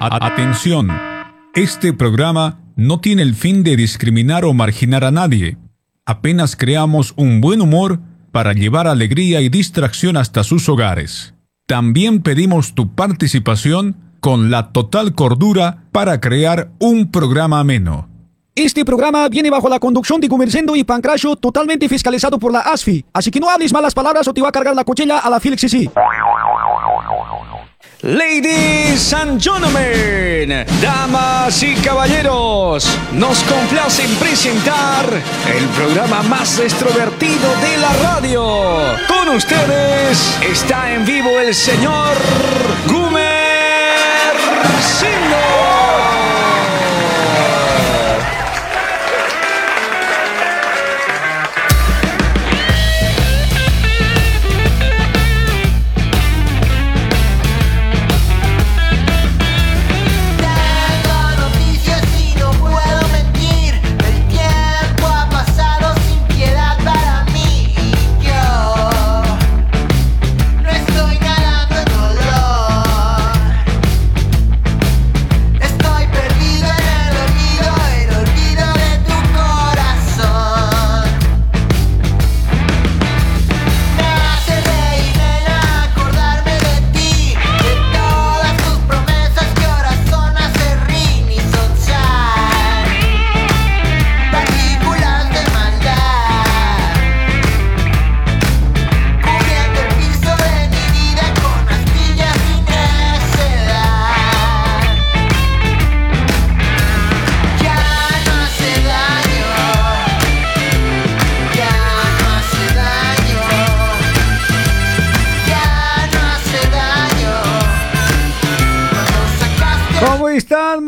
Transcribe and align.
Atención, 0.00 0.96
este 1.54 1.92
programa 1.92 2.60
no 2.76 3.00
tiene 3.00 3.22
el 3.22 3.34
fin 3.34 3.64
de 3.64 3.74
discriminar 3.74 4.44
o 4.44 4.54
marginar 4.54 5.02
a 5.02 5.10
nadie. 5.10 5.56
Apenas 6.06 6.54
creamos 6.54 7.14
un 7.16 7.40
buen 7.40 7.60
humor 7.60 7.98
para 8.30 8.52
llevar 8.52 8.86
alegría 8.86 9.40
y 9.40 9.48
distracción 9.48 10.16
hasta 10.16 10.44
sus 10.44 10.68
hogares. 10.68 11.34
También 11.66 12.22
pedimos 12.22 12.76
tu 12.76 12.94
participación 12.94 13.96
con 14.20 14.52
la 14.52 14.70
total 14.70 15.16
cordura 15.16 15.82
para 15.90 16.20
crear 16.20 16.70
un 16.78 17.10
programa 17.10 17.58
ameno. 17.58 18.08
Este 18.54 18.84
programa 18.84 19.28
viene 19.28 19.50
bajo 19.50 19.68
la 19.68 19.80
conducción 19.80 20.20
de 20.20 20.28
Gumercendo 20.28 20.76
y 20.76 20.84
Pancracio 20.84 21.34
totalmente 21.34 21.88
fiscalizado 21.88 22.38
por 22.38 22.52
la 22.52 22.60
ASFI, 22.60 23.04
así 23.12 23.32
que 23.32 23.40
no 23.40 23.50
hables 23.50 23.72
malas 23.72 23.94
palabras 23.94 24.28
o 24.28 24.32
te 24.32 24.42
va 24.42 24.50
a 24.50 24.52
cargar 24.52 24.76
la 24.76 24.84
cuchilla 24.84 25.18
a 25.18 25.28
la 25.28 25.40
Felix 25.40 25.60
sí. 25.62 25.90
Ladies 28.02 29.12
and 29.12 29.40
gentlemen, 29.40 30.64
damas 30.80 31.60
y 31.64 31.74
caballeros, 31.74 32.86
nos 33.12 33.42
complace 33.42 34.06
presentar 34.20 35.04
el 35.52 35.64
programa 35.70 36.22
más 36.22 36.60
extrovertido 36.60 37.56
de 37.60 37.76
la 37.78 37.92
radio. 37.94 38.44
Con 39.08 39.34
ustedes 39.34 40.38
está 40.48 40.94
en 40.94 41.04
vivo 41.04 41.40
el 41.40 41.52
señor 41.52 42.14
Gumer 42.86 43.38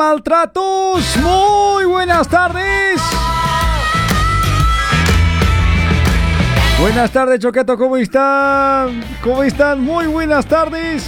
maltratos. 0.00 1.14
Muy 1.18 1.84
buenas 1.84 2.26
tardes. 2.26 3.02
Buenas 6.80 7.10
tardes, 7.10 7.38
Choqueto, 7.40 7.76
¿cómo 7.76 7.98
están? 7.98 9.04
¿Cómo 9.22 9.42
están? 9.42 9.84
Muy 9.84 10.06
buenas 10.06 10.46
tardes. 10.46 11.06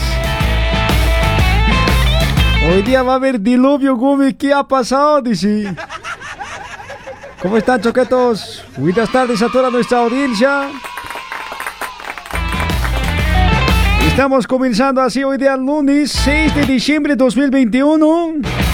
Hoy 2.68 2.82
día 2.82 3.02
va 3.02 3.14
a 3.14 3.16
haber 3.16 3.40
diluvio, 3.40 3.96
Gumi. 3.96 4.34
¿Qué 4.34 4.52
ha 4.52 4.62
pasado? 4.62 5.22
Dice. 5.22 5.74
¿Cómo 7.40 7.56
están, 7.56 7.80
Choquetos? 7.80 8.62
Buenas 8.76 9.10
tardes 9.10 9.40
a 9.40 9.48
toda 9.48 9.70
nuestra 9.70 10.00
audiencia. 10.00 10.68
Estamos 14.06 14.46
comenzando 14.46 15.00
así 15.00 15.24
hoy 15.24 15.38
día 15.38 15.56
lunes 15.56 16.12
6 16.12 16.54
de 16.54 16.66
diciembre 16.66 17.14
de 17.14 17.24
2021. 17.24 18.71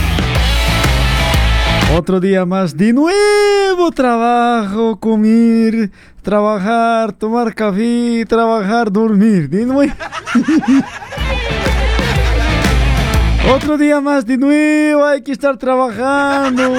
Otro 1.97 2.21
día 2.21 2.45
más 2.45 2.77
de 2.77 2.93
nuevo 2.93 3.91
trabajo, 3.93 5.01
comer, 5.01 5.91
trabajar, 6.23 7.13
tomar 7.13 7.55
café, 7.55 8.27
trabajar, 8.29 8.93
dormir. 8.93 9.49
De 9.49 9.65
nuevo. 9.65 9.91
Otro 13.55 13.79
día 13.79 14.03
más 14.03 14.27
de 14.27 14.37
nuevo, 14.37 15.03
hay 15.05 15.23
que 15.23 15.33
estar 15.33 15.57
trabajando. 15.57 16.71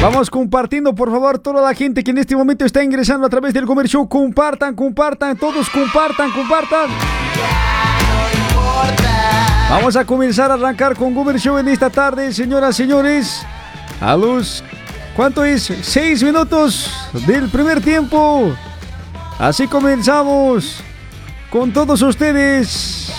Vamos 0.00 0.30
compartiendo, 0.30 0.94
por 0.94 1.10
favor, 1.10 1.40
toda 1.40 1.60
la 1.60 1.74
gente 1.74 2.04
que 2.04 2.12
en 2.12 2.18
este 2.18 2.36
momento 2.36 2.64
está 2.64 2.84
ingresando 2.84 3.26
a 3.26 3.28
través 3.28 3.52
del 3.52 3.66
comercio. 3.66 4.06
Compartan, 4.06 4.76
compartan, 4.76 5.36
todos 5.36 5.68
compartan, 5.68 6.30
compartan. 6.30 6.90
Vamos 9.70 9.94
a 9.94 10.04
comenzar 10.04 10.50
a 10.50 10.54
arrancar 10.54 10.96
con 10.96 11.14
Goomer 11.14 11.38
Show 11.38 11.56
en 11.56 11.68
esta 11.68 11.88
tarde, 11.88 12.32
señoras 12.32 12.74
y 12.74 12.82
señores. 12.82 13.46
A 14.00 14.16
luz, 14.16 14.64
¿cuánto 15.14 15.44
es? 15.44 15.72
Seis 15.82 16.24
minutos 16.24 16.90
del 17.24 17.48
primer 17.48 17.80
tiempo. 17.80 18.52
Así 19.38 19.68
comenzamos 19.68 20.82
con 21.50 21.72
todos 21.72 22.02
ustedes. 22.02 23.12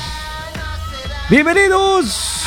Bienvenidos. 1.29 2.43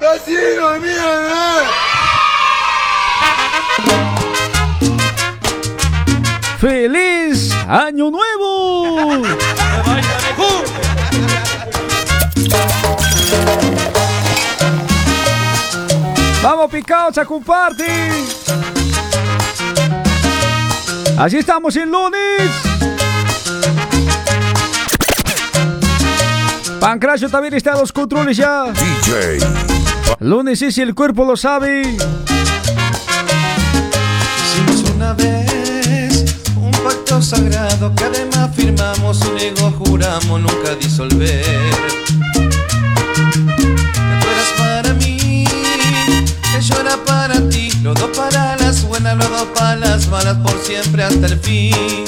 ¡Vecinos, 0.01 0.79
miren! 0.81 1.67
¡Feliz 6.59 7.53
Año 7.69 8.11
Nuevo! 8.11 9.23
Vamos 16.49 16.71
picados 16.71 17.17
a 17.17 17.25
compartir. 17.25 18.09
Así 21.17 21.35
estamos 21.39 21.75
el 21.75 21.91
lunes. 21.91 22.49
Pancracio 26.79 27.29
también 27.29 27.53
está 27.55 27.73
en 27.73 27.79
los 27.79 27.91
controles 27.91 28.37
ya. 28.37 28.71
DJ. 28.71 29.39
Lunes 30.19 30.61
es 30.61 30.73
si 30.73 30.81
el 30.81 30.95
cuerpo 30.95 31.25
lo 31.25 31.35
sabe. 31.35 31.81
Hicimos 34.45 34.89
una 34.95 35.11
vez 35.15 36.33
un 36.55 36.71
pacto 36.71 37.21
sagrado 37.21 37.93
que 37.93 38.05
además 38.05 38.55
firmamos 38.55 39.19
y 39.25 39.31
luego 39.31 39.71
juramos 39.79 40.39
nunca 40.39 40.75
disolver. 40.79 41.96
malas 50.09 50.37
por 50.37 50.57
siempre 50.63 51.03
hasta 51.03 51.27
el 51.27 51.39
fin. 51.39 52.05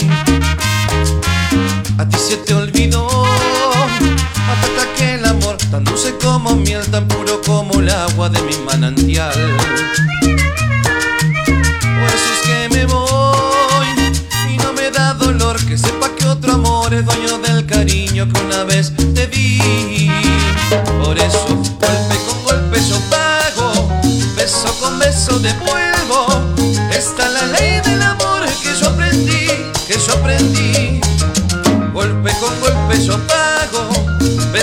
A 1.98 2.08
ti 2.08 2.18
se 2.18 2.38
te 2.38 2.54
olvidó, 2.54 3.08
patata 4.48 4.94
que 4.98 5.16
el 5.16 5.26
amor, 5.26 5.58
tan 5.70 5.84
dulce 5.84 6.16
como 6.22 6.56
miel, 6.56 6.86
tan 6.92 7.08
puro 7.08 7.42
como 7.46 7.80
el 7.80 7.90
agua 7.90 8.30
de 8.30 8.42
mi 8.44 8.56
manantial. 8.66 9.34
Por 12.00 12.10
eso 12.16 12.34
es 12.36 12.42
que 12.48 12.70
me 12.76 12.86
voy 12.86 13.88
y 14.54 14.58
no 14.58 14.74
me 14.74 14.92
da 14.92 15.14
dolor 15.16 15.58
que 15.66 15.78
sepa 15.78 16.10
que 16.16 16.26
otro 16.26 16.54
amor 16.54 16.94
es 16.94 17.06
dueño 17.06 17.38
del 17.40 17.66
cariño 17.66 18.28
que 18.32 18.42
una 18.42 18.64
vez 18.64 18.94
te 19.14 19.28
di. 19.28 20.10
Por 21.04 21.18
eso, 21.18 21.48
golpe 21.48 22.16
con 22.28 22.44
golpe 22.44 22.80
yo 22.90 23.00
pago, 23.10 23.90
beso 24.36 24.74
con 24.80 25.00
beso 25.00 25.40
después. 25.40 25.79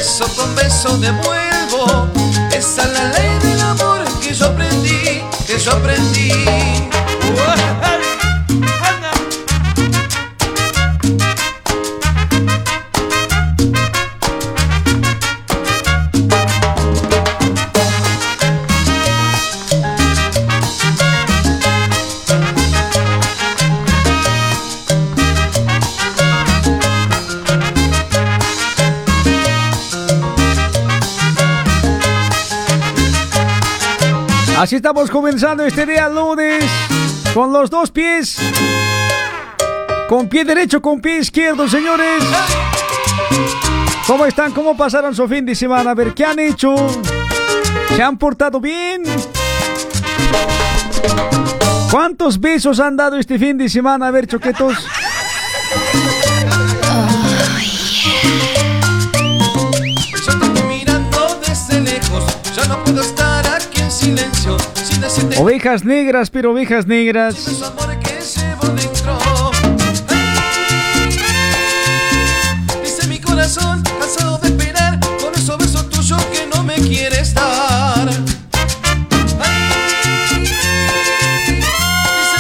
Beso 0.07 0.25
con 0.37 0.55
beso 0.55 0.97
devuelvo. 0.99 2.09
Esta 2.53 2.83
es 2.83 2.93
la 2.93 3.09
ley 3.11 3.39
del 3.41 3.61
amor 3.61 4.05
que 4.21 4.33
yo 4.33 4.47
aprendí, 4.47 5.21
que 5.45 5.59
yo 5.59 5.73
aprendí. 5.73 6.26
Así 34.67 34.75
estamos 34.75 35.09
comenzando 35.13 35.63
este 35.63 35.87
día 35.87 36.09
lunes 36.09 36.65
con 37.33 37.53
los 37.53 37.71
dos 37.71 37.93
pies. 37.93 38.37
Con 40.09 40.29
pie 40.29 40.45
derecho, 40.45 40.83
con 40.83 41.01
pie 41.01 41.19
izquierdo, 41.19 41.69
señores. 41.69 42.21
¿Cómo 44.09 44.27
están? 44.27 44.51
¿Cómo 44.51 44.77
pasaron 44.77 45.15
su 45.15 45.29
fin 45.29 45.47
de 45.47 45.55
semana? 45.55 45.93
A 45.93 45.95
ver, 45.95 46.13
¿qué 46.15 46.25
han 46.25 46.41
hecho? 46.41 46.75
¿Se 47.95 48.03
han 48.03 48.19
portado 48.19 48.59
bien? 48.59 49.05
¿Cuántos 51.93 52.41
besos 52.41 52.81
han 52.81 52.97
dado 52.97 53.19
este 53.19 53.39
fin 53.39 53.57
de 53.57 53.69
semana? 53.69 54.09
A 54.09 54.11
ver, 54.11 54.27
choquetos. 54.27 54.85
mirando 60.69 61.41
desde 61.47 61.81
lejos, 61.83 62.25
ya 62.57 62.65
no 62.67 62.83
puedo 62.83 63.01
estar 63.01 63.16
silencio. 64.07 64.57
Sin 64.75 65.01
decirte 65.01 65.37
Ovejas 65.39 65.85
negras, 65.85 66.31
pero 66.31 66.53
ovejas 66.53 66.87
negras. 66.87 67.35
Dice 72.83 73.07
mi 73.09 73.19
corazón, 73.19 73.83
cansado 73.99 74.39
de 74.39 74.49
esperar, 74.49 75.01
con 75.21 75.35
esos 75.35 75.59
besos 75.59 75.91
tuyos 75.91 76.25
que 76.27 76.47
no 76.55 76.63
me 76.63 76.75
quieres 76.77 77.35
dar. 77.35 78.09
Dice 78.09 78.27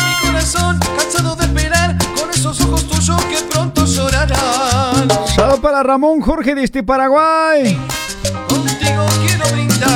mi 0.06 0.28
corazón, 0.28 0.78
cansado 0.98 1.34
de 1.36 1.44
esperar, 1.44 1.96
con 2.18 2.30
esos 2.30 2.60
ojos 2.60 2.86
tuyos 2.86 3.24
que 3.24 3.38
pronto 3.50 3.84
llorarán. 3.86 5.08
Saludos 5.34 5.60
para 5.60 5.82
Ramón 5.82 6.20
Jorge 6.20 6.54
desde 6.54 6.82
Paraguay. 6.82 7.76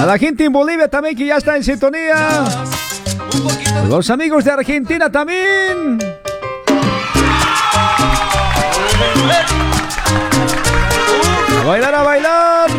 A 0.01 0.07
la 0.07 0.19
gente 0.19 0.45
en 0.45 0.53
Bolivia 0.53 0.89
también 0.89 1.17
que 1.17 1.27
ya 1.27 1.37
está 1.37 1.57
en 1.57 1.65
sintonía. 1.65 2.45
Los 3.89 4.09
amigos 4.11 4.45
de 4.45 4.51
Argentina 4.51 5.11
también. 5.11 5.99
A 11.61 11.67
bailar, 11.67 11.95
a 11.95 12.03
bailar. 12.03 12.71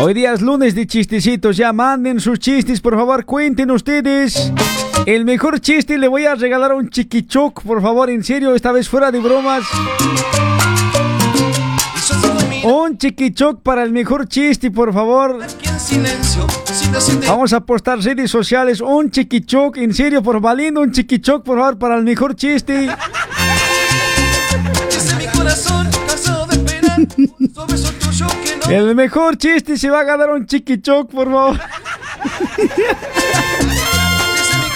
Hoy 0.00 0.14
día 0.14 0.32
es 0.32 0.40
lunes 0.40 0.74
de 0.74 0.86
chistecitos. 0.86 1.56
Ya 1.56 1.72
manden 1.72 2.20
sus 2.20 2.38
chistes, 2.38 2.80
por 2.80 2.94
favor, 2.94 3.24
cuenten 3.24 3.70
ustedes. 3.70 4.52
El 5.06 5.24
mejor 5.24 5.60
chiste 5.60 5.98
le 5.98 6.08
voy 6.08 6.24
a 6.24 6.34
regalar 6.34 6.72
a 6.72 6.74
un 6.74 6.88
chiquichoc, 6.88 7.62
por 7.62 7.82
favor, 7.82 8.08
en 8.08 8.24
serio, 8.24 8.54
esta 8.54 8.72
vez 8.72 8.88
fuera 8.88 9.12
de 9.12 9.20
bromas. 9.20 9.64
Un 12.64 12.96
chiquichoc 12.96 13.62
para 13.62 13.82
el 13.82 13.92
mejor 13.92 14.26
chiste, 14.26 14.70
por 14.70 14.92
favor. 14.92 15.38
Vamos 17.26 17.52
a 17.52 17.60
postar 17.60 18.00
redes 18.00 18.30
sociales. 18.30 18.80
Un 18.80 19.10
chiquichoc, 19.10 19.76
en 19.76 19.92
serio, 19.92 20.22
por 20.22 20.40
valiendo 20.40 20.80
un 20.80 20.90
chiquichoc, 20.90 21.44
por 21.44 21.58
favor, 21.58 21.78
para 21.78 21.96
el 21.96 22.04
mejor 22.04 22.34
chiste. 22.34 22.88
El 28.68 28.94
mejor 28.94 29.36
chiste 29.36 29.76
se 29.76 29.90
va 29.90 30.00
a 30.00 30.04
ganar 30.04 30.30
un 30.30 30.46
chiquichoc, 30.46 31.10
por 31.10 31.30
favor. 31.30 31.60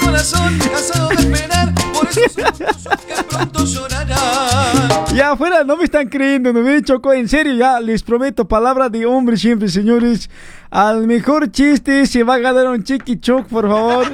Corazón, 0.08 0.58
cansado 0.58 1.08
de 1.10 1.14
esperar. 1.16 1.74
Por 1.92 2.08
eso 2.08 2.20
son 2.30 2.52
tuyos 2.52 2.88
que 3.06 3.22
pronto 3.24 3.64
llorarán. 3.66 5.04
Ya 5.14 5.32
afuera 5.32 5.64
no 5.64 5.76
me 5.76 5.84
están 5.84 6.08
creyendo, 6.08 6.50
no 6.50 6.60
me 6.60 6.82
chocó. 6.82 7.12
En 7.12 7.28
serio, 7.28 7.52
ya 7.54 7.78
les 7.78 8.02
prometo, 8.02 8.48
palabra 8.48 8.88
de 8.88 9.04
hombre 9.04 9.36
siempre, 9.36 9.68
señores. 9.68 10.30
Al 10.70 11.06
mejor 11.06 11.50
chiste 11.50 12.06
se 12.06 12.22
va 12.22 12.34
a 12.34 12.38
ganar 12.38 12.68
un 12.68 12.82
chiquichoc, 12.82 13.48
por 13.48 13.68
favor. 13.68 14.06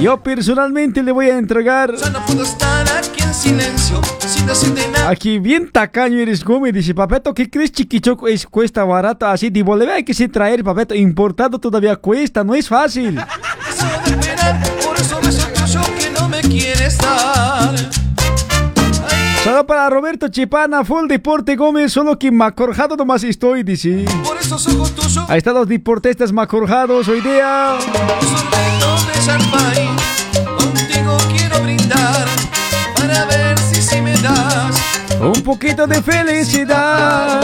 Yo 0.00 0.22
personalmente 0.22 1.02
le 1.02 1.12
voy 1.12 1.30
a 1.30 1.38
entregar. 1.38 1.94
Aquí 5.08 5.38
bien 5.38 5.70
tacaño 5.70 6.18
eres, 6.18 6.44
Gómez. 6.44 6.74
Dice, 6.74 6.94
papeto, 6.94 7.32
¿qué 7.32 7.48
crees 7.48 7.72
chiquichoc? 7.72 8.28
Es, 8.28 8.46
cuesta 8.46 8.84
barato 8.84 9.26
así. 9.26 9.50
De 9.50 9.62
Bolivia 9.62 9.94
hay 9.94 10.04
que 10.04 10.14
sí 10.14 10.28
traer, 10.28 10.62
papeto. 10.62 10.94
Importado 10.94 11.58
todavía 11.58 11.96
cuesta, 11.96 12.44
no 12.44 12.54
es 12.54 12.68
fácil. 12.68 13.18
Saludo 19.44 19.66
para 19.66 19.90
Roberto 19.90 20.28
Chipana, 20.28 20.84
full 20.84 21.06
deporte 21.06 21.54
Gómez, 21.54 21.92
solo 21.92 22.18
que 22.18 22.30
macorjado 22.30 22.96
nomás 22.96 23.24
estoy, 23.24 23.62
dice. 23.62 24.06
Ahí 25.28 25.38
están 25.38 25.54
los 25.54 25.68
deportistas 25.68 26.32
macorjados 26.32 27.08
hoy 27.08 27.20
día. 27.20 27.76
Contigo 29.24 31.16
quiero 31.34 31.58
brindar. 31.62 32.26
Para 32.94 33.24
ver 33.24 33.58
si 33.58 33.80
si 33.80 34.02
me 34.02 34.12
das. 34.18 34.76
Un 35.18 35.42
poquito 35.42 35.86
de 35.86 36.02
felicidad. 36.02 37.40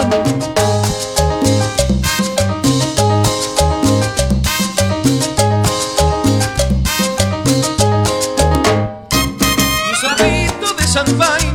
Un 9.88 9.96
sorbito 9.96 10.74
de 10.74 10.84
champagne. 10.84 11.52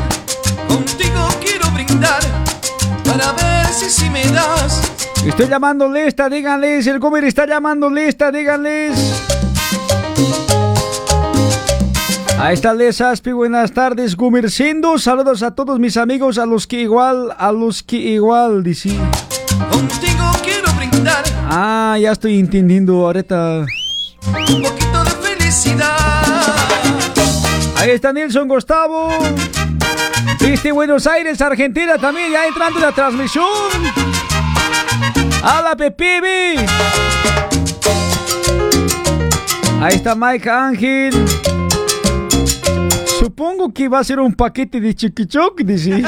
Contigo 0.68 1.30
quiero 1.40 1.70
brindar. 1.70 2.22
Para 3.04 3.32
ver 3.34 3.68
si 3.68 3.92
si 3.92 4.10
me 4.10 4.26
das. 4.30 4.82
Estoy 5.24 5.48
llamando 5.48 5.88
lista, 5.88 6.30
díganles. 6.30 6.88
El 6.88 6.98
Gómez 6.98 7.26
está 7.26 7.46
llamando 7.46 7.92
lista, 7.92 8.32
díganles. 8.32 9.45
Ahí 12.38 12.54
está 12.54 12.74
Les 12.74 13.02
Aspi, 13.02 13.32
buenas 13.32 13.72
tardes, 13.72 14.16
Gumercindo. 14.16 15.00
Saludos 15.00 15.42
a 15.42 15.56
todos 15.56 15.80
mis 15.80 15.98
amigos, 15.98 16.38
a 16.38 16.46
los 16.46 16.68
que 16.68 16.82
igual, 16.82 17.34
a 17.38 17.52
los 17.52 17.82
que 17.82 17.96
igual, 17.96 18.62
dice. 18.62 18.90
Contigo 19.72 20.32
quiero 20.44 20.72
brindar. 20.74 21.24
Ah, 21.50 21.98
ya 22.00 22.12
estoy 22.12 22.40
entendiendo 22.40 23.06
ahorita. 23.06 23.66
Un 24.28 24.62
poquito 24.62 25.04
de 25.04 25.10
felicidad. 25.10 26.44
Ahí 27.78 27.92
está 27.92 28.14
Nelson 28.14 28.48
Gustavo. 28.48 29.10
Desde 30.40 30.72
Buenos 30.72 31.08
Aires, 31.08 31.42
Argentina, 31.42 31.98
también 31.98 32.32
ya 32.32 32.46
entrando 32.46 32.78
en 32.78 32.86
la 32.86 32.92
transmisión. 32.92 33.46
A 35.42 35.62
la 35.62 35.76
Pepibi. 35.76 36.64
Ahí 39.86 39.98
está 39.98 40.16
Mike 40.16 40.50
Ángel. 40.50 41.14
Supongo 43.20 43.72
que 43.72 43.88
va 43.88 44.00
a 44.00 44.04
ser 44.04 44.20
un 44.20 44.34
paquete 44.34 44.82
de 44.82 44.96
chiquichoc, 44.96 45.62
dice. 45.62 46.02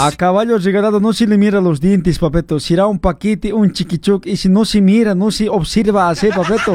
A 0.00 0.10
caballo 0.10 0.58
regalado 0.58 0.98
no 0.98 1.12
se 1.12 1.24
le 1.28 1.38
mira 1.38 1.60
los 1.60 1.80
dientes, 1.80 2.18
papeto. 2.18 2.58
Será 2.58 2.88
un 2.88 2.98
paquete, 2.98 3.52
un 3.52 3.70
chiquichoc. 3.70 4.26
Y 4.26 4.36
si 4.36 4.48
no 4.48 4.64
se 4.64 4.80
mira, 4.80 5.14
no 5.14 5.30
se 5.30 5.48
observa 5.48 6.10
así, 6.10 6.30
papeto. 6.34 6.74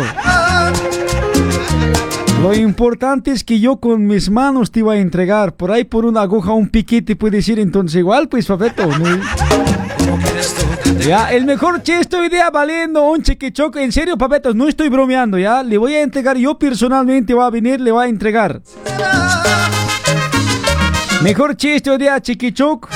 Lo 2.41 2.55
importante 2.55 3.31
es 3.31 3.43
que 3.43 3.59
yo 3.59 3.75
con 3.75 4.07
mis 4.07 4.29
manos 4.29 4.71
te 4.71 4.79
iba 4.79 4.93
a 4.93 4.97
entregar. 4.99 5.53
Por 5.55 5.69
ahí 5.69 5.83
por 5.83 6.05
una 6.05 6.21
aguja, 6.21 6.53
un 6.53 6.69
piquete 6.69 7.17
puede 7.17 7.41
ser 7.41 7.59
entonces 7.59 7.99
igual, 7.99 8.29
pues, 8.29 8.45
papeto. 8.45 8.85
¿no? 8.85 9.19
¿Cómo 9.97 10.17
quieres 10.23 10.53
tú 10.53 10.72
Ya, 11.07 11.31
el 11.31 11.45
mejor 11.45 11.81
chiste 11.83 12.15
hoy 12.15 12.29
día 12.29 12.49
valiendo 12.49 13.09
un 13.09 13.21
chiquichoc. 13.21 13.75
En 13.77 13.91
serio, 13.91 14.17
papetos, 14.17 14.55
no 14.55 14.67
estoy 14.67 14.89
bromeando, 14.89 15.37
ya. 15.37 15.63
Le 15.63 15.77
voy 15.77 15.93
a 15.95 16.01
entregar, 16.01 16.37
yo 16.37 16.57
personalmente 16.57 17.33
voy 17.33 17.45
a 17.45 17.49
venir, 17.49 17.81
le 17.81 17.91
voy 17.91 18.05
a 18.05 18.09
entregar. 18.09 18.61
Mejor 21.21 21.55
chiste 21.55 21.89
hoy 21.89 21.97
día, 21.97 22.19
chiquichoc. 22.21 22.89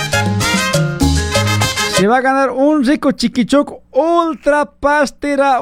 Se 1.95 2.07
va 2.07 2.17
a 2.17 2.21
ganar 2.21 2.51
un 2.51 2.83
rico 2.85 3.11
chiquichoc 3.11 3.73
ultra 3.91 4.65
pastera 4.65 5.61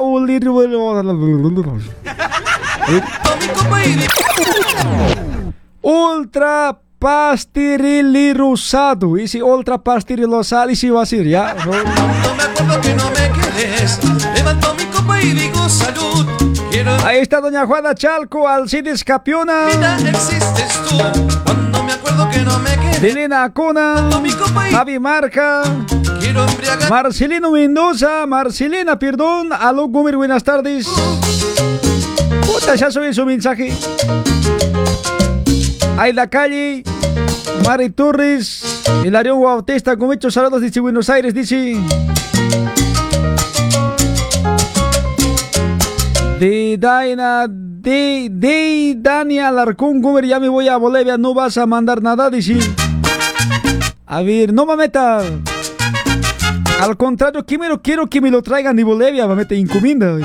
Ultra 5.82 6.78
pasterilirusado. 6.98 9.18
Y 9.18 9.28
si 9.28 9.40
ultra 9.42 9.78
pasterilosado, 9.78 10.70
y 10.70 10.76
si 10.76 10.90
va 10.90 11.02
a 11.02 11.06
ser 11.06 11.26
ya. 11.26 11.54
No 11.54 11.70
me 11.70 11.78
acuerdo 12.42 12.80
que 12.80 12.94
no 12.94 13.10
me 13.10 13.30
quedes. 13.32 14.00
Levanto 14.34 14.74
mi 14.74 14.84
copa 14.86 15.22
y 15.22 15.32
digo 15.32 15.68
salud. 15.68 16.26
Quiero 16.70 16.96
Ahí 17.04 17.18
está 17.18 17.40
doña 17.40 17.66
Juana 17.66 17.94
Chalco, 17.94 18.48
Alcides 18.48 19.04
Capiona, 19.04 19.66
vida 19.66 19.98
existes 20.08 20.80
tú. 20.88 20.96
Cuando 21.44 21.84
me 21.84 21.92
acuerdo 21.92 22.30
que 22.30 22.40
no 22.40 22.58
me 22.58 22.74
Acona, 23.34 24.08
Javi 24.70 24.98
Marca, 24.98 25.62
Quiero 26.18 26.48
embriagar. 26.48 26.88
Marcelino 26.88 27.50
Mendoza, 27.50 28.24
Marcelena, 28.26 28.98
perdón, 28.98 29.52
aló 29.52 29.88
Gomer, 29.88 30.16
buenas 30.16 30.42
tardes. 30.42 30.88
Puta, 32.46 32.74
ya 32.74 32.90
subí 32.90 33.12
su 33.12 33.26
mensaje. 33.26 33.70
Ahí 35.98 36.12
la 36.12 36.28
calle, 36.28 36.82
Mari 37.64 37.88
Torres, 37.88 38.84
Hilarión 39.02 39.42
Bautista, 39.42 39.96
con 39.96 40.08
muchos 40.08 40.34
saludos 40.34 40.60
desde 40.60 40.80
Buenos 40.80 41.08
Aires, 41.08 41.32
dice. 41.32 41.76
De 46.38 46.76
Daina, 46.78 47.46
de, 47.48 48.28
de 48.30 48.94
Dania 48.98 49.48
Alarcón, 49.48 50.02
Gomer, 50.02 50.26
ya 50.26 50.38
me 50.38 50.50
voy 50.50 50.68
a 50.68 50.76
Bolivia, 50.76 51.16
no 51.16 51.32
vas 51.32 51.56
a 51.56 51.64
mandar 51.64 52.02
nada, 52.02 52.28
dice. 52.28 52.58
A 54.04 54.20
ver, 54.20 54.52
no 54.52 54.66
me 54.66 54.76
meta. 54.76 55.22
Al 56.80 56.96
contrario, 56.98 57.46
quiero, 57.46 57.80
quiero 57.80 58.06
que 58.06 58.20
me 58.20 58.30
lo 58.30 58.42
traigan 58.42 58.76
de 58.76 58.84
Bolivia, 58.84 59.26
me 59.26 59.34
mete 59.34 59.56
encomienda. 59.56 60.18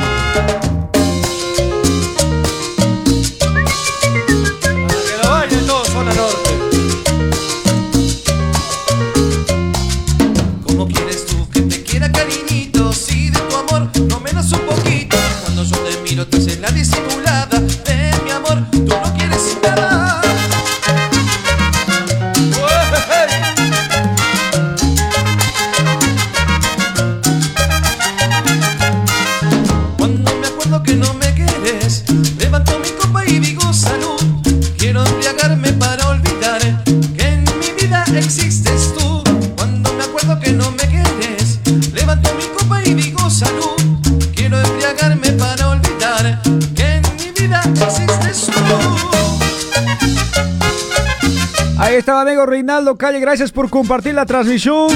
Reinaldo 52.46 52.98
Calle, 52.98 53.20
gracias 53.20 53.52
por 53.52 53.70
compartir 53.70 54.14
la 54.14 54.26
transmisión. 54.26 54.90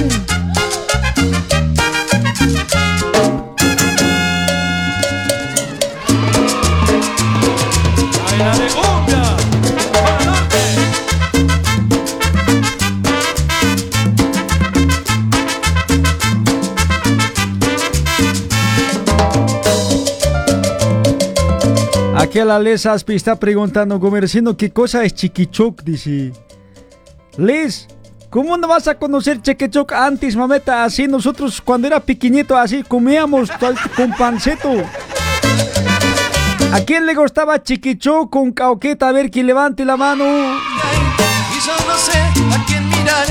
Aquí 22.17 22.39
la 22.39 22.59
Les 22.59 22.85
Aspi 22.85 23.15
está 23.15 23.37
preguntando, 23.37 23.97
Gomercindo, 23.99 24.57
¿qué 24.57 24.69
cosa 24.71 25.03
es 25.03 25.13
chiquichoc? 25.13 25.81
Dice. 25.83 26.33
Les, 27.37 27.87
¿cómo 28.29 28.57
no 28.57 28.67
vas 28.67 28.87
a 28.87 28.95
conocer 28.95 29.41
chiquichoc 29.41 29.91
antes, 29.91 30.35
mameta? 30.35 30.83
Así 30.83 31.07
nosotros 31.07 31.61
cuando 31.61 31.87
era 31.87 31.99
pequeñito, 31.99 32.57
así 32.57 32.83
comíamos 32.83 33.49
con 33.95 34.11
panceto. 34.17 34.71
¿A 36.71 36.79
quién 36.81 37.05
le 37.05 37.13
gustaba 37.13 37.61
chiquichoc 37.61 38.29
con 38.29 38.51
cauqueta? 38.51 39.09
A 39.09 39.11
ver, 39.11 39.29
que 39.29 39.43
levante 39.43 39.83
la 39.83 39.97
mano. 39.97 40.25
Y 40.25 41.65
yo 41.65 41.73
no 41.87 41.97
sé 41.97 42.17
a 42.17 42.65
quién 42.65 42.87
mirar, 42.87 43.25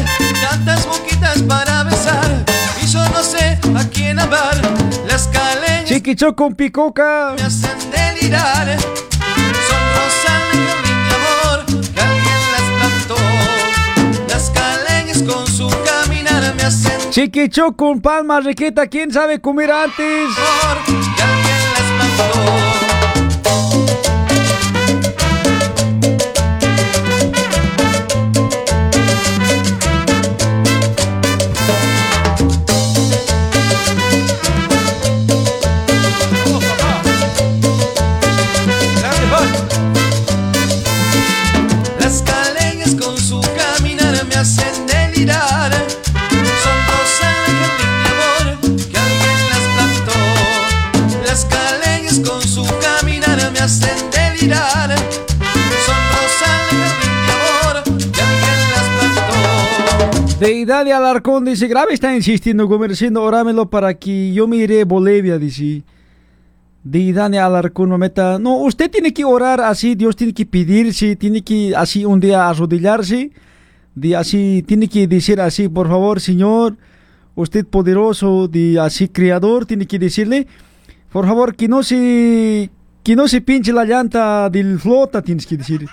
tantas 0.51 0.87
boquitas 0.87 1.43
para 1.43 1.85
besar. 1.85 2.45
Y 2.83 2.87
yo 2.87 3.01
no 3.09 3.23
sé 3.23 3.59
a 3.77 3.89
quién 3.89 4.19
amar, 4.19 4.61
las 5.09 5.29
caleñas 5.29 5.85
Chiquichoc 5.87 6.35
con 6.37 6.55
picoca. 6.55 7.35
me 7.37 7.43
hacen 7.43 7.79
delirar. 7.91 8.77
Son 8.79 10.24
Chiquichoc 17.11 17.77
con 17.77 18.01
palma 18.01 18.41
riqueta. 18.41 18.87
¿Quién 18.87 19.13
sabe 19.13 19.39
comer 19.41 19.71
antes? 19.71 20.29
Deidad 60.45 60.85
de 60.85 60.93
Alarcón 60.93 61.47
dice, 61.47 61.67
grave 61.69 61.95
está 61.95 62.15
insistiendo, 62.15 62.69
comerciando, 62.69 63.23
orámelo 63.23 63.71
para 63.71 63.95
que 63.95 64.31
yo 64.35 64.47
me 64.47 64.59
iré 64.59 64.83
a 64.83 64.85
Bolivia, 64.85 65.39
dice. 65.39 65.83
Deidad 66.83 67.31
de 67.31 67.39
Alarcón, 67.39 67.89
mameta. 67.89 68.39
No, 68.39 68.57
usted 68.59 68.91
tiene 68.91 69.15
que 69.15 69.25
orar 69.25 69.63
así, 69.63 69.95
Dios 69.95 70.17
tiene 70.17 70.35
que 70.35 70.45
pedirse, 70.45 71.17
tiene 71.17 71.41
que 71.41 71.75
así 71.75 72.05
un 72.05 72.21
día 72.21 72.47
arrodillarse, 72.47 73.31
de 73.95 74.17
así, 74.17 74.63
tiene 74.67 74.87
que 74.87 75.07
decir 75.07 75.41
así, 75.41 75.67
por 75.71 75.89
favor, 75.89 76.21
Señor, 76.21 76.77
usted 77.35 77.65
poderoso, 77.65 78.47
de 78.47 78.79
así, 78.79 79.09
creador, 79.09 79.65
tiene 79.65 79.87
que 79.87 79.99
decirle, 79.99 80.47
por 81.11 81.25
favor, 81.25 81.57
que 81.57 81.69
no 81.69 81.83
se, 81.83 82.69
que 83.03 83.17
no 83.17 83.29
se 83.29 83.41
pinche 83.41 83.73
la 83.73 83.87
llanta 83.87 84.51
del 84.51 84.79
flota, 84.79 85.23
tienes 85.23 85.47
que 85.47 85.57
decir. 85.57 85.89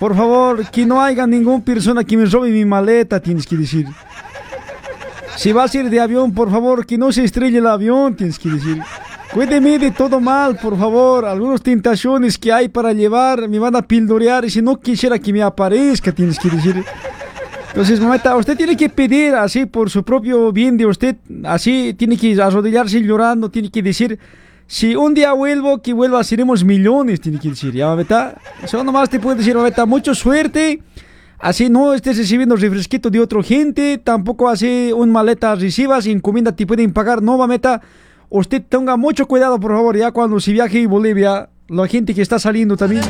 Por 0.00 0.16
favor, 0.16 0.66
que 0.70 0.86
no 0.86 1.02
haya 1.02 1.26
ninguna 1.26 1.62
persona 1.62 2.02
que 2.02 2.16
me 2.16 2.24
robe 2.24 2.50
mi 2.50 2.64
maleta, 2.64 3.20
tienes 3.20 3.46
que 3.46 3.54
decir. 3.54 3.86
Si 5.36 5.52
vas 5.52 5.74
a 5.74 5.78
ir 5.78 5.90
de 5.90 6.00
avión, 6.00 6.32
por 6.32 6.50
favor, 6.50 6.86
que 6.86 6.96
no 6.96 7.12
se 7.12 7.22
estrelle 7.22 7.58
el 7.58 7.66
avión, 7.66 8.16
tienes 8.16 8.38
que 8.38 8.48
decir. 8.48 8.82
Cuídeme 9.30 9.78
de 9.78 9.90
todo 9.90 10.18
mal, 10.18 10.56
por 10.56 10.78
favor. 10.78 11.26
Algunas 11.26 11.60
tentaciones 11.60 12.38
que 12.38 12.50
hay 12.50 12.70
para 12.70 12.94
llevar 12.94 13.46
me 13.46 13.58
van 13.58 13.76
a 13.76 13.82
pildorear 13.82 14.46
y 14.46 14.50
si 14.50 14.62
no 14.62 14.80
quisiera 14.80 15.18
que 15.18 15.34
me 15.34 15.42
aparezca, 15.42 16.12
tienes 16.12 16.38
que 16.38 16.48
decir. 16.48 16.82
Entonces, 17.68 18.00
mamita, 18.00 18.34
usted 18.36 18.56
tiene 18.56 18.78
que 18.78 18.88
pedir 18.88 19.34
así 19.34 19.66
por 19.66 19.90
su 19.90 20.02
propio 20.02 20.50
bien 20.50 20.78
de 20.78 20.86
usted, 20.86 21.16
así 21.44 21.94
tiene 21.94 22.16
que 22.16 22.40
arrodillarse 22.40 23.00
llorando, 23.02 23.50
tiene 23.50 23.70
que 23.70 23.82
decir, 23.82 24.18
si 24.70 24.94
un 24.94 25.14
día 25.14 25.32
vuelvo, 25.32 25.82
que 25.82 25.92
vuelva, 25.92 26.22
seremos 26.22 26.62
millones, 26.62 27.20
tiene 27.20 27.40
que 27.40 27.48
decir, 27.48 27.72
ya, 27.72 27.88
mamita. 27.88 28.40
Eso 28.62 28.84
nomás 28.84 29.10
te 29.10 29.18
puedo 29.18 29.34
decir, 29.34 29.56
mamita, 29.56 29.84
mucha 29.84 30.14
suerte. 30.14 30.80
Así 31.40 31.68
no 31.68 31.92
estés 31.92 32.16
recibiendo 32.16 32.54
refresquito 32.54 33.10
de 33.10 33.18
otra 33.18 33.42
gente, 33.42 33.98
tampoco 33.98 34.48
así 34.48 34.92
un 34.94 35.10
maleta 35.10 35.56
recibas, 35.56 36.06
encomienda 36.06 36.54
te 36.54 36.68
pueden 36.68 36.92
pagar, 36.92 37.20
no, 37.20 37.36
mamita. 37.36 37.82
Usted 38.28 38.62
tenga 38.62 38.96
mucho 38.96 39.26
cuidado, 39.26 39.58
por 39.58 39.72
favor, 39.72 39.96
ya 39.96 40.12
cuando 40.12 40.38
se 40.38 40.52
viaje 40.52 40.84
a 40.84 40.86
Bolivia, 40.86 41.48
la 41.66 41.88
gente 41.88 42.14
que 42.14 42.22
está 42.22 42.38
saliendo 42.38 42.76
también. 42.76 43.02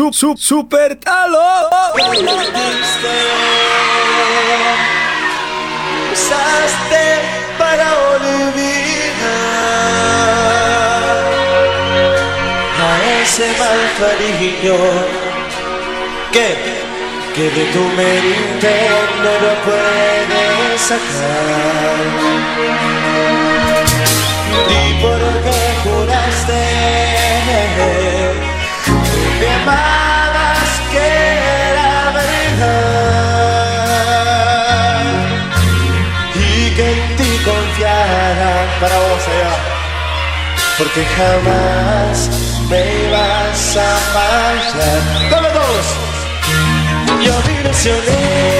Su, 0.00 0.12
su, 0.14 0.34
super 0.38 0.96
talo. 0.96 1.68
Usaste 6.12 7.04
para 7.58 7.86
olvidar 8.14 8.30
a 12.80 12.90
ese 13.20 13.46
mal 13.58 13.80
cariño 13.98 14.78
que, 16.32 16.48
que 17.34 17.46
de 17.50 17.64
tu 17.72 17.84
mente 18.00 18.72
no 19.22 19.32
lo 19.44 19.52
puedes 19.66 20.80
sacar. 20.80 22.00
Y 24.70 25.02
porque 25.02 25.19
para 38.80 38.98
vos 38.98 39.28
allá 39.28 39.80
porque 40.78 41.04
jamás 41.04 42.30
me 42.70 42.80
ibas 43.04 43.76
a 43.76 43.96
fallar. 44.14 45.30
¡Dame 45.30 45.48
todos! 45.50 45.86
Yo 47.22 47.34
me 47.46 47.60
ilusioné 47.60 48.59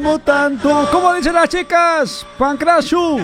amo 0.00 0.18
tanto, 0.18 0.88
como 0.90 1.12
dicen 1.12 1.34
las 1.34 1.48
chicas, 1.50 2.26
Pancrasu. 2.38 3.20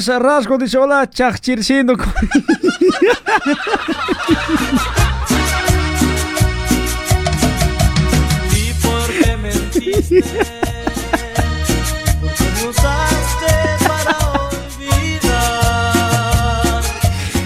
Flores 0.00 0.22
Rasgo 0.22 0.56
dice 0.56 0.78
hola, 0.78 1.08
chachirciendo. 1.10 1.92
¿Y 8.54 8.72
por 8.82 9.08
qué 9.08 9.36
mentiste? 9.36 10.24
Porque 12.20 12.44
me 12.54 12.68
usaste 12.68 13.52
para 13.86 14.16
olvidar 14.48 15.62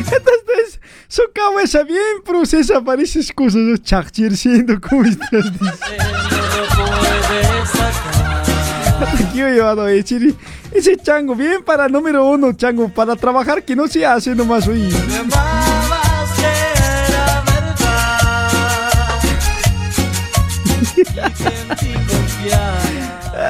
Entonces, 0.00 0.80
su 1.08 1.22
cabeza 1.34 1.82
bien 1.82 2.22
procesa 2.24 2.80
para 2.84 3.02
esas 3.02 3.32
cosas. 3.32 3.82
Chachirciendo, 3.82 4.80
¿cómo 4.80 5.04
estás? 5.04 5.52
Dice. 5.58 6.43
Llevado 9.54 9.82
a 9.82 9.88
decir, 9.88 10.34
ese 10.72 10.96
chango, 10.96 11.34
bien 11.34 11.62
para 11.64 11.88
número 11.88 12.24
uno, 12.26 12.52
chango, 12.52 12.88
para 12.88 13.16
trabajar 13.16 13.62
que 13.62 13.74
no 13.74 13.88
se 13.88 14.04
hace 14.04 14.34
nomás 14.34 14.68
hoy. 14.68 14.88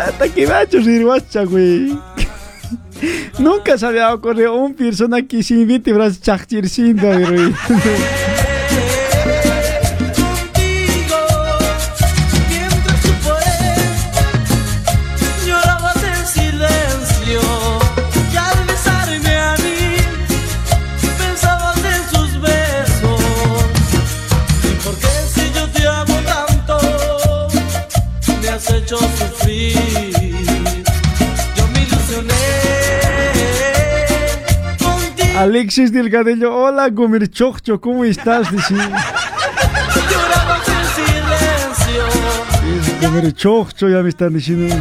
Hasta 0.07 0.29
que 0.29 0.47
macho 0.47 0.83
sirvacha, 0.83 1.45
güey. 1.45 1.99
Nunca 3.39 3.77
se 3.77 3.87
había 3.87 4.13
ocurrido 4.15 4.55
un 4.55 4.75
persona 4.75 5.23
que 5.23 5.43
se 5.43 5.55
invite 5.55 5.93
a 6.01 6.11
chachirciendo, 6.11 7.07
güey. 7.07 7.55
Alexis 35.37 35.93
Delgadillo, 35.93 36.55
hola, 36.55 36.89
Gomer 36.91 37.29
Chocho, 37.29 37.81
¿cómo 37.81 38.05
estás? 38.05 38.51
Dice. 38.53 38.75
Llorabas 38.75 40.69
en 40.69 40.85
silencio 40.95 42.05
Gomer 43.01 43.33
Chocho, 43.33 43.89
ya 43.89 44.03
me 44.03 44.11
están 44.11 44.33
diciendo. 44.33 44.75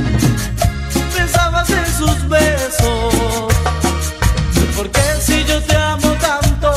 pensabas 1.16 1.70
en 1.72 1.86
sus 1.88 2.30
besos. 2.30 3.54
Porque 4.78 5.02
si 5.20 5.44
yo 5.46 5.60
te 5.62 5.76
amo 5.76 6.14
tanto, 6.22 6.74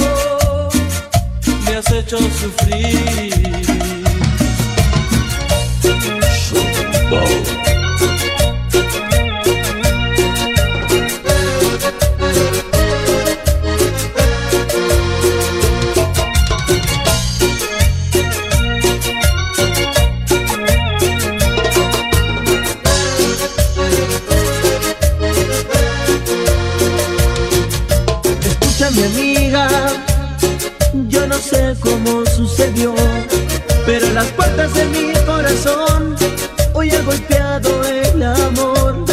me 1.66 1.76
has 1.76 1.90
hecho 1.90 2.16
sufrir. 2.18 3.46
Sucedió, 32.46 32.94
pero 33.84 34.08
las 34.10 34.26
puertas 34.26 34.72
de 34.74 34.84
mi 34.86 35.12
corazón 35.24 36.14
hoy 36.74 36.90
ha 36.90 37.02
golpeado 37.02 37.84
el 37.84 38.22
amor. 38.22 39.04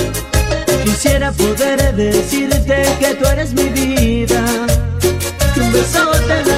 Quisiera 0.84 1.32
poder 1.32 1.96
decirte 1.96 2.86
que 3.00 3.16
tú 3.16 3.26
eres 3.26 3.54
mi 3.54 3.70
vida, 3.70 4.46
que 5.54 5.60
un 5.60 5.72
beso 5.72 6.12
te 6.28 6.53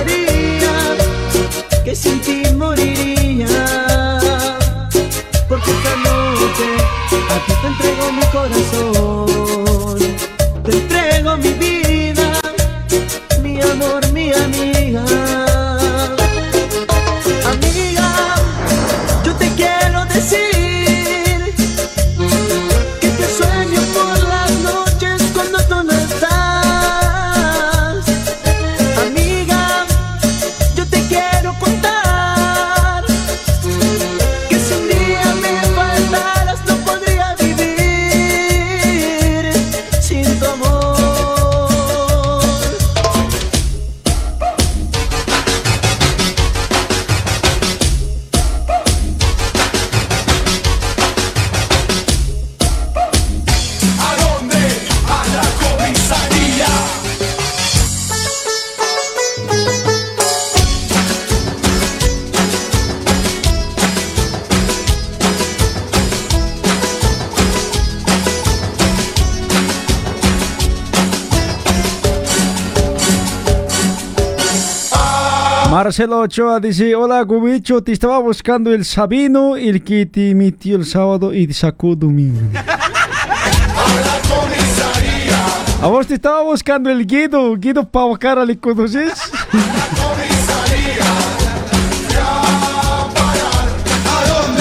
Marcelo 75.96 76.20
Ochoa 76.20 76.60
dice, 76.60 76.94
hola 76.94 77.22
Gubicho, 77.22 77.82
te 77.82 77.94
estaba 77.94 78.20
buscando 78.20 78.74
el 78.74 78.84
Sabino, 78.84 79.56
el 79.56 79.82
que 79.82 80.06
te 80.06 80.32
emitió 80.32 80.76
el 80.76 80.86
sábado 80.86 81.34
y 81.34 81.48
te 81.48 81.54
sacó 81.54 81.96
domingo. 81.96 82.42
A 85.82 85.88
vos 85.88 86.06
te 86.06 86.16
estaba 86.16 86.42
buscando 86.42 86.90
el 86.90 87.08
Guido, 87.08 87.56
Guido 87.56 87.90
Pavacara, 87.90 88.44
¿le 88.44 88.58
conoces? 88.58 89.14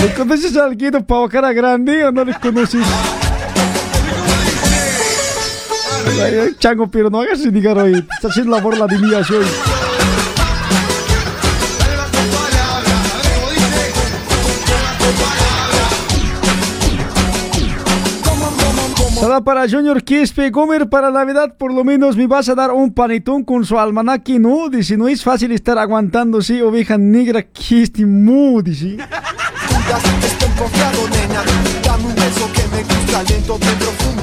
¿Le 0.02 0.14
conoces 0.14 0.56
al 0.56 0.76
Guido 0.76 1.04
Pavacara 1.04 1.52
grande 1.52 2.04
o 2.04 2.12
no 2.12 2.24
le 2.24 2.34
conoces? 2.34 2.86
Chango, 6.60 6.88
pero 6.88 7.10
no 7.10 7.22
hagas 7.22 7.40
indicar 7.40 7.76
hoy. 7.76 7.94
Te 7.94 7.98
está 7.98 8.28
haciendo 8.28 8.54
la 8.54 8.62
borla 8.62 8.86
de 8.86 9.00
mí 9.00 9.12
hoy. 9.12 9.24
Para 19.42 19.68
Junior 19.68 20.02
Quispe 20.02 20.50
Gomer 20.50 20.88
para 20.88 21.10
Navidad 21.10 21.56
por 21.58 21.72
lo 21.72 21.82
menos 21.82 22.16
me 22.16 22.28
vas 22.28 22.48
a 22.48 22.54
dar 22.54 22.70
un 22.70 22.92
panetón 22.94 23.42
con 23.42 23.64
su 23.64 23.78
almanaque, 23.78 24.38
¿no? 24.38 24.68
Dice, 24.68 24.96
no 24.96 25.08
es 25.08 25.24
fácil 25.24 25.50
estar 25.50 25.76
aguantando, 25.76 26.40
sí, 26.40 26.60
oveja 26.60 26.96
negra 26.96 27.42
Quispe 27.42 28.06
Mu, 28.06 28.62
dice. 28.62 28.96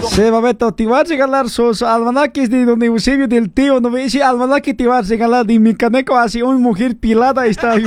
Seba 0.10 0.40
Beto, 0.40 0.74
te 0.74 0.86
vas 0.86 1.02
a 1.02 1.04
regalar 1.04 1.50
sus 1.50 1.82
almanaques 1.82 2.50
de 2.50 2.64
don 2.64 2.82
Eusebio 2.82 3.28
del 3.28 3.50
tío, 3.52 3.82
no 3.82 3.90
me 3.90 4.04
dice 4.04 4.24
almanaque 4.24 4.74
te 4.74 4.88
vas 4.88 5.08
a 5.08 5.10
regalar 5.10 5.46
de 5.46 5.60
mi 5.60 5.76
caneco 5.76 6.18
así 6.18 6.42
una 6.42 6.58
mujer 6.58 6.96
pilada 6.96 7.48
está 7.48 7.72
ahí. 7.72 7.84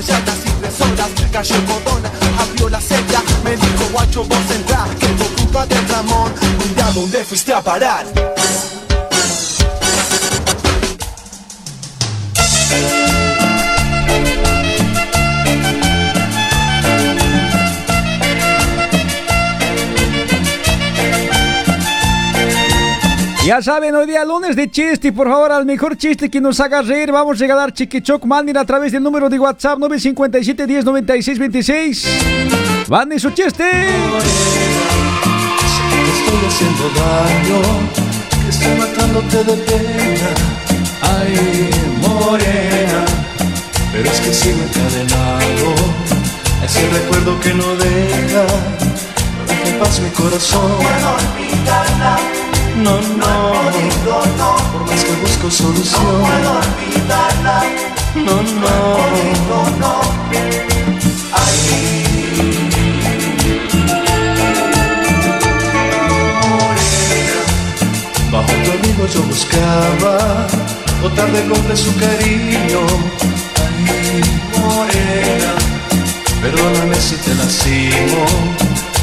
De 0.00 0.06
ya 0.06 0.24
casi 0.24 0.50
tres 0.60 0.80
horas 0.80 1.10
Cayó 1.30 1.56
Codona, 1.66 2.10
abrió 2.38 2.70
la 2.70 2.80
celda 2.80 3.22
Me 3.44 3.50
dijo 3.50 3.84
guacho 3.92 4.24
vos 4.24 4.50
entrá 4.50 4.86
Que 4.98 5.06
tu 5.08 5.24
culpa 5.36 5.66
del 5.66 5.86
Ramón 5.88 6.32
Mira 6.58 6.90
dónde 6.92 7.22
fuiste 7.22 7.52
a 7.52 7.60
parar 7.60 8.06
Ya 23.50 23.60
saben, 23.60 23.92
hoy 23.96 24.06
día 24.06 24.24
lunes 24.24 24.54
de 24.54 24.70
chiste, 24.70 25.12
por 25.12 25.28
favor, 25.28 25.50
al 25.50 25.66
mejor 25.66 25.96
chiste 25.96 26.30
que 26.30 26.40
nos 26.40 26.60
haga 26.60 26.82
reír, 26.82 27.10
vamos 27.10 27.36
a 27.36 27.40
regalar 27.40 27.72
Chiquichoc 27.72 28.24
Manden 28.24 28.56
a 28.56 28.64
través 28.64 28.92
del 28.92 29.02
número 29.02 29.28
de 29.28 29.40
WhatsApp 29.40 29.76
957 29.76 30.68
10 30.68 30.84
96 30.84 31.36
26. 31.36 32.06
Manden 32.88 33.18
su 33.18 33.32
chiste. 33.32 33.64
Te 33.64 33.88
estoy 36.12 36.46
haciendo 36.46 36.90
daño, 36.90 37.60
estoy 38.48 38.76
matándote 38.78 39.42
de 39.42 39.56
pena. 39.64 40.30
Ay, 41.18 41.70
morena, 42.02 43.04
pero 43.90 44.10
es 44.12 44.20
que 44.20 44.32
sigo 44.32 44.60
encadenado 44.62 45.74
a 46.62 46.64
ese 46.66 46.88
recuerdo 46.88 47.40
que 47.40 47.52
no 47.54 47.66
deja, 47.74 48.46
no 48.46 49.44
deja 49.48 49.68
en 49.70 49.78
paz 49.80 49.98
mi 49.98 50.10
corazón. 50.10 50.70
No, 50.70 52.59
no, 52.82 52.96
por 54.72 54.86
más 54.86 55.04
que 55.04 55.12
busco 55.12 55.50
solución. 55.50 56.02
No, 58.14 58.42
no, 58.42 59.00
Bajo 68.32 68.52
tu 68.64 68.70
abrigo 68.70 69.06
yo 69.12 69.22
buscaba 69.24 70.46
botar 71.02 71.30
de 71.32 71.48
golpe 71.48 71.76
su 71.76 71.94
cariño. 71.96 72.86
Ay, 73.56 74.22
morena, 74.58 75.54
perdóname 76.40 76.94
si 76.96 77.16
te 77.16 77.34
lastimo, 77.34 78.24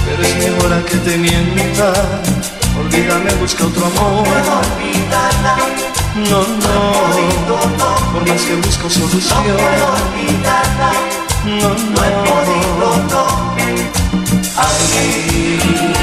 pero 0.05 0.23
es 0.23 0.35
mejor 0.37 0.73
a 0.73 0.85
que 0.85 0.97
te 0.97 1.17
mienta. 1.17 1.93
Olvídame, 2.79 3.31
busca 3.35 3.65
otro 3.65 3.85
amor. 3.85 4.27
No, 6.29 6.41
no, 6.41 8.11
por 8.13 8.27
más 8.27 8.41
que 8.41 8.55
busco 8.55 8.89
solución. 8.89 9.43
No, 11.45 11.69
no, 11.69 11.75
Es 14.69 15.96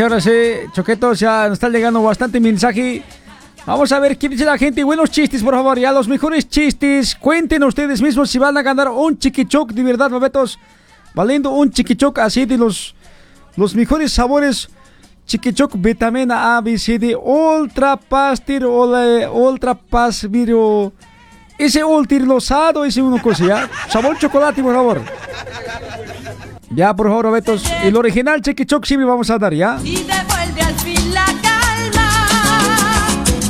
Ahora 0.00 0.20
sí, 0.20 0.30
Choquetos, 0.72 1.20
ya 1.20 1.48
nos 1.48 1.54
está 1.54 1.68
llegando 1.68 2.02
bastante 2.02 2.40
mensaje. 2.40 3.02
Vamos 3.66 3.92
a 3.92 3.98
ver 3.98 4.16
qué 4.16 4.30
dice 4.30 4.46
la 4.46 4.56
gente. 4.56 4.82
Buenos 4.82 5.10
chistes, 5.10 5.42
por 5.42 5.54
favor, 5.54 5.78
ya 5.78 5.92
los 5.92 6.08
mejores 6.08 6.48
chistes. 6.48 7.14
Cuenten 7.14 7.62
ustedes 7.64 8.00
mismos 8.00 8.30
si 8.30 8.38
van 8.38 8.56
a 8.56 8.62
ganar 8.62 8.88
un 8.88 9.18
chiquichoc, 9.18 9.72
de 9.72 9.82
verdad, 9.82 10.08
babetos. 10.08 10.58
Valiendo 11.14 11.50
un 11.50 11.70
chiquichoc 11.70 12.18
así 12.18 12.46
de 12.46 12.56
los, 12.56 12.94
los 13.56 13.74
mejores 13.74 14.12
sabores. 14.12 14.70
Chiquichoc 15.26 15.72
vitamina 15.76 16.56
A, 16.56 16.60
B, 16.62 16.78
C, 16.78 16.98
D, 16.98 17.14
Ultra 17.14 17.96
Pastir, 17.96 18.64
Ultra 18.64 19.74
Pas, 19.74 20.28
Video. 20.30 20.92
Ese 21.58 21.84
ultra 21.84 22.18
rosado, 22.20 22.86
ese 22.86 23.02
uno 23.02 23.20
cosa. 23.20 23.68
Sabor 23.90 24.16
chocolate, 24.18 24.62
por 24.62 24.74
favor. 24.74 25.02
Ya, 26.70 26.94
por 26.94 27.08
favor, 27.08 27.32
Betos. 27.32 27.64
El 27.82 27.96
original 27.96 28.40
Chiquichoc 28.42 28.84
sí 28.84 28.96
me 28.96 29.04
vamos 29.04 29.28
a 29.30 29.38
dar, 29.38 29.52
¿ya? 29.52 29.78
y 29.82 29.96
devuelve 29.96 30.62
al 30.62 30.74
fin 30.76 31.12
la 31.12 31.24
calma. 31.42 32.08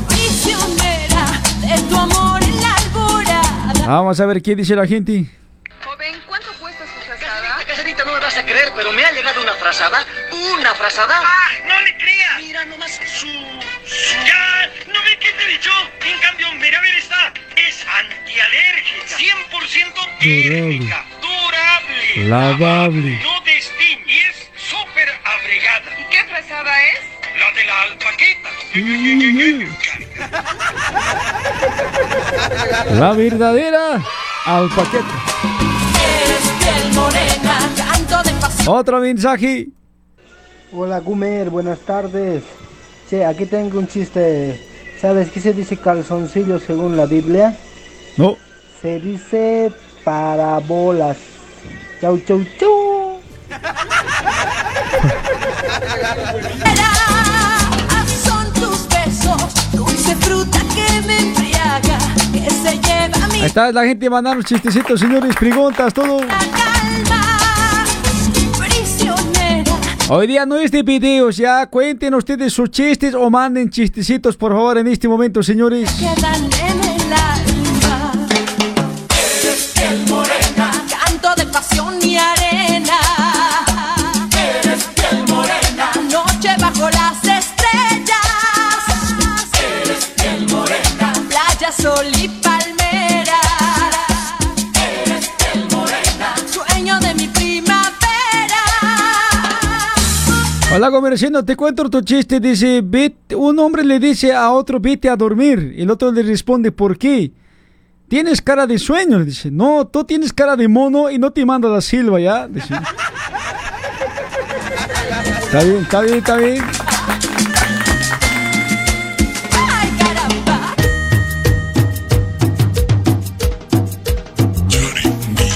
Prisionera 0.09 1.27
de 1.61 1.83
tu 1.83 1.97
amor 1.97 2.43
en 2.43 2.61
la 2.63 2.75
alborada. 2.75 3.87
Vamos 3.87 4.19
a 4.21 4.27
ver 4.27 4.41
qué 4.41 4.57
dice 4.57 4.75
la 4.75 4.87
gente. 4.87 5.27
Joven, 5.85 6.15
¿cuánto 6.27 6.49
cuesta 6.59 6.85
su 6.87 7.01
frazada? 7.07 7.63
Caserita, 7.67 8.05
no 8.07 8.13
me 8.15 8.21
vas 8.21 8.37
a 8.39 8.43
creer, 8.43 8.73
pero 8.75 8.91
me 8.93 9.05
ha 9.05 9.13
llegado 9.13 9.43
una 9.43 9.53
frazada. 9.53 9.99
Una 10.59 10.75
frazada. 10.75 11.21
¡Ah! 11.23 11.49
¡No 11.69 11.81
le 11.83 11.97
creas! 11.99 12.41
Mira 12.41 12.65
nomás 12.65 12.91
su. 13.19 13.27
¡Ya! 13.27 14.67
¿No 14.87 14.99
ve 15.05 15.19
qué 15.21 15.29
te 15.33 15.45
he 15.45 15.53
dicho? 15.53 15.71
En 16.07 16.19
cambio, 16.21 16.47
mira, 16.55 16.81
mira 16.81 16.97
esta. 16.97 17.33
Es 17.69 17.85
antialérgica. 17.87 19.17
100% 19.19 20.19
térmica. 20.21 21.05
Lavable. 22.17 23.19
No 23.23 23.41
destiñe. 23.45 24.05
Y 24.07 24.19
es 24.19 24.51
súper 24.55 25.09
abrigada. 25.25 25.91
¿Y 25.99 26.05
qué 26.11 26.23
frazada 26.29 26.73
es? 26.93 27.01
La 27.39 27.51
de 27.55 27.65
la 27.65 27.83
alpaqueta. 27.83 28.51
La 32.99 33.13
verdadera 33.13 34.01
alpaqueta. 34.45 35.05
Eres 36.25 36.49
piel 36.59 36.93
morena, 36.95 37.57
canto 37.77 38.23
de 38.23 38.33
pasión. 38.41 38.77
Otro 38.77 39.01
mensaje. 39.01 39.69
Hola 40.73 41.01
Gumer, 41.01 41.51
buenas 41.51 41.81
tardes. 41.81 42.45
Che, 43.09 43.25
aquí 43.25 43.47
tengo 43.47 43.79
un 43.79 43.89
chiste. 43.89 44.61
¿Sabes 45.01 45.31
qué 45.31 45.41
se 45.41 45.53
dice 45.53 45.77
calzoncillo 45.77 46.59
según 46.61 46.97
la 46.97 47.07
Biblia? 47.07 47.57
No. 48.17 48.37
Se 48.81 49.01
dice 49.01 49.73
parabolas. 50.05 51.17
Chau, 52.01 52.19
chau, 52.27 52.41
chau. 52.59 53.21
Son 58.25 58.53
tus 58.55 58.89
besos, 58.89 59.71
dulce 59.71 60.17
fruta 60.17 60.61
que 60.75 61.07
me 61.07 61.19
embriaga, 61.19 61.99
que 62.33 62.51
se 62.51 62.79
lleva 62.79 63.29
mi 63.29 63.41
Ahí 63.41 63.47
está 63.47 63.71
la 63.71 63.85
gente 63.85 64.09
mandando 64.09 64.43
chistecitos, 64.43 64.99
señores, 64.99 65.37
preguntas, 65.37 65.93
todo. 65.93 66.21
Hoy 70.09 70.27
día 70.27 70.47
no 70.47 70.57
es 70.57 70.73
de 70.73 70.83
videos, 70.83 71.37
ya 71.37 71.67
cuenten 71.67 72.15
ustedes 72.15 72.55
sus 72.55 72.71
chistes 72.71 73.15
o 73.15 73.29
manden 73.29 73.69
chistecitos, 73.69 74.39
por 74.39 74.53
favor, 74.53 74.79
en 74.79 74.87
este 74.87 75.07
momento, 75.07 75.43
señores. 75.43 75.91
Sol 91.73 92.07
y 92.19 92.29
palmera. 92.29 93.39
Eres 95.05 95.29
piel 95.29 95.67
morena, 95.71 96.35
sueño 96.47 96.99
de 97.01 97.15
mi 97.15 97.29
primavera. 97.29 97.87
Hola, 100.75 100.91
comerciando, 100.91 101.45
te 101.45 101.57
cuento 101.57 101.85
otro 101.85 102.01
chiste. 102.03 102.41
Dice, 102.41 102.83
un 103.37 103.59
hombre 103.59 103.85
le 103.85 103.99
dice 103.99 104.33
a 104.33 104.51
otro, 104.51 104.81
vete 104.81 105.09
a 105.09 105.17
dormir. 105.17 105.75
El 105.77 105.91
otro 105.91 106.11
le 106.13 106.23
responde, 106.23 106.73
¿por 106.73 106.99
qué? 106.99 107.33
Tienes 108.09 108.43
cara 108.43 108.67
de 108.67 108.79
sueño. 108.79 109.25
Dice, 109.25 109.51
no, 109.51 109.87
tú 109.87 110.05
tienes 110.05 110.33
cara 110.33 110.57
de 110.57 110.67
mono 110.67 111.11
y 111.11 111.19
no 111.19 111.31
te 111.31 111.45
mando 111.47 111.73
la 111.73 111.81
silva, 111.81 112.21
¿ya? 112.21 112.49
Está 115.51 115.65
bien, 115.65 115.79
está 115.79 116.01
bien, 116.03 116.19
está 116.19 116.37
bien. 116.37 116.80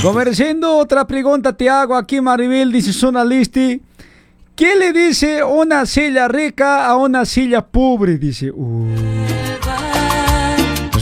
Comerciando, 0.05 0.77
otra 0.77 1.07
pregunta 1.07 1.55
te 1.55 1.71
hago 1.71 1.97
aquí, 1.97 2.21
Maribel, 2.21 2.71
dice 2.71 2.93
Zona 2.93 3.25
Listi. 3.25 3.81
¿Qué 4.55 4.77
le 4.77 4.93
dice 4.93 5.43
una 5.43 5.87
silla 5.87 6.29
rica 6.29 6.87
a 6.87 6.95
una 6.99 7.25
silla 7.25 7.65
pobre? 7.65 8.19
Dice. 8.19 8.51
"Uh". 8.51 8.87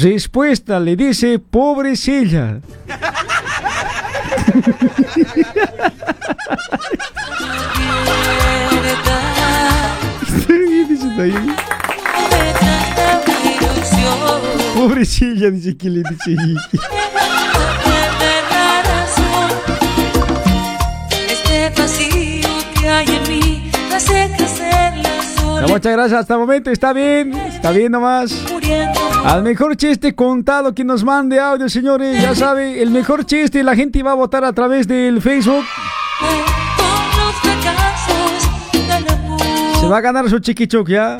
Respuesta, 0.00 0.78
le 0.78 0.94
dice 0.94 1.40
pobre 1.40 1.96
silla. 1.96 2.60
Dice, 10.88 11.08
está 11.08 11.22
bien. 11.22 11.56
Pobre 14.74 15.04
silla, 15.04 15.50
dice 15.50 15.76
que 15.76 15.90
le 15.90 16.02
dice. 16.02 16.36
Muchas 25.68 25.92
gracias, 25.92 26.20
hasta 26.20 26.34
el 26.34 26.40
momento 26.40 26.70
está 26.70 26.92
bien, 26.92 27.32
está 27.32 27.70
bien 27.70 27.92
nomás. 27.92 28.44
Al 29.24 29.42
mejor 29.42 29.76
chiste 29.76 30.14
contado 30.14 30.74
que 30.74 30.84
nos 30.84 31.04
mande 31.04 31.38
audio, 31.38 31.68
señores, 31.68 32.20
ya 32.20 32.34
sabe, 32.34 32.82
el 32.82 32.90
mejor 32.90 33.24
chiste 33.24 33.62
la 33.62 33.76
gente 33.76 34.02
va 34.02 34.12
a 34.12 34.14
votar 34.14 34.44
a 34.44 34.52
través 34.52 34.86
del 34.88 35.20
Facebook. 35.22 35.64
Se 39.80 39.88
va 39.88 39.98
a 39.98 40.00
ganar 40.00 40.28
su 40.28 40.38
chiquichuc, 40.38 40.88
¿ya? 40.88 41.16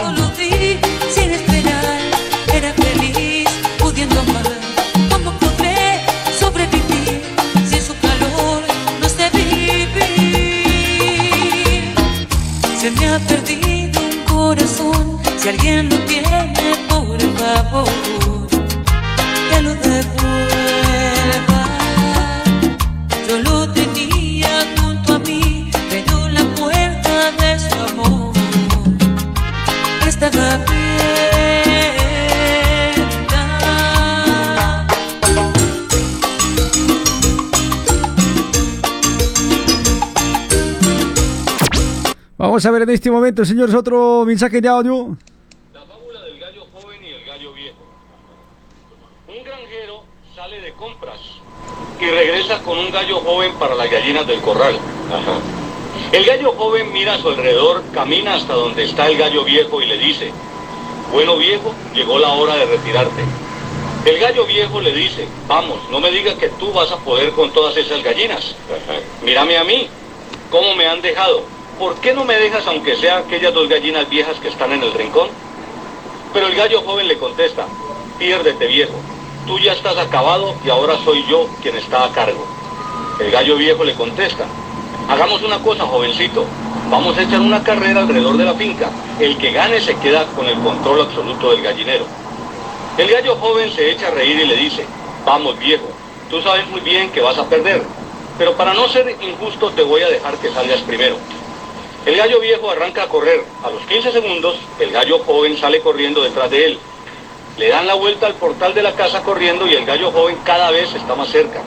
Si 15.43 15.49
alguien 15.49 15.89
lo 15.89 15.97
tiene, 16.07 16.55
por 16.89 17.21
favor, 17.21 17.89
que 19.51 19.61
lo 19.61 19.75
devuelva. 19.75 21.63
Yo 23.29 23.39
lo 23.43 23.69
tenía 23.73 24.65
junto 24.81 25.15
a 25.15 25.19
mí, 25.19 25.69
pero 25.91 26.29
la 26.29 26.45
puerta 26.55 27.33
de 27.41 27.59
su 27.59 27.75
amor 27.75 28.33
estaba 30.07 30.53
abierta. 30.53 31.03
Vamos 42.39 42.65
a 42.65 42.71
ver 42.71 42.83
en 42.83 42.91
este 42.91 43.11
momento, 43.11 43.45
señores, 43.45 43.75
otro 43.75 44.25
mensaje 44.25 44.61
de 44.61 44.69
audio. 44.69 45.19
Y 51.99 52.11
regresa 52.11 52.59
con 52.63 52.79
un 52.79 52.91
gallo 52.91 53.21
joven 53.21 53.55
para 53.55 53.75
las 53.75 53.91
gallinas 53.91 54.27
del 54.27 54.41
corral. 54.41 54.77
El 56.13 56.25
gallo 56.27 56.53
joven 56.53 56.93
mira 56.93 57.15
a 57.15 57.19
su 57.19 57.31
alrededor, 57.31 57.83
camina 57.95 58.35
hasta 58.35 58.53
donde 58.53 58.85
está 58.85 59.07
el 59.07 59.17
gallo 59.17 59.45
viejo 59.45 59.81
y 59.81 59.87
le 59.87 59.97
dice, 59.97 60.31
bueno 61.11 61.39
viejo, 61.39 61.75
llegó 61.95 62.19
la 62.19 62.33
hora 62.33 62.57
de 62.57 62.67
retirarte. 62.67 63.23
El 64.05 64.19
gallo 64.19 64.45
viejo 64.45 64.81
le 64.83 64.93
dice, 64.93 65.27
vamos, 65.47 65.79
no 65.91 66.01
me 66.01 66.11
digas 66.11 66.35
que 66.35 66.49
tú 66.51 66.71
vas 66.73 66.91
a 66.91 66.99
poder 66.99 67.31
con 67.31 67.51
todas 67.53 67.75
esas 67.79 68.03
gallinas. 68.03 68.55
Mírame 69.25 69.57
a 69.57 69.65
mí, 69.65 69.89
cómo 70.51 70.75
me 70.75 70.87
han 70.87 71.01
dejado. 71.01 71.45
¿Por 71.79 71.95
qué 71.97 72.13
no 72.13 72.27
me 72.27 72.37
dejas 72.37 72.67
aunque 72.67 72.97
sea 72.97 73.19
aquellas 73.19 73.55
dos 73.55 73.71
gallinas 73.71 74.11
viejas 74.11 74.39
que 74.39 74.49
están 74.49 74.73
en 74.73 74.83
el 74.83 74.93
rincón? 74.93 75.29
Pero 76.35 76.49
el 76.49 76.57
gallo 76.57 76.83
joven 76.83 77.09
le 77.09 77.17
contesta, 77.17 77.67
piérdete 78.19 78.67
viejo, 78.67 79.01
tú 79.47 79.59
ya 79.59 79.73
estás 79.73 79.97
acabado 79.97 80.55
y 80.65 80.71
ahora 80.71 80.97
soy 81.05 81.25
yo 81.29 81.49
quien 81.61 81.77
está 81.77 82.05
a 82.05 82.13
cargo. 82.13 82.47
El 83.21 83.31
gallo 83.31 83.57
viejo 83.57 83.85
le 83.85 83.95
contesta, 83.95 84.45
hagamos 85.09 85.43
una 85.43 85.59
cosa 85.59 85.85
jovencito, 85.85 86.45
vamos 86.91 87.17
a 87.17 87.23
echar 87.23 87.41
una 87.41 87.63
carrera 87.63 88.01
alrededor 88.01 88.37
de 88.37 88.45
la 88.45 88.55
finca, 88.55 88.91
el 89.21 89.37
que 89.37 89.53
gane 89.53 89.81
se 89.81 89.97
queda 89.97 90.27
con 90.37 90.47
el 90.47 90.59
control 90.59 91.03
absoluto 91.03 91.51
del 91.51 91.63
gallinero. 91.63 92.07
El 92.99 93.09
gallo 93.09 93.37
joven 93.37 93.73
se 93.73 93.91
echa 93.91 94.09
a 94.09 94.11
reír 94.11 94.41
y 94.41 94.47
le 94.47 94.57
dice, 94.57 94.85
vamos 95.25 95.59
viejo, 95.59 95.89
tú 96.31 96.41
sabes 96.43 96.67
muy 96.69 96.81
bien 96.81 97.11
que 97.11 97.21
vas 97.21 97.39
a 97.39 97.49
perder, 97.49 97.83
pero 98.39 98.55
para 98.55 98.75
no 98.75 98.89
ser 98.89 99.17
injusto 99.21 99.71
te 99.71 99.83
voy 99.83 100.03
a 100.03 100.09
dejar 100.09 100.35
que 100.37 100.51
salgas 100.51 100.81
primero. 100.81 101.17
El 102.05 102.17
gallo 102.17 102.41
viejo 102.41 102.69
arranca 102.69 103.05
a 103.05 103.09
correr. 103.09 103.45
A 103.63 103.71
los 103.71 103.81
15 103.83 104.11
segundos, 104.11 104.57
el 104.81 104.91
gallo 104.91 105.21
joven 105.21 105.57
sale 105.57 105.81
corriendo 105.81 106.21
detrás 106.23 106.51
de 106.51 106.65
él. 106.67 106.79
Le 107.59 107.69
dan 107.69 107.87
la 107.87 107.95
vuelta 107.95 108.27
al 108.27 108.35
portal 108.35 108.75
de 108.75 108.83
la 108.83 108.93
casa 108.93 109.23
corriendo 109.23 109.67
y 109.67 109.75
el 109.75 109.85
gallo 109.85 110.11
joven 110.11 110.39
cada 110.45 110.71
vez 110.71 110.95
está 110.95 111.15
más 111.15 111.29
cerca. 111.29 111.61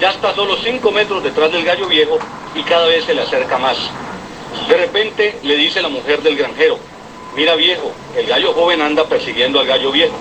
Ya 0.00 0.10
está 0.10 0.34
solo 0.34 0.56
5 0.56 0.90
metros 0.90 1.22
detrás 1.22 1.50
del 1.52 1.64
gallo 1.64 1.86
viejo 1.86 2.18
y 2.54 2.62
cada 2.62 2.86
vez 2.86 3.04
se 3.04 3.14
le 3.14 3.22
acerca 3.22 3.58
más. 3.58 3.76
De 4.68 4.76
repente 4.76 5.38
le 5.42 5.56
dice 5.56 5.80
la 5.80 5.88
mujer 5.88 6.22
del 6.22 6.36
granjero, 6.36 6.78
mira 7.34 7.54
viejo, 7.54 7.92
el 8.16 8.26
gallo 8.26 8.52
joven 8.52 8.82
anda 8.82 9.04
persiguiendo 9.04 9.58
al 9.60 9.66
gallo 9.66 9.90
viejo. 9.90 10.14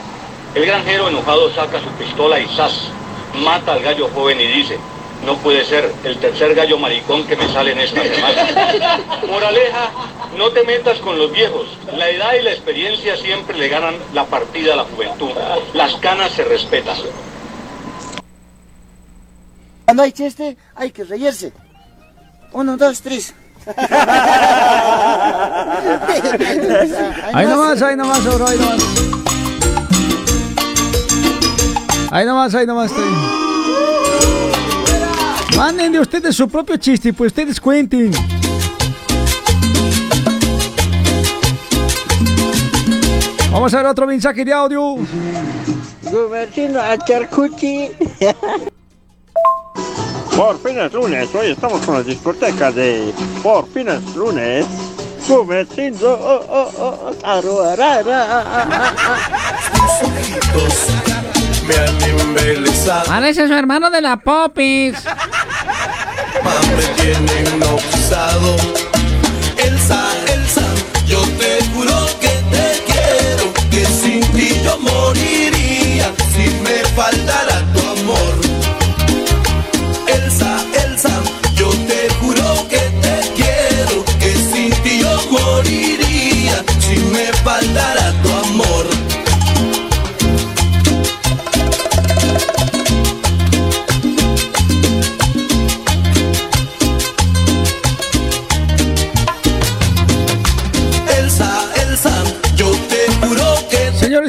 El 0.56 0.66
granjero 0.66 1.10
enojado 1.10 1.54
saca 1.54 1.80
su 1.80 1.90
pistola 1.92 2.40
y 2.40 2.48
¡zas! 2.56 2.90
mata 3.36 3.74
al 3.74 3.82
gallo 3.82 4.10
joven 4.14 4.40
y 4.40 4.48
dice, 4.48 4.78
no 5.26 5.38
puede 5.38 5.64
ser 5.66 5.92
el 6.04 6.18
tercer 6.18 6.56
gallo 6.56 6.78
maricón 6.78 7.26
que 7.26 7.36
me 7.36 7.48
sale 7.52 7.74
en 7.74 7.80
esta 7.80 8.02
semana. 8.04 9.00
Moraleja, 9.28 9.92
no 10.38 10.50
te 10.50 10.64
metas 10.64 10.98
con 11.00 11.18
los 11.18 11.32
viejos. 11.32 11.68
La 11.96 12.10
edad 12.10 12.34
y 12.40 12.44
la 12.44 12.52
experiencia 12.52 13.16
siempre 13.18 13.58
le 13.58 13.68
ganan 13.68 13.96
la 14.14 14.26
partida 14.26 14.74
a 14.74 14.78
la 14.78 14.84
juventud. 14.86 15.30
Las 15.74 15.94
canas 15.96 16.32
se 16.32 16.44
respetan. 16.44 16.98
Cuando 19.86 20.04
hay 20.04 20.12
chiste, 20.12 20.58
hay 20.76 20.92
que 20.92 21.04
reírse. 21.04 21.52
Uno, 22.54 22.78
dos, 22.78 23.02
tres. 23.02 23.34
Ahí 27.34 27.46
nomás, 27.46 27.82
ahí 27.82 27.96
nomás, 27.96 28.26
ahí 28.26 28.58
nomás. 28.58 28.82
Ahí 32.12 32.26
nomás, 32.26 32.56
ahí 32.56 32.66
nomás. 32.66 32.92
Estoy. 32.92 33.41
Manden 35.62 35.92
de 35.92 36.00
ustedes 36.00 36.36
su 36.36 36.50
propio 36.50 36.76
chiste, 36.78 37.14
pues 37.14 37.28
ustedes 37.28 37.62
cuenten. 37.62 38.12
Vamos 43.52 43.72
a 43.72 43.78
ver 43.78 43.86
otro 43.86 44.08
mensaje 44.08 44.44
de 44.44 44.52
audio. 44.52 44.98
Gumercino 46.02 46.82
a 46.82 46.98
Charcuchi. 46.98 47.92
Por 50.36 50.60
fines 50.64 50.92
lunes, 50.94 51.30
hoy 51.36 51.52
estamos 51.52 51.80
con 51.82 51.94
las 51.94 52.08
discotecas 52.08 52.74
de 52.74 53.14
Por 53.44 53.70
fines 53.70 54.02
lunes. 54.16 54.66
Gumercino, 55.28 56.08
oh, 56.08 56.44
oh, 56.50 56.72
oh, 56.80 57.12
Parece 63.08 63.48
su 63.48 63.54
hermano 63.54 63.90
de 63.90 64.02
la 64.02 64.18
Popis. 64.18 64.96
Me 66.40 67.02
tienen 67.02 67.48
hipnotizado. 67.48 68.56
Elsa, 69.58 70.02
Elsa, 70.34 70.66
yo 71.06 71.20
te 71.38 71.64
juro 71.74 72.08
que 72.20 72.34
te 72.52 72.84
quiero, 72.86 73.54
que 73.70 73.86
sin 73.86 74.22
ti 74.32 74.62
yo 74.64 74.78
moriría 74.80 76.14
si 76.34 76.50
me 76.64 76.84
faltara 76.96 77.51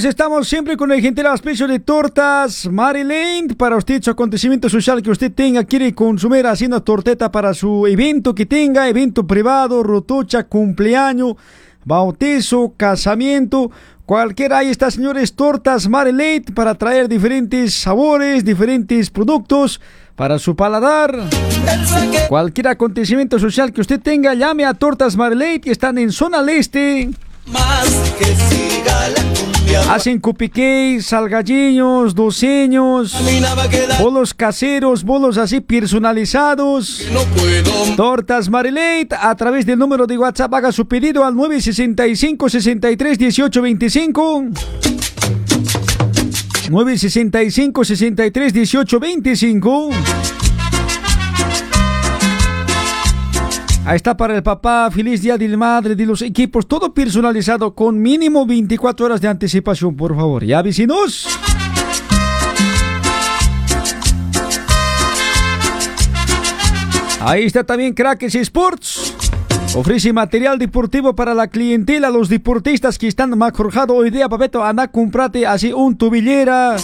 Señores, 0.03 0.19
estamos 0.19 0.49
siempre 0.49 0.77
con 0.77 0.91
el 0.91 1.01
gentil 1.01 1.27
auspicio 1.27 1.69
de 1.69 1.79
Tortas 1.79 2.67
Maryland. 2.69 3.57
Para 3.57 3.77
usted, 3.77 4.03
su 4.03 4.11
acontecimiento 4.11 4.69
social 4.69 5.01
que 5.01 5.13
usted 5.13 5.31
tenga, 5.31 5.63
quiere 5.63 5.95
consumir 5.95 6.45
haciendo 6.45 6.83
torteta 6.83 7.31
para 7.31 7.55
su 7.55 7.87
evento 7.87 8.35
que 8.35 8.45
tenga, 8.45 8.89
evento 8.89 9.25
privado, 9.29 9.85
rotocha, 9.85 10.43
cumpleaños, 10.43 11.37
bautizo, 11.85 12.75
casamiento. 12.77 13.71
Cualquiera, 14.05 14.59
ahí 14.59 14.71
está, 14.71 14.91
señores, 14.91 15.35
Tortas 15.35 15.89
Maryland 15.89 16.53
para 16.53 16.75
traer 16.75 17.09
diferentes 17.09 17.73
sabores, 17.73 18.45
diferentes 18.45 19.09
productos 19.09 19.81
para 20.17 20.41
su 20.41 20.57
paladar. 20.57 21.17
Cualquier 22.29 22.67
acontecimiento 22.67 23.39
social 23.39 23.73
que 23.73 23.83
usted 23.83 24.01
tenga, 24.01 24.35
llame 24.35 24.65
a 24.65 24.75
Tortas 24.75 25.17
Maryland 25.17 25.61
que 25.61 25.71
están 25.71 25.97
en 25.97 26.11
zona 26.11 26.43
leste. 26.43 27.09
más 27.47 28.13
que 28.19 28.25
cumbia. 28.25 28.72
Hacen 29.89 30.19
cupiqueis, 30.19 31.07
salgallinos, 31.07 32.15
doceños, 32.15 33.17
bolos 34.01 34.35
caseros, 34.35 35.05
bolos 35.05 35.39
así 35.39 35.61
personalizados. 35.61 37.07
Tortas 37.97 38.49
Marilate 38.49 39.09
a 39.19 39.35
través 39.35 39.67
del 39.67 39.79
número 39.79 40.07
de 40.07 40.19
WhatsApp 40.19 40.53
haga 40.55 40.73
su 40.73 40.87
pedido 40.87 41.25
al 41.25 41.35
965 41.37 42.49
63 42.49 43.19
18 43.19 43.63
25. 43.63 44.45
965 46.71 47.85
63 47.85 48.53
18 48.53 49.01
25. 49.01 49.91
Ahí 53.85 53.97
está 53.97 54.17
para 54.17 54.37
el 54.37 54.45
papá, 54.45 54.89
feliz 54.93 55.23
día 55.23 55.37
del 55.37 55.57
madre, 55.59 55.97
de 55.97 56.07
los 56.07 56.23
equipos, 56.23 56.69
todo 56.69 56.95
personalizado 56.95 57.75
con 57.75 58.01
mínimo 58.01 58.47
24 58.47 59.07
horas 59.07 59.21
de 59.21 59.27
anticipación, 59.27 59.97
por 59.97 60.15
favor. 60.15 60.45
¿Ya, 60.45 60.63
vecinos? 60.63 61.27
Ahí 67.21 67.45
está 67.45 67.65
también 67.65 67.93
Crackers 67.93 68.37
Sports. 68.37 69.15
Ofrece 69.75 70.13
material 70.13 70.61
deportivo 70.61 71.17
para 71.17 71.35
la 71.35 71.49
clientela, 71.49 72.09
los 72.11 72.29
deportistas 72.29 72.99
que 72.99 73.09
están 73.09 73.37
más 73.37 73.53
forjados 73.53 73.97
hoy 73.97 74.11
día, 74.11 74.29
papeto, 74.29 74.63
anda, 74.63 74.89
comprate 74.89 75.45
así 75.45 75.73
un 75.73 75.97
tubillera, 75.97 76.77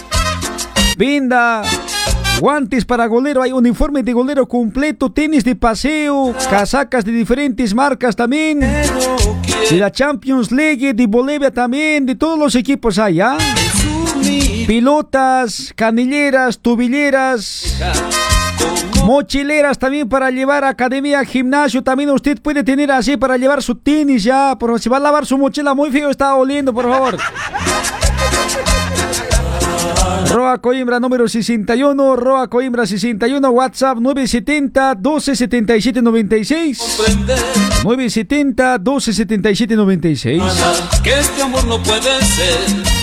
vinda, 0.97 1.61
guantes 2.39 2.85
para 2.85 3.05
golero, 3.07 3.41
hay 3.41 3.51
uniforme 3.51 4.01
de 4.03 4.13
golero 4.13 4.47
completo, 4.47 5.11
tenis 5.11 5.43
de 5.43 5.55
paseo, 5.55 6.33
casacas 6.49 7.03
de 7.03 7.11
diferentes 7.11 7.73
marcas 7.73 8.15
también, 8.15 8.59
de 8.59 9.77
la 9.77 9.91
Champions 9.91 10.51
League, 10.51 10.93
de 10.93 11.07
Bolivia 11.07 11.51
también, 11.51 12.05
de 12.05 12.15
todos 12.15 12.39
los 12.39 12.55
equipos 12.55 12.97
allá. 12.97 13.37
Pilotas, 14.67 15.73
canilleras, 15.75 16.59
tubilleras, 16.59 17.77
mochileras 19.03 19.77
también 19.79 20.07
para 20.07 20.29
llevar 20.29 20.63
a 20.63 20.69
academia, 20.69 21.23
gimnasio. 21.25 21.83
También 21.83 22.09
usted 22.11 22.39
puede 22.41 22.63
tener 22.63 22.91
así 22.91 23.17
para 23.17 23.37
llevar 23.37 23.63
su 23.63 23.75
tenis 23.75 24.23
ya. 24.23 24.55
Por 24.59 24.79
si 24.79 24.87
va 24.87 24.97
a 24.97 24.99
lavar 24.99 25.25
su 25.25 25.37
mochila 25.37 25.73
muy 25.73 25.91
feo, 25.91 26.09
está 26.09 26.35
oliendo, 26.35 26.73
por 26.73 26.85
favor. 26.87 27.17
Roa 30.29 30.59
Coimbra 30.59 30.99
número 30.99 31.27
61, 31.27 32.15
Roa 32.15 32.47
Coimbra 32.47 32.85
61, 32.85 33.49
WhatsApp 33.49 33.99
970 33.99 34.95
1277 34.95 36.01
96. 36.03 36.77
970 37.83 38.77
1277 38.77 39.75
96. 39.75 40.43
que 41.03 41.19
este 41.19 41.41
amor 41.41 41.65
no 41.65 41.81
puede 41.81 42.23
ser. 42.23 42.98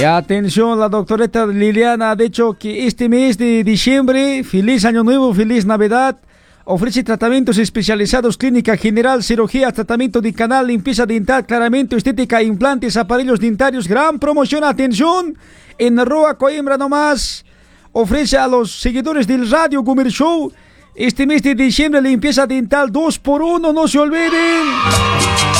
Y 0.00 0.04
atención, 0.04 0.78
la 0.78 0.88
doctoreta 0.88 1.44
Liliana 1.44 2.12
ha 2.12 2.16
dicho 2.16 2.56
que 2.56 2.86
este 2.86 3.08
mes 3.08 3.36
de 3.36 3.64
diciembre, 3.64 4.44
feliz 4.44 4.84
año 4.84 5.02
nuevo, 5.02 5.34
feliz 5.34 5.66
Navidad, 5.66 6.16
ofrece 6.64 7.02
tratamientos 7.02 7.58
especializados, 7.58 8.36
clínica 8.36 8.76
general, 8.76 9.24
cirugía, 9.24 9.72
tratamiento 9.72 10.20
de 10.20 10.32
canal, 10.32 10.68
limpieza 10.68 11.04
dental, 11.04 11.44
claramente 11.44 11.96
estética, 11.96 12.40
implantes, 12.40 12.96
aparellos 12.96 13.40
dentarios, 13.40 13.88
gran 13.88 14.20
promoción, 14.20 14.62
atención, 14.62 15.36
en 15.78 16.06
Roa 16.06 16.38
Coimbra 16.38 16.76
nomás, 16.76 17.44
ofrece 17.90 18.38
a 18.38 18.46
los 18.46 18.70
seguidores 18.70 19.26
del 19.26 19.50
Radio 19.50 19.82
Gumer 19.82 20.10
Show, 20.10 20.52
este 20.94 21.26
mes 21.26 21.42
de 21.42 21.56
diciembre, 21.56 22.00
limpieza 22.00 22.46
dental 22.46 22.92
2 22.92 23.18
por 23.18 23.42
1 23.42 23.72
no 23.72 23.88
se 23.88 23.98
olviden. 23.98 25.57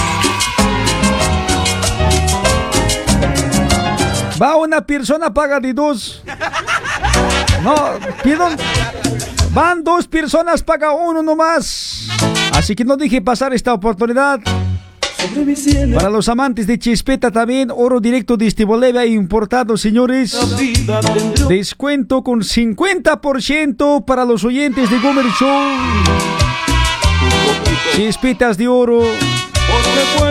Va 4.41 4.57
una 4.57 4.81
persona, 4.81 5.33
paga 5.33 5.59
de 5.61 5.73
dos. 5.73 6.23
No, 7.63 7.75
perdón. 8.23 8.57
Van 9.53 9.83
dos 9.83 10.07
personas, 10.07 10.63
paga 10.63 10.93
uno 10.93 11.23
nomás. 11.23 12.09
Así 12.53 12.75
que 12.75 12.85
no 12.85 12.97
dije 12.97 13.21
pasar 13.21 13.53
esta 13.53 13.73
oportunidad. 13.73 14.41
Para 15.95 16.11
los 16.11 16.29
amantes 16.29 16.67
de 16.69 16.79
Chispeta 16.79 17.33
también, 17.33 17.73
oro 17.75 18.01
directo 18.01 18.37
de 18.37 18.65
Bolivia 18.65 19.05
importado, 19.05 19.77
señores. 19.77 20.39
Descuento 21.49 22.23
con 22.23 22.43
50% 22.43 24.05
para 24.05 24.25
los 24.25 24.45
oyentes 24.45 24.89
de 24.89 24.99
Gomer 25.01 25.27
Show. 25.27 25.71
Chispetas 27.97 28.57
de 28.57 28.69
oro. 28.69 29.03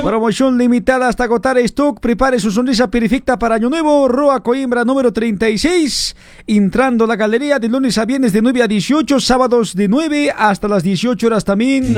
Promoción 0.04 0.58
limitada 0.58 1.08
hasta 1.10 1.26
agotar 1.26 1.58
stock. 1.58 2.00
Prepare 2.00 2.40
su 2.40 2.52
sonrisa 2.52 2.90
perfecta 2.90 3.38
para 3.38 3.56
Año 3.56 3.70
Nuevo. 3.70 4.08
Roa 4.08 4.42
Coimbra 4.42 4.86
número 4.86 5.12
36. 5.12 6.16
Entrando 6.48 7.04
a 7.04 7.08
la 7.08 7.16
galería 7.16 7.60
de 7.60 7.68
lunes 7.68 7.98
a 7.98 8.06
viernes 8.06 8.32
de 8.32 8.42
9 8.42 8.64
a 8.64 8.68
18. 8.68 9.20
Sábados 9.20 9.76
de 9.76 9.88
9 9.88 10.34
hasta 10.38 10.68
las 10.68 10.84
18 10.84 11.28
horas 11.28 11.44
también. 11.44 11.96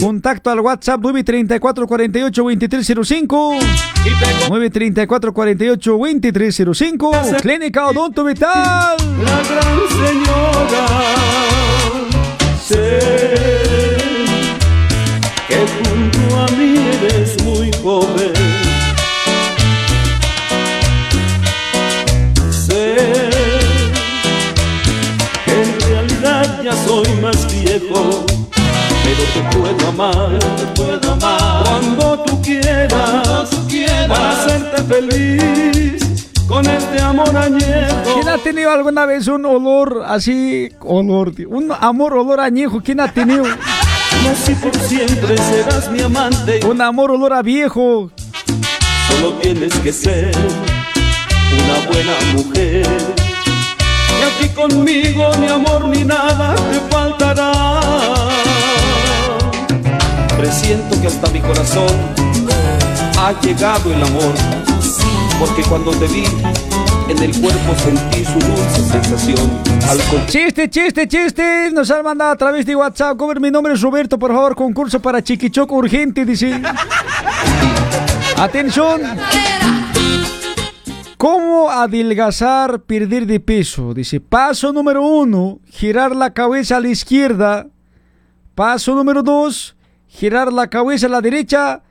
Contacto 0.00 0.50
al 0.50 0.60
WhatsApp 0.60 1.00
934 1.00 1.86
48 1.86 2.42
2305. 2.42 3.54
934 4.48 5.32
48 5.32 5.90
2305. 5.90 7.12
Clínica 7.40 7.88
Odonto 7.88 8.24
Vital. 8.24 8.96
La 9.24 9.42
gran 9.42 9.78
señora. 9.88 10.86
Sé 12.62 12.98
que 15.48 15.77
joven. 17.88 18.34
Sé 22.50 22.96
que 25.46 25.54
en 25.62 25.80
realidad 25.88 26.62
ya 26.62 26.74
soy 26.84 27.08
más 27.22 27.38
viejo, 27.50 28.26
pero 29.04 29.22
te 29.34 29.56
puedo 29.56 29.88
amar, 29.88 30.38
te 30.58 30.66
puedo 30.82 31.12
amar 31.12 31.64
cuando 31.64 32.24
tú 32.24 32.42
quieras, 32.42 33.48
para 34.06 34.30
hacerte 34.32 34.82
feliz 34.82 36.28
con 36.46 36.66
este 36.66 37.00
amor 37.00 37.34
añejo. 37.34 38.12
¿Quién 38.12 38.28
ha 38.28 38.36
tenido 38.36 38.70
alguna 38.70 39.06
vez 39.06 39.28
un 39.28 39.46
olor 39.46 40.02
así, 40.06 40.68
olor, 40.80 41.32
un 41.48 41.72
amor 41.80 42.12
olor 42.12 42.40
añejo? 42.40 42.82
¿Quién 42.82 43.00
ha 43.00 43.10
tenido? 43.10 43.44
Si 44.44 44.54
por 44.54 44.74
siempre 44.80 45.36
serás 45.36 45.90
mi 45.90 46.00
amante. 46.00 46.60
Un 46.64 46.80
amor 46.80 47.10
olor 47.10 47.32
a 47.34 47.42
viejo. 47.42 48.10
Solo 49.08 49.32
tienes 49.42 49.74
que 49.80 49.92
ser 49.92 50.32
una 51.52 51.86
buena 51.86 52.12
mujer. 52.34 52.86
Y 54.18 54.44
aquí 54.44 54.54
conmigo 54.54 55.30
ni 55.40 55.48
amor 55.48 55.88
ni 55.88 56.04
nada 56.04 56.54
te 56.54 56.80
faltará. 56.90 57.52
Presiento 60.38 61.00
que 61.00 61.08
hasta 61.08 61.30
mi 61.30 61.40
corazón 61.40 61.92
ha 63.18 63.38
llegado 63.40 63.92
el 63.92 64.02
amor. 64.02 64.34
Porque 65.38 65.62
cuando 65.62 65.90
te 65.92 66.06
vi 66.06 66.24
en 67.08 67.22
el 67.22 67.40
cuerpo 67.40 67.74
sentí 67.76 68.24
su 68.24 68.38
dulce 68.38 68.82
sensación. 68.82 69.50
Al 69.88 69.98
con- 70.10 70.26
Chiste, 70.26 70.68
chiste, 70.68 71.08
chiste. 71.08 71.70
Nos 71.72 71.90
han 71.90 72.04
mandado 72.04 72.32
a 72.32 72.36
través 72.36 72.66
de 72.66 72.76
WhatsApp. 72.76 73.16
Cover, 73.16 73.40
mi 73.40 73.50
nombre 73.50 73.72
es 73.74 73.80
Roberto. 73.80 74.18
Por 74.18 74.32
favor, 74.32 74.54
concurso 74.54 75.00
para 75.00 75.22
Chiquichoco 75.22 75.74
urgente, 75.76 76.24
dice. 76.24 76.60
Atención. 78.36 79.00
¿Cómo 81.16 81.68
adelgazar, 81.70 82.82
perder 82.82 83.26
de 83.26 83.40
peso? 83.40 83.92
Dice, 83.92 84.20
paso 84.20 84.72
número 84.72 85.02
uno, 85.02 85.58
girar 85.68 86.14
la 86.14 86.32
cabeza 86.32 86.76
a 86.76 86.80
la 86.80 86.88
izquierda. 86.88 87.66
Paso 88.54 88.94
número 88.94 89.22
dos, 89.24 89.76
girar 90.06 90.52
la 90.52 90.68
cabeza 90.68 91.06
a 91.06 91.10
la 91.10 91.20
derecha. 91.20 91.82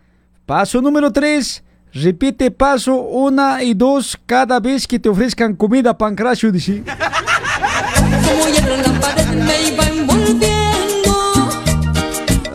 Paso 0.46 0.82
número 0.82 1.12
tres, 1.12 1.62
repite 1.94 2.52
paso 2.52 2.96
una 2.96 3.64
y 3.64 3.74
dos 3.74 4.18
cada 4.26 4.60
vez 4.60 4.88
que 4.88 5.00
te 5.00 5.10
ofrezcan 5.10 5.56
comida 5.56 5.98
pancracio, 5.98 6.52
dice. 6.52 6.84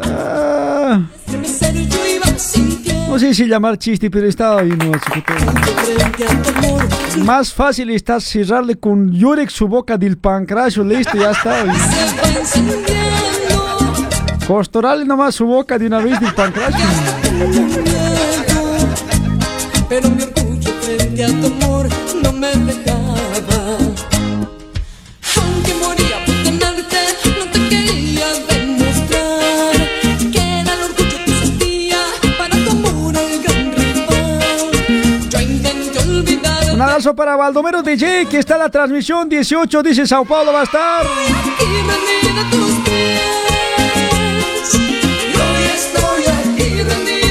Ah, 0.05 1.03
no 3.09 3.19
sé 3.19 3.35
si 3.35 3.47
llamar 3.47 3.77
chiste, 3.79 4.11
pero 4.11 4.27
estaba 4.27 4.63
bien, 4.63 4.79
Más 7.25 7.53
fácil 7.53 7.91
está 7.91 8.21
cerrarle 8.21 8.77
con 8.77 9.13
Yorex 9.13 9.53
su 9.53 9.69
boca 9.69 9.99
del 9.99 10.17
pancracio, 10.17 10.83
listo, 10.83 11.19
ya 11.19 11.33
está. 11.33 11.65
Costorale 14.47 15.05
nomás 15.05 15.35
su 15.35 15.47
boca 15.47 15.79
de 15.79 15.87
una 15.87 15.99
vez 15.99 16.19
del 16.21 16.35
pancracio. 16.35 16.85
Pero 19.93 20.09
mi 20.09 20.23
orgullo 20.23 20.73
frente 20.81 21.23
a 21.23 21.29
tu 21.29 21.47
amor 21.49 21.87
no 22.23 22.33
me 22.33 22.49
dejaba. 22.49 23.77
Aunque 25.37 25.75
moría 25.83 26.17
por 26.25 26.35
tenerte, 26.45 26.97
no 27.39 27.45
te 27.53 27.59
quería 27.69 28.27
demostrar 28.49 29.77
que 30.33 30.61
era 30.61 30.73
el 30.73 30.83
orgullo 30.89 31.19
que 31.27 31.35
sentía 31.45 31.99
para 32.39 32.57
tu 32.57 32.71
amor 32.71 33.15
al 33.19 33.43
gran 33.43 33.73
rival. 33.77 35.29
Yo 35.29 35.41
intenté 35.43 35.99
olvidar. 35.99 36.73
Un 36.73 36.81
abrazo 36.81 37.15
para 37.15 37.37
Baldomero 37.37 37.83
DJ, 37.83 38.25
que 38.31 38.39
está 38.39 38.55
en 38.55 38.61
la 38.61 38.71
transmisión 38.71 39.29
18, 39.29 39.83
dice 39.83 40.07
Sao 40.07 40.25
Paulo 40.25 40.55
va 40.55 40.61
a 40.63 40.65
estar. 40.65 41.05
y 41.05 42.51
tus 42.51 42.73
pies. 42.87 43.21
Y 44.75 45.37
hoy 45.37 45.65
estoy 45.75 46.25
aquí 46.33 47.22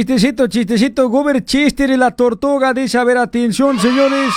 chistecito, 0.00 0.46
chistecito. 0.46 1.08
Gober 1.10 1.44
chiste 1.44 1.86
de 1.86 1.96
la 1.96 2.10
tortuga. 2.12 2.72
Dice, 2.72 2.96
a 2.96 3.04
ver, 3.04 3.18
atención, 3.18 3.78
señores. 3.78 4.32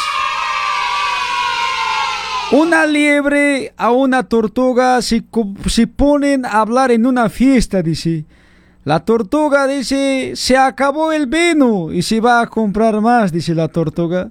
Una 2.51 2.86
liebre 2.86 3.74
a 3.78 3.91
una 3.91 4.24
tortuga 4.24 5.01
se, 5.01 5.24
se 5.68 5.88
ponen 5.88 6.45
a 6.45 6.59
hablar 6.59 6.91
en 6.91 7.05
una 7.05 7.30
fiesta, 7.30 7.82
dice. 7.82 8.26
La 8.84 9.05
tortuga 9.05 9.66
dice, 9.66 10.34
se 10.36 10.57
acabó 10.57 11.14
el 11.14 11.28
vino 11.28 11.93
y 11.93 12.01
se 12.01 12.20
va 12.20 12.41
a 12.41 12.47
comprar 12.47 12.99
más, 12.99 13.32
dice 13.32 13.55
la 13.55 13.70
tortuga. 13.70 14.30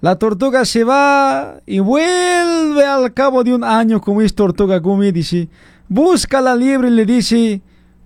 La 0.00 0.16
tortuga 0.16 0.64
se 0.64 0.82
va 0.82 1.60
y 1.66 1.80
vuelve 1.80 2.84
al 2.86 3.12
cabo 3.12 3.44
de 3.44 3.54
un 3.54 3.62
año 3.62 4.00
como 4.00 4.22
es 4.22 4.34
tortuga 4.34 4.78
Gumi, 4.78 5.12
dice. 5.12 5.48
Busca 5.88 6.40
la 6.40 6.56
liebre 6.56 6.88
y 6.88 6.92
le 6.92 7.04
dice, 7.04 7.60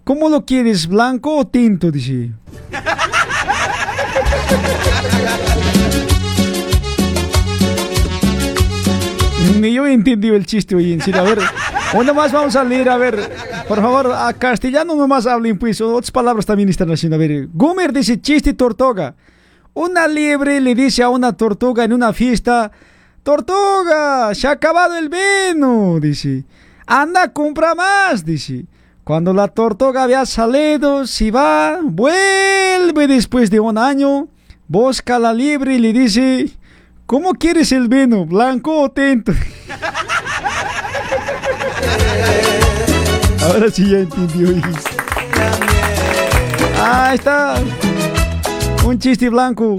¿cómo 0.07 0.29
lo 0.29 0.47
quieres, 0.47 0.87
blanco 0.87 1.37
o 1.37 1.45
tinto? 1.47 1.91
Dice. 1.91 2.31
Ni 9.61 9.75
yo 9.75 9.87
he 9.87 9.93
entendido 9.93 10.37
el 10.37 10.47
chiste 10.47 10.77
hoy, 10.77 10.93
en 10.93 11.03
serio. 11.03 11.21
A 11.21 11.25
ver, 11.25 11.41
uno 11.95 12.15
más 12.15 12.31
vamos 12.31 12.55
a 12.55 12.63
leer, 12.63 12.89
a 12.89 12.97
ver. 12.97 13.19
Por 13.67 13.83
favor, 13.83 14.13
a 14.13 14.33
castellano 14.33 14.95
nomás 14.95 15.27
hablen, 15.27 15.59
pues. 15.59 15.81
Otras 15.81 16.13
palabras 16.13 16.47
también 16.47 16.69
están 16.69 16.93
haciendo. 16.93 17.17
A 17.17 17.19
ver, 17.19 17.49
Gumer 17.53 17.93
dice 17.93 18.21
chiste 18.21 18.55
tortuga. 18.55 19.17
Una 19.75 20.07
liebre 20.07 20.61
le 20.61 20.77
dice 20.77 21.03
a 21.03 21.09
una 21.09 21.37
tortuga 21.37 21.83
en 21.85 21.93
una 21.93 22.13
fiesta, 22.13 22.71
Tortuga, 23.27 24.33
se 24.37 24.47
ha 24.47 24.53
acabado 24.53 24.97
el 24.97 25.09
vino, 25.09 25.99
dice. 26.01 26.45
Anda, 26.87 27.33
compra 27.33 27.75
más, 27.75 28.25
dice. 28.25 28.67
Cuando 29.07 29.33
la 29.33 29.47
tortuga 29.47 30.03
había 30.03 30.27
salido, 30.27 31.07
si 31.07 31.31
va, 31.31 31.79
vuelve 31.81 33.07
después 33.07 33.53
de 33.53 33.61
un 33.61 33.79
año, 33.79 34.27
busca 34.67 35.15
a 35.15 35.21
la 35.21 35.33
liebre 35.33 35.77
y 35.77 35.79
le 35.79 35.93
dice, 35.93 36.51
¿cómo 37.07 37.35
quieres 37.35 37.71
el 37.71 37.87
vino, 37.87 38.27
blanco 38.27 38.83
o 38.83 38.91
tinto? 38.91 39.31
Ahora 43.45 43.71
sí 43.71 43.89
ya 43.89 43.99
entendió. 43.99 44.61
Ah, 46.77 47.13
está. 47.15 47.63
Un 48.85 48.99
chiste 48.99 49.29
blanco. 49.29 49.77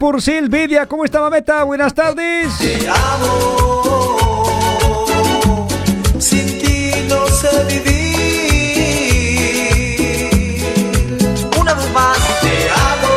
Por 0.00 0.20
Silvidia. 0.22 0.86
¿Cómo 0.86 1.04
está, 1.04 1.20
Mameta? 1.20 1.62
Buenas 1.62 1.92
tardes. 1.92 2.56
Te 2.58 2.88
amo, 2.88 4.08
sin 6.18 6.58
ti 6.58 6.92
no 7.06 7.26
sé 7.26 7.64
vivir. 7.68 7.90
Una 11.60 11.74
vez 11.74 11.92
más, 11.92 12.16
te 12.40 12.70
amo, 12.88 13.12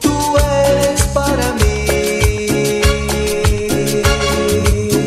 tú 0.00 0.38
eres 0.38 1.02
para 1.12 1.52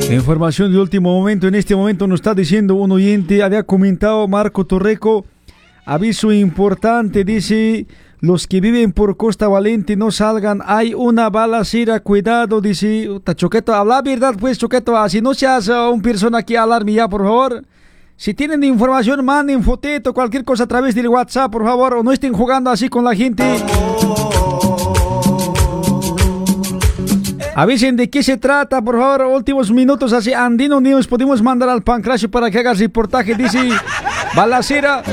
mí. 0.09 0.13
Información 0.13 0.71
de 0.71 0.77
último 0.77 1.11
momento. 1.11 1.47
En 1.47 1.55
este 1.55 1.75
momento 1.75 2.05
nos 2.05 2.19
está 2.19 2.35
diciendo 2.35 2.75
un 2.75 2.91
oyente, 2.91 3.41
había 3.41 3.63
comentado 3.63 4.27
Marco 4.27 4.63
Torreco, 4.63 5.25
aviso 5.87 6.31
importante, 6.31 7.23
dice, 7.23 7.87
los 8.25 8.47
que 8.47 8.59
viven 8.59 8.91
por 8.91 9.17
Costa 9.17 9.47
Valente 9.47 9.95
no 9.95 10.09
salgan, 10.09 10.61
hay 10.65 10.95
una 10.95 11.29
balacera, 11.29 11.99
cuidado, 11.99 12.59
dice, 12.59 13.07
Choqueto, 13.35 13.73
habla 13.73 14.01
verdad 14.01 14.33
pues, 14.39 14.57
Choqueto, 14.57 14.97
así 14.97 15.21
no 15.21 15.35
seas 15.35 15.67
uh, 15.67 15.91
un 15.93 16.01
persona 16.01 16.41
que 16.41 16.57
alarme 16.57 16.93
ya, 16.93 17.07
por 17.07 17.21
favor. 17.21 17.63
Si 18.17 18.33
tienen 18.33 18.63
información, 18.63 19.23
manden 19.23 19.61
foteto, 19.61 20.11
cualquier 20.11 20.43
cosa 20.43 20.63
a 20.63 20.67
través 20.67 20.95
del 20.95 21.07
WhatsApp, 21.07 21.51
por 21.51 21.63
favor, 21.63 21.93
o 21.93 22.03
no 22.03 22.11
estén 22.11 22.33
jugando 22.33 22.71
así 22.71 22.89
con 22.89 23.03
la 23.03 23.13
gente. 23.13 23.43
Avisen 27.55 27.95
de 27.95 28.09
qué 28.09 28.23
se 28.23 28.37
trata, 28.37 28.81
por 28.81 28.97
favor, 28.97 29.27
últimos 29.35 29.71
minutos 29.71 30.13
así. 30.13 30.33
Andino 30.33 30.81
News, 30.81 31.05
podemos 31.05 31.43
mandar 31.43 31.69
al 31.69 31.83
Pancracio 31.83 32.31
para 32.31 32.49
que 32.49 32.57
haga 32.57 32.73
reportaje, 32.73 33.35
dice 33.35 33.69
Balacera. 34.35 35.03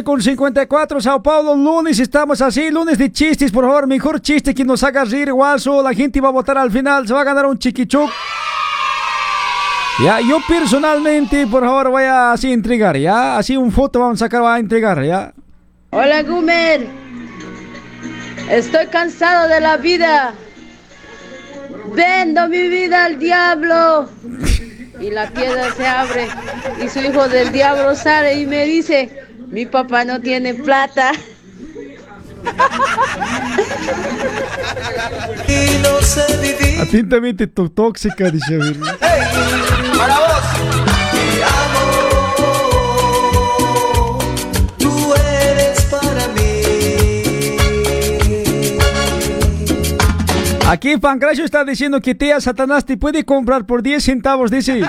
15 0.00 0.04
con 0.04 0.22
54, 0.22 1.00
Sao 1.00 1.22
Paulo, 1.22 1.54
lunes 1.54 1.98
estamos 1.98 2.40
así, 2.40 2.70
lunes 2.70 2.96
de 2.96 3.10
chistes, 3.12 3.52
por 3.52 3.64
favor, 3.64 3.86
mejor 3.86 4.20
chiste 4.20 4.54
que 4.54 4.64
nos 4.64 4.82
haga 4.82 5.04
reír, 5.04 5.32
guaso, 5.32 5.82
la 5.82 5.92
gente 5.92 6.20
va 6.20 6.28
a 6.28 6.32
votar 6.32 6.56
al 6.56 6.70
final, 6.70 7.06
se 7.06 7.12
va 7.12 7.20
a 7.20 7.24
ganar 7.24 7.46
un 7.46 7.58
chiquichuc. 7.58 8.10
Ya, 10.02 10.20
yo 10.20 10.38
personalmente, 10.48 11.46
por 11.46 11.64
favor, 11.64 11.90
voy 11.90 12.04
a 12.04 12.32
así 12.32 12.52
entregar, 12.52 12.96
ya, 12.96 13.36
así 13.36 13.56
un 13.56 13.70
foto 13.70 14.00
vamos 14.00 14.22
a 14.22 14.24
sacar, 14.24 14.42
va 14.42 14.54
a 14.54 14.58
entregar, 14.58 15.02
ya. 15.04 15.32
Hola 15.90 16.22
Gumer, 16.22 16.86
estoy 18.50 18.86
cansado 18.86 19.48
de 19.48 19.60
la 19.60 19.76
vida. 19.76 20.32
Vendo 21.94 22.48
mi 22.48 22.68
vida 22.68 23.04
al 23.04 23.18
diablo. 23.18 24.08
Y 25.00 25.10
la 25.10 25.28
piedra 25.30 25.72
se 25.72 25.86
abre 25.86 26.28
y 26.84 26.88
su 26.88 27.00
hijo 27.00 27.26
del 27.26 27.50
diablo 27.52 27.94
sale 27.94 28.38
y 28.38 28.44
me 28.44 28.66
dice, 28.66 29.19
mi 29.50 29.66
papá 29.66 30.04
no 30.04 30.20
tiene 30.20 30.54
plata. 30.54 31.12
Atentamente, 36.80 37.46
tu 37.46 37.68
tóxica, 37.68 38.30
dice. 38.30 38.58
Para 39.98 40.18
vos. 40.18 40.42
Te 41.12 41.44
amo. 41.44 41.78
Tú 44.78 45.14
eres 45.14 45.82
para 45.82 46.28
mí. 46.28 46.62
Aquí 50.68 50.96
Pancracio 50.96 51.44
está 51.44 51.64
diciendo 51.64 52.00
que 52.00 52.14
tía 52.14 52.40
Satanás 52.40 52.84
te 52.84 52.96
puede 52.96 53.24
comprar 53.24 53.66
por 53.66 53.82
10 53.82 54.02
centavos, 54.02 54.50
dice. 54.50 54.82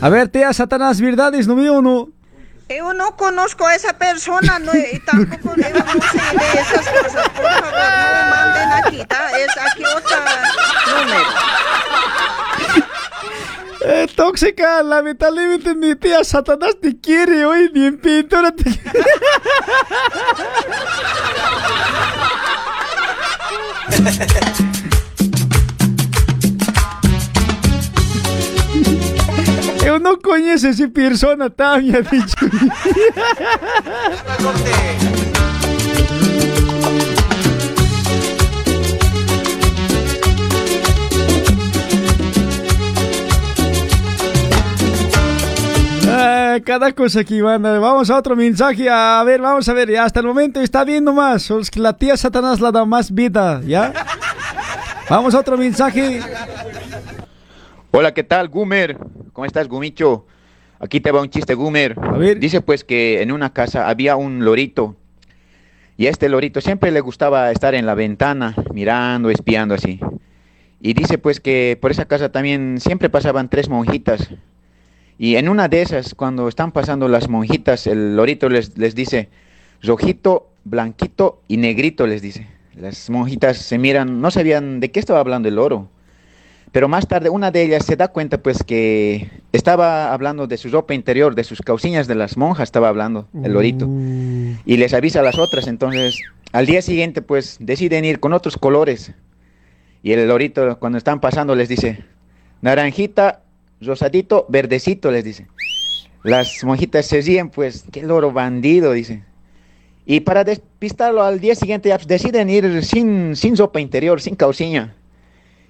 A 0.00 0.08
ver, 0.08 0.28
tía 0.28 0.52
Satanás, 0.52 1.00
¿verdades 1.00 1.46
no 1.46 1.54
mío 1.56 1.74
o 1.74 1.82
no? 1.82 2.08
Yo 2.68 2.94
no 2.94 3.16
conozco 3.16 3.66
a 3.66 3.74
esa 3.74 3.98
persona 3.98 4.58
no, 4.60 4.72
y 4.74 4.98
tampoco 5.00 5.56
yo 5.56 5.70
no 5.70 6.02
sé 6.02 6.18
de 6.38 6.60
esas 6.60 6.88
cosas. 6.88 7.28
Por 7.30 7.44
favor, 7.44 7.64
no 7.64 8.08
me 8.14 8.30
manden 8.30 8.72
aquí, 8.72 9.04
¿tá? 9.06 9.30
Es 9.38 9.50
aquí 9.58 9.84
otro 9.84 10.16
número. 10.86 11.30
Eh, 13.82 14.06
tóxica, 14.14 14.82
lamentablemente 14.82 15.74
mi 15.74 15.96
tía 15.96 16.22
Satanás 16.22 16.76
te 16.80 17.00
quiere 17.00 17.44
hoy, 17.46 17.68
bien 17.68 17.98
pintora 17.98 18.52
te 18.52 18.70
Yo 18.70 18.80
no 30.30 30.36
conheço 30.36 30.68
essa 30.68 30.88
persona, 30.88 31.50
tá, 31.50 31.78
minha 31.78 32.02
dicho. 32.02 32.36
Eh, 46.12 46.60
cada 46.64 46.92
cosa 46.92 47.20
aquí, 47.20 47.42
banda. 47.42 47.78
Vamos 47.80 48.10
a 48.10 48.16
otro 48.16 48.36
mensaje. 48.36 48.88
A 48.88 49.22
ver, 49.24 49.40
vamos 49.40 49.68
a 49.68 49.72
ver. 49.72 49.96
Hasta 49.98 50.20
el 50.20 50.26
momento 50.26 50.60
está 50.60 50.84
viendo 50.84 51.12
más. 51.12 51.48
La 51.76 51.92
tía 51.92 52.16
Satanás 52.16 52.60
la 52.60 52.70
da 52.70 52.84
más 52.84 53.12
vida, 53.12 53.60
¿ya? 53.64 53.92
Vamos 55.08 55.34
a 55.34 55.40
otro 55.40 55.56
mensaje. 55.56 56.20
Hola, 57.92 58.12
¿qué 58.14 58.22
tal, 58.22 58.48
Gumer? 58.48 58.96
¿Cómo 59.40 59.46
estás, 59.46 59.68
Gumicho? 59.68 60.26
Aquí 60.80 61.00
te 61.00 61.12
va 61.12 61.22
un 61.22 61.30
chiste, 61.30 61.54
Gumer. 61.54 61.96
Dice 62.38 62.60
pues 62.60 62.84
que 62.84 63.22
en 63.22 63.32
una 63.32 63.54
casa 63.54 63.88
había 63.88 64.14
un 64.14 64.44
lorito. 64.44 64.96
Y 65.96 66.08
a 66.08 66.10
este 66.10 66.28
lorito 66.28 66.60
siempre 66.60 66.90
le 66.90 67.00
gustaba 67.00 67.50
estar 67.50 67.74
en 67.74 67.86
la 67.86 67.94
ventana, 67.94 68.54
mirando, 68.74 69.30
espiando 69.30 69.74
así. 69.74 69.98
Y 70.82 70.92
dice 70.92 71.16
pues 71.16 71.40
que 71.40 71.78
por 71.80 71.90
esa 71.90 72.04
casa 72.04 72.30
también 72.30 72.80
siempre 72.82 73.08
pasaban 73.08 73.48
tres 73.48 73.70
monjitas. 73.70 74.28
Y 75.16 75.36
en 75.36 75.48
una 75.48 75.68
de 75.68 75.80
esas, 75.80 76.14
cuando 76.14 76.46
están 76.46 76.70
pasando 76.70 77.08
las 77.08 77.30
monjitas, 77.30 77.86
el 77.86 78.16
lorito 78.16 78.50
les, 78.50 78.76
les 78.76 78.94
dice, 78.94 79.30
rojito, 79.82 80.50
blanquito 80.64 81.40
y 81.48 81.56
negrito, 81.56 82.06
les 82.06 82.20
dice. 82.20 82.46
Las 82.74 83.08
monjitas 83.08 83.56
se 83.56 83.78
miran, 83.78 84.20
no 84.20 84.30
sabían 84.30 84.80
de 84.80 84.90
qué 84.90 85.00
estaba 85.00 85.20
hablando 85.20 85.48
el 85.48 85.54
loro. 85.54 85.88
Pero 86.72 86.88
más 86.88 87.08
tarde 87.08 87.30
una 87.30 87.50
de 87.50 87.62
ellas 87.62 87.84
se 87.84 87.96
da 87.96 88.08
cuenta 88.08 88.38
pues 88.38 88.62
que 88.62 89.28
estaba 89.52 90.12
hablando 90.12 90.46
de 90.46 90.56
su 90.56 90.68
ropa 90.68 90.94
interior, 90.94 91.34
de 91.34 91.42
sus 91.42 91.62
cauciñas 91.62 92.06
de 92.06 92.14
las 92.14 92.36
monjas 92.36 92.64
estaba 92.64 92.88
hablando 92.88 93.26
el 93.42 93.52
lorito. 93.52 93.86
Y 94.64 94.76
les 94.76 94.94
avisa 94.94 95.20
a 95.20 95.24
las 95.24 95.38
otras, 95.38 95.66
entonces 95.66 96.20
al 96.52 96.66
día 96.66 96.80
siguiente 96.80 97.22
pues 97.22 97.56
deciden 97.60 98.04
ir 98.04 98.20
con 98.20 98.32
otros 98.32 98.56
colores. 98.56 99.12
Y 100.02 100.12
el 100.12 100.28
lorito 100.28 100.78
cuando 100.78 100.96
están 100.96 101.20
pasando 101.20 101.56
les 101.56 101.68
dice, 101.68 102.04
naranjita, 102.62 103.42
rosadito, 103.80 104.46
verdecito, 104.48 105.10
les 105.10 105.24
dice. 105.24 105.46
Las 106.22 106.62
monjitas 106.64 107.06
se 107.06 107.20
ríen 107.20 107.48
pues, 107.48 107.84
qué 107.90 108.02
loro 108.02 108.32
bandido, 108.32 108.92
dice. 108.92 109.24
Y 110.06 110.20
para 110.20 110.44
despistarlo 110.44 111.22
al 111.22 111.40
día 111.40 111.54
siguiente 111.54 111.88
ya, 111.88 111.96
pues, 111.96 112.06
deciden 112.06 112.50
ir 112.50 112.84
sin, 112.84 113.36
sin 113.36 113.56
ropa 113.56 113.80
interior, 113.80 114.20
sin 114.20 114.36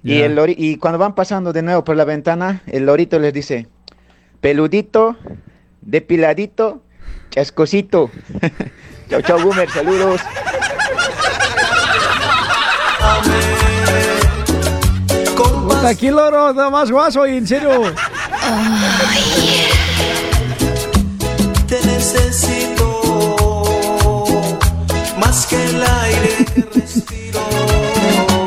Y, 0.03 0.21
el 0.21 0.35
lori- 0.35 0.55
y 0.57 0.77
cuando 0.77 0.97
van 0.97 1.13
pasando 1.13 1.53
de 1.53 1.61
nuevo 1.61 1.83
por 1.83 1.95
la 1.95 2.05
ventana, 2.05 2.61
el 2.65 2.85
lorito 2.85 3.19
les 3.19 3.33
dice, 3.33 3.67
peludito, 4.39 5.15
depiladito, 5.81 6.81
chascosito. 7.29 8.09
chau, 9.09 9.21
chau, 9.21 9.39
Boomer, 9.41 9.69
saludos. 9.69 10.21
Puta, 15.67 15.89
aquí 15.89 16.09
loro 16.09 16.53
da 16.53 16.69
más 16.69 16.91
guaso, 16.91 17.25
en 17.25 17.47
serio. 17.47 17.81
Te 21.67 21.79
necesito 21.85 23.01
más 25.17 25.45
que 25.47 25.57
respiro. 25.57 26.00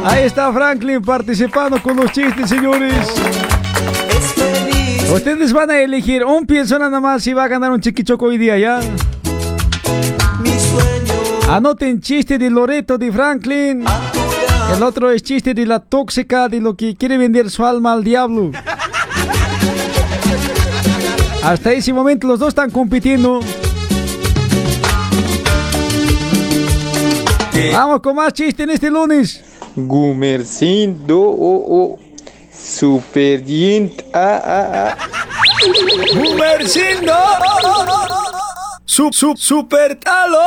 Ahí 0.05 0.25
está 0.25 0.53
Franklin 0.53 1.01
participando 1.01 1.83
con 1.83 1.97
los 1.97 2.13
chistes, 2.13 2.49
señores. 2.49 2.95
Ustedes 5.13 5.53
van 5.53 5.71
a 5.71 5.81
elegir 5.81 6.25
un 6.25 6.47
persona 6.47 6.87
nada 6.87 7.01
más 7.01 7.27
y 7.27 7.33
va 7.33 7.45
a 7.45 7.49
ganar 7.49 7.73
un 7.73 7.81
chiquichoco 7.81 8.27
hoy 8.27 8.37
día, 8.37 8.59
¿ya? 8.59 8.81
Anoten 11.49 12.01
chiste 12.01 12.37
de 12.37 12.51
Loreto 12.51 12.99
de 12.99 13.11
Franklin. 13.11 13.85
El 14.75 14.83
otro 14.83 15.11
es 15.11 15.23
chiste 15.23 15.55
de 15.55 15.65
la 15.65 15.81
tóxica 15.81 16.49
de 16.49 16.61
lo 16.61 16.77
que 16.77 16.97
quiere 16.97 17.17
vender 17.17 17.49
su 17.51 17.65
alma 17.65 17.93
al 17.93 18.05
diablo. 18.05 18.51
Hasta 21.43 21.73
ese 21.73 21.93
momento 21.93 22.27
los 22.27 22.39
dos 22.39 22.49
están 22.49 22.71
compitiendo. 22.71 23.41
Vamos 27.73 28.01
con 28.01 28.17
más 28.17 28.33
chistes 28.33 28.65
en 28.65 28.71
este 28.71 28.91
lunes. 28.91 29.43
Gumercindo, 29.77 31.19
oh, 31.19 31.65
oh, 31.69 31.99
super 32.53 33.43
yint, 33.45 34.05
ah, 34.13 34.41
ah, 34.45 34.69
ah. 34.73 34.97
Gumercindo, 36.15 37.13
sub, 38.87 39.13
sub, 39.13 39.37
super 39.37 39.97
talo. 39.97 40.39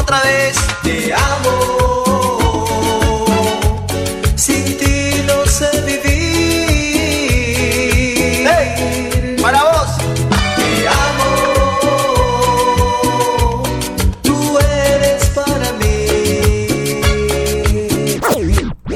Otra 0.00 0.20
vez 0.20 0.71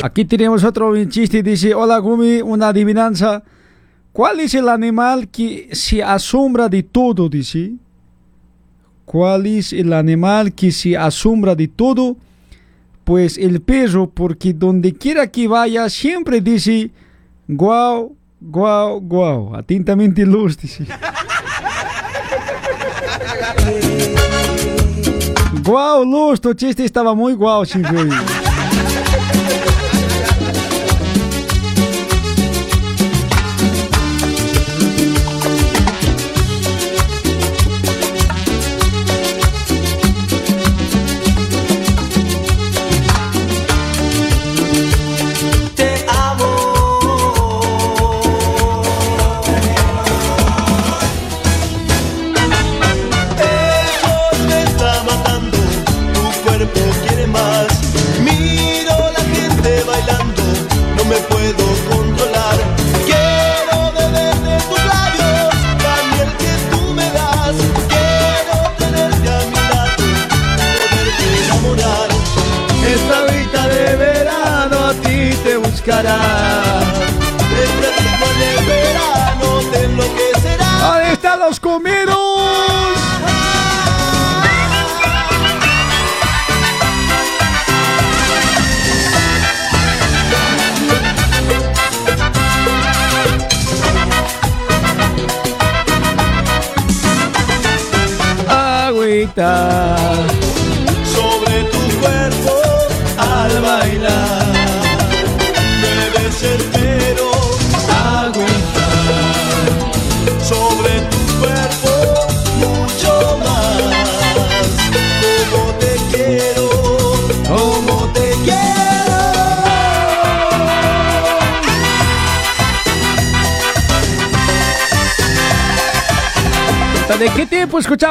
Aquí 0.07 0.25
tenemos 0.25 0.63
otro 0.63 0.95
chiste, 1.07 1.43
dice, 1.43 1.75
hola 1.75 1.99
Gumi, 1.99 2.41
una 2.41 2.69
adivinanza. 2.69 3.43
¿Cuál 4.13 4.39
es 4.39 4.55
el 4.55 4.69
animal 4.69 5.27
que 5.27 5.71
se 5.73 6.01
asombra 6.01 6.69
de 6.69 6.85
todo? 6.85 7.29
Dice. 7.29 7.73
¿Cuál 9.05 9.47
es 9.47 9.73
el 9.73 9.93
animal 9.93 10.53
que 10.53 10.71
se 10.71 10.97
asombra 10.97 11.57
de 11.57 11.67
todo? 11.67 12.17
Pues 13.03 13.37
el 13.37 13.61
perro, 13.63 14.09
porque 14.09 14.53
donde 14.53 14.93
quiera 14.93 15.27
que 15.27 15.49
vaya 15.49 15.91
siempre 15.91 16.41
dice, 16.41 16.93
guau, 17.49 18.15
guau, 18.41 19.01
guau. 19.01 19.57
Atentamente 19.57 20.25
luz, 20.25 20.57
dice. 20.57 20.87
Guau, 25.65 26.05
luz, 26.05 26.41
tu 26.41 26.55
chiste 26.55 26.85
estaba 26.85 27.13
muy 27.13 27.33
guau, 27.35 27.65
siempre. 27.67 28.09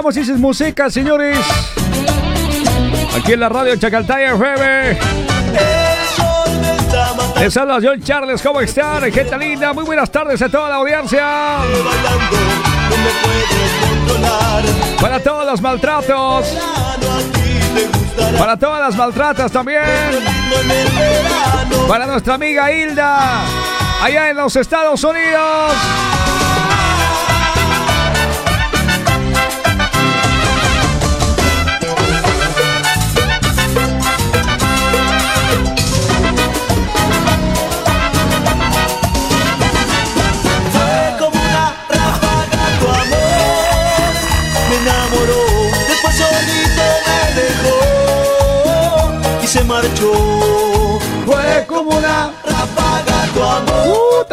Escuchamos 0.05 0.17
esas 0.17 0.39
músicas, 0.39 0.93
señores? 0.93 1.39
Aquí 3.15 3.33
en 3.33 3.39
la 3.39 3.49
radio 3.49 3.75
Chacaltaya 3.75 4.33
FM. 4.33 4.99
Les 7.39 7.53
saluda 7.53 7.79
John 7.81 8.01
Charles, 8.01 8.41
¿cómo 8.41 8.61
están? 8.61 9.11
Gente 9.11 9.37
linda, 9.37 9.73
muy 9.73 9.83
buenas 9.83 10.11
tardes 10.11 10.41
a 10.41 10.49
toda 10.49 10.69
la 10.69 10.75
audiencia. 10.75 11.57
Para 15.01 15.19
todos 15.19 15.45
los 15.45 15.61
maltratos. 15.61 16.57
Para 18.37 18.57
todas 18.57 18.81
las 18.81 18.95
maltratas 18.95 19.51
también. 19.51 19.83
Para 21.87 22.05
nuestra 22.05 22.35
amiga 22.35 22.71
Hilda, 22.71 23.43
allá 24.01 24.29
en 24.29 24.37
los 24.37 24.55
Estados 24.55 25.03
Unidos. 25.03 25.73
Marchó 49.65 50.99
Fue 51.25 51.65
como 51.67 51.97
una 51.97 52.31
ráfaga 52.45 53.27
tu 53.33 53.43
amor 53.43 54.27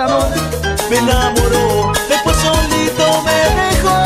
Me 0.91 0.99
enamoró, 0.99 1.93
después 2.09 2.37
solito 2.37 3.22
me 3.24 3.39
dejó 3.62 3.99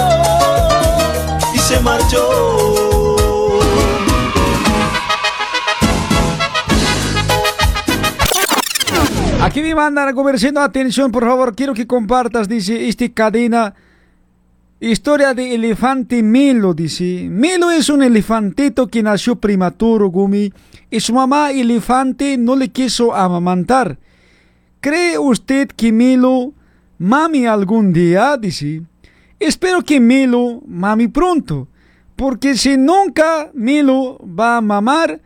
Y 1.55 1.59
se 1.59 1.81
marchó 1.81 2.67
Aquí 9.43 9.63
me 9.63 9.75
mandan 9.77 10.13
conversando 10.15 10.61
atención, 10.61 11.13
por 11.13 11.25
favor, 11.25 11.55
quiero 11.55 11.73
que 11.73 11.87
compartas, 11.87 12.49
dice, 12.49 12.89
esta 12.89 13.09
cadena. 13.09 13.75
Historia 14.81 15.33
de 15.35 15.55
elefante 15.55 16.23
Milo, 16.23 16.75
dice. 16.75 17.29
Milo 17.31 17.71
es 17.71 17.89
un 17.89 18.03
elefantito 18.03 18.89
que 18.89 19.03
nació 19.03 19.37
prematuro, 19.37 20.09
Gumi, 20.09 20.53
y 20.97 21.01
su 21.01 21.13
mamá 21.13 21.51
elefante 21.51 22.39
no 22.39 22.57
le 22.57 22.69
quiso 22.71 23.15
amamantar. 23.15 23.99
¿Cree 24.81 25.19
usted 25.19 25.69
que 25.69 25.93
Milo 25.93 26.55
mami 26.99 27.45
algún 27.47 27.93
día? 27.93 28.39
Dice. 28.39 28.83
Espero 29.39 29.83
que 29.83 30.01
Milo 30.01 30.63
mami 30.67 31.09
pronto, 31.09 31.69
porque 32.17 32.57
si 32.57 32.79
nunca 32.79 33.51
Milo 33.53 34.19
va 34.25 34.57
a 34.57 34.61
mamar, 34.63 35.21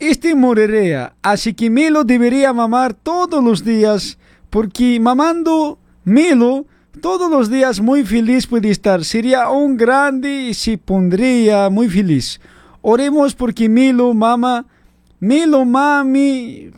este 0.00 0.34
moriría. 0.34 1.14
Así 1.22 1.54
que 1.54 1.70
Milo 1.70 2.02
debería 2.02 2.52
mamar 2.52 2.92
todos 2.92 3.44
los 3.44 3.64
días, 3.64 4.18
porque 4.50 4.98
mamando 4.98 5.78
Milo 6.04 6.66
todos 7.00 7.30
los 7.30 7.48
días 7.48 7.80
muy 7.80 8.02
feliz 8.04 8.48
puede 8.48 8.70
estar. 8.70 9.04
Sería 9.04 9.50
un 9.50 9.76
grande 9.76 10.48
y 10.48 10.54
se 10.54 10.78
pondría 10.78 11.70
muy 11.70 11.88
feliz. 11.88 12.40
Oremos 12.80 13.36
porque 13.36 13.68
Milo 13.68 14.12
mama, 14.14 14.66
Milo 15.22 15.64
mami 15.64 16.72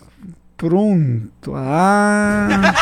pronto. 0.55 1.55
Ah. 1.57 2.75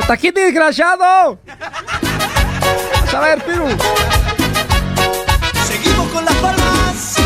¡Hasta 0.00 0.14
aquí, 0.14 0.30
desgraciado! 0.30 1.38
A 3.14 3.20
ver, 3.20 3.44
Perú. 3.44 3.66
Seguimos 5.66 6.08
con 6.08 6.24
las 6.24 6.34
palmas. 6.36 7.16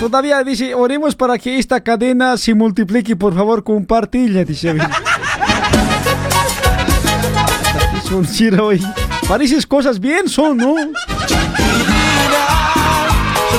Todavía 0.00 0.42
dice, 0.42 0.74
oremos 0.74 1.14
para 1.14 1.38
que 1.38 1.56
esta 1.56 1.80
cadena 1.80 2.36
se 2.36 2.52
multiplique, 2.52 3.14
por 3.14 3.32
favor, 3.32 3.62
compartilla, 3.62 4.44
dice. 4.44 4.76
son 8.08 8.26
hoy. 8.60 8.82
Pareces 9.28 9.66
cosas 9.66 10.00
bien 10.00 10.26
son, 10.26 10.56
¿no? 10.56 10.74
Yo 10.74 11.36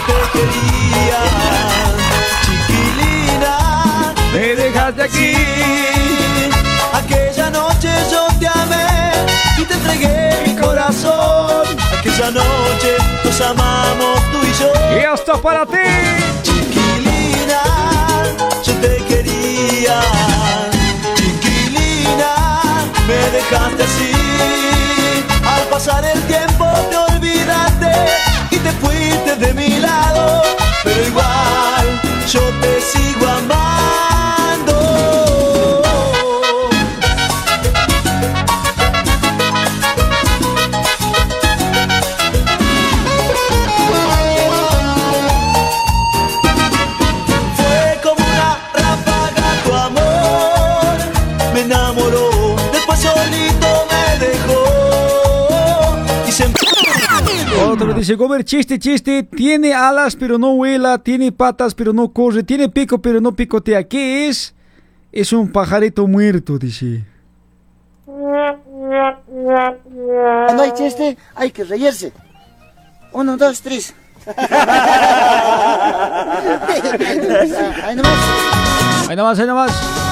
te 0.08 0.14
quería, 0.34 1.20
chiquilina. 2.42 3.56
Me 4.34 4.56
dejaste 4.56 5.04
aquí. 5.04 5.34
Aquella 6.92 7.52
noche 7.52 7.90
yo 8.10 8.26
te 8.40 8.48
amé 8.48 9.28
y 9.60 9.64
te 9.64 9.74
entregué 9.76 10.44
mi 10.48 10.56
corazón. 10.60 11.68
Aquella 12.00 12.32
noche 12.32 12.98
nos 13.24 13.40
amamos 13.40 14.20
tú 14.32 14.40
y 14.42 14.54
yo. 14.60 14.74
Y 15.00 15.06
hasta 15.06 15.40
para 15.40 15.68
ti. 15.68 15.78
Chiquilina, 16.42 17.62
yo 18.66 18.74
te 18.74 18.98
quería. 19.08 20.02
Chiquilina, 21.16 22.34
me 23.08 23.20
dejaste 23.38 23.84
así. 23.84 24.09
Pasar 25.80 26.04
el 26.04 26.22
tiempo 26.24 26.66
te 26.90 26.98
olvidaste 26.98 27.90
y 28.52 28.58
te 28.58 28.72
fuiste 28.82 29.38
de 29.38 29.54
mi 29.54 29.80
lado. 29.80 30.44
Pero 30.84 31.08
igual 31.08 32.02
yo 32.28 32.42
te 32.60 32.82
sigo 32.82 33.26
amando. 33.26 33.89
Dice, 58.00 58.16
Gober, 58.16 58.44
chiste, 58.44 58.80
chiste, 58.80 59.24
tiene 59.24 59.74
alas 59.74 60.16
pero 60.16 60.38
no 60.38 60.56
vuela, 60.56 60.98
tiene 60.98 61.32
patas 61.32 61.76
pero 61.76 61.94
no 61.94 62.12
corre, 62.12 62.44
tiene 62.44 62.70
pico 62.70 63.02
pero 63.02 63.22
no 63.22 63.36
picotea. 63.36 63.84
¿Qué 63.84 64.28
es? 64.28 64.56
Es 65.12 65.34
un 65.34 65.52
pajarito 65.52 66.08
muerto, 66.08 66.58
dice. 66.58 67.06
Cuando 70.46 70.64
hay 70.64 70.72
chiste, 70.74 71.18
hay 71.36 71.52
que 71.52 71.64
reírse. 71.64 72.14
Uno, 73.12 73.38
dos, 73.38 73.62
tres. 73.62 73.94
Ahí 77.84 77.96
nomás. 77.96 79.10
Ahí 79.10 79.16
nomás, 79.16 79.40
ahí 79.40 79.48
nomás. 79.48 80.09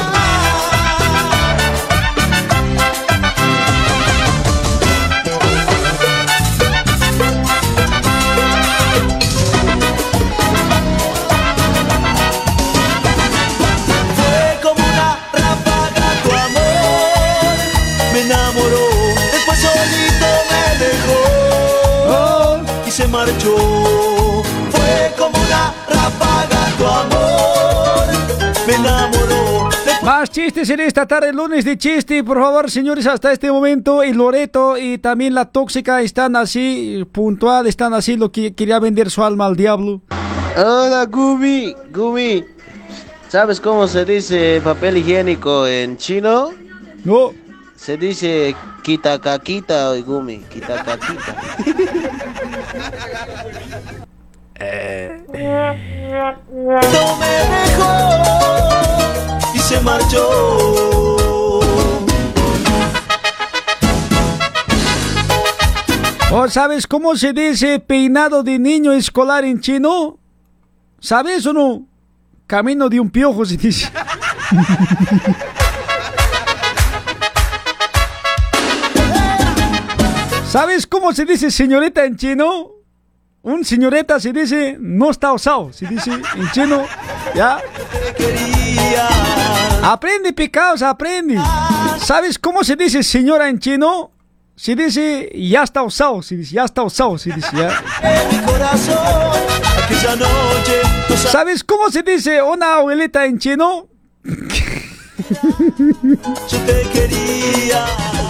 Marchó. 23.32 24.44
Fue 24.72 25.12
como 25.18 25.38
una 25.38 25.74
ráfaga 25.90 26.78
tu 26.78 26.86
amor, 26.86 28.08
me 28.68 28.74
enamoró. 28.76 29.70
Más 30.04 30.30
chistes 30.30 30.70
en 30.70 30.80
esta 30.80 31.06
tarde, 31.06 31.34
lunes 31.34 31.66
de 31.66 31.78
chiste, 31.78 32.24
por 32.24 32.40
favor, 32.40 32.72
señores, 32.72 33.06
hasta 33.08 33.32
este 33.32 33.52
momento. 33.52 34.04
Y 34.04 34.14
Loreto 34.14 34.78
y 34.78 34.98
también 34.98 35.34
la 35.34 35.46
tóxica 35.46 36.02
están 36.02 36.36
así, 36.36 37.06
puntual, 37.12 37.68
están 37.68 37.94
así, 37.94 38.16
lo 38.16 38.32
que 38.32 38.54
quería 38.54 38.80
vender 38.80 39.10
su 39.10 39.24
alma 39.24 39.46
al 39.46 39.56
diablo. 39.56 40.02
Hola, 40.56 41.06
Gumi, 41.06 41.76
Gumi. 41.94 42.44
¿Sabes 43.28 43.60
cómo 43.60 43.88
se 43.88 44.06
dice 44.06 44.62
papel 44.64 44.98
higiénico 44.98 45.68
en 45.68 45.98
chino? 45.98 46.52
No. 47.04 47.47
Se 47.78 47.96
dice 47.96 48.56
quita 48.84 49.20
caquita, 49.22 49.96
Gumi, 50.00 50.40
quita 50.40 50.84
caquita. 50.84 51.36
No 56.92 57.18
me 57.18 57.34
dejó 57.54 57.92
y 59.54 59.60
se 59.60 59.80
marchó. 59.82 60.28
¿O 66.30 66.50
sabes 66.50 66.86
cómo 66.86 67.16
se 67.16 67.32
dice 67.32 67.80
peinado 67.80 68.44
de 68.44 68.60
niño 68.60 68.92
escolar 68.92 69.46
en 69.46 69.62
chino? 69.62 70.18
¿Sabes 71.00 71.46
o 71.46 71.54
no? 71.54 71.86
Camino 72.48 72.90
de 72.90 73.00
un 73.00 73.10
piojo 73.10 73.46
se 73.46 73.56
dice. 73.56 73.90
¿Sabes 80.58 80.88
cómo 80.88 81.14
se 81.14 81.24
dice 81.24 81.52
señorita 81.52 82.04
en 82.04 82.16
chino? 82.18 82.72
Un 83.44 83.64
señorita 83.64 84.20
se 84.20 84.34
dice 84.34 84.76
no 84.80 85.12
está 85.12 85.32
osado, 85.32 85.72
se 85.72 85.86
dice 85.86 86.10
en 86.12 86.52
chino, 86.52 86.84
¿ya? 87.36 87.60
Aprende, 89.84 90.34
picados, 90.34 90.82
aprende. 90.82 91.40
¿Sabes 92.00 92.40
cómo 92.40 92.64
se 92.64 92.76
dice 92.76 93.04
señora 93.04 93.50
en 93.50 93.60
chino? 93.60 94.10
Se 94.56 94.76
dice 94.76 95.30
ya 95.36 95.62
está 95.62 95.84
usado, 95.84 96.24
se 96.24 96.36
dice 96.36 96.56
ya 96.56 96.64
está 96.64 96.82
usado, 96.82 97.20
se 97.20 97.34
dice 97.34 97.56
ya. 97.56 97.80
¿Sabes 101.18 101.64
cómo 101.64 101.92
se 101.92 102.02
dice 102.02 102.42
una 102.42 102.78
abuelita 102.78 103.28
en 103.28 103.38
chino? 103.38 103.90
Yo 105.18 106.58
te 106.66 106.82
quería, 106.94 107.86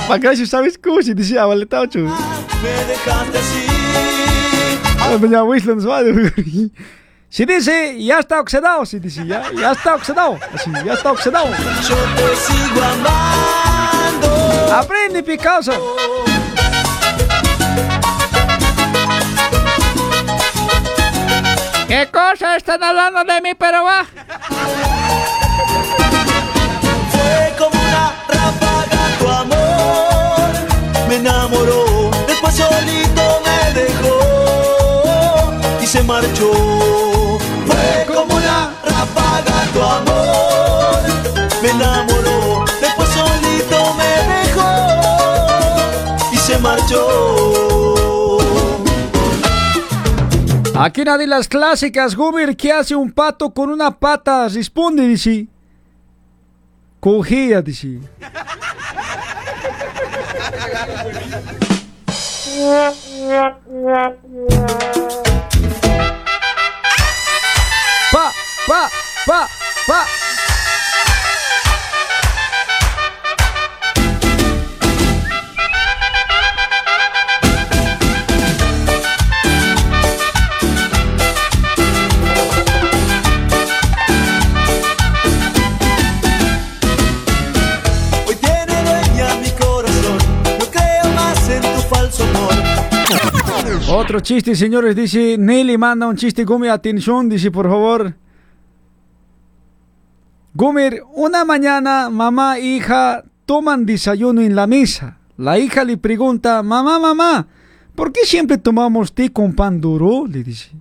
Pagacho, 0.07 0.45
¿sabes 0.45 0.77
cómo 0.77 1.01
se 1.01 1.13
dice 1.13 1.37
abuelita 1.37 1.81
ocho? 1.81 1.99
me 1.99 2.85
dejaste 2.85 3.37
así. 3.37 3.67
Doña 5.19 5.43
Wisla 5.43 5.75
nos 5.75 5.87
va 5.87 5.97
a 5.97 6.03
decir. 6.03 6.71
Se 7.29 7.45
dice 7.45 8.01
ya 8.01 8.19
está 8.19 8.39
oxidado, 8.39 8.85
se 8.85 8.99
dice 9.01 9.25
ya, 9.27 9.51
ya 9.53 9.73
está 9.73 9.95
oxidado, 9.95 10.39
así, 10.53 10.71
ya 10.85 10.93
está 10.93 11.11
oxidado. 11.11 11.49
Yo 11.87 11.95
te 12.15 12.35
sigo 12.35 12.81
amando. 12.81 14.73
Aprende, 14.73 15.23
Picasso. 15.23 15.73
¿Qué 21.87 22.07
cosa 22.11 22.55
están 22.57 22.83
hablando 22.83 23.23
de 23.23 23.41
mí, 23.41 23.53
pero 23.55 23.83
va? 23.83 24.05
Marchó. 36.21 36.51
Fue 37.65 38.05
como 38.07 38.35
una 38.35 38.73
ráfaga 38.83 39.65
tu 39.73 39.81
amor. 39.81 41.01
Me 41.61 41.69
enamoró, 41.69 42.65
después 42.81 43.09
solito 43.09 43.93
me 43.95 44.11
dejó 44.33 44.71
y 46.31 46.37
se 46.37 46.57
marchó. 46.59 48.37
Aquí 50.75 51.03
nadie 51.03 51.27
las 51.27 51.47
clásicas, 51.47 52.15
Guber, 52.15 52.55
¿qué 52.55 52.71
hace 52.71 52.95
un 52.95 53.11
pato 53.11 53.51
con 53.51 53.69
una 53.71 53.91
pata? 53.91 54.47
Responde, 54.47 55.07
dice. 55.07 55.47
Cogía, 56.99 57.61
dice. 57.61 57.99
Pa, 62.57 62.93
tu 91.61 91.81
falso 91.95 92.23
amor. 92.23 92.53
Otro 93.89 94.19
chiste, 94.19 94.55
señores, 94.55 94.95
dice 94.95 95.37
Nelly 95.37 95.77
manda 95.77 96.07
un 96.07 96.15
chiste, 96.15 96.43
Gumer, 96.43 96.71
atención, 96.71 97.29
dice 97.29 97.49
por 97.49 97.67
favor. 97.67 98.26
Gumer, 100.57 101.03
una 101.13 101.45
mañana 101.45 102.09
mamá 102.09 102.57
e 102.57 102.65
hija 102.65 103.23
toman 103.45 103.85
desayuno 103.85 104.41
en 104.41 104.55
la 104.55 104.65
mesa. 104.65 105.19
La 105.37 105.59
hija 105.59 105.83
le 105.83 105.97
pregunta, 105.97 106.63
mamá, 106.63 106.97
mamá, 106.97 107.45
¿por 107.93 108.11
qué 108.11 108.21
siempre 108.25 108.57
tomamos 108.57 109.13
té 109.13 109.31
con 109.31 109.53
pan 109.53 109.79
duro? 109.79 110.25
Le 110.25 110.43
dice. 110.43 110.71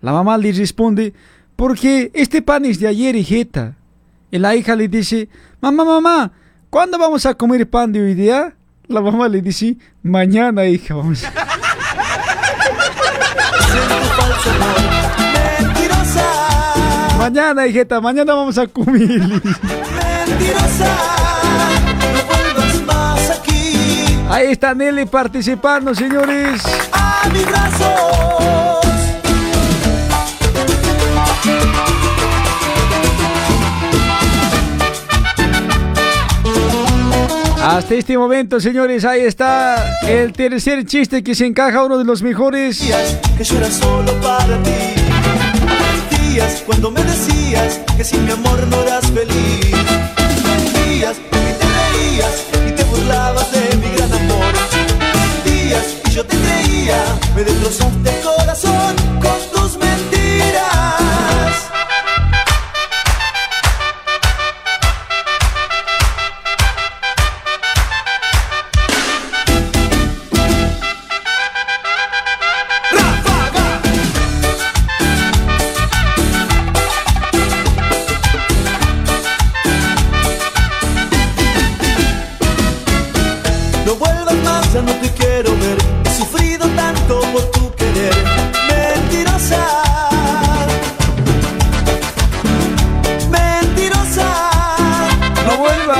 La 0.00 0.10
mamá 0.10 0.36
le 0.36 0.50
responde, 0.50 1.14
porque 1.54 2.10
este 2.12 2.42
pan 2.42 2.64
es 2.64 2.80
de 2.80 2.88
ayer, 2.88 3.14
hijita. 3.14 3.76
Y 4.32 4.38
la 4.38 4.56
hija 4.56 4.74
le 4.74 4.88
dice, 4.88 5.28
mamá, 5.60 5.84
mamá, 5.84 6.32
¿cuándo 6.68 6.98
vamos 6.98 7.24
a 7.24 7.34
comer 7.34 7.70
pan 7.70 7.92
de 7.92 8.02
hoy 8.02 8.14
día? 8.14 8.56
La 8.88 9.00
mamá 9.00 9.28
le 9.28 9.42
dice, 9.42 9.76
mañana, 10.02 10.66
hija, 10.66 10.96
vamos 10.96 11.22
Mañana, 17.24 17.66
hijeta, 17.66 18.02
mañana 18.02 18.34
vamos 18.34 18.58
a 18.58 18.66
comer. 18.66 19.00
mentirosa. 19.00 20.94
No 22.12 22.22
vuelvas 22.28 22.82
más 22.84 23.30
aquí 23.30 24.18
Ahí 24.28 24.48
está 24.48 24.74
Nelly 24.74 25.06
participando, 25.06 25.94
señores. 25.94 26.60
a 26.92 27.26
mis 27.32 27.46
brazos. 27.46 28.84
Hasta 37.62 37.94
este 37.94 38.18
momento, 38.18 38.60
señores, 38.60 39.06
ahí 39.06 39.22
está 39.22 39.98
el 40.06 40.34
tercer 40.34 40.84
chiste 40.84 41.24
que 41.24 41.34
se 41.34 41.46
encaja 41.46 41.84
uno 41.84 41.96
de 41.96 42.04
los 42.04 42.20
mejores. 42.22 42.82
que 43.38 43.44
yo 43.44 43.56
era 43.56 43.70
solo 43.70 44.12
para 44.20 44.62
ti. 44.62 45.83
Días 46.34 46.64
cuando 46.66 46.90
me 46.90 47.00
decías 47.04 47.78
que 47.96 48.02
sin 48.02 48.24
mi 48.24 48.32
amor 48.32 48.66
no 48.66 48.82
eras 48.82 49.06
feliz. 49.12 49.70
Días 50.88 51.16
y 51.16 51.30
te 51.30 51.66
reías 51.78 52.44
y 52.66 52.72
te 52.72 52.82
burlabas 52.82 53.52
de 53.52 53.76
mi 53.76 53.94
gran 53.94 54.12
amor. 54.12 54.52
Días 55.44 55.94
y 56.04 56.10
yo 56.10 56.26
te 56.26 56.36
creía, 56.36 56.96
me 57.36 57.44
destrozaste 57.44 58.10
el 58.10 58.20
corazón 58.24 59.53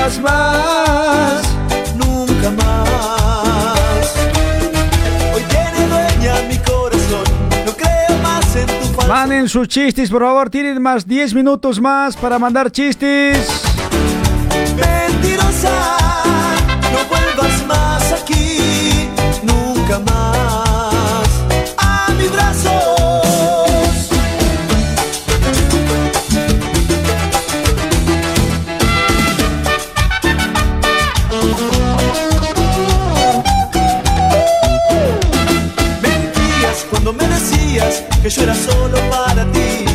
Más. 0.05 1.41
Nunca 1.95 2.51
más. 2.51 4.13
Hoy 5.33 5.41
tiene 5.49 5.87
dueña 5.87 6.35
mi 6.47 6.57
corazón. 6.59 7.23
No 7.65 7.71
creo 7.71 8.15
más 8.21 8.55
en 8.55 8.67
tu 8.67 8.93
falso. 8.93 9.07
Manden 9.07 9.49
sus 9.49 9.67
chistes, 9.67 10.11
por 10.11 10.21
favor. 10.21 10.51
Tienen 10.51 10.79
más 10.79 11.07
10 11.07 11.33
minutos 11.33 11.81
más 11.81 12.15
para 12.15 12.37
mandar 12.37 12.71
chistes. 12.71 13.63
Mentirosa. 14.75 15.97
No 16.93 16.99
vuelvas 17.09 17.65
más 17.65 17.94
yo 38.29 38.41
era 38.41 38.55
solo 38.55 38.97
para 39.11 39.45
ti. 39.51 39.85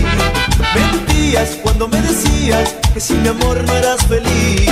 Mentías 0.75 1.59
cuando 1.63 1.89
me 1.89 2.01
decías 2.01 2.77
que 2.95 3.01
sin 3.01 3.23
mi 3.23 3.29
amor 3.29 3.61
no 3.67 3.75
eras 3.75 4.07
feliz. 4.07 4.71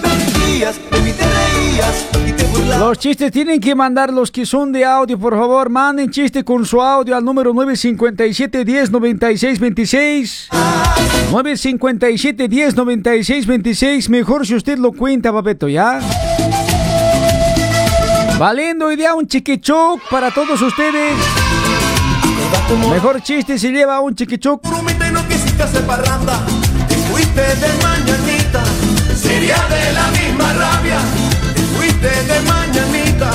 Mentías, 0.00 0.76
de 0.90 1.00
mí 1.00 1.10
te 1.12 1.24
reías 1.24 2.06
y 2.28 2.32
te 2.32 2.44
burlabas. 2.44 2.78
Los 2.78 2.98
chistes 2.98 3.32
tienen 3.32 3.58
que 3.58 3.74
mandar 3.74 4.12
los 4.12 4.30
que 4.30 4.46
son 4.46 4.70
de 4.70 4.84
audio, 4.84 5.18
por 5.18 5.34
favor. 5.36 5.70
Manden 5.70 6.10
chiste 6.10 6.44
con 6.44 6.64
su 6.64 6.80
audio 6.80 7.16
al 7.16 7.24
número 7.24 7.52
957 7.52 8.64
10 8.64 8.90
96 8.92 9.58
26. 9.58 10.48
957 11.32 12.48
10 12.48 12.76
96 12.76 13.46
26. 13.46 14.08
Mejor 14.08 14.46
si 14.46 14.54
usted 14.54 14.78
lo 14.78 14.92
cuenta, 14.92 15.32
papeto, 15.32 15.68
¿ya? 15.68 15.98
Valiendo 18.38 18.92
idea 18.92 19.14
un 19.14 19.26
chiquichuc 19.26 20.00
para 20.08 20.30
todos 20.30 20.62
ustedes. 20.62 21.43
Mejor 22.90 23.22
chiste 23.22 23.58
si 23.58 23.70
lleva 23.70 24.00
un 24.00 24.14
chiquichuc. 24.14 24.60
Promete 24.62 25.10
no 25.10 25.26
quisiste 25.28 25.62
hacer 25.62 25.82
parranda, 25.82 26.40
te 26.88 26.96
fuiste 26.96 27.40
de 27.40 27.72
mañanita. 27.82 28.62
Sería 29.14 29.56
de 29.68 29.92
la 29.92 30.08
misma 30.08 30.52
rabia, 30.52 30.98
te 31.54 31.60
fuiste 31.62 32.08
de 32.08 32.40
mañanita. 32.42 33.30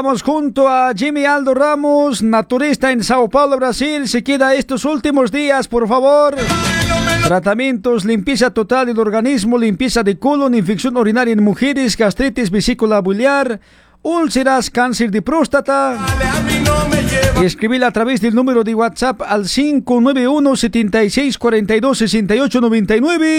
Estamos 0.00 0.22
junto 0.22 0.66
a 0.66 0.94
Jimmy 0.96 1.26
Aldo 1.26 1.52
Ramos, 1.52 2.22
naturista 2.22 2.90
en 2.90 3.04
Sao 3.04 3.28
Paulo, 3.28 3.58
Brasil. 3.58 4.08
Se 4.08 4.24
queda 4.24 4.54
estos 4.54 4.86
últimos 4.86 5.30
días, 5.30 5.68
por 5.68 5.86
favor. 5.86 6.36
Tratamientos, 7.22 8.06
limpieza 8.06 8.48
total 8.48 8.86
del 8.86 8.98
organismo, 8.98 9.58
limpieza 9.58 10.02
de 10.02 10.18
colon, 10.18 10.54
infección 10.54 10.96
urinaria 10.96 11.34
en 11.34 11.44
mujeres, 11.44 11.98
gastritis 11.98 12.50
vesícula 12.50 13.02
biliar, 13.02 13.60
úlceras, 14.00 14.70
cáncer 14.70 15.10
de 15.10 15.20
próstata. 15.20 15.98
Escribir 17.42 17.84
a 17.84 17.90
través 17.90 18.20
del 18.20 18.34
número 18.34 18.64
de 18.64 18.74
WhatsApp 18.74 19.22
al 19.22 19.46
591 19.46 20.56
76 20.56 21.38
42 21.38 21.98
68 21.98 22.60
99. 22.60 23.38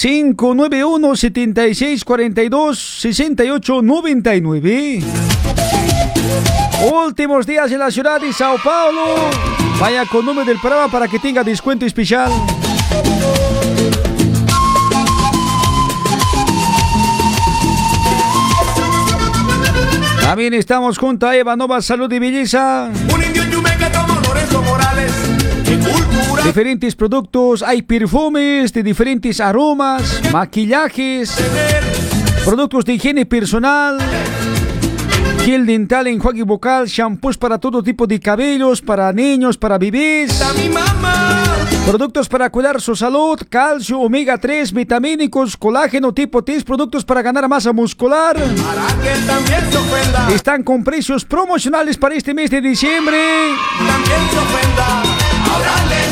591 0.00 1.16
76 1.16 2.04
42 2.04 2.78
68 3.00 3.82
99. 3.82 5.00
Últimos 6.92 7.46
días 7.46 7.72
en 7.72 7.78
la 7.78 7.90
ciudad 7.90 8.20
de 8.20 8.32
Sao 8.32 8.56
Paulo. 8.62 9.30
Vaya 9.80 10.04
con 10.06 10.26
número 10.26 10.44
del 10.46 10.58
programa 10.60 10.90
para 10.90 11.08
que 11.08 11.18
tenga 11.18 11.42
descuento 11.42 11.86
especial. 11.86 12.30
También 20.24 20.54
estamos 20.54 20.96
junto 20.96 21.26
a 21.28 21.36
Eva 21.36 21.54
Nova 21.54 21.82
Salud 21.82 22.10
y 22.10 22.18
Belleza. 22.18 22.90
Un 23.12 23.22
indio 23.22 23.44
yumeca 23.44 23.92
como 23.92 24.18
Lorenzo 24.22 24.62
Morales. 24.62 25.12
Diferentes 26.42 26.96
productos, 26.96 27.62
hay 27.62 27.82
perfumes 27.82 28.72
de 28.72 28.82
diferentes 28.82 29.38
aromas, 29.38 30.22
maquillajes, 30.32 31.36
productos 32.42 32.86
de 32.86 32.94
higiene 32.94 33.26
personal, 33.26 33.98
gel 35.44 35.66
dental, 35.66 36.06
enjuague 36.06 36.42
vocal, 36.42 36.86
shampoos 36.86 37.36
para 37.36 37.58
todo 37.58 37.82
tipo 37.82 38.06
de 38.06 38.18
cabellos, 38.18 38.80
para 38.80 39.12
niños, 39.12 39.58
para 39.58 39.76
bebés. 39.76 40.42
mi 40.56 40.70
mamá! 40.70 41.44
Productos 41.86 42.30
para 42.30 42.48
cuidar 42.48 42.80
su 42.80 42.96
salud, 42.96 43.38
calcio, 43.50 44.00
omega 44.00 44.38
3, 44.38 44.72
vitamínicos, 44.72 45.54
colágeno 45.58 46.14
tipo 46.14 46.42
T, 46.42 46.62
productos 46.62 47.04
para 47.04 47.20
ganar 47.20 47.46
masa 47.46 47.74
muscular. 47.74 48.38
Están 50.34 50.62
con 50.62 50.82
precios 50.82 51.26
promocionales 51.26 51.98
para 51.98 52.14
este 52.14 52.32
mes 52.32 52.50
de 52.50 52.62
diciembre. 52.62 53.18
También 53.86 54.20
se 54.30 54.38
ofenda. 54.38 55.23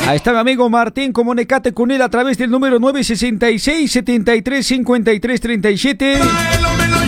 Ahí 0.06 0.16
está 0.16 0.32
mi 0.32 0.38
amigo 0.38 0.68
Martín, 0.68 1.12
comunicate 1.12 1.72
con 1.72 1.92
él 1.92 2.02
a 2.02 2.08
través 2.08 2.36
del 2.36 2.50
número 2.50 2.80
966 2.80 3.90
73 3.90 4.66
53 4.66 5.40
37. 5.40 6.18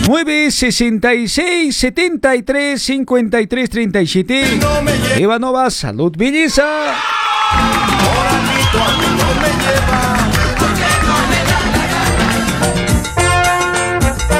966 0.07 1.75
73 1.75 2.81
53 2.81 3.69
37. 3.69 4.59
Ivanova, 5.19 5.69
salud, 5.69 6.13
belleza. 6.17 6.93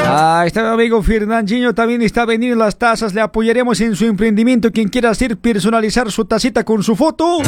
Ahí 0.08 0.48
está 0.48 0.62
mi 0.64 0.70
amigo 0.70 1.04
Fernandinho, 1.04 1.76
también 1.76 2.02
está 2.04 2.24
vendiendo 2.26 2.58
las 2.58 2.78
tazas, 2.78 3.14
le 3.14 3.20
apoyaremos 3.20 3.82
en 3.82 3.98
su 3.98 4.06
emprendimiento. 4.06 4.72
Quien 4.72 4.88
quiera 4.88 5.10
hacer 5.10 5.36
personalizar 5.36 6.10
su 6.10 6.24
tacita 6.24 6.64
con 6.64 6.84
su 6.84 6.96
foto 6.96 7.40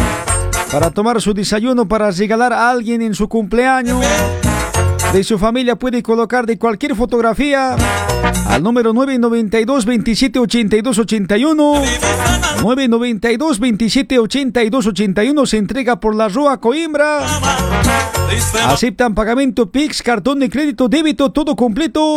para 0.72 0.92
tomar 0.92 1.22
su 1.22 1.34
desayuno, 1.34 1.88
para 1.88 2.12
regalar 2.12 2.54
a 2.54 2.70
alguien 2.70 3.02
en 3.02 3.14
su 3.14 3.28
cumpleaños. 3.28 4.04
De 5.14 5.24
su 5.24 5.40
familia 5.40 5.76
puede 5.76 6.04
colocar 6.04 6.46
de 6.46 6.58
cualquier 6.58 6.96
fotografía 6.96 7.76
al 8.58 8.64
número 8.64 8.92
992 8.92 9.86
27 9.86 10.40
82 10.40 10.98
81 10.98 11.74
992 12.64 13.60
27 13.60 14.20
82 14.20 14.88
81 14.88 15.46
se 15.46 15.58
entrega 15.58 16.00
por 16.00 16.16
la 16.16 16.28
Rua 16.28 16.60
Coimbra. 16.60 17.20
Aceptan 18.68 19.14
pagamento 19.14 19.70
Pix, 19.72 20.02
cartón 20.02 20.40
de 20.40 20.50
crédito, 20.50 20.90
débito, 20.90 21.32
todo 21.32 21.56
completo. 21.56 22.16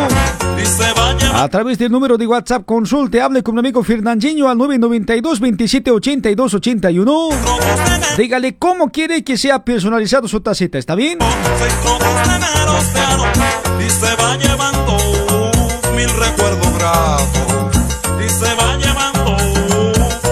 A 1.34 1.48
través 1.48 1.78
del 1.78 1.92
número 1.92 2.16
de 2.16 2.26
WhatsApp 2.26 2.64
consulte, 2.64 3.20
hable 3.20 3.42
con 3.42 3.54
mi 3.54 3.58
amigo 3.58 3.84
Fernandinho 3.84 4.48
al 4.48 4.56
992 4.56 5.40
27 5.40 5.90
82 5.90 6.54
81 6.54 7.28
dígale 8.16 8.56
cómo 8.56 8.90
quiere 8.90 9.22
que 9.22 9.36
sea 9.36 9.62
personalizado 9.62 10.26
su 10.26 10.40
tacita, 10.40 10.78
¿está 10.78 10.94
bien? 10.94 11.18
y 13.80 13.90
se 13.90 14.16
va 14.16 14.36
llevando 14.36 14.79
gratos 16.80 17.76
y 18.24 18.28
se 18.28 18.54
va 18.54 18.76
llevando 18.76 19.36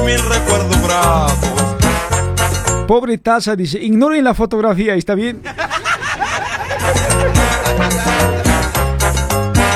mil 0.05 0.21
recuerdos 0.25 0.83
gratos 0.83 1.39
Pobre 2.87 3.19
taza, 3.19 3.55
dice, 3.55 3.79
ignoren 3.79 4.25
la 4.25 4.33
fotografía, 4.33 4.95
¿está 4.95 5.15
bien? 5.15 5.43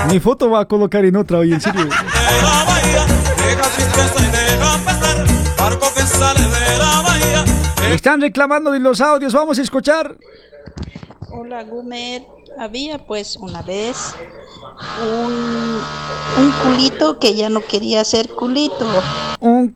Mi 0.09 0.19
foto 0.19 0.49
va 0.49 0.61
a 0.61 0.65
colocar 0.65 1.05
en 1.05 1.17
otra 1.17 1.39
hoy, 1.39 1.53
en 1.53 1.61
serio. 1.61 1.85
de 1.85 1.91
la 1.91 2.65
bahía 2.65 3.05
deja 3.37 3.69
tristeza 3.69 4.19
y 4.19 4.31
deja 4.31 4.79
pesar 4.79 5.27
barco 5.59 5.87
que 5.95 6.03
sale 6.03 6.41
de 6.41 6.79
la 6.79 7.03
bahía 7.03 7.45
Están 7.93 8.23
reclamando 8.23 8.71
de 8.71 8.81
los 8.81 9.03
audios, 9.03 9.35
vamos 9.35 9.59
a 9.59 9.63
escuchar. 9.63 10.17
Hola 11.29 11.65
Gumer, 11.65 12.23
había 12.59 12.99
pues 12.99 13.37
una 13.37 13.63
vez 13.63 14.15
un, 15.03 15.81
un 16.39 16.53
culito 16.63 17.19
que 17.19 17.35
ya 17.35 17.49
no 17.49 17.61
quería 17.61 18.05
ser 18.05 18.29
culito. 18.29 18.87
Un... 19.41 19.75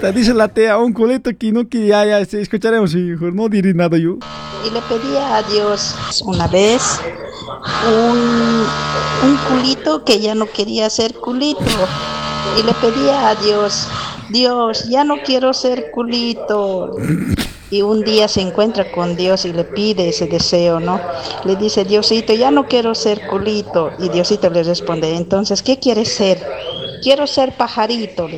Te 0.00 0.12
dice 0.12 0.34
la 0.34 0.48
tea, 0.48 0.78
un 0.78 0.92
culito 0.92 1.30
que 1.36 1.52
no 1.52 1.68
que 1.68 1.86
ya, 1.86 2.04
ya, 2.04 2.18
este, 2.18 2.40
escucharemos, 2.40 2.94
hijo, 2.94 3.30
no 3.30 3.48
diré 3.48 3.72
nada 3.72 3.96
yo. 3.96 4.18
Y 4.66 4.70
le 4.70 4.80
pedía 4.82 5.36
a 5.36 5.42
Dios 5.42 5.94
una 6.24 6.46
vez 6.48 7.00
un, 7.86 8.66
un 9.28 9.36
culito 9.48 10.04
que 10.04 10.20
ya 10.20 10.34
no 10.34 10.46
quería 10.46 10.90
ser 10.90 11.14
culito. 11.14 11.60
Y 12.58 12.62
le 12.62 12.74
pedía 12.74 13.28
a 13.28 13.34
Dios, 13.36 13.88
Dios, 14.28 14.88
ya 14.88 15.04
no 15.04 15.16
quiero 15.24 15.52
ser 15.54 15.90
culito. 15.92 16.96
Y 17.70 17.82
un 17.82 18.04
día 18.04 18.28
se 18.28 18.40
encuentra 18.40 18.92
con 18.92 19.16
Dios 19.16 19.44
y 19.44 19.52
le 19.52 19.64
pide 19.64 20.08
ese 20.08 20.26
deseo, 20.26 20.78
¿no? 20.78 21.00
Le 21.44 21.56
dice, 21.56 21.84
Diosito, 21.84 22.32
ya 22.32 22.50
no 22.50 22.66
quiero 22.66 22.94
ser 22.94 23.26
culito. 23.26 23.90
Y 23.98 24.08
Diosito 24.08 24.48
le 24.50 24.62
responde, 24.62 25.16
entonces, 25.16 25.62
¿qué 25.62 25.78
quieres 25.78 26.12
ser? 26.12 26.40
Quiero 27.02 27.26
ser 27.26 27.56
pajarito. 27.56 28.28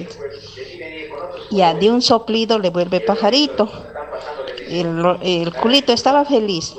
Ya, 1.50 1.74
de 1.74 1.90
un 1.90 2.00
soplido 2.00 2.58
le 2.58 2.70
vuelve 2.70 3.00
pajarito. 3.00 3.70
El, 4.68 5.04
el 5.22 5.52
culito 5.54 5.92
estaba 5.92 6.24
feliz. 6.24 6.74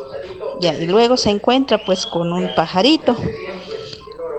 Y 0.61 0.85
luego 0.87 1.17
se 1.17 1.29
encuentra 1.29 1.77
pues 1.85 2.05
con 2.05 2.33
un 2.33 2.53
pajarito. 2.55 3.15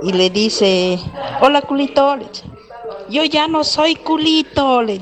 Y 0.03 0.13
le 0.13 0.31
dice, 0.31 0.99
hola 1.41 1.63
culito. 1.63 2.17
Yo 3.09 3.25
ya 3.25 3.49
no 3.49 3.65
soy 3.65 3.97
culito. 3.97 4.83
Le. 4.83 5.01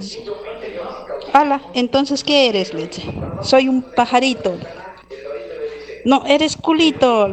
Hola, 1.34 1.60
entonces 1.74 2.24
¿qué 2.24 2.48
eres? 2.48 2.72
Le 2.74 2.86
dice. 2.86 3.02
Soy 3.42 3.68
un 3.68 3.82
pajarito. 3.82 4.56
No, 6.04 6.24
eres 6.26 6.56
culito. 6.56 7.28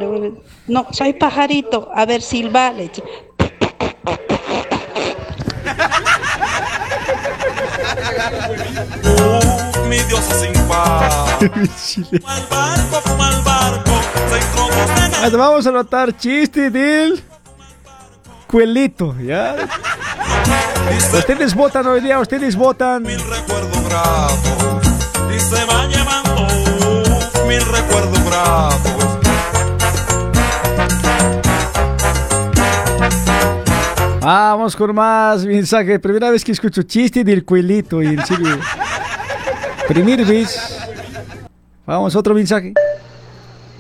No, 0.67 0.87
soy 0.91 1.13
pajarito. 1.13 1.89
A 1.93 2.05
ver, 2.05 2.21
silba. 2.21 2.71
Le 2.71 2.89
dice. 2.89 3.03
Mi 9.89 9.97
diosa 9.99 10.35
sin 10.35 10.53
par. 10.67 11.09
Al 11.41 11.49
barco, 12.49 13.01
fuma 13.01 13.29
al 13.29 13.41
barco, 13.43 13.91
Vamos 15.37 15.65
a 15.67 15.71
notar 15.71 16.17
chiste 16.17 16.69
del 16.69 17.23
cuelito, 18.47 19.15
¿ya? 19.19 19.55
Ustedes 21.13 21.55
votan 21.55 21.87
hoy 21.87 22.01
día, 22.01 22.19
ustedes 22.19 22.55
votan. 22.55 23.05
Y 25.33 25.39
se 25.39 25.65
va 25.65 25.87
llevando 25.87 26.47
mil 27.47 27.61
recuerdos 27.61 28.23
gratos. 28.25 29.05
Vamos 34.21 34.75
con 34.75 34.95
más 34.95 35.45
mensaje. 35.45 35.99
Primera 35.99 36.31
vez 36.31 36.43
que 36.43 36.51
escucho 36.51 36.81
chiste 36.83 37.23
del 37.23 37.45
cuelito 37.45 38.01
y 38.01 38.07
en 38.07 38.25
serio. 38.25 38.59
Primera 39.87 40.23
vez. 40.23 40.77
Vamos, 41.85 42.15
otro 42.15 42.33
mensaje. 42.33 42.73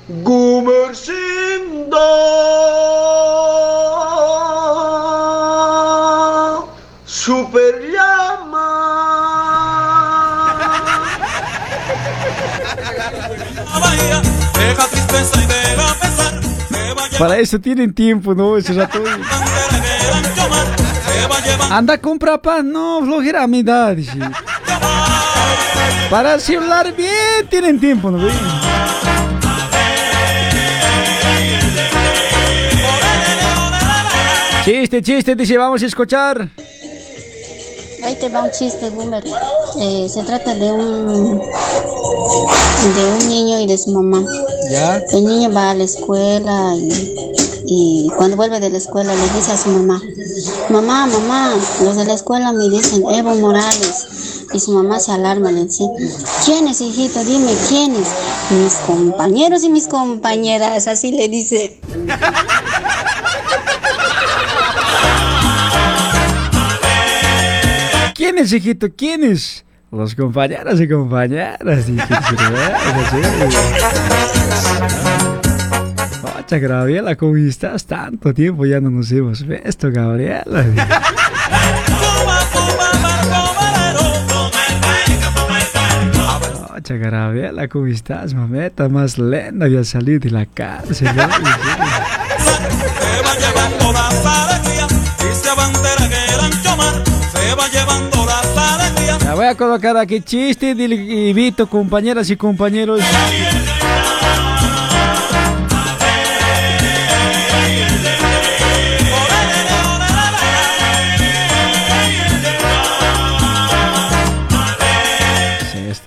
Gumercindo 0.07 1.97
Super 7.05 7.84
deja 14.57 14.87
tristeza 14.87 15.41
y 15.41 15.45
deja 15.45 15.93
pesar. 15.95 16.41
Para 17.17 17.37
eso 17.37 17.59
tienen 17.59 17.93
tiempo, 17.93 18.33
¿no? 18.33 18.57
Ese 18.57 18.73
rato. 18.73 19.01
Anda 21.69 21.95
a 21.95 21.97
comprar 21.97 22.41
pan, 22.41 22.71
no, 22.71 23.01
flojera 23.03 23.43
a 23.43 23.47
mi 23.47 23.59
edad. 23.59 23.97
Para 26.09 26.39
celular 26.39 26.93
bien 26.95 27.47
tienen 27.49 27.79
tiempo, 27.79 28.11
¿no? 28.11 28.27
Chiste, 34.65 35.01
chiste, 35.01 35.35
dice, 35.35 35.57
vamos 35.57 35.81
a 35.83 35.85
escuchar. 35.85 36.49
Ahí 38.03 38.15
te 38.15 38.29
va 38.29 38.43
un 38.43 38.51
chiste, 38.51 38.89
Boomer. 38.89 39.23
Eh, 39.79 40.07
se 40.09 40.23
trata 40.23 40.53
de 40.53 40.71
un 40.71 41.39
de 41.39 43.05
un 43.05 43.29
niño 43.29 43.59
y 43.59 43.67
de 43.67 43.77
su 43.77 43.91
mamá. 43.91 44.23
¿Ya? 44.69 44.97
El 45.11 45.25
niño 45.25 45.51
va 45.53 45.71
a 45.71 45.73
la 45.75 45.83
escuela 45.83 46.75
y, 46.75 47.35
y 47.65 48.11
cuando 48.15 48.37
vuelve 48.37 48.59
de 48.59 48.69
la 48.69 48.77
escuela 48.77 49.13
le 49.15 49.29
dice 49.35 49.51
a 49.51 49.57
su 49.57 49.69
mamá, 49.69 50.01
mamá, 50.69 51.07
mamá, 51.07 51.55
los 51.83 51.95
de 51.95 52.05
la 52.05 52.13
escuela 52.13 52.51
me 52.51 52.69
dicen 52.69 53.03
Evo 53.09 53.35
Morales. 53.35 54.07
Y 54.53 54.59
su 54.59 54.71
mamá 54.71 54.99
se 54.99 55.11
alarma, 55.11 55.51
le 55.51 55.65
dice, 55.65 55.83
¿quién 56.45 56.67
es, 56.67 56.79
hijito? 56.79 57.23
Dime, 57.25 57.51
¿quién 57.67 57.93
es? 57.95 58.07
Mis 58.51 58.75
compañeros 58.85 59.63
y 59.63 59.69
mis 59.69 59.87
compañeras, 59.87 60.87
así 60.87 61.11
le 61.11 61.27
dice. 61.27 61.81
¿Quién 68.13 68.37
es, 68.37 68.53
hijito? 68.53 68.87
¿Quién 68.95 69.23
es? 69.23 69.65
Los 69.91 70.15
compañeros 70.15 70.79
y 70.79 70.87
compañeras. 70.87 71.87
dije, 71.87 72.03
Ocha, 76.37 76.59
Gabriela, 76.59 77.15
¿cómo 77.15 77.35
estás? 77.37 77.85
Tanto 77.85 78.33
tiempo 78.33 78.65
ya 78.65 78.79
no 78.79 78.89
nos 78.91 79.11
hemos 79.11 79.45
visto, 79.45 79.91
Gabriela. 79.91 80.65
Ocha, 86.75 86.95
Gabriela, 86.97 87.67
¿cómo 87.67 87.87
estás, 87.87 88.33
mameta? 88.33 88.87
Más 88.89 89.17
lenta, 89.17 89.65
había 89.65 89.83
salido 89.83 90.19
de 90.19 90.29
la 90.29 90.45
cárcel. 90.45 91.07
y. 91.07 91.15
Ya 99.23 99.33
voy 99.33 99.45
a 99.45 99.55
colocar 99.55 99.97
aquí 99.97 100.21
chiste 100.21 100.75
del 100.75 101.33
Vito, 101.33 101.67
compañeras 101.67 102.29
y 102.29 102.35
compañeros. 102.35 103.01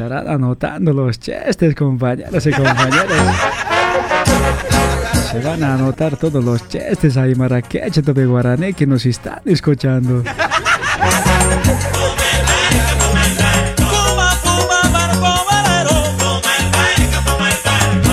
Estarán 0.08 0.28
anotando 0.34 0.92
los 0.94 1.20
chistes, 1.20 1.74
compañeros 1.74 2.46
y 2.46 2.50
compañeras. 2.50 3.06
Se 5.30 5.38
van 5.40 5.62
a 5.62 5.74
anotar 5.74 6.16
todos 6.16 6.42
los 6.42 6.66
chistes 6.66 7.18
ahí, 7.18 7.34
Marrakech, 7.34 7.92
de 7.96 8.24
Guaraní, 8.26 8.72
que 8.72 8.86
nos 8.86 9.04
están 9.04 9.40
escuchando. 9.44 10.22
Fuma, 13.76 14.30
fuma, 14.42 14.80
barco 14.92 15.44
velero. 15.50 15.96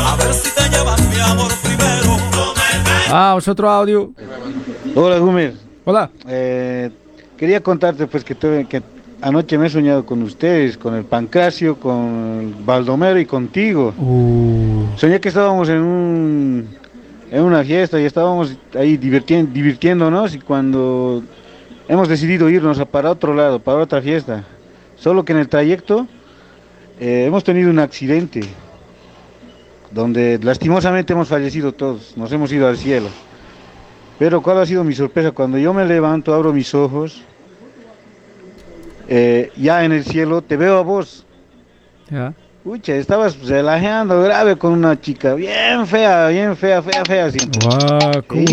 A 0.05 0.15
ver 0.17 0.33
si 0.33 0.49
te 0.53 0.69
llevas 0.69 1.01
mi 1.07 1.19
amor 1.21 1.51
primero. 1.63 2.17
Vamos, 3.09 3.47
otro 3.47 3.69
audio. 3.69 4.11
Hola, 4.95 5.17
Gumer. 5.19 5.53
Hola. 5.85 6.09
Eh, 6.27 6.91
quería 7.37 7.61
contarte 7.61 8.05
pues 8.07 8.25
que, 8.25 8.35
tuve- 8.35 8.67
que 8.67 8.83
anoche 9.25 9.57
me 9.57 9.65
he 9.65 9.69
soñado 9.71 10.05
con 10.05 10.21
ustedes, 10.21 10.77
con 10.77 10.93
el 10.93 11.03
Pancracio, 11.03 11.79
con 11.79 12.63
Baldomero 12.63 13.19
y 13.19 13.25
contigo. 13.25 13.91
Soñé 14.97 15.19
que 15.19 15.29
estábamos 15.29 15.67
en 15.67 15.81
un 15.81 16.67
en 17.31 17.41
una 17.41 17.63
fiesta 17.63 17.99
y 17.99 18.05
estábamos 18.05 18.55
ahí 18.75 18.97
divirtiéndonos 18.97 20.35
y 20.35 20.39
cuando 20.39 21.23
hemos 21.87 22.07
decidido 22.07 22.49
irnos 22.51 22.79
a 22.79 22.85
para 22.85 23.09
otro 23.09 23.33
lado, 23.33 23.59
para 23.59 23.79
otra 23.79 23.99
fiesta. 23.99 24.43
Solo 24.95 25.25
que 25.25 25.33
en 25.33 25.39
el 25.39 25.49
trayecto 25.49 26.07
eh, 26.99 27.25
hemos 27.25 27.43
tenido 27.43 27.71
un 27.71 27.79
accidente 27.79 28.41
donde 29.89 30.39
lastimosamente 30.43 31.13
hemos 31.13 31.29
fallecido 31.29 31.73
todos, 31.73 32.15
nos 32.15 32.31
hemos 32.31 32.51
ido 32.51 32.67
al 32.67 32.77
cielo. 32.77 33.07
Pero 34.19 34.41
¿cuál 34.43 34.59
ha 34.59 34.67
sido 34.67 34.83
mi 34.83 34.93
sorpresa? 34.93 35.31
Cuando 35.31 35.57
yo 35.57 35.73
me 35.73 35.83
levanto, 35.83 36.31
abro 36.31 36.53
mis 36.53 36.75
ojos, 36.75 37.23
eh, 39.07 39.51
ya 39.57 39.83
en 39.85 39.91
el 39.91 40.03
cielo 40.03 40.41
te 40.41 40.57
veo 40.57 40.77
a 40.77 40.81
vos. 40.81 41.25
Ya. 42.09 42.33
Ucha, 42.63 42.95
estabas 42.95 43.37
relajando 43.47 44.21
grave 44.23 44.55
con 44.55 44.73
una 44.73 44.99
chica, 44.99 45.35
bien 45.35 45.85
fea, 45.85 46.27
bien 46.29 46.55
fea, 46.57 46.81
fea, 46.81 47.03
fea. 47.05 47.25
Así. 47.25 47.37
Guau, 47.61 48.23
¿cómo? 48.27 48.43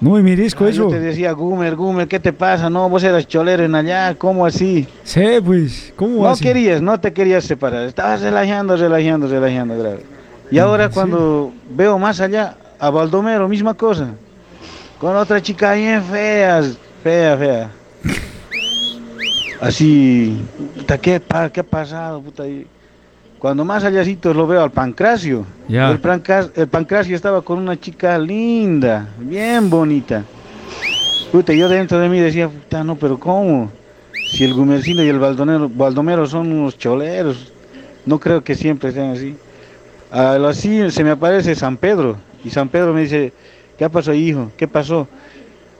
No 0.00 0.10
me 0.10 0.22
mirisco 0.22 0.64
Ah, 0.64 0.68
eso. 0.70 0.82
Yo 0.82 0.88
te 0.88 0.98
decía, 1.00 1.30
Gumer, 1.32 1.76
Gumer, 1.76 2.08
¿qué 2.08 2.18
te 2.18 2.32
pasa? 2.32 2.68
No, 2.68 2.88
vos 2.88 3.04
eras 3.04 3.26
cholero 3.26 3.62
en 3.64 3.74
allá, 3.74 4.16
¿cómo 4.16 4.44
así? 4.44 4.86
Sí, 5.04 5.24
pues, 5.44 5.92
¿cómo 5.94 6.24
No 6.24 6.30
así? 6.30 6.42
querías, 6.42 6.82
no 6.82 6.98
te 6.98 7.12
querías 7.12 7.44
separar, 7.44 7.84
estabas 7.86 8.20
relajando, 8.20 8.76
relajando, 8.76 9.28
relajando 9.28 9.78
grave. 9.78 10.02
Y 10.50 10.58
ahora 10.58 10.88
cuando 10.90 11.52
veo 11.70 11.98
más 11.98 12.20
allá, 12.20 12.56
a 12.80 12.90
Baldomero, 12.90 13.48
misma 13.48 13.74
cosa. 13.74 14.08
Con 14.98 15.14
otra 15.16 15.40
chica 15.40 15.72
bien 15.74 16.02
fea, 16.02 16.62
fea, 17.02 17.36
fea. 17.38 17.70
Así, 19.62 20.36
puta, 20.76 20.98
¿qué, 20.98 21.20
pa- 21.20 21.48
qué 21.50 21.60
ha 21.60 21.64
pasado, 21.64 22.20
puta? 22.20 22.46
Y 22.48 22.66
Cuando 23.38 23.64
más 23.64 23.84
allácitos 23.84 24.34
lo 24.34 24.46
veo 24.46 24.62
al 24.62 24.72
Pancracio. 24.72 25.44
El, 25.92 26.00
Pancra- 26.00 26.50
el 26.56 26.66
Pancracio 26.68 27.14
estaba 27.14 27.42
con 27.42 27.58
una 27.58 27.78
chica 27.78 28.18
linda, 28.18 29.06
bien 29.18 29.70
bonita. 29.70 30.24
Puta, 31.30 31.52
yo 31.52 31.68
dentro 31.68 31.98
de 32.00 32.08
mí 32.08 32.18
decía, 32.18 32.48
puta, 32.48 32.82
no, 32.82 32.96
pero 32.96 33.18
¿cómo? 33.18 33.70
Si 34.26 34.42
el 34.44 34.52
Gumercino 34.52 35.02
y 35.04 35.08
el 35.08 35.18
Baldonero, 35.20 35.68
Baldomero 35.68 36.26
son 36.26 36.52
unos 36.52 36.76
choleros, 36.76 37.52
no 38.04 38.18
creo 38.18 38.42
que 38.42 38.54
siempre 38.56 38.90
sean 38.90 39.12
así. 39.12 39.36
A 40.10 40.38
lo 40.38 40.48
así 40.48 40.90
se 40.90 41.04
me 41.04 41.10
aparece 41.10 41.54
San 41.54 41.76
Pedro, 41.76 42.16
y 42.44 42.50
San 42.50 42.68
Pedro 42.68 42.92
me 42.92 43.02
dice, 43.02 43.32
¿qué 43.78 43.88
pasó, 43.88 44.12
hijo? 44.12 44.50
¿Qué 44.56 44.66
pasó? 44.66 45.06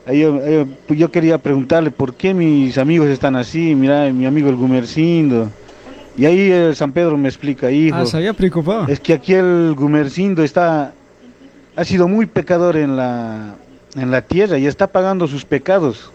Yo, 0.06 0.14
yo- 0.44 0.66
pues 0.86 0.98
yo 0.98 1.10
quería 1.10 1.38
preguntarle 1.38 1.90
por 1.90 2.14
qué 2.14 2.34
mis 2.34 2.76
amigos 2.78 3.08
están 3.08 3.36
así, 3.36 3.74
mira, 3.74 4.10
mi 4.12 4.26
amigo 4.26 4.48
el 4.50 4.56
Gumercindo. 4.56 5.48
Y 6.16 6.26
ahí 6.26 6.50
el 6.50 6.74
San 6.76 6.92
Pedro 6.92 7.16
me 7.16 7.28
explica, 7.28 7.70
hijo. 7.70 7.96
Ah, 7.96 8.04
se 8.06 8.16
había 8.16 8.32
preocupado. 8.32 8.86
Es 8.88 9.00
que 9.00 9.14
aquí 9.14 9.32
el 9.34 9.74
Gumercindo 9.76 10.42
está, 10.42 10.92
ha 11.76 11.84
sido 11.84 12.08
muy 12.08 12.26
pecador 12.26 12.76
en 12.76 12.96
la, 12.96 13.54
en 13.94 14.10
la 14.10 14.20
tierra 14.22 14.58
y 14.58 14.66
está 14.66 14.88
pagando 14.88 15.26
sus 15.28 15.44
pecados. 15.44 16.10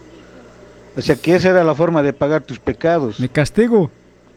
O 0.96 1.00
sea 1.00 1.16
que 1.16 1.34
esa 1.34 1.50
era 1.50 1.64
la 1.64 1.74
forma 1.74 2.02
de 2.02 2.12
pagar 2.12 2.42
tus 2.42 2.58
pecados. 2.58 3.18
Me 3.20 3.28
castigo. 3.28 3.90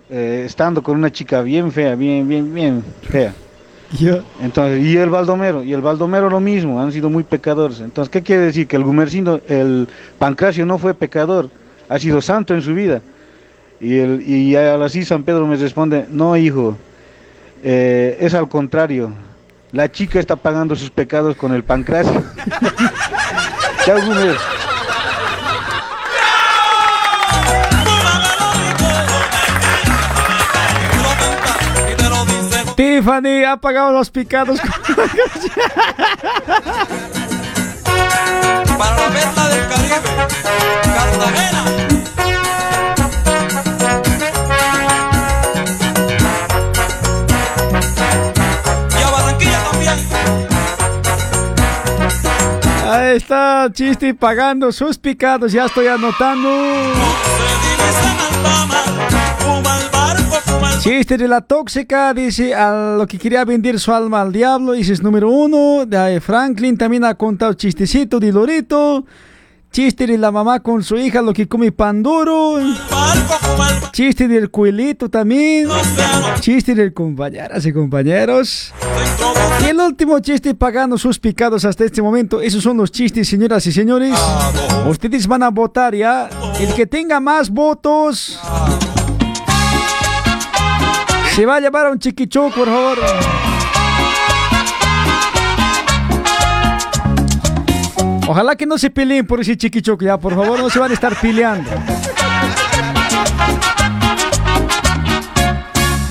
Eh, 0.10 0.44
estando 0.46 0.82
con 0.84 0.98
una 0.98 1.12
chica 1.12 1.42
bien 1.42 1.72
fea, 1.72 1.96
bien, 1.96 2.28
bien, 2.28 2.54
bien 2.54 2.84
fea. 3.04 3.34
Entonces, 4.42 4.86
y 4.86 4.98
el 4.98 5.10
Baldomero, 5.10 5.64
y 5.64 5.74
el 5.74 5.82
Baldomero 5.82 6.30
lo 6.30 6.40
mismo, 6.40 6.82
han 6.82 6.92
sido 6.92 7.10
muy 7.10 7.24
pecadores. 7.24 7.82
Entonces, 7.82 8.10
¿qué 8.10 8.22
quiere 8.22 8.44
decir? 8.44 8.68
Que 8.68 8.78
el 8.78 8.84
Gumercindo, 8.84 9.42
el 9.48 9.88
Pancracio 10.18 10.66
no 10.66 10.78
fue 10.78 10.94
pecador, 10.94 11.50
ha 11.90 12.00
sido 12.00 12.22
santo 12.22 12.54
en 12.54 12.62
su 12.62 12.74
vida. 12.74 13.02
Y, 13.80 13.98
el, 13.98 14.22
y 14.22 14.56
así 14.56 15.04
San 15.04 15.24
Pedro 15.24 15.48
me 15.48 15.56
responde, 15.56 16.06
no 16.10 16.38
hijo, 16.38 16.78
eh, 17.64 18.18
es 18.20 18.34
al 18.34 18.48
contrario, 18.48 19.12
la 19.72 19.92
chica 19.92 20.20
está 20.20 20.36
pagando 20.36 20.76
sus 20.76 20.90
pecados 20.90 21.36
con 21.36 21.54
el 21.54 21.64
Pancracio. 21.64 22.24
Tiffany 32.82 33.44
ha 33.44 33.58
pagado 33.58 33.92
los 33.92 34.10
picados. 34.10 34.60
Para 38.76 38.96
la 38.96 39.08
perla 39.10 39.50
del 39.50 39.68
Caribe, 39.70 40.02
Cartagena. 40.82 41.64
Y 48.98 49.02
a 49.04 49.10
Barranquilla 49.12 49.60
también. 49.70 49.98
Ahí 52.90 53.18
está 53.18 53.70
Chisti 53.72 54.14
pagando 54.14 54.72
sus 54.72 54.98
picados, 54.98 55.52
ya 55.52 55.66
estoy 55.66 55.86
anotando. 55.86 56.50
Chiste 60.82 61.16
de 61.16 61.28
la 61.28 61.42
tóxica, 61.42 62.12
dice 62.12 62.56
a 62.56 62.96
lo 62.98 63.06
que 63.06 63.20
quería 63.20 63.46
vender 63.46 63.80
su 63.80 63.94
alma 63.94 64.22
al 64.22 64.32
diablo, 64.32 64.72
dice 64.72 64.94
es 64.94 65.04
número 65.04 65.30
uno. 65.30 65.86
De 65.86 66.20
Franklin 66.20 66.76
también 66.76 67.06
ha 67.06 67.14
contado 67.14 67.54
chistecito 67.54 68.20
de 68.20 68.32
Lorito. 68.32 69.06
Chiste 69.72 70.08
de 70.08 70.18
la 70.18 70.32
mamá 70.32 70.60
con 70.60 70.84
su 70.84 70.98
hija, 70.98 71.22
lo 71.22 71.34
que 71.34 71.48
come 71.48 71.72
pan 71.72 72.02
duro. 72.02 72.58
Chiste 73.92 74.28
del 74.28 74.50
cuelito 74.50 75.08
también. 75.08 75.70
Chiste 76.40 76.74
del 76.74 76.94
compañeras 76.96 77.64
y 77.64 77.72
compañeros. 77.72 78.74
Y 79.64 79.66
el 79.70 79.80
último 79.80 80.18
chiste 80.20 80.56
pagando 80.56 80.98
sus 80.98 81.20
picados 81.20 81.64
hasta 81.64 81.86
este 81.86 82.02
momento. 82.02 82.42
Esos 82.42 82.64
son 82.64 82.78
los 82.78 82.92
chistes, 82.92 83.30
señoras 83.30 83.68
y 83.68 83.72
señores. 83.72 84.18
Ustedes 84.90 85.28
van 85.28 85.44
a 85.44 85.50
votar 85.50 85.94
ya. 85.94 86.28
El 86.60 86.74
que 86.74 86.88
tenga 86.88 87.20
más 87.20 87.52
votos. 87.52 88.40
Se 91.36 91.46
va 91.46 91.56
a 91.56 91.60
llevar 91.62 91.86
a 91.86 91.92
un 91.92 91.98
chiquichú, 91.98 92.52
por 92.54 92.66
favor. 92.66 92.98
Ojalá 98.28 98.56
que 98.56 98.66
no 98.66 98.78
se 98.78 98.90
peleen 98.90 99.26
por 99.26 99.40
ese 99.40 99.58
chiquichú, 99.58 99.98
ya, 100.00 100.18
por 100.18 100.36
favor, 100.36 100.60
no 100.60 100.70
se 100.70 100.80
van 100.80 100.92
a 100.92 100.94
estar 100.94 101.16
peleando. 101.20 101.70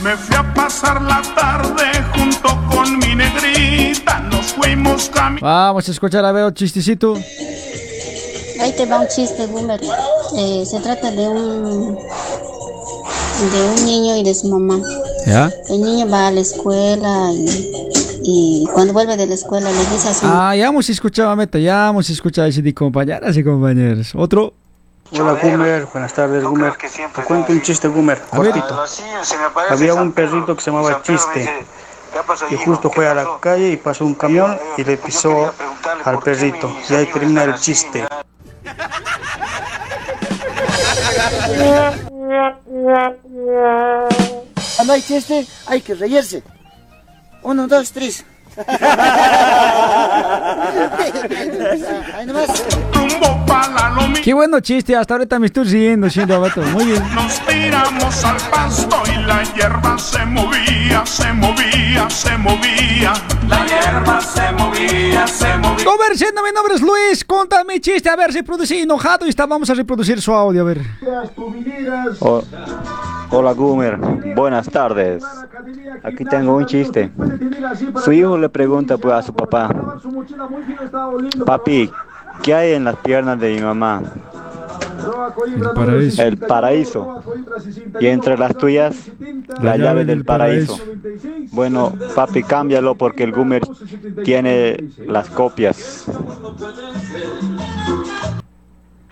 Me 0.03 0.17
fui 0.17 0.37
a 0.37 0.55
pasar 0.55 1.03
la 1.03 1.21
tarde 1.35 1.85
junto 2.15 2.49
con 2.75 2.99
mi 2.99 3.15
negrita, 3.15 4.21
nos 4.21 4.55
fuimos 4.55 5.11
caminando. 5.11 5.47
Vamos 5.47 5.87
a 5.87 5.91
escuchar 5.91 6.25
a 6.25 6.33
ver 6.33 6.45
un 6.45 6.55
chistecito. 6.55 7.15
Ahí 8.61 8.73
te 8.77 8.87
va 8.87 9.01
un 9.01 9.09
chiste, 9.09 9.47
Boomer. 9.47 9.81
Eh, 10.37 10.65
se 10.65 10.81
trata 10.81 11.11
de 11.11 11.29
un 11.29 11.99
de 13.49 13.63
un 13.71 13.85
niño 13.87 14.17
y 14.17 14.23
de 14.23 14.35
su 14.35 14.49
mamá. 14.49 14.79
¿Ya? 15.27 15.51
El 15.69 15.83
niño 15.83 16.09
va 16.09 16.29
a 16.29 16.31
la 16.31 16.41
escuela 16.41 17.31
y, 17.33 17.73
y 18.23 18.69
cuando 18.73 18.93
vuelve 18.93 19.17
de 19.17 19.27
la 19.27 19.35
escuela 19.35 19.71
le 19.71 19.79
dice 19.87 20.09
a 20.09 20.15
su 20.15 20.27
Ah, 20.27 20.55
ya 20.57 20.67
hemos 20.67 20.89
escuchado, 20.89 21.35
Meta, 21.37 21.59
ya 21.59 21.89
hemos 21.89 22.09
escuchado 22.11 22.49
ese 22.49 22.63
de 22.63 22.75
compañeras 22.75 23.37
y 23.37 23.45
compañeros. 23.45 24.13
Otro. 24.15 24.55
Hola 25.13 25.37
Gumer, 25.43 25.87
buenas 25.93 26.15
tardes 26.15 26.45
Gumer. 26.45 26.75
Te 27.15 27.23
cuento 27.23 27.53
un 27.53 27.63
chiste 27.63 27.89
Gumer, 27.89 28.21
cortito. 28.31 28.85
Había 29.69 29.95
un 29.95 30.13
perrito 30.13 30.55
que 30.55 30.63
se 30.63 30.71
llamaba 30.71 31.03
Chiste 31.03 31.67
y 32.51 32.57
justo 32.57 32.91
fue 32.91 33.09
a 33.09 33.15
la 33.15 33.27
calle 33.41 33.73
y 33.73 33.77
pasó 33.77 34.05
un 34.05 34.15
camión 34.15 34.57
y 34.77 34.85
le 34.85 34.97
pisó 34.97 35.53
al 36.05 36.19
perrito. 36.21 36.73
Y 36.89 36.95
ahí 36.95 37.07
termina 37.07 37.45
el 37.45 37.55
chiste. 37.57 38.07
Cuando 44.81 44.95
hay 44.95 45.03
chiste, 45.03 45.47
hay 45.67 45.83
que 45.83 45.95
reírse. 45.95 46.43
Uno, 47.43 47.69
dos, 47.69 47.93
tres. 47.93 48.25
Ahí 52.17 52.25
nomás. 52.25 52.65
Qué 54.25 54.33
bueno 54.33 54.61
chiste, 54.61 54.97
hasta 54.97 55.15
ahorita 55.15 55.39
me 55.39 55.49
estoy 55.49 55.65
riendo, 55.65 56.09
siendo 56.09 56.41
vato. 56.41 56.63
Muy 56.63 56.87
bien. 56.87 57.15
Nos 57.15 57.41
tiramos 57.47 58.25
al 58.25 58.37
pasto 58.51 59.03
y 59.13 59.23
la 59.23 59.43
hierba 59.55 59.99
se 59.99 60.25
movía, 60.25 61.05
se 61.05 61.31
movía, 61.35 62.09
se 62.09 62.39
movía. 62.39 63.13
La 63.49 63.67
hierba 63.67 64.19
se 64.23 64.53
movía, 64.53 65.27
se 65.27 65.59
movía. 65.59 65.85
Conversando, 65.85 66.43
mi 66.43 66.53
nombre 66.53 66.75
es 66.77 66.81
Luis. 66.81 67.23
Contame 67.27 67.75
mi 67.75 67.81
chiste, 67.81 68.09
a 68.09 68.17
ver 68.17 68.33
si 68.33 68.43
produce 68.43 68.81
enojado 68.81 69.27
y 69.27 69.29
está, 69.29 69.45
vamos 69.45 69.69
a 69.69 69.75
reproducir 69.75 70.23
su 70.23 70.33
audio, 70.33 70.63
a 70.63 70.65
ver. 70.65 70.81
Oh, 72.21 72.43
hola 73.31 73.53
Gumer, 73.53 73.97
buenas 74.35 74.69
tardes. 74.69 75.25
Aquí 76.03 76.25
tengo 76.25 76.57
un 76.57 76.67
chiste. 76.67 77.11
Su 78.05 78.13
hijo 78.13 78.37
le 78.39 78.49
pregunta 78.49 78.99
pues, 78.99 79.15
a 79.15 79.23
su 79.23 79.33
papá, 79.33 79.71
papi, 81.45 81.91
¿qué 82.43 82.55
hay 82.55 82.73
en 82.73 82.85
las 82.85 82.97
piernas 82.97 83.39
de 83.41 83.55
mi 83.55 83.61
mamá? 83.61 84.03
paraíso. 85.75 86.23
El 86.23 86.39
paraíso. 86.39 87.23
Y 88.01 88.07
entre 88.07 88.37
las 88.37 88.57
tuyas, 88.57 89.11
la, 89.61 89.77
llave 89.77 90.05
del 90.05 90.25
paraíso. 90.25 90.79
Bueno, 91.53 91.93
papi, 92.15 92.43
cámbialo 92.43 92.95
porque 92.95 93.25
el 93.25 93.33
Gumer 93.33 93.63
tiene 94.25 94.91
las 95.07 95.29
copias. 95.31 96.05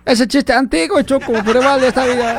Ese 0.04 0.26
chiste 0.26 0.52
antiguo, 0.52 1.02
Choco, 1.02 1.32
pero 1.44 1.60
vale 1.60 1.88
esta 1.88 2.06
vida. 2.06 2.38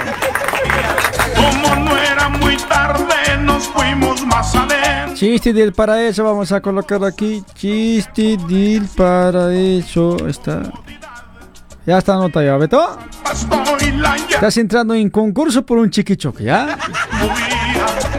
Como 1.40 1.76
no 1.76 1.98
era 1.98 2.30
muy 2.30 2.57
tarde, 2.57 3.38
nos 3.41 3.68
fuimos 3.68 4.26
más 4.26 4.56
adentro. 4.56 5.16
Chiste 5.16 5.53
del 5.53 5.74
paraíso, 5.74 6.24
vamos 6.24 6.52
a 6.52 6.61
colocar 6.61 7.03
aquí. 7.03 7.44
Chiste 7.56 8.38
del 8.48 8.88
paraíso. 8.95 10.28
Está. 10.28 10.64
Ya 11.86 11.98
está 11.98 12.14
anotado, 12.14 12.45
¿ya, 12.45 12.57
Beto? 12.57 12.99
Estás 14.30 14.57
entrando 14.57 14.94
en 14.94 15.10
concurso 15.10 15.66
por 15.66 15.78
un 15.78 15.90
chiquichoque, 15.90 16.44
¿ya? 16.44 16.78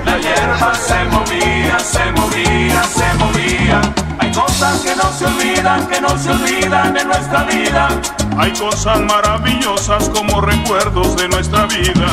La 0.05 0.19
hierba 0.19 0.75
se 0.75 1.05
movía, 1.05 1.79
se 1.79 2.13
movía, 2.13 2.83
se 2.83 3.15
movía. 3.19 4.10
Hay 4.21 4.31
cosas 4.33 4.83
que 4.83 4.95
no 4.95 5.11
se 5.13 5.25
olvidan, 5.25 5.89
que 5.89 6.01
no 6.01 6.11
se 6.19 6.31
olvidan 6.31 6.93
de 6.93 7.05
nuestra 7.07 7.45
vida. 7.45 7.89
Hay 8.37 8.53
cosas 8.53 9.01
maravillosas 9.01 10.11
como 10.11 10.43
recuerdos 10.43 11.17
de 11.17 11.27
nuestra 11.29 11.65
vida. 11.67 12.07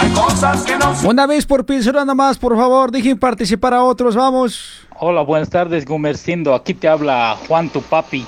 Hay 0.00 0.10
cosas 0.10 0.64
que 0.64 0.76
no 0.76 0.92
se 0.92 1.06
Una 1.06 1.24
vez 1.24 1.46
por 1.46 1.64
persona 1.64 2.00
nada 2.00 2.16
más, 2.16 2.36
por 2.36 2.56
favor, 2.56 2.90
dejen 2.90 3.16
participar 3.16 3.74
a 3.74 3.84
otros, 3.84 4.16
vamos. 4.16 4.80
Hola, 4.98 5.22
buenas 5.22 5.50
tardes, 5.50 5.84
Gumercindo. 5.86 6.52
Aquí 6.52 6.74
te 6.74 6.88
habla 6.88 7.36
Juan, 7.46 7.68
tu 7.70 7.80
papi. 7.80 8.26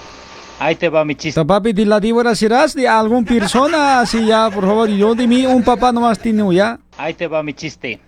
Ahí 0.61 0.77
te 0.77 0.89
va 0.89 1.05
mi 1.05 1.17
chiste. 1.17 1.45
Papi 1.45 1.73
de 1.73 1.87
la 1.87 1.99
víbora 1.99 2.37
serás 2.37 2.73
de 2.75 2.87
alguna 2.87 3.27
persona, 3.27 3.99
así 3.99 4.27
ya, 4.27 4.49
por 4.49 4.65
favor. 4.65 4.89
Yo 4.89 5.17
de 5.17 5.27
mí, 5.27 5.45
un 5.45 5.65
papá 5.65 5.91
nomás 5.91 6.21
tiene, 6.21 6.43
¿ya? 6.55 6.79
Ahí 6.97 7.15
te 7.15 7.27
va 7.27 7.43
mi 7.43 7.53
chiste. 7.53 7.99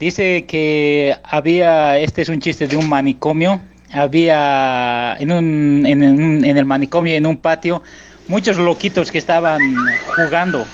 Dice 0.00 0.44
que 0.44 1.16
había, 1.22 1.98
este 1.98 2.22
es 2.22 2.28
un 2.28 2.40
chiste 2.40 2.66
de 2.66 2.76
un 2.76 2.88
manicomio, 2.88 3.60
había 3.94 5.16
en, 5.18 5.32
un, 5.32 5.84
en, 5.86 6.44
en 6.44 6.56
el 6.58 6.64
manicomio, 6.64 7.14
en 7.14 7.26
un 7.26 7.36
patio, 7.36 7.82
muchos 8.28 8.56
loquitos 8.58 9.10
que 9.10 9.18
estaban 9.18 9.60
jugando. 10.16 10.66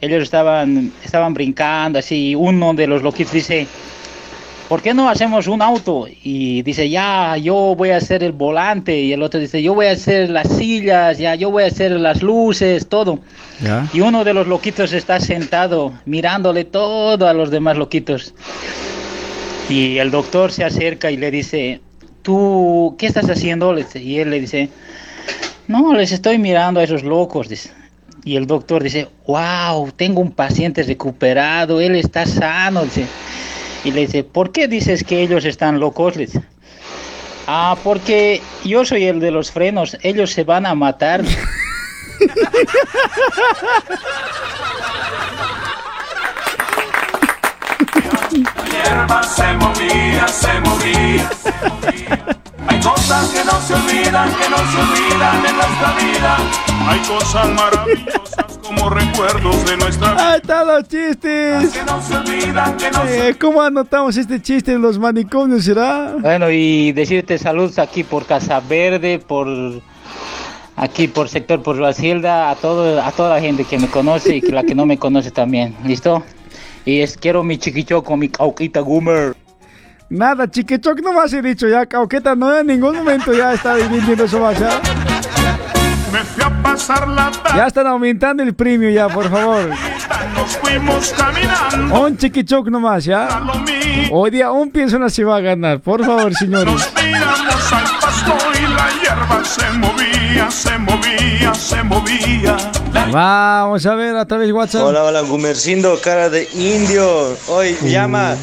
Ellos 0.00 0.22
estaban, 0.22 0.92
estaban 1.04 1.32
brincando, 1.32 1.98
así. 1.98 2.34
Uno 2.34 2.74
de 2.74 2.88
los 2.88 3.02
loquitos 3.02 3.32
dice, 3.32 3.68
¿por 4.68 4.82
qué 4.82 4.92
no 4.94 5.08
hacemos 5.08 5.46
un 5.46 5.62
auto? 5.62 6.08
Y 6.24 6.62
dice, 6.62 6.90
ya, 6.90 7.36
yo 7.36 7.76
voy 7.76 7.90
a 7.90 7.98
hacer 7.98 8.24
el 8.24 8.32
volante. 8.32 8.98
Y 8.98 9.12
el 9.12 9.22
otro 9.22 9.38
dice, 9.38 9.62
yo 9.62 9.74
voy 9.74 9.86
a 9.86 9.92
hacer 9.92 10.28
las 10.30 10.48
sillas, 10.48 11.18
ya, 11.18 11.36
yo 11.36 11.52
voy 11.52 11.62
a 11.62 11.66
hacer 11.68 11.92
las 11.92 12.20
luces, 12.20 12.88
todo. 12.88 13.20
¿Ya? 13.62 13.86
Y 13.92 14.00
uno 14.00 14.24
de 14.24 14.34
los 14.34 14.48
loquitos 14.48 14.92
está 14.92 15.20
sentado 15.20 15.92
mirándole 16.04 16.64
todo 16.64 17.28
a 17.28 17.32
los 17.32 17.52
demás 17.52 17.76
loquitos. 17.76 18.34
Y 19.68 19.98
el 19.98 20.10
doctor 20.10 20.50
se 20.50 20.64
acerca 20.64 21.12
y 21.12 21.16
le 21.16 21.30
dice, 21.30 21.80
¿tú 22.22 22.96
qué 22.98 23.06
estás 23.06 23.28
haciendo? 23.28 23.74
Y 23.94 24.18
él 24.18 24.30
le 24.30 24.40
dice, 24.40 24.68
no, 25.68 25.92
les 25.94 26.12
estoy 26.12 26.38
mirando 26.38 26.80
a 26.80 26.84
esos 26.84 27.02
locos. 27.02 27.48
Y 28.24 28.36
el 28.36 28.46
doctor 28.46 28.82
dice, 28.82 29.08
wow, 29.26 29.90
tengo 29.92 30.20
un 30.20 30.32
paciente 30.32 30.82
recuperado, 30.82 31.80
él 31.80 31.96
está 31.96 32.24
sano. 32.26 32.84
Y 33.84 33.90
le 33.90 34.02
dice, 34.02 34.24
¿por 34.24 34.52
qué 34.52 34.68
dices 34.68 35.02
que 35.04 35.22
ellos 35.22 35.44
están 35.44 35.80
locos? 35.80 36.14
Ah, 37.46 37.76
porque 37.82 38.40
yo 38.64 38.84
soy 38.84 39.04
el 39.04 39.18
de 39.18 39.32
los 39.32 39.50
frenos, 39.50 39.96
ellos 40.02 40.30
se 40.30 40.44
van 40.44 40.66
a 40.66 40.74
matar. 40.74 41.22
hierba 48.82 49.22
se 49.22 49.52
movía, 49.54 50.28
se 50.28 50.60
movía, 50.60 51.30
se 51.42 51.52
movía. 51.68 52.26
Hay 52.68 52.80
cosas 52.80 53.28
que 53.30 53.44
no 53.44 53.60
se 53.60 53.74
olvidan, 53.74 54.28
que 54.34 54.48
no 54.48 54.56
se 54.56 54.78
olvidan 54.78 55.46
en 55.46 55.56
nuestra 55.56 55.92
vida. 56.00 56.36
Hay 56.88 56.98
cosas 57.00 57.48
maravillosas 57.50 58.58
como 58.62 58.90
recuerdos 58.90 59.64
de 59.66 59.76
nuestra 59.76 60.12
vida. 60.12 60.32
Ahí 60.32 60.40
están 60.40 60.66
los 60.66 60.88
chistes. 60.88 61.72
Que 61.72 61.84
no 61.84 62.02
se 62.02 62.16
olvidan, 62.16 62.76
que 62.76 62.90
no 62.90 63.02
se 63.02 63.28
Eh, 63.28 63.34
¿Cómo 63.38 63.62
anotamos 63.62 64.16
este 64.16 64.40
chiste 64.40 64.72
en 64.72 64.82
los 64.82 64.98
manicomios, 64.98 65.64
será? 65.64 66.14
Bueno, 66.20 66.50
y 66.50 66.92
decirte 66.92 67.38
saludos 67.38 67.78
aquí 67.78 68.04
por 68.04 68.26
Casa 68.26 68.60
Verde, 68.60 69.18
por 69.18 69.48
aquí 70.76 71.08
por 71.08 71.28
sector 71.28 71.62
por 71.62 71.76
Brasilda, 71.76 72.50
a 72.50 72.54
todo, 72.56 73.02
a 73.02 73.10
toda 73.12 73.34
la 73.34 73.40
gente 73.40 73.64
que 73.64 73.78
me 73.78 73.88
conoce 73.88 74.36
y 74.36 74.40
que 74.40 74.52
la 74.52 74.62
que 74.64 74.74
no 74.74 74.86
me 74.86 74.98
conoce 74.98 75.30
también. 75.30 75.76
¿Listo? 75.84 76.22
Y 76.84 77.00
es 77.00 77.16
quiero 77.16 77.42
mi 77.42 77.58
chiquicho 77.58 78.02
con 78.02 78.18
mi 78.18 78.28
cauquita 78.28 78.80
Goomer. 78.80 79.36
Nada, 80.08 80.50
chiquechoc 80.50 81.00
no 81.00 81.14
más 81.14 81.32
he 81.32 81.40
dicho 81.40 81.66
ya, 81.68 81.86
Cauqueta 81.86 82.34
no 82.34 82.54
en 82.58 82.66
ningún 82.66 82.96
momento 82.96 83.32
ya 83.32 83.54
está 83.54 83.76
dividiendo 83.76 84.24
eso 84.24 84.40
más, 84.40 84.58
¿ya? 84.58 84.78
Me 86.12 86.18
fui 86.18 86.44
a 86.44 86.62
pasar 86.62 87.08
la 87.08 87.30
tarde, 87.30 87.56
Ya 87.56 87.66
están 87.66 87.86
aumentando 87.86 88.42
el 88.42 88.54
premio 88.54 88.90
ya, 88.90 89.08
por 89.08 89.30
favor. 89.30 89.70
Nos 90.42 90.56
fuimos 90.56 91.12
caminando. 91.16 92.00
Un 92.00 92.16
chiquichoc 92.16 92.66
nomás, 92.68 93.04
¿ya? 93.04 93.42
Hoy 94.10 94.30
día 94.30 94.50
un 94.50 94.70
persona 94.70 95.08
se 95.08 95.22
va 95.24 95.36
a 95.36 95.40
ganar, 95.40 95.80
por 95.80 96.04
favor, 96.04 96.34
señores. 96.34 96.74
Miramos 96.96 97.72
al 97.72 97.84
pasto 98.00 98.36
y 98.58 98.62
la 98.66 98.88
hierba 99.00 99.44
se 99.44 99.70
movía, 99.70 100.50
se 100.50 100.78
movía, 100.78 101.54
se 101.54 101.82
movía. 101.84 102.56
Vamos 103.12 103.86
a 103.86 103.94
ver 103.94 104.16
a 104.16 104.26
través 104.26 104.48
de 104.48 104.52
WhatsApp. 104.52 104.82
Hola, 104.82 105.04
hola, 105.04 105.20
Gumercindo, 105.20 106.00
cara 106.02 106.28
de 106.28 106.48
indio. 106.54 107.36
Hoy 107.48 107.76
Uh. 107.80 107.86
llama, 107.86 108.34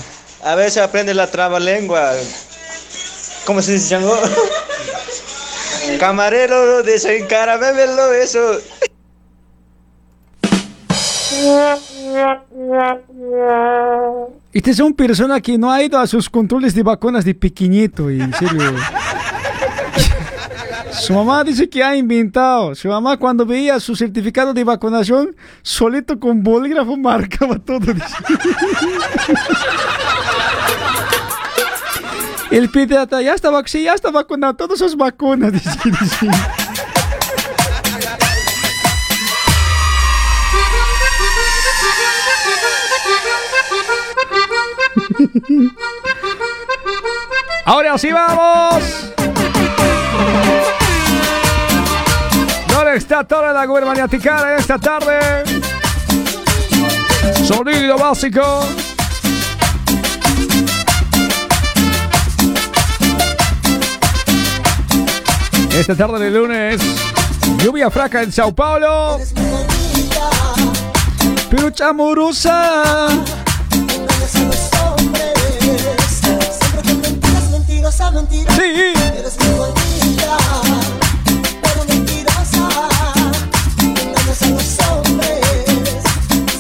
a 0.46 0.56
ver 0.56 0.72
si 0.72 0.80
aprende 0.80 1.14
la 1.14 1.28
trabalengua. 1.28 2.12
¿Cómo 3.46 3.62
se 3.62 3.74
dice, 3.74 3.90
Chango? 3.90 4.18
Camarero, 6.00 6.82
desencaramelo 6.84 8.14
eso. 8.14 8.40
Este 14.52 14.72
es 14.72 14.80
un 14.80 14.94
persona 14.94 15.40
que 15.42 15.58
no 15.58 15.72
ha 15.72 15.84
ido 15.84 16.00
a 16.00 16.08
sus 16.08 16.30
controles 16.30 16.74
de 16.74 16.84
vacunas 16.84 17.26
de 17.26 17.36
pequeñito, 17.36 18.10
en 18.10 18.34
serio. 18.34 18.74
Su 20.92 21.14
mamá 21.14 21.44
dice 21.44 21.70
que 21.70 21.84
ha 21.84 21.96
inventado. 21.96 22.74
Su 22.76 22.88
mamá 22.88 23.18
cuando 23.18 23.46
veía 23.46 23.80
su 23.80 23.96
certificado 23.96 24.54
de 24.54 24.64
vacunación, 24.64 25.36
solito 25.62 26.20
con 26.20 26.44
bolígrafo 26.44 26.98
marcaba 26.98 27.60
todo. 27.60 27.80
El 32.52 32.70
pediatra 32.70 33.22
ya 33.22 33.36
está, 33.36 33.52
ya 33.74 33.94
está 33.94 34.10
vacunado, 34.10 34.56
todas 34.56 34.80
sus 34.80 34.98
vacunas. 34.98 35.54
dice. 35.54 36.28
Ahora 47.66 47.98
sí 47.98 48.12
vamos. 48.12 48.84
¿Dónde 52.68 52.98
está 52.98 53.24
toda 53.24 53.54
la 53.54 53.66
gubernamental 53.66 54.58
esta 54.58 54.78
tarde? 54.80 55.44
Sonido 57.46 57.98
básico. 57.98 58.66
Esta 65.80 65.96
tarde 65.96 66.20
de 66.20 66.32
lunes, 66.32 66.82
lluvia 67.64 67.90
fraca 67.90 68.22
en 68.22 68.32
Sao 68.32 68.54
Paulo. 68.54 69.20
Pero 71.50 71.70
chamorosa. 71.70 73.08
Mentirosa, 77.90 78.12
mentira. 78.12 78.54
Sí. 78.54 78.94
Eres 79.18 79.38
muy 79.40 79.58
bonita, 79.58 80.38
pero 81.60 81.86
mentirosa. 81.88 82.70
Engañas 83.80 84.42
a 84.44 84.48
los 84.48 84.80
hombres. 84.80 85.42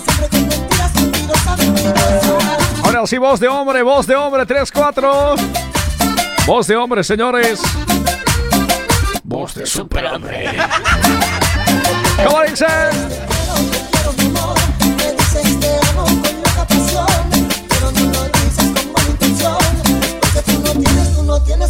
Siempre 0.03 0.29
con 0.31 0.47
mentiras, 0.47 0.95
mentirosa, 0.95 1.55
mentirosa. 1.57 2.37
Ahora 2.83 3.05
sí, 3.05 3.19
voz 3.19 3.39
de 3.39 3.47
hombre, 3.47 3.83
voz 3.83 4.07
de 4.07 4.15
hombre, 4.15 4.47
3-4. 4.47 5.35
Voz 6.47 6.65
de 6.65 6.75
hombre, 6.75 7.03
señores. 7.03 7.61
Voz 9.23 9.53
de 9.53 9.67
superhombre. 9.67 10.57
¿Cómo 12.25 12.41
dice? 12.41 12.65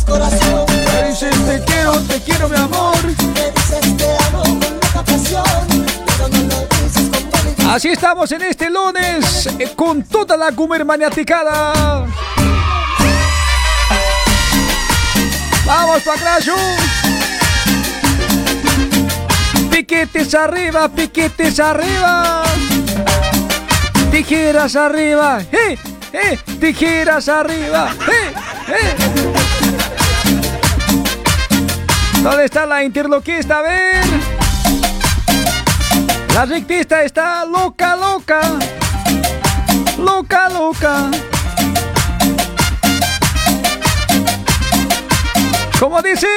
Corazón. 0.10 0.66
Me 0.68 1.10
dices 1.10 1.36
te 1.46 1.64
quiero, 1.66 2.00
te 2.02 2.20
quiero, 2.22 2.50
mi 2.50 2.58
amor. 2.58 2.98
Me 3.04 3.52
dices 3.52 3.98
te 3.98 4.18
amo 4.28 4.44
con 4.44 4.60
loca 4.60 5.04
pasión, 5.06 5.44
pero 6.06 6.28
no 6.28 6.38
lo 6.38 6.84
dices 6.84 7.10
con 7.10 7.32
mala 7.32 7.50
intención. 7.50 7.72
Así 7.72 7.90
estamos 7.90 8.32
en 8.32 8.42
este 8.44 8.70
lunes 8.70 9.48
eh, 9.60 9.72
con 9.76 10.04
toda 10.04 10.36
la 10.36 10.52
Gumer 10.52 10.84
maniaticada. 10.84 12.06
Vamos, 15.66 16.02
Pacrayo. 16.02 16.56
Piquetes 19.70 20.34
arriba, 20.34 20.90
piquetes 20.90 21.60
arriba. 21.60 22.44
Tijeras 24.12 24.76
arriba, 24.76 25.40
eh, 25.52 25.78
eh, 26.12 26.40
tijeras 26.60 27.30
arriba, 27.30 27.94
eh, 28.08 28.34
eh. 28.70 29.39
¿Dónde 32.22 32.46
está 32.46 32.66
la 32.66 32.84
interloquista? 32.84 33.60
A 33.60 33.62
ver. 33.62 34.06
La 36.34 36.46
rectista 36.46 37.04
está 37.04 37.46
loca, 37.46 37.96
loca. 37.96 38.42
Loca, 39.98 40.50
loca. 40.50 41.12
¿Cómo 45.80 46.02
dice? 46.02 46.28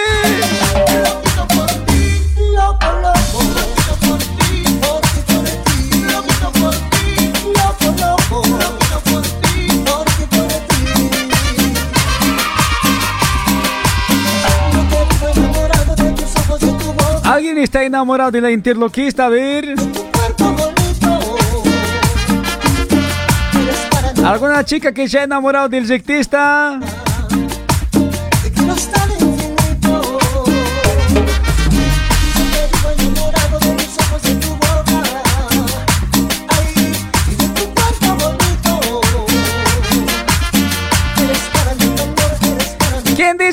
¿Alguien 17.32 17.56
está 17.56 17.82
enamorado 17.82 18.30
de 18.30 18.42
la 18.42 18.50
interloquista? 18.50 19.24
A 19.24 19.28
ver. 19.30 19.74
¿Alguna 24.22 24.62
chica 24.66 24.92
que 24.92 25.08
se 25.08 25.18
ha 25.18 25.22
enamorado 25.22 25.66
del 25.70 25.88
rectista? 25.88 26.78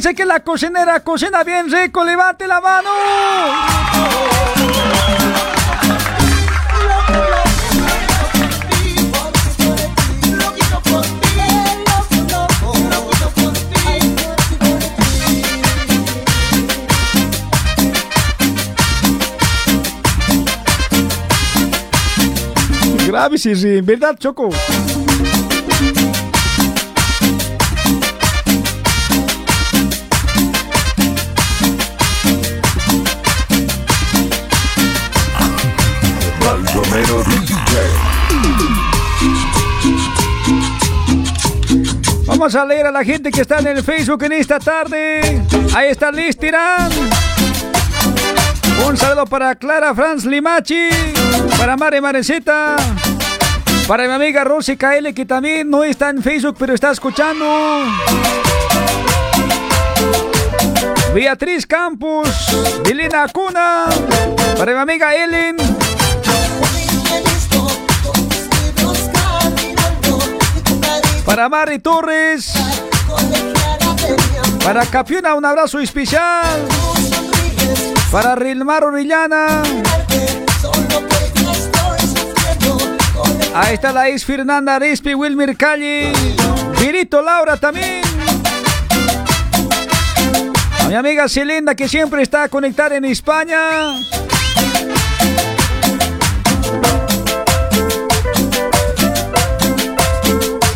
Mí. 0.09 0.15
¿Quién 0.15 0.15
dice 0.15 0.15
que 0.15 0.25
la 0.25 0.39
cocinera 0.39 0.99
cocina 1.01 1.43
bien 1.43 1.71
rico? 1.71 2.03
¡Levante 2.03 2.47
la 2.47 2.61
mano! 2.61 2.89
Grave, 23.07 23.39
sí, 23.39 23.55
sí, 23.55 23.81
¿verdad, 23.81 24.15
Choco? 24.19 24.49
Vamos 42.25 42.55
a 42.55 42.65
leer 42.65 42.87
a 42.87 42.91
la 42.91 43.03
gente 43.03 43.31
que 43.31 43.41
está 43.41 43.59
en 43.59 43.67
el 43.67 43.83
Facebook 43.83 44.23
en 44.23 44.33
esta 44.33 44.59
tarde. 44.59 45.41
Ahí 45.75 45.89
está 45.89 46.11
Liz 46.11 46.37
Tirán. 46.37 46.89
Un 48.87 48.97
saludo 48.97 49.25
para 49.25 49.55
Clara 49.55 49.93
Franz 49.93 50.25
Limachi. 50.25 50.89
Para 51.57 51.75
Mare 51.75 52.01
Marecita. 52.01 52.75
Para 53.87 54.07
mi 54.07 54.13
amiga 54.13 54.43
Rosy 54.43 54.77
KL 54.77 55.13
que 55.13 55.25
también 55.25 55.69
no 55.69 55.83
está 55.83 56.09
en 56.09 56.21
Facebook 56.21 56.55
pero 56.59 56.73
está 56.73 56.91
escuchando. 56.91 57.45
Beatriz 61.13 61.65
Campos. 61.65 62.29
Dilina 62.85 63.27
Cuna. 63.29 63.85
Para 64.57 64.73
mi 64.73 64.79
amiga 64.79 65.15
Ellen. 65.15 65.57
Para 71.29 71.47
Mari 71.47 71.77
Torres. 71.77 72.51
Para 74.63 74.83
Capiona, 74.87 75.35
un 75.35 75.45
abrazo 75.45 75.77
especial. 75.77 76.65
Para 78.11 78.33
Rilmar 78.33 78.83
Orellana. 78.83 79.61
Ahí 83.53 83.75
está 83.75 83.91
la 83.91 84.09
ex 84.09 84.25
Fernanda 84.25 84.77
Arispi, 84.77 85.13
Wilmer 85.13 85.55
Calle. 85.55 86.11
Virito 86.79 87.21
Laura 87.21 87.57
también. 87.57 88.01
A 90.81 90.87
mi 90.87 90.95
amiga 90.95 91.29
Celenda 91.29 91.75
que 91.75 91.87
siempre 91.87 92.23
está 92.23 92.49
conectada 92.49 92.95
en 92.95 93.05
España. 93.05 93.93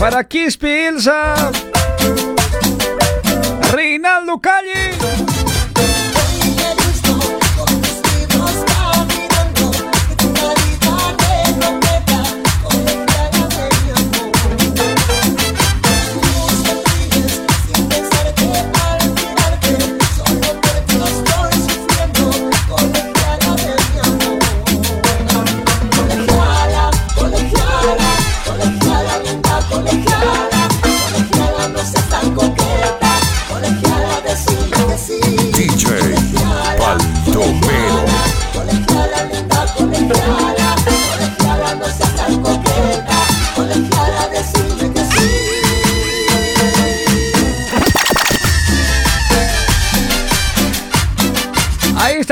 Para 0.03 0.21
Quispe 0.25 0.67
Elsa. 0.87 1.33
Reinaldo 3.71 4.37
Calle. 4.37 4.82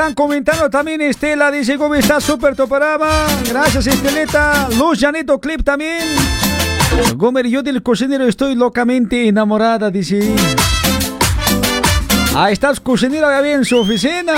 Están 0.01 0.15
comentando 0.15 0.67
también 0.67 0.99
Estela, 1.01 1.51
dice 1.51 1.77
cómo 1.77 1.93
está 1.93 2.19
súper 2.19 2.55
tu 2.55 2.67
programa. 2.67 3.07
Gracias 3.47 3.85
Esteleta. 3.85 4.67
Luz 4.75 4.99
Janito 4.99 5.39
Clip 5.39 5.63
también. 5.63 6.01
Gomer, 7.17 7.45
yo 7.45 7.61
del 7.61 7.83
cocinero 7.83 8.25
estoy 8.25 8.55
locamente 8.55 9.27
enamorada, 9.27 9.91
dice. 9.91 10.33
Ahí 12.35 12.53
está 12.53 12.71
el 12.71 12.81
cocinero 12.81 13.29
ya 13.29 13.47
en 13.47 13.63
su 13.63 13.77
oficina. 13.77 14.33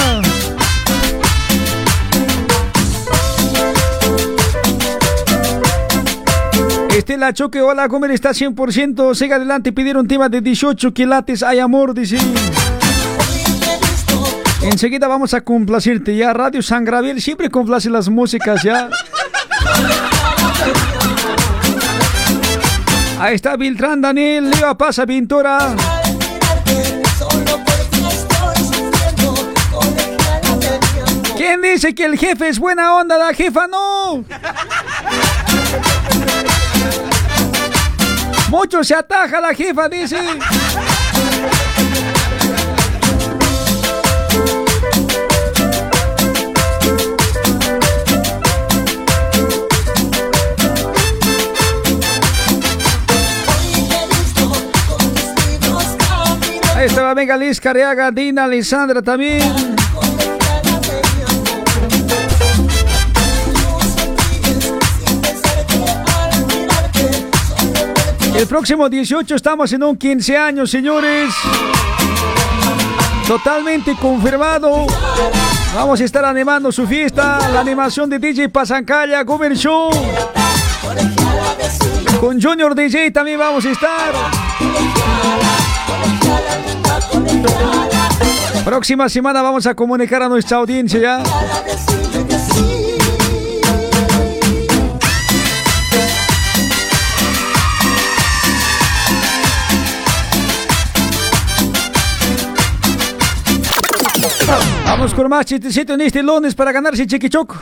Estela 6.89 7.31
Choque, 7.31 7.61
hola, 7.61 7.87
Gomer 7.87 8.11
está 8.11 8.31
100%. 8.31 9.15
Siga 9.15 9.37
adelante, 9.37 9.71
pidieron 9.71 10.09
tema 10.09 10.27
de 10.27 10.41
18 10.41 10.93
quilates. 10.93 11.41
Hay 11.41 11.59
amor, 11.59 11.93
dice. 11.93 12.17
Enseguida 14.63 15.07
vamos 15.07 15.33
a 15.33 15.41
complacirte 15.41 16.15
ya. 16.15 16.33
Radio 16.33 16.61
San 16.61 16.85
Gabriel 16.85 17.21
siempre 17.21 17.49
complace 17.49 17.89
las 17.89 18.09
músicas 18.09 18.63
ya. 18.63 18.89
Ahí 23.19 23.35
está 23.35 23.55
Viltrán 23.55 24.01
Daniel, 24.01 24.49
Leo 24.49 24.77
Pasa 24.77 25.05
Pintura. 25.05 25.75
¿Quién 31.37 31.61
dice 31.61 31.93
que 31.93 32.05
el 32.05 32.17
jefe 32.17 32.47
es 32.47 32.59
buena 32.59 32.93
onda? 32.95 33.17
La 33.17 33.33
jefa 33.33 33.67
no. 33.67 34.23
Mucho 38.49 38.83
se 38.83 38.95
ataja 38.95 39.41
la 39.41 39.53
jefa, 39.53 39.89
dice. 39.89 40.19
Estaba 56.83 57.13
Venga 57.13 57.37
Liz 57.37 57.61
Careaga, 57.61 58.11
Dina, 58.11 58.45
Lisandra 58.45 59.01
también. 59.01 59.41
El 68.35 68.47
próximo 68.47 68.89
18 68.89 69.33
estamos 69.33 69.71
en 69.71 69.83
un 69.83 69.95
15 69.95 70.37
años, 70.37 70.69
señores. 70.69 71.33
Totalmente 73.29 73.95
confirmado. 73.95 74.85
Vamos 75.73 76.01
a 76.01 76.03
estar 76.03 76.25
animando 76.25 76.69
su 76.69 76.85
fiesta. 76.85 77.39
La 77.53 77.61
animación 77.61 78.09
de 78.09 78.19
DJ 78.19 78.49
Pasancaya, 78.49 79.23
Gomer 79.23 79.55
Show. 79.55 79.89
Con 82.19 82.41
Junior 82.41 82.73
DJ 82.73 83.11
también 83.11 83.39
vamos 83.39 83.65
a 83.65 83.71
estar. 83.71 84.13
Próxima 88.63 89.09
semana 89.09 89.41
vamos 89.41 89.67
a 89.67 89.75
comunicar 89.75 90.23
a 90.23 90.29
nuestra 90.29 90.57
audiencia 90.57 90.99
ya. 90.99 91.23
Vamos 104.85 105.13
con 105.13 105.27
más 105.27 105.45
chistecito 105.45 105.95
en 105.95 106.01
este 106.01 106.23
lunes 106.23 106.55
para 106.55 106.71
ganarse 106.71 107.05
Chiquichoc. 107.05 107.53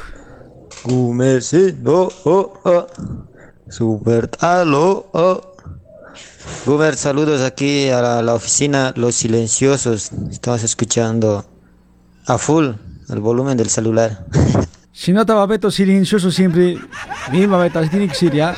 Gumercino, 0.84 2.10
oh, 2.26 2.53
oh. 2.64 2.88
Super 3.72 4.27
talo, 4.27 5.07
oh. 5.14 5.41
Gumer, 6.65 6.98
saludos 6.98 7.41
aquí 7.41 7.88
a 7.88 8.02
la, 8.02 8.22
la 8.22 8.34
oficina 8.34 8.91
Los 8.98 9.15
Silenciosos. 9.15 10.11
Estamos 10.30 10.61
escuchando 10.64 11.45
a 12.27 12.38
full 12.38 12.72
el 13.10 13.19
volumen 13.22 13.57
del 13.57 13.69
celular. 13.69 14.26
Si 14.93 15.14
no 15.14 15.22
estaba 15.22 15.45
Beto 15.45 15.72
silencioso 15.72 16.30
siempre. 16.30 16.77
Misma 17.31 17.57
Beto, 17.57 17.81
tiene 17.89 18.10
que 18.10 18.14
ser 18.14 18.34
ya. 18.34 18.53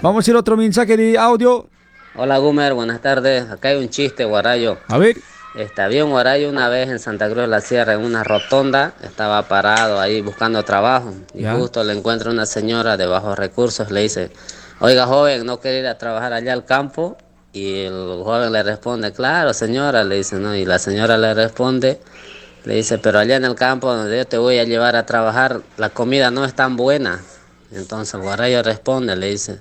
Vamos 0.00 0.26
a 0.26 0.30
ir 0.30 0.36
a 0.36 0.40
otro 0.40 0.56
mensaje 0.56 0.96
de 0.96 1.18
audio. 1.18 1.68
Hola 2.16 2.38
Gumer, 2.38 2.72
buenas 2.72 3.02
tardes. 3.02 3.48
Acá 3.48 3.68
hay 3.68 3.76
un 3.76 3.90
chiste, 3.90 4.24
Guarayo. 4.24 4.78
A 4.88 4.96
ver. 4.96 5.16
Este, 5.58 5.82
había 5.82 6.04
un 6.04 6.12
Guarayo 6.12 6.48
una 6.50 6.68
vez 6.68 6.88
en 6.88 7.00
Santa 7.00 7.26
Cruz 7.26 7.38
de 7.40 7.46
la 7.48 7.60
Sierra, 7.60 7.94
en 7.94 8.04
una 8.04 8.22
rotonda. 8.22 8.92
Estaba 9.02 9.42
parado 9.48 9.98
ahí 9.98 10.20
buscando 10.20 10.62
trabajo. 10.64 11.12
Y 11.34 11.42
Ya. 11.42 11.54
justo 11.56 11.82
le 11.82 11.94
encuentra 11.94 12.30
una 12.30 12.46
señora 12.46 12.96
de 12.96 13.06
bajos 13.06 13.36
recursos. 13.36 13.90
Le 13.90 14.02
dice, 14.02 14.30
oiga 14.78 15.06
joven, 15.06 15.44
¿no 15.44 15.58
quiere 15.58 15.80
ir 15.80 15.86
a 15.88 15.98
trabajar 15.98 16.32
allá 16.32 16.52
al 16.52 16.64
campo? 16.64 17.16
Y 17.52 17.80
el 17.86 18.20
joven 18.22 18.52
le 18.52 18.62
responde, 18.62 19.12
claro 19.12 19.52
señora, 19.52 20.04
le 20.04 20.14
dice, 20.18 20.36
¿no? 20.36 20.54
Y 20.54 20.64
la 20.64 20.78
señora 20.78 21.18
le 21.18 21.34
responde, 21.34 21.98
le 22.64 22.74
dice, 22.74 22.98
pero 22.98 23.18
allá 23.18 23.34
en 23.34 23.44
el 23.44 23.56
campo 23.56 23.92
donde 23.92 24.16
yo 24.16 24.24
te 24.28 24.38
voy 24.38 24.60
a 24.60 24.64
llevar 24.64 24.94
a 24.94 25.06
trabajar, 25.06 25.62
la 25.76 25.88
comida 25.88 26.30
no 26.30 26.44
es 26.44 26.54
tan 26.54 26.76
buena. 26.76 27.20
Entonces 27.72 28.14
el 28.14 28.20
Guarayo 28.20 28.62
responde, 28.62 29.16
le 29.16 29.26
dice, 29.30 29.58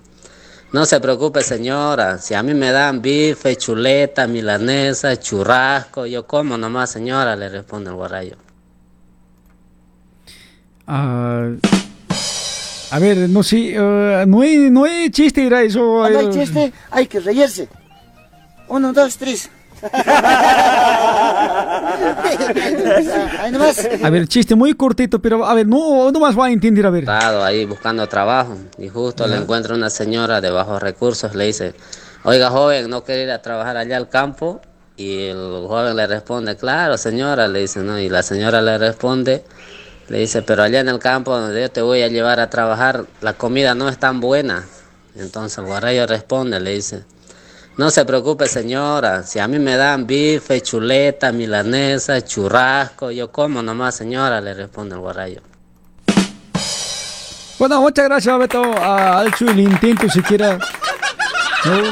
no 0.72 0.86
se 0.86 1.00
preocupe, 1.00 1.42
señora. 1.42 2.18
Si 2.18 2.34
a 2.34 2.44
mí 2.44 2.54
me 2.54 2.72
dan 2.72 3.02
bife, 3.02 3.56
chuleta, 3.56 4.28
milanesa, 4.28 5.18
churrasco, 5.18 6.06
yo 6.06 6.26
como 6.28 6.58
nomás, 6.58 6.92
señora, 6.92 7.36
le 7.36 7.50
responde 7.50 7.90
el 7.90 7.96
guarayo. 7.96 8.36
Ah, 10.86 11.50
A 12.92 13.00
ver, 13.00 13.18
no 13.30 13.44
sé, 13.44 13.74
eh, 13.76 14.26
no, 14.28 14.42
hay, 14.42 14.70
no 14.70 14.86
hay 14.86 15.10
chiste, 15.10 15.46
era 15.46 15.62
eso. 15.62 15.98
Cuando 16.00 16.20
hay 16.20 16.26
eh, 16.28 16.30
chiste, 16.32 16.74
hay 16.90 17.08
que 17.08 17.20
reírse. 17.20 17.68
Uno, 18.70 18.94
dos, 18.94 19.18
tres. 19.18 19.50
Ahí 23.40 23.52
nomás. 23.52 23.88
A 24.04 24.10
ver, 24.10 24.28
chiste 24.28 24.56
muy 24.56 24.74
cortito, 24.74 25.20
pero 25.20 25.46
a 25.46 25.54
ver, 25.54 25.68
no, 25.68 26.12
no 26.12 26.20
más 26.20 26.38
va 26.38 26.46
a 26.48 26.52
entender, 26.52 26.86
a 26.86 26.90
ver. 26.90 27.04
Estado 27.04 27.44
ahí 27.44 27.66
buscando 27.66 28.08
trabajo 28.08 28.58
y 28.78 28.90
justo 28.90 29.28
le 29.28 29.34
Ajá. 29.36 29.44
encuentra 29.44 29.76
una 29.76 29.90
señora 29.90 30.42
de 30.42 30.50
bajos 30.50 30.82
recursos, 30.82 31.36
le 31.36 31.46
dice, 31.46 31.74
oiga 32.24 32.50
joven, 32.50 32.90
¿no 32.90 33.04
quiere 33.04 33.24
ir 33.24 33.32
a 33.32 33.42
trabajar 33.42 33.78
allá 33.78 33.98
al 33.98 34.10
campo? 34.10 34.62
Y 34.96 35.28
el 35.28 35.66
joven 35.68 35.96
le 35.96 36.08
responde, 36.08 36.56
claro 36.56 36.98
señora, 36.98 37.48
le 37.48 37.60
dice, 37.60 37.82
¿no? 37.82 38.00
Y 38.00 38.10
la 38.10 38.24
señora 38.24 38.62
le 38.62 38.78
responde, 38.78 39.44
le 40.10 40.20
dice, 40.20 40.42
pero 40.42 40.64
allá 40.64 40.80
en 40.80 40.90
el 40.90 41.00
campo 41.00 41.38
donde 41.38 41.62
yo 41.62 41.70
te 41.70 41.82
voy 41.82 42.02
a 42.02 42.08
llevar 42.08 42.40
a 42.40 42.50
trabajar, 42.50 43.06
la 43.22 43.34
comida 43.34 43.76
no 43.76 43.90
es 43.90 43.98
tan 44.00 44.20
buena. 44.20 44.66
Entonces 45.16 45.58
el 45.60 45.66
guarrayo 45.66 46.06
responde, 46.08 46.60
le 46.60 46.74
dice, 46.74 47.04
no 47.78 47.92
se 47.92 48.06
preocupe 48.06 48.48
señora, 48.48 49.24
si 49.24 49.38
a 49.40 49.48
mí 49.48 49.60
me 49.60 49.78
dan 49.78 50.08
bife, 50.08 50.62
chuleta, 50.62 51.32
milanesa, 51.32 52.24
churrasco, 52.24 53.12
yo 53.12 53.32
como 53.32 53.62
nomás 53.62 53.96
señora, 53.96 54.42
le 54.42 54.54
responde 54.54 54.96
el 54.96 55.02
guarrayo. 55.02 55.42
Bueno, 57.60 57.82
muchas 57.82 58.06
gracias, 58.06 58.38
Beto. 58.38 58.62
Ha 58.62 59.26
hecho 59.28 59.50
el 59.50 59.60
intento 59.60 60.08
siquiera. 60.10 60.58
¿no? 60.58 61.84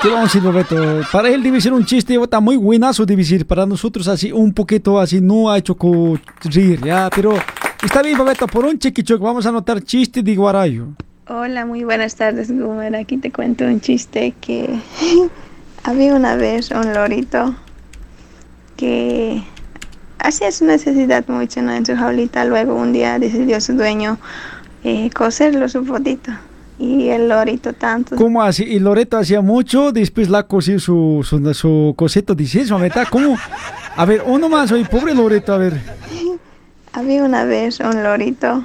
¿Qué 0.00 0.08
vamos 0.08 0.34
a 0.34 0.38
decir, 0.38 0.52
Beto? 0.52 1.00
Para 1.10 1.28
él 1.28 1.42
ser 1.60 1.72
un 1.72 1.84
chiste, 1.84 2.14
está 2.22 2.40
muy 2.40 2.56
buenazo, 2.56 3.04
ser. 3.04 3.46
Para 3.46 3.66
nosotros 3.66 4.08
así, 4.08 4.32
un 4.32 4.52
poquito 4.54 4.98
así, 4.98 5.20
no 5.20 5.50
ha 5.50 5.58
hecho 5.58 5.76
reír, 6.42 6.82
ya. 6.82 7.10
Pero 7.14 7.34
está 7.82 8.02
bien, 8.02 8.22
Beto, 8.24 8.46
por 8.46 8.64
un 8.64 8.78
chiquichoc 8.78 9.20
vamos 9.20 9.44
a 9.44 9.50
anotar 9.50 9.82
chiste 9.82 10.22
de 10.22 10.34
Guarayo. 10.34 10.88
Hola, 11.30 11.66
muy 11.66 11.84
buenas 11.84 12.14
tardes, 12.14 12.50
Gumer. 12.50 12.96
Aquí 12.96 13.18
te 13.18 13.30
cuento 13.30 13.66
un 13.66 13.82
chiste 13.82 14.32
que 14.40 14.80
había 15.84 16.14
una 16.14 16.36
vez 16.36 16.70
un 16.70 16.94
lorito 16.94 17.54
que 18.78 19.42
hacía 20.18 20.50
su 20.50 20.64
necesidad 20.64 21.28
mucho 21.28 21.60
¿no? 21.60 21.74
en 21.74 21.84
su 21.84 21.94
jaulita. 21.94 22.46
Luego 22.46 22.76
un 22.76 22.94
día 22.94 23.18
decidió 23.18 23.60
su 23.60 23.74
dueño 23.74 24.16
eh, 24.84 25.10
coserlo 25.10 25.68
su 25.68 25.84
fotito. 25.84 26.32
Y 26.78 27.08
el 27.08 27.28
lorito 27.28 27.74
tanto. 27.74 28.16
¿Cómo 28.16 28.42
así? 28.42 28.64
Y 28.64 28.78
Loreto 28.78 29.18
hacía 29.18 29.42
mucho, 29.42 29.92
después 29.92 30.30
la 30.30 30.44
cosió 30.44 30.80
su, 30.80 31.26
su, 31.28 31.52
su 31.52 31.92
cosito, 31.94 32.34
dice 32.34 32.62
eso, 32.62 32.78
¿verdad? 32.78 33.06
¿Cómo? 33.10 33.36
A 33.96 34.04
ver, 34.06 34.22
uno 34.24 34.48
más, 34.48 34.72
oye, 34.72 34.86
pobre 34.86 35.14
Loreto, 35.14 35.52
a 35.52 35.58
ver. 35.58 35.78
Había 36.94 37.22
una 37.22 37.44
vez 37.44 37.80
un 37.80 38.02
lorito 38.02 38.64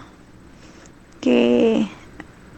que 1.19 1.89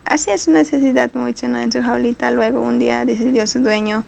hacía 0.06 0.38
su 0.38 0.52
necesidad 0.52 1.12
mucho 1.14 1.48
¿no? 1.48 1.60
en 1.60 1.72
su 1.72 1.82
jaulita. 1.82 2.32
Luego 2.32 2.62
un 2.62 2.80
día 2.80 3.06
decidió 3.06 3.46
su 3.48 3.60
dueño 3.60 4.04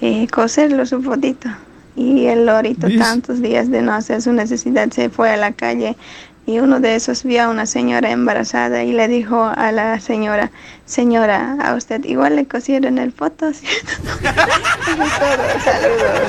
eh, 0.00 0.26
coserlo 0.28 0.84
su 0.86 1.02
fotito. 1.02 1.48
Y 1.94 2.26
el 2.26 2.44
lorito 2.44 2.88
¿Ves? 2.88 2.98
tantos 2.98 3.40
días 3.40 3.70
de 3.70 3.80
no 3.80 3.92
hacer 3.92 4.20
su 4.20 4.32
necesidad 4.32 4.90
se 4.90 5.08
fue 5.08 5.30
a 5.30 5.36
la 5.36 5.52
calle 5.52 5.96
y 6.46 6.60
uno 6.60 6.78
de 6.78 6.94
esos 6.94 7.24
vio 7.24 7.42
a 7.42 7.48
una 7.48 7.66
señora 7.66 8.10
embarazada 8.10 8.84
y 8.84 8.92
le 8.92 9.08
dijo 9.08 9.50
a 9.56 9.72
la 9.72 9.98
señora, 9.98 10.52
señora, 10.84 11.56
a 11.60 11.74
usted 11.74 12.04
igual 12.04 12.36
le 12.36 12.46
cosieron 12.46 12.98
el 12.98 13.12
foto, 13.12 13.52
¿cierto? 13.54 13.92
Saludos. 15.64 16.20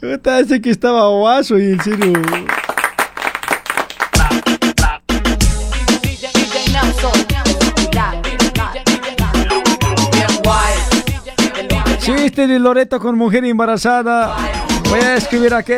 Puta, 0.00 0.38
ese 0.38 0.60
que 0.60 0.70
estaba 0.70 1.08
guaso 1.08 1.58
y 1.58 1.72
en 1.72 1.80
serio. 1.82 2.12
Chiste 11.98 12.46
de 12.46 12.58
Loreto 12.60 13.00
con 13.00 13.18
mujer 13.18 13.44
embarazada. 13.44 14.36
Voy 14.88 15.00
a 15.00 15.16
escribir 15.16 15.52
aquí. 15.52 15.74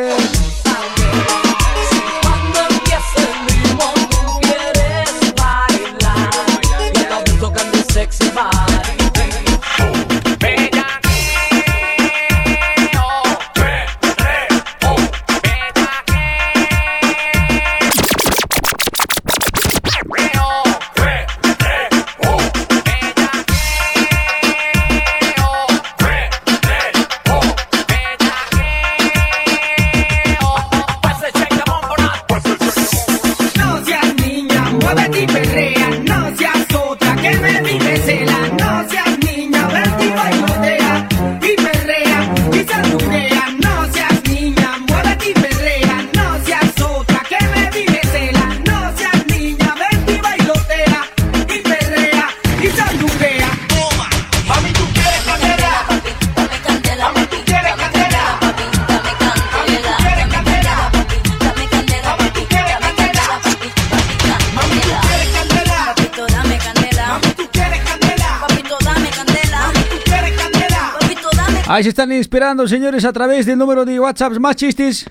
Ahí 71.73 71.83
se 71.83 71.89
están 71.89 72.11
inspirando, 72.11 72.67
señores, 72.67 73.05
a 73.05 73.13
través 73.13 73.45
del 73.45 73.57
número 73.57 73.85
de 73.85 73.97
WhatsApp. 73.97 74.33
Más 74.33 74.57
chistes. 74.57 75.09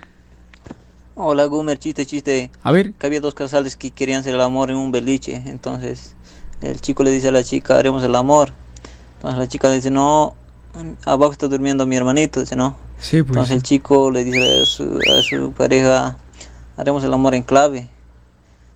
Hola, 1.14 1.46
Gumer, 1.46 1.78
chiste, 1.78 2.04
chiste. 2.04 2.50
A 2.62 2.70
ver. 2.70 2.92
Que 2.92 3.06
había 3.06 3.22
dos 3.22 3.32
casales 3.32 3.78
que 3.78 3.90
querían 3.90 4.20
hacer 4.20 4.34
el 4.34 4.42
amor 4.42 4.70
en 4.70 4.76
un 4.76 4.92
beliche. 4.92 5.42
Entonces, 5.46 6.14
el 6.60 6.78
chico 6.82 7.02
le 7.02 7.12
dice 7.12 7.28
a 7.28 7.32
la 7.32 7.42
chica, 7.42 7.78
haremos 7.78 8.04
el 8.04 8.14
amor. 8.14 8.52
Entonces 9.14 9.38
la 9.38 9.48
chica 9.48 9.68
le 9.70 9.76
dice, 9.76 9.90
no, 9.90 10.34
abajo 11.06 11.32
está 11.32 11.48
durmiendo 11.48 11.86
mi 11.86 11.96
hermanito. 11.96 12.40
Dice, 12.40 12.56
no. 12.56 12.76
Sí, 12.98 13.22
pues. 13.22 13.30
Entonces 13.30 13.56
el 13.56 13.62
chico 13.62 14.10
le 14.10 14.22
dice 14.22 14.60
a 14.60 14.66
su, 14.66 14.98
a 14.98 15.22
su 15.22 15.52
pareja, 15.52 16.18
haremos 16.76 17.02
el 17.04 17.14
amor 17.14 17.34
en 17.34 17.42
clave. 17.42 17.88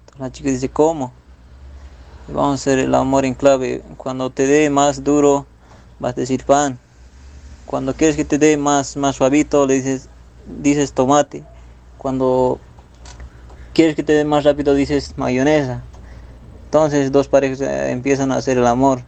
Entonces 0.06 0.20
la 0.20 0.32
chica 0.32 0.48
dice, 0.48 0.70
¿cómo? 0.70 1.12
Vamos 2.28 2.52
a 2.52 2.54
hacer 2.54 2.78
el 2.78 2.94
amor 2.94 3.26
en 3.26 3.34
clave. 3.34 3.82
Cuando 3.98 4.30
te 4.30 4.46
dé 4.46 4.70
más 4.70 5.04
duro, 5.04 5.44
vas 5.98 6.14
a 6.16 6.20
decir 6.20 6.44
pan. 6.44 6.78
Cuando 7.66 7.94
quieres 7.94 8.16
que 8.16 8.24
te 8.24 8.38
dé 8.38 8.56
más, 8.56 8.96
más 8.96 9.16
suavito, 9.16 9.66
le 9.66 9.74
dices, 9.74 10.08
dices 10.46 10.92
tomate. 10.92 11.44
Cuando 11.98 12.60
quieres 13.72 13.96
que 13.96 14.02
te 14.02 14.12
dé 14.12 14.24
más 14.24 14.44
rápido, 14.44 14.74
dices 14.74 15.14
mayonesa. 15.16 15.82
Entonces 16.66 17.12
dos 17.12 17.28
parejas 17.28 17.60
eh, 17.60 17.90
empiezan 17.90 18.32
a 18.32 18.36
hacer 18.36 18.58
el 18.58 18.66
amor. 18.66 19.02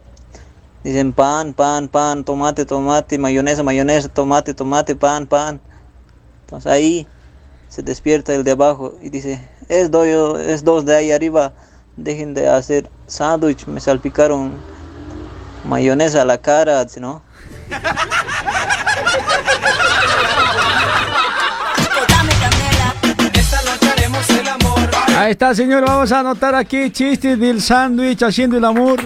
Dicen 0.83 1.13
pan, 1.13 1.53
pan, 1.53 1.87
pan, 1.87 2.23
tomate, 2.23 2.65
tomate, 2.65 3.17
mayonesa, 3.17 3.63
mayonesa, 3.63 4.09
tomate, 4.09 4.53
tomate, 4.53 4.95
pan, 4.95 5.27
pan. 5.27 5.59
Entonces 6.41 6.71
ahí 6.71 7.07
se 7.67 7.83
despierta 7.83 8.33
el 8.33 8.43
de 8.43 8.51
abajo 8.51 8.95
y 9.01 9.09
dice, 9.09 9.47
es, 9.67 9.89
es 9.91 10.63
dos 10.63 10.85
de 10.85 10.95
ahí 10.95 11.11
arriba, 11.11 11.53
dejen 11.97 12.33
de 12.33 12.47
hacer 12.47 12.89
sándwich, 13.05 13.67
me 13.67 13.81
salpicaron 13.81 14.53
mayonesa 15.65 16.21
a 16.21 16.25
la 16.25 16.37
cara, 16.37 16.85
¿no? 16.99 17.21
Ahí 25.17 25.31
está, 25.31 25.53
señor. 25.53 25.83
Vamos 25.85 26.11
a 26.11 26.19
anotar 26.19 26.53
aquí 26.55 26.91
chistes 26.91 27.39
del 27.39 27.61
sándwich 27.61 28.23
haciendo 28.23 28.57
el 28.57 28.65
amor. 28.65 28.99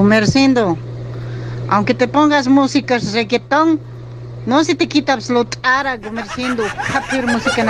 Comercindo, 0.00 0.78
aunque 1.68 1.92
te 1.92 2.08
pongas 2.08 2.48
música 2.48 2.96
reggaetón, 3.12 3.78
no 4.46 4.64
se 4.64 4.74
te 4.74 4.88
quita 4.88 5.12
absolutar, 5.12 6.00
comercindo. 6.00 6.64
Capir 6.90 7.26
música 7.26 7.60
en 7.60 7.68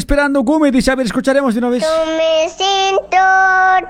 esperando. 0.00 0.42
Gumi 0.42 0.70
dice, 0.70 0.90
a 0.90 0.96
ver, 0.96 1.06
escucharemos 1.06 1.54
de 1.54 1.58
una 1.60 1.68
vez. 1.68 1.84
Me 2.16 2.48
siento 2.48 3.16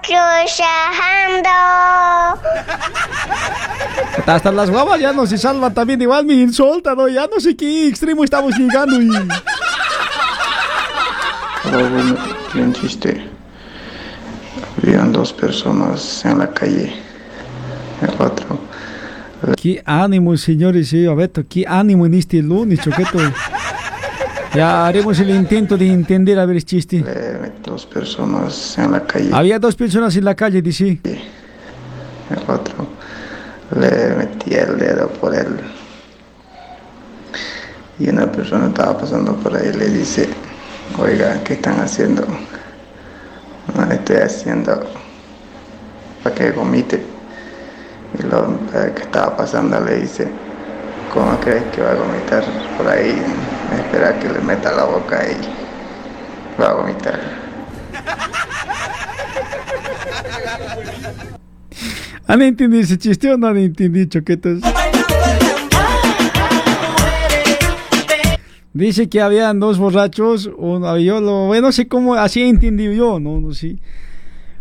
trabajando. 0.07 1.49
Hasta 4.27 4.53
las 4.53 4.70
guavas 4.70 5.01
ya 5.01 5.12
no 5.12 5.27
se 5.27 5.39
salvan 5.39 5.73
también. 5.73 6.03
Igual 6.03 6.27
me 6.27 6.35
insultan, 6.35 6.97
¿no? 6.97 7.09
Ya 7.09 7.27
no 7.27 7.41
sé 7.41 7.57
qué 7.57 7.89
extremo 7.89 8.24
estamos 8.24 8.55
llegando. 8.57 9.01
Y... 9.01 9.11
Algo 11.65 12.19
bien 12.53 12.73
chiste. 12.73 13.27
Habían 14.82 15.12
dos 15.12 15.32
personas 15.32 16.24
en 16.24 16.39
la 16.39 16.49
calle. 16.51 16.93
El 18.03 18.11
otro 18.19 18.59
Qué 19.57 19.82
ánimo, 19.87 20.37
señores, 20.37 20.89
sí, 20.89 21.07
Abeto, 21.07 21.43
qué 21.49 21.65
ánimo 21.66 22.05
en 22.05 22.15
este 22.15 22.43
lunes, 22.43 22.81
choqueto. 22.81 23.19
Ya 24.55 24.86
haremos 24.86 25.18
el 25.20 25.31
intento 25.31 25.77
de 25.77 25.93
entender 25.93 26.39
a 26.39 26.47
ver 26.47 26.56
el 26.56 26.64
chiste. 26.64 27.05
dos 27.64 27.86
personas 27.86 28.77
en 28.78 28.93
la 28.93 29.06
calle. 29.06 29.31
Había 29.32 29.59
dos 29.59 29.77
personas 29.77 30.16
en 30.16 30.24
la 30.24 30.35
calle, 30.35 30.60
dice. 30.60 30.98
El 31.05 32.39
otro 32.48 32.86
le 33.78 34.14
metía 34.16 34.62
el 34.64 34.78
dedo 34.78 35.09
por 35.09 35.35
él. 35.35 35.60
Y 37.98 38.09
una 38.09 38.31
persona 38.31 38.68
estaba 38.68 38.98
pasando 38.98 39.36
por 39.36 39.55
ahí 39.55 39.70
y 39.72 39.77
le 39.77 39.89
dice, 39.90 40.28
oiga, 40.98 41.43
¿qué 41.44 41.55
están 41.55 41.78
haciendo? 41.81 42.27
No 43.77 43.86
le 43.86 43.94
estoy 43.97 44.16
haciendo 44.16 44.82
para 46.22 46.35
que 46.35 46.51
vomite. 46.51 47.05
Y 48.18 48.22
lo 48.22 48.59
eh, 48.74 48.93
que 48.97 49.02
estaba 49.02 49.36
pasando 49.36 49.78
le 49.81 50.01
dice, 50.01 50.28
¿cómo 51.12 51.39
crees 51.40 51.62
que 51.72 51.82
va 51.82 51.93
a 51.93 51.94
vomitar 51.94 52.43
por 52.77 52.89
ahí? 52.89 53.14
Espera 53.72 54.18
que 54.18 54.28
le 54.28 54.40
meta 54.40 54.72
la 54.72 54.84
boca 54.84 55.20
y 55.30 56.60
va 56.60 56.70
a 56.70 56.74
vomitar. 56.74 57.20
¿Han 62.26 62.42
entendido 62.42 62.82
ese 62.82 62.97
chiste 62.97 63.32
o 63.32 63.36
no 63.36 63.48
han 63.48 63.56
entendido, 63.59 64.09
choquetos? 64.09 64.60
Dice 68.72 69.09
que 69.09 69.20
habían 69.20 69.59
dos 69.59 69.78
borrachos, 69.78 70.48
uno, 70.56 70.97
yo 70.97 71.20
lo, 71.20 71.47
bueno, 71.48 71.66
no 71.66 71.72
sé 71.72 71.88
cómo, 71.88 72.14
así 72.14 72.42
entendí 72.42 72.94
yo, 72.94 73.18
no, 73.18 73.40
no. 73.40 73.51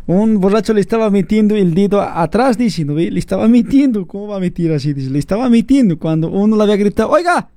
Un 0.07 0.39
borracho 0.39 0.73
le 0.73 0.81
estaba 0.81 1.11
metiendo 1.11 1.55
el 1.55 1.75
dedo 1.75 2.01
atrás, 2.01 2.57
dice, 2.57 2.83
¿no? 2.85 2.95
Le 2.95 3.19
estaba 3.19 3.47
metiendo, 3.47 4.07
¿cómo 4.07 4.29
va 4.29 4.37
a 4.37 4.39
meter 4.39 4.73
así? 4.73 4.93
Dice, 4.93 5.11
le 5.11 5.19
estaba 5.19 5.47
metiendo 5.47 5.99
cuando 5.99 6.29
uno 6.29 6.57
le 6.57 6.63
había 6.63 6.77
gritado, 6.77 7.11
oiga, 7.11 7.49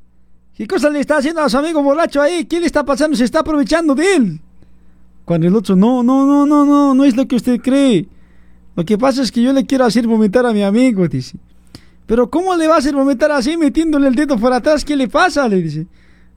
¿qué 0.56 0.66
cosa 0.66 0.90
le 0.90 1.00
está 1.00 1.16
haciendo 1.18 1.40
a 1.40 1.48
su 1.48 1.58
amigo 1.58 1.82
borracho 1.82 2.20
ahí? 2.20 2.44
¿Qué 2.44 2.60
le 2.60 2.66
está 2.66 2.84
pasando? 2.84 3.16
Se 3.16 3.24
está 3.24 3.40
aprovechando 3.40 3.94
de 3.94 4.14
él. 4.14 4.40
Cuando 5.24 5.46
el 5.46 5.54
otro, 5.54 5.76
no, 5.76 6.02
no, 6.02 6.26
no, 6.26 6.46
no, 6.46 6.64
no, 6.64 6.94
no 6.94 7.04
es 7.04 7.16
lo 7.16 7.26
que 7.26 7.36
usted 7.36 7.60
cree. 7.60 8.08
Lo 8.74 8.84
que 8.84 8.98
pasa 8.98 9.22
es 9.22 9.30
que 9.30 9.42
yo 9.42 9.52
le 9.52 9.66
quiero 9.66 9.84
hacer 9.84 10.06
vomitar 10.06 10.46
a 10.46 10.52
mi 10.52 10.62
amigo, 10.62 11.06
dice. 11.06 11.36
Pero 12.06 12.28
¿cómo 12.28 12.56
le 12.56 12.66
va 12.66 12.76
a 12.76 12.78
hacer 12.78 12.94
vomitar 12.94 13.30
así 13.30 13.56
metiéndole 13.56 14.08
el 14.08 14.14
dedo 14.14 14.36
por 14.38 14.52
atrás? 14.52 14.84
¿Qué 14.84 14.96
le 14.96 15.08
pasa? 15.08 15.46
Le 15.48 15.62
dice. 15.62 15.86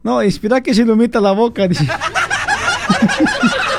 No, 0.04 0.22
espera 0.22 0.62
que 0.62 0.74
se 0.74 0.86
lo 0.86 0.96
meta 0.96 1.20
la 1.20 1.32
boca, 1.32 1.68
dice. 1.68 1.88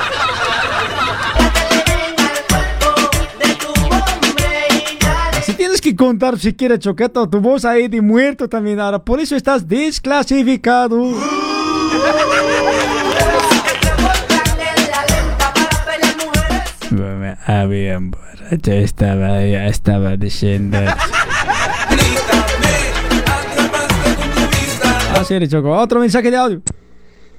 Si 5.77 5.81
tienes 5.81 5.95
que 5.95 6.03
contar 6.03 6.39
siquiera 6.39 6.79
choqueto 6.79 7.29
tu 7.29 7.39
voz 7.39 7.63
ahí 7.63 7.87
de 7.87 8.01
muerto 8.01 8.49
también 8.49 8.79
ahora, 8.79 8.97
por 8.97 9.19
eso 9.19 9.35
estás 9.35 9.67
desclasificado. 9.67 11.13
Había 17.45 17.99
un 17.99 18.09
borracho, 18.09 18.71
estaba, 18.71 19.45
ya 19.45 19.67
estaba 19.67 20.17
diciendo. 20.17 20.79
Ah, 25.13 25.23
sí, 25.23 25.47
Choco. 25.47 25.69
Otro 25.77 25.99
mensaje 25.99 26.31
de 26.31 26.37
audio. 26.37 26.61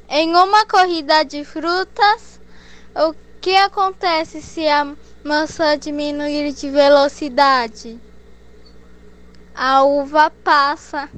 Em 0.09 0.31
uma 0.31 0.65
corrida 0.67 1.25
de 1.25 1.45
frutas, 1.45 2.41
o 2.95 3.13
que 3.41 3.57
acontece 3.57 4.41
se 4.41 4.69
a 4.69 4.87
maçã 5.25 5.77
diminuir 5.77 6.55
de 6.55 6.71
velocidade? 6.71 8.08
A 9.61 9.83
uva 9.83 10.31
passa. 10.45 11.09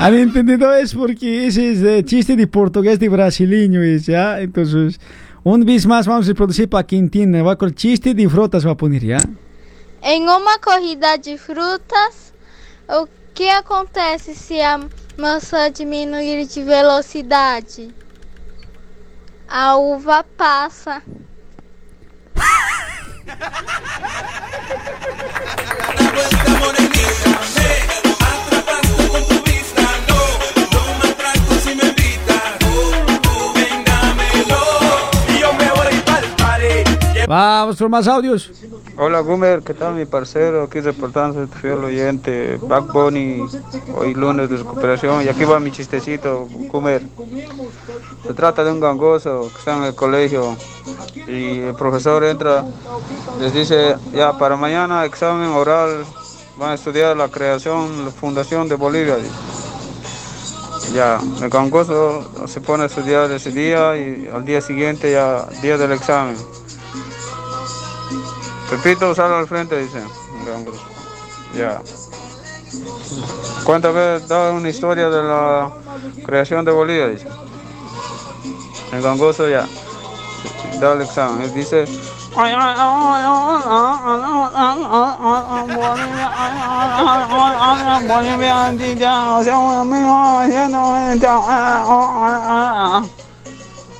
¿Han 0.00 0.14
entendido? 0.14 0.74
Es 0.74 0.92
porque 0.92 1.46
ese 1.46 1.70
es 1.70 1.80
de 1.80 2.04
chiste 2.04 2.34
de 2.34 2.48
portugués 2.48 2.98
de 2.98 3.08
brasileño, 3.08 3.80
es, 3.80 4.06
¿ya? 4.06 4.40
Entonces, 4.40 4.98
un 5.44 5.64
vez 5.64 5.86
más 5.86 6.08
vamos 6.08 6.26
a 6.26 6.28
reproducir 6.30 6.68
para 6.68 6.82
quien 6.82 7.04
entienda. 7.04 7.44
Va 7.44 7.54
con 7.56 7.72
chiste 7.72 8.12
de 8.12 8.28
frutas, 8.28 8.66
va 8.66 8.72
a 8.72 8.76
poner, 8.76 9.04
¿ya? 9.04 9.18
Em 10.02 10.28
uma 10.28 10.58
corrida 10.58 11.16
de 11.16 11.38
frutas, 11.38 12.34
o 12.88 13.06
que 13.32 13.48
acontece 13.48 14.34
se 14.34 14.60
a 14.60 14.80
maçã 15.16 15.70
diminuir 15.70 16.44
de 16.44 16.64
velocidade? 16.64 17.94
A 19.48 19.76
uva 19.76 20.24
passa. 20.36 21.00
Vamos 37.26 37.76
por 37.76 37.88
más 37.88 38.06
audios. 38.06 38.50
Hola 38.98 39.20
Gumer, 39.20 39.62
¿qué 39.62 39.72
tal 39.72 39.94
mi 39.94 40.04
parcero? 40.04 40.64
Aquí 40.64 40.80
reportando 40.80 41.46
tu 41.46 41.58
fiel 41.58 41.82
oyente, 41.82 42.58
Back 42.60 42.94
hoy 42.94 44.14
lunes 44.14 44.50
de 44.50 44.58
recuperación 44.58 45.24
y 45.24 45.28
aquí 45.28 45.44
va 45.44 45.58
mi 45.60 45.72
chistecito, 45.72 46.46
Gumer. 46.70 47.02
Se 48.26 48.34
trata 48.34 48.62
de 48.62 48.70
un 48.70 48.80
gangoso 48.80 49.50
que 49.50 49.58
está 49.58 49.78
en 49.78 49.84
el 49.84 49.94
colegio 49.94 50.56
y 51.26 51.60
el 51.60 51.74
profesor 51.74 52.22
entra, 52.24 52.66
les 53.40 53.54
dice, 53.54 53.96
ya 54.12 54.36
para 54.36 54.56
mañana 54.56 55.06
examen 55.06 55.48
oral, 55.48 56.04
van 56.58 56.72
a 56.72 56.74
estudiar 56.74 57.16
la 57.16 57.28
creación, 57.28 58.04
la 58.04 58.10
fundación 58.10 58.68
de 58.68 58.74
Bolivia. 58.74 59.16
Ya, 60.92 61.18
el 61.40 61.48
gangoso 61.48 62.46
se 62.46 62.60
pone 62.60 62.82
a 62.82 62.86
estudiar 62.86 63.30
ese 63.30 63.52
día 63.52 63.96
y 63.96 64.28
al 64.28 64.44
día 64.44 64.60
siguiente 64.60 65.10
ya, 65.10 65.46
día 65.62 65.78
del 65.78 65.92
examen. 65.92 66.36
Pepito 68.72 69.14
sale 69.14 69.34
al 69.34 69.46
frente, 69.46 69.78
dice. 69.78 70.02
Ya. 71.54 71.82
Cuéntame 73.64 74.18
da 74.20 74.50
una 74.52 74.70
historia 74.70 75.10
de 75.10 75.22
la 75.22 75.70
creación 76.24 76.64
de 76.64 76.72
Bolivia. 76.72 77.08
Dice. 77.08 77.28
El 78.92 79.02
gangoso 79.02 79.46
ya. 79.46 79.68
Da 80.80 80.94
el 80.94 81.02
examen. 81.02 81.52
Dice. 81.52 81.84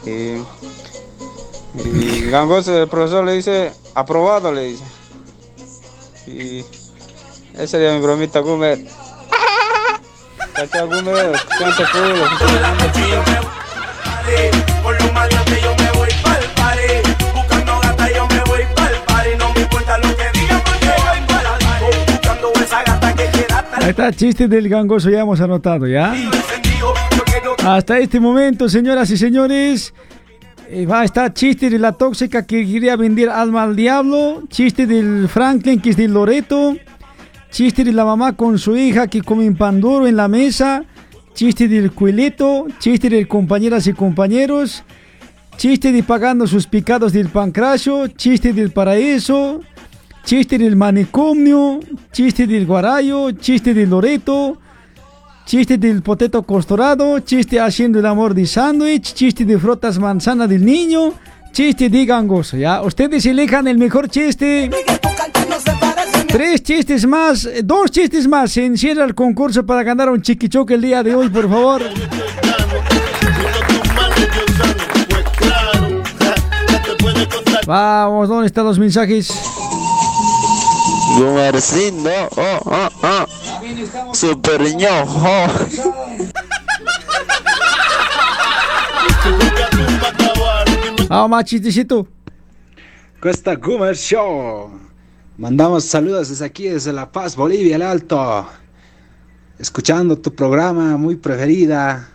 Y, 0.06 0.42
y 1.84 2.30
gangoso, 2.30 2.74
el 2.78 2.88
profesor 2.88 3.24
le 3.24 3.34
dice, 3.34 3.81
aprobado, 3.94 4.52
le 4.52 4.62
dice. 4.64 4.85
Y 6.27 6.64
esa 7.55 7.66
sería 7.66 7.93
mi 7.93 8.01
bromita, 8.01 8.40
Gumer. 8.40 8.78
Cacha, 10.55 10.82
Gumer, 10.85 11.32
canta 11.59 11.90
culo. 11.90 12.24
Ahí 23.74 23.90
está, 23.90 24.12
chiste 24.12 24.47
del 24.48 24.69
gangoso, 24.69 25.10
ya 25.10 25.20
hemos 25.20 25.40
anotado, 25.40 25.86
¿ya? 25.86 26.14
Hasta 27.64 27.98
este 27.98 28.20
momento, 28.20 28.69
señoras 28.69 29.10
y 29.10 29.16
señores, 29.16 29.93
va 30.88 31.02
a 31.02 31.04
estar 31.04 31.34
chiste 31.34 31.68
de 31.68 31.78
la 31.78 31.92
tóxica 31.92 32.46
que 32.46 32.66
quería 32.66 32.96
vender 32.96 33.28
alma 33.28 33.62
al 33.62 33.76
diablo, 33.76 34.42
chiste 34.48 34.86
del 34.86 35.28
Franklin 35.28 35.80
que 35.80 35.90
es 35.90 35.98
de 35.98 36.08
Loreto, 36.08 36.76
chiste 37.50 37.84
de 37.84 37.92
la 37.92 38.06
mamá 38.06 38.34
con 38.34 38.58
su 38.58 38.74
hija 38.74 39.06
que 39.06 39.20
comen 39.20 39.54
pan 39.54 39.82
duro 39.82 40.06
en 40.06 40.16
la 40.16 40.28
mesa, 40.28 40.84
chiste 41.34 41.68
del 41.68 41.92
cuileto, 41.92 42.66
chiste 42.78 43.10
de 43.10 43.28
compañeras 43.28 43.86
y 43.86 43.92
compañeros, 43.92 44.82
chiste 45.58 45.92
de 45.92 46.02
pagando 46.02 46.46
sus 46.46 46.66
picados 46.66 47.12
del 47.12 47.28
pancracio, 47.28 48.06
chiste 48.06 48.54
del 48.54 48.70
paraíso, 48.70 49.60
chiste 50.24 50.56
del 50.56 50.76
manicomio, 50.76 51.80
chiste 52.12 52.46
del 52.46 52.64
guarayo, 52.64 53.32
chiste 53.32 53.74
del 53.74 53.90
Loreto, 53.90 54.58
chiste 55.44 55.78
del 55.78 56.02
poteto 56.02 56.43
costorado, 56.43 57.19
chiste 57.20 57.60
haciendo 57.60 57.98
el 57.98 58.06
amor 58.06 58.35
de 58.35 58.47
sándwich, 58.47 59.14
chiste 59.14 59.44
de 59.44 59.59
frotas 59.59 59.98
manzana 59.98 60.47
del 60.47 60.64
niño, 60.64 61.12
chiste 61.52 61.89
de 61.89 62.06
gangoso, 62.06 62.56
¿ya? 62.56 62.82
Ustedes 62.82 63.27
elijan 63.27 63.66
el 63.69 63.78
mejor 63.78 64.09
chiste. 64.09 64.70
Tres 66.28 66.62
chistes 66.62 67.06
más, 67.06 67.48
dos 67.64 67.90
chistes 67.90 68.27
más. 68.27 68.52
Se 68.52 68.64
encierra 68.64 69.05
el 69.05 69.14
concurso 69.14 69.66
para 69.66 69.82
ganar 69.82 70.09
un 70.09 70.23
chiquichoque 70.23 70.74
el 70.74 70.81
día 70.81 71.02
de 71.02 71.14
hoy, 71.14 71.28
por 71.28 71.48
favor. 71.48 71.82
Vamos, 77.66 78.28
¿dónde 78.28 78.47
están 78.47 78.64
los 78.64 78.78
mensajes? 78.78 79.31
Gumercindo, 81.19 82.10
oh, 82.36 82.59
oh, 82.64 82.89
oh. 83.02 83.41
Super 84.12 84.74
ñojo. 84.74 85.46
Vamos, 91.08 91.30
más 91.30 91.44
chistecito. 91.44 92.06
Cuesta 93.20 93.54
Gumer 93.54 93.94
Show. 93.96 94.70
Mandamos 95.38 95.84
saludos 95.84 96.28
desde 96.28 96.44
aquí, 96.44 96.68
desde 96.68 96.92
La 96.92 97.10
Paz, 97.10 97.36
Bolivia, 97.36 97.76
el 97.76 97.82
Alto. 97.82 98.46
Escuchando 99.58 100.18
tu 100.18 100.34
programa 100.34 100.96
muy 100.96 101.16
preferida. 101.16 102.08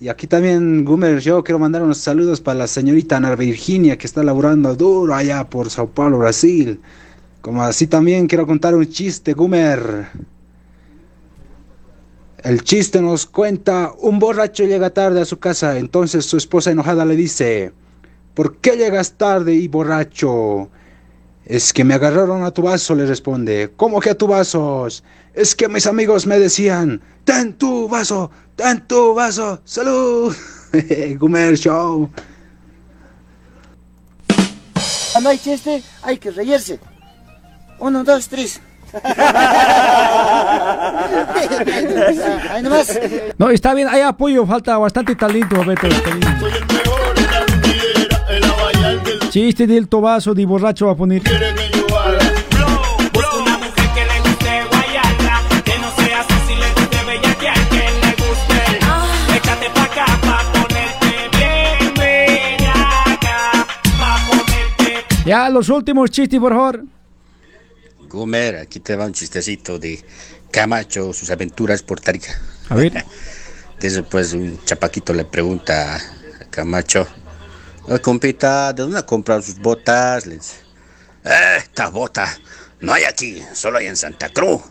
Y 0.00 0.08
aquí 0.08 0.26
también, 0.26 0.84
Gumer, 0.84 1.20
yo 1.20 1.42
quiero 1.42 1.58
mandar 1.58 1.82
unos 1.82 1.98
saludos 1.98 2.40
para 2.40 2.58
la 2.58 2.66
señorita 2.66 3.16
Ana 3.16 3.34
Virginia, 3.36 3.96
que 3.96 4.06
está 4.06 4.22
laburando 4.22 4.74
duro 4.74 5.14
allá 5.14 5.48
por 5.48 5.70
Sao 5.70 5.88
Paulo, 5.88 6.18
Brasil. 6.18 6.80
Como 7.40 7.62
así 7.62 7.86
también 7.86 8.26
quiero 8.26 8.46
contar 8.46 8.74
un 8.74 8.86
chiste, 8.88 9.32
Gumer. 9.32 10.08
El 12.44 12.62
chiste 12.62 13.00
nos 13.00 13.24
cuenta, 13.24 13.94
un 13.98 14.18
borracho 14.18 14.64
llega 14.64 14.90
tarde 14.90 15.22
a 15.22 15.24
su 15.24 15.38
casa, 15.38 15.78
entonces 15.78 16.26
su 16.26 16.36
esposa 16.36 16.70
enojada 16.70 17.06
le 17.06 17.16
dice, 17.16 17.72
¿por 18.34 18.58
qué 18.58 18.76
llegas 18.76 19.12
tarde 19.12 19.54
y 19.54 19.66
borracho? 19.66 20.68
Es 21.46 21.72
que 21.72 21.84
me 21.84 21.94
agarraron 21.94 22.44
a 22.44 22.50
tu 22.50 22.60
vaso, 22.60 22.94
le 22.94 23.06
responde. 23.06 23.72
¿Cómo 23.76 23.98
que 23.98 24.10
a 24.10 24.18
tu 24.18 24.26
vaso? 24.26 24.86
Es 25.32 25.54
que 25.54 25.68
mis 25.68 25.86
amigos 25.86 26.26
me 26.26 26.38
decían, 26.38 27.00
ten 27.24 27.54
tu 27.54 27.88
vaso, 27.88 28.30
ten 28.56 28.86
tu 28.86 29.14
vaso, 29.14 29.62
salud. 29.64 30.36
Gumer 31.18 31.56
Show. 31.56 32.10
Cuando 35.12 35.30
hay 35.30 35.38
chiste, 35.38 35.82
hay 36.02 36.18
que 36.18 36.30
reírse. 36.30 36.78
Uno, 37.78 38.04
dos, 38.04 38.28
tres. 38.28 38.60
No, 43.38 43.50
está 43.50 43.74
bien, 43.74 43.88
hay 43.88 44.02
apoyo, 44.02 44.46
falta 44.46 44.78
bastante 44.78 45.16
talento, 45.16 45.64
Beto. 45.64 45.88
Chiste 49.30 49.66
del 49.66 49.88
tobazo 49.88 50.34
de 50.34 50.46
borracho 50.46 50.86
va 50.86 50.92
a 50.92 50.96
poner. 50.96 51.22
Ya, 65.24 65.48
los 65.48 65.70
últimos 65.70 66.10
chistes, 66.10 66.38
por 66.38 66.52
favor. 66.52 66.84
Gumer, 68.14 68.56
aquí 68.56 68.80
te 68.80 68.96
va 68.96 69.06
un 69.06 69.12
chistecito 69.12 69.78
de 69.78 70.02
Camacho, 70.50 71.12
sus 71.12 71.30
aventuras 71.30 71.82
por 71.82 72.00
Tarica. 72.00 72.40
A 72.68 72.74
ver. 72.74 73.04
Después 73.80 74.32
un 74.32 74.64
chapaquito 74.64 75.12
le 75.12 75.24
pregunta 75.24 75.96
a 75.96 76.00
Camacho, 76.50 77.06
"Oye, 77.82 78.00
compita, 78.00 78.72
¿de 78.72 78.82
dónde 78.82 78.98
ha 78.98 79.04
comprado 79.04 79.42
sus 79.42 79.58
botas? 79.58 80.26
Le 80.26 80.36
dice, 80.36 80.54
"Eh, 81.24 81.56
estas 81.58 81.92
botas 81.92 82.40
no 82.80 82.92
hay 82.92 83.04
aquí, 83.04 83.42
solo 83.52 83.78
hay 83.78 83.86
en 83.86 83.96
Santa 83.96 84.28
Cruz. 84.30 84.62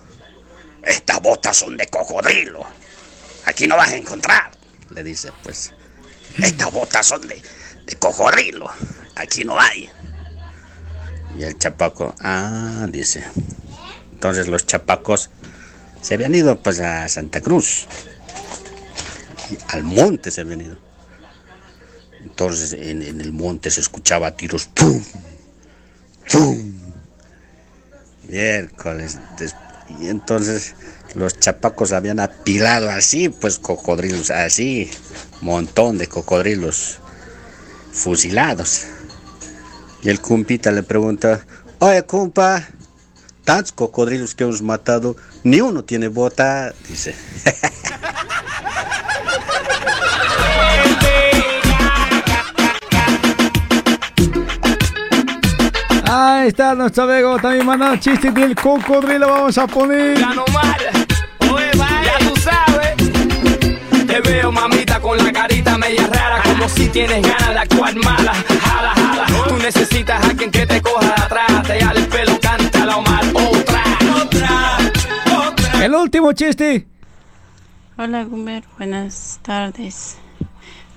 Estas 0.84 1.22
botas 1.22 1.58
son 1.58 1.78
de 1.78 1.88
cocodrilo. 1.88 2.66
Aquí 3.46 3.68
no 3.68 3.78
vas 3.78 3.90
a 3.90 3.96
encontrar. 3.96 4.52
Le 4.90 5.04
dice, 5.04 5.32
pues, 5.44 5.72
estas 6.38 6.72
botas 6.72 7.08
son 7.08 7.28
de, 7.28 7.42
de 7.86 7.96
cocodrilo. 7.96 8.70
Aquí 9.16 9.44
no 9.44 9.60
hay. 9.60 9.90
Y 11.38 11.44
el 11.44 11.58
chapaco, 11.58 12.14
ah, 12.20 12.88
dice. 12.90 13.24
Entonces 14.14 14.48
los 14.48 14.66
chapacos 14.66 15.30
se 16.02 16.14
habían 16.14 16.36
ido 16.36 16.60
pues 16.60 16.80
a 16.80 17.08
Santa 17.10 17.42
Cruz. 17.42 17.88
Al 19.70 19.84
monte 19.84 20.32
se 20.32 20.42
habían 20.42 20.62
ido. 20.62 20.78
Entonces 22.22 22.74
en, 22.74 23.02
el 23.02 23.34
monte 23.34 23.70
se 23.70 23.82
escuchaba 23.82 24.32
tiros, 24.32 24.66
¡pum! 24.66 25.04
¡pum! 26.32 26.74
Miércoles. 28.28 29.18
Y 30.00 30.08
entonces 30.08 30.76
los 31.16 31.40
chapacos 31.40 31.92
habían 31.92 32.20
apilado 32.20 32.90
así, 32.90 33.30
pues 33.30 33.60
cocodrilos, 33.60 34.32
así, 34.32 34.90
montón 35.42 35.98
de 35.98 36.08
cocodrilos 36.08 37.00
fusilados. 37.92 38.86
Y 40.04 40.10
el 40.10 40.20
cumpita 40.20 40.72
le 40.72 40.84
pregunta, 40.84 41.46
oye 41.80 42.04
compa, 42.04 42.68
tantos 43.46 43.72
cocodrilos 43.72 44.36
que 44.36 44.44
hemos 44.44 44.62
matado, 44.62 45.16
ni 45.44 45.62
uno 45.62 45.84
tiene 45.84 46.10
bota, 46.10 46.74
dice. 46.90 47.16
Ahí 56.16 56.50
está 56.50 56.76
nuestro 56.76 57.06
amigo 57.06 57.40
también 57.40 57.66
mandando 57.66 57.96
chistes 57.98 58.34
del 58.36 58.54
cocodrilo. 58.54 59.30
Vamos 59.30 59.58
a 59.58 59.66
poner. 59.66 60.18
Te 64.14 64.22
veo 64.22 64.52
mamita 64.52 65.00
con 65.00 65.18
la 65.18 65.34
carita 65.34 65.76
media 65.76 66.06
rara 66.06 66.40
Como 66.44 66.70
si 66.70 66.88
tienes 66.90 67.20
ganas 67.24 67.50
de 67.50 67.58
actuar 67.58 67.96
mala 67.96 68.32
Jala, 68.62 68.94
jala 68.94 69.26
Tú 69.48 69.58
necesitas 69.58 70.24
a 70.24 70.30
alguien 70.30 70.52
que 70.52 70.68
te 70.68 70.80
coja 70.84 71.16
de 71.16 71.24
atrás 71.24 71.64
Te 71.64 71.84
jale 71.84 72.00
el 72.02 72.08
pelo, 72.08 72.40
canta 72.40 72.86
la 72.86 72.98
Omar 72.98 73.26
Otra, 73.34 73.84
otra, 74.22 74.78
otra 75.50 75.84
El 75.84 75.96
último 75.96 76.32
chiste. 76.34 76.86
Hola 77.98 78.24
Gumer, 78.26 78.64
buenas 78.78 79.40
tardes. 79.42 80.18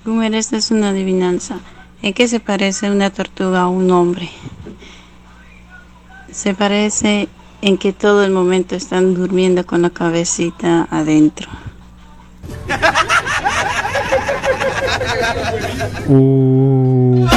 Gumer, 0.05 0.35
esta 0.35 0.57
es 0.57 0.69
una 0.69 0.89
adivinanza. 0.89 1.57
¿En 2.03 2.13
qué 2.13 2.27
se 2.27 2.39
parece 2.39 2.91
una 2.91 3.09
tortuga 3.09 3.61
a 3.61 3.67
un 3.67 3.89
hombre? 3.89 4.29
Se 6.31 6.53
parece 6.53 7.29
en 7.63 7.79
que 7.79 7.93
todo 7.93 8.23
el 8.23 8.31
momento 8.31 8.75
están 8.75 9.15
durmiendo 9.15 9.65
con 9.65 9.81
la 9.81 9.89
cabecita 9.89 10.87
adentro. 10.91 11.49
Uh. 16.09 17.27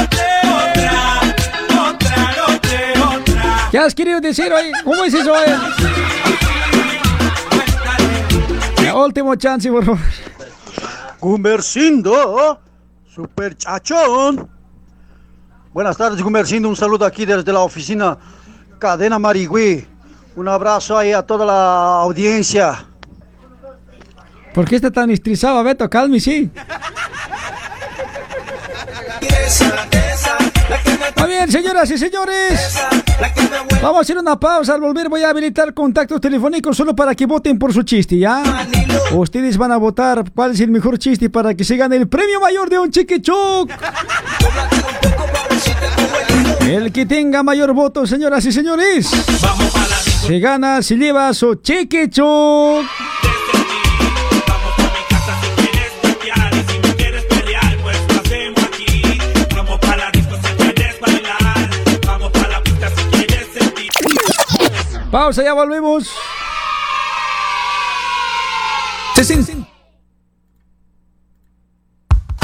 ¿Qué 3.71 3.77
has 3.79 3.95
querido 3.95 4.19
decir 4.19 4.51
hoy? 4.51 4.71
¿Cómo 4.83 5.03
es 5.05 5.13
eso? 5.13 5.33
eh? 5.35 5.55
La 8.83 8.95
última 8.95 9.37
chance, 9.37 9.69
por 9.71 9.85
favor. 9.85 9.99
Gumercindo, 11.19 12.59
super 13.13 13.55
chachón. 13.55 14.49
Buenas 15.71 15.95
tardes, 15.95 16.21
Gumercindo. 16.21 16.67
Un 16.67 16.75
saludo 16.75 17.05
aquí 17.05 17.25
desde 17.25 17.53
la 17.53 17.61
oficina 17.61 18.17
Cadena 18.79 19.17
Marigüí. 19.19 19.87
Un 20.35 20.47
abrazo 20.47 20.97
ahí 20.97 21.13
a 21.13 21.21
toda 21.21 21.45
la 21.45 22.01
audiencia. 22.01 22.85
¿Por 24.53 24.67
qué 24.67 24.75
está 24.75 24.91
tan 24.91 25.09
estresado, 25.11 25.63
Beto? 25.63 25.89
Calme, 25.89 26.19
sí. 26.19 26.49
Muy 31.17 31.29
bien, 31.29 31.51
señoras 31.51 31.89
y 31.89 31.97
señores. 31.97 32.77
Vamos 33.81 33.99
a 33.99 34.01
hacer 34.01 34.17
una 34.17 34.39
pausa. 34.39 34.73
Al 34.73 34.81
volver 34.81 35.09
voy 35.09 35.23
a 35.23 35.29
habilitar 35.29 35.73
contactos 35.73 36.19
telefónicos 36.19 36.75
solo 36.75 36.95
para 36.95 37.15
que 37.15 37.25
voten 37.25 37.57
por 37.57 37.73
su 37.73 37.83
chiste, 37.83 38.17
¿ya? 38.17 38.43
Ustedes 39.13 39.57
van 39.57 39.71
a 39.71 39.77
votar 39.77 40.23
cuál 40.35 40.51
es 40.51 40.59
el 40.59 40.71
mejor 40.71 40.99
chiste 40.99 41.29
para 41.29 41.53
que 41.53 41.63
se 41.63 41.77
gane 41.77 41.95
el 41.95 42.07
premio 42.07 42.39
mayor 42.39 42.69
de 42.69 42.79
un 42.79 42.91
chiquichuc. 42.91 43.71
El 46.61 46.91
que 46.91 47.05
tenga 47.05 47.43
mayor 47.43 47.73
voto, 47.73 48.05
señoras 48.05 48.45
y 48.45 48.51
señores, 48.51 49.09
se 50.27 50.39
gana, 50.39 50.81
se 50.81 50.95
lleva 50.95 51.33
su 51.33 51.55
chiquichuc. 51.55 52.85
Pausa, 65.11 65.43
ya 65.43 65.53
volvemos. 65.53 66.09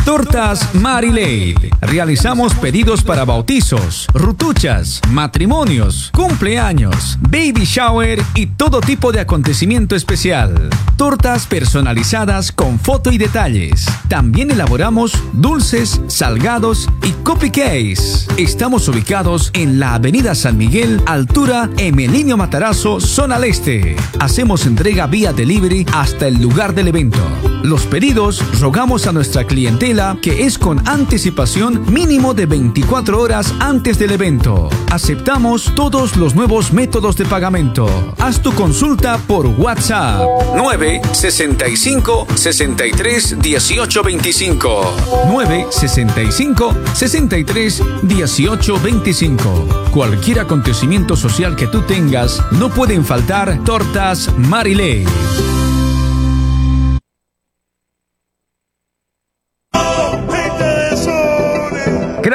Tortas 0.08 0.74
Marilade. 0.74 1.70
Realizamos 1.82 2.54
pedidos 2.54 3.04
para 3.04 3.26
bautizos, 3.26 4.08
rutuchas, 4.14 5.02
matrimonios, 5.10 6.12
cumpleaños, 6.14 7.20
baby 7.20 7.66
shower 7.66 8.24
y 8.34 8.46
todo 8.46 8.80
tipo 8.80 9.12
de 9.12 9.20
acontecimiento 9.20 9.98
especial. 9.98 10.70
Tortas 10.96 11.46
personalizadas 11.46 12.54
con 12.54 12.80
foto 12.80 13.12
y 13.12 13.18
detalles. 13.18 13.86
También 14.08 14.50
elaboramos 14.50 15.12
dulces, 15.34 16.00
salgados 16.08 16.88
y 17.04 17.12
cupcakes. 17.12 18.28
Estamos 18.38 18.88
ubicados 18.88 19.52
en 19.54 19.78
la 19.78 19.96
Avenida 19.96 20.36
San 20.36 20.58
Miguel, 20.58 21.02
altura 21.06 21.70
Emelinio 21.76 22.38
Matarazo, 22.38 23.02
zona 23.02 23.36
al 23.36 23.44
este. 23.44 23.98
Hacemos 24.22 24.66
entrega 24.66 25.06
vía 25.06 25.34
delivery 25.34 25.86
hasta 25.92 26.28
el 26.28 26.42
lugar 26.42 26.74
del 26.74 26.88
evento. 26.88 27.20
Los 27.64 27.86
pedidos 27.86 28.42
rogamos 28.62 29.08
a 29.08 29.12
nuestra 29.12 29.44
clientela 29.44 29.97
que 30.22 30.46
es 30.46 30.60
con 30.60 30.88
anticipación 30.88 31.92
mínimo 31.92 32.36
de 32.36 32.46
24 32.46 33.20
horas 33.20 33.52
antes 33.60 33.98
del 33.98 34.12
evento. 34.12 34.70
Aceptamos 34.92 35.74
todos 35.74 36.18
los 36.18 36.36
nuevos 36.36 36.72
métodos 36.72 37.16
de 37.18 37.26
pagamento. 37.26 37.88
Haz 38.20 38.40
tu 38.44 38.54
consulta 38.54 39.18
por 39.18 39.48
WhatsApp 39.48 40.22
965 40.56 42.28
63 42.36 43.38
18 43.42 44.04
25 44.04 44.96
965 45.32 46.76
63 46.94 47.84
18 48.04 48.80
25 48.80 49.68
Cualquier 49.92 50.42
acontecimiento 50.42 51.16
social 51.16 51.56
que 51.56 51.66
tú 51.66 51.82
tengas, 51.82 52.40
no 52.52 52.70
pueden 52.70 53.04
faltar 53.04 53.64
tortas 53.64 54.32
Marilei. 54.38 55.06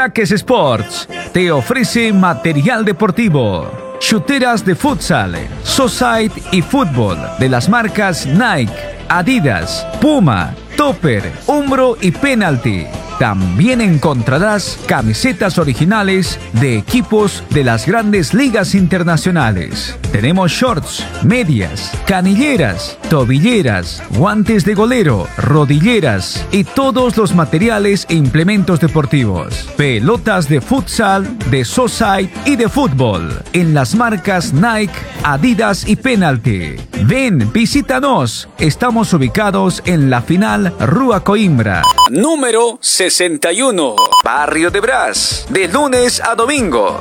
Crackes 0.03 0.33
Sports 0.33 1.09
te 1.33 1.53
ofrece 1.53 2.13
material 2.13 2.85
deportivo, 2.85 3.71
chuteras 4.01 4.65
de 4.65 4.75
futsal, 4.75 5.37
society 5.63 6.43
y 6.51 6.61
fútbol 6.61 7.17
de 7.39 7.49
las 7.49 7.69
marcas 7.69 8.27
Nike, 8.27 8.75
Adidas, 9.09 9.87
Puma, 10.01 10.57
Topper, 10.77 11.23
Umbro 11.47 11.97
y 12.01 12.11
Penalty. 12.11 12.85
También 13.19 13.81
encontrarás 13.81 14.79
camisetas 14.87 15.59
originales 15.59 16.39
de 16.55 16.77
equipos 16.79 17.45
de 17.51 17.65
las 17.65 17.87
grandes 17.87 18.35
ligas 18.35 18.75
internacionales. 18.75 19.97
Tenemos 20.11 20.53
shorts, 20.53 21.05
medias, 21.23 21.93
canilleras, 22.07 22.99
tobilleras, 23.09 24.03
guantes 24.11 24.65
de 24.65 24.75
golero, 24.75 25.27
rodilleras 25.37 26.47
y 26.51 26.65
todos 26.65 27.17
los 27.17 27.35
materiales 27.35 28.07
e 28.09 28.15
implementos 28.15 28.81
deportivos. 28.81 29.69
Pelotas 29.77 30.49
de 30.49 30.61
futsal, 30.61 31.39
de 31.51 31.65
society 31.65 32.33
y 32.45 32.57
de 32.57 32.69
fútbol 32.69 33.43
en 33.53 33.75
las 33.75 33.95
marcas 33.95 34.53
Nike, 34.53 34.93
Adidas 35.23 35.87
y 35.89 35.97
Penalty. 35.97 36.77
Ven, 37.05 37.51
visítanos. 37.53 38.49
Estamos 38.59 39.13
ubicados 39.13 39.83
en 39.87 40.11
la 40.11 40.23
final 40.23 40.75
Rua 40.81 41.25
Coimbra. 41.25 41.83
Número 42.11 42.79
61. 43.11 43.97
Barrio 44.23 44.71
de 44.71 44.81
Brás. 44.81 45.47
De 45.49 45.67
lunes 45.67 46.23
a 46.23 46.37
domingo. 46.37 47.01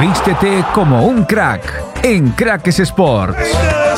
Vístete 0.00 0.64
como 0.74 1.06
un 1.06 1.24
crack 1.24 1.62
en 2.02 2.30
Crackes 2.30 2.80
Sports. 2.80 3.91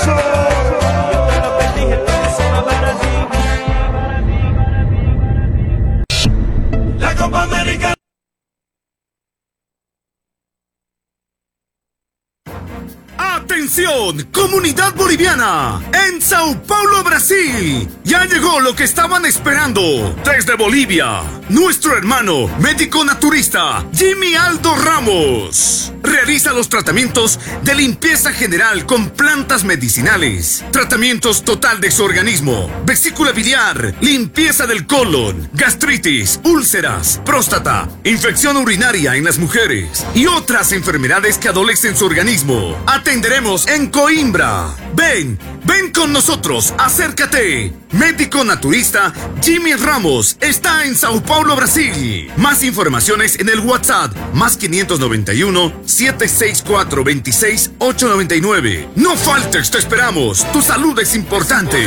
Atención, 13.34 14.28
comunidad 14.30 14.94
boliviana, 14.94 15.82
en 16.06 16.22
Sao 16.22 16.62
Paulo, 16.62 17.02
Brasil. 17.02 17.88
Ya 18.04 18.26
llegó 18.26 18.60
lo 18.60 18.76
que 18.76 18.84
estaban 18.84 19.26
esperando. 19.26 20.14
Desde 20.24 20.54
Bolivia, 20.54 21.22
nuestro 21.48 21.96
hermano 21.96 22.46
médico 22.60 23.04
naturista 23.04 23.84
Jimmy 23.92 24.36
Aldo 24.36 24.76
Ramos. 24.76 25.92
Realiza 26.04 26.52
los 26.52 26.68
tratamientos 26.68 27.40
de 27.62 27.74
limpieza 27.74 28.30
general 28.30 28.84
con 28.86 29.08
plantas 29.10 29.64
medicinales, 29.64 30.62
tratamientos 30.70 31.44
total 31.44 31.80
de 31.80 31.90
su 31.90 32.04
organismo, 32.04 32.70
vesícula 32.84 33.32
biliar, 33.32 33.94
limpieza 34.00 34.66
del 34.66 34.86
colon, 34.86 35.48
gastritis, 35.54 36.40
úlceras, 36.44 37.20
próstata, 37.24 37.88
infección 38.04 38.58
urinaria 38.58 39.16
en 39.16 39.24
las 39.24 39.38
mujeres 39.38 40.06
y 40.14 40.26
otras 40.26 40.72
enfermedades 40.72 41.38
que 41.38 41.48
adolecen 41.48 41.96
su 41.96 42.04
organismo. 42.04 42.76
Atenderemos 43.24 43.66
en 43.68 43.86
Coimbra. 43.86 44.76
Ven, 44.94 45.38
ven 45.64 45.90
con 45.92 46.12
nosotros, 46.12 46.74
acércate. 46.76 47.72
Médico 47.92 48.44
naturista 48.44 49.14
Jimmy 49.40 49.72
Ramos 49.72 50.36
está 50.42 50.84
en 50.84 50.94
Sao 50.94 51.22
Paulo, 51.22 51.56
Brasil. 51.56 52.30
Más 52.36 52.62
informaciones 52.62 53.40
en 53.40 53.48
el 53.48 53.60
WhatsApp 53.60 54.14
más 54.34 54.58
591 54.58 55.72
764 55.86 57.02
26 57.02 57.70
899. 57.78 58.88
No 58.96 59.16
faltes, 59.16 59.70
te 59.70 59.78
esperamos. 59.78 60.44
Tu 60.52 60.60
salud 60.60 60.98
es 61.00 61.14
importante. 61.14 61.78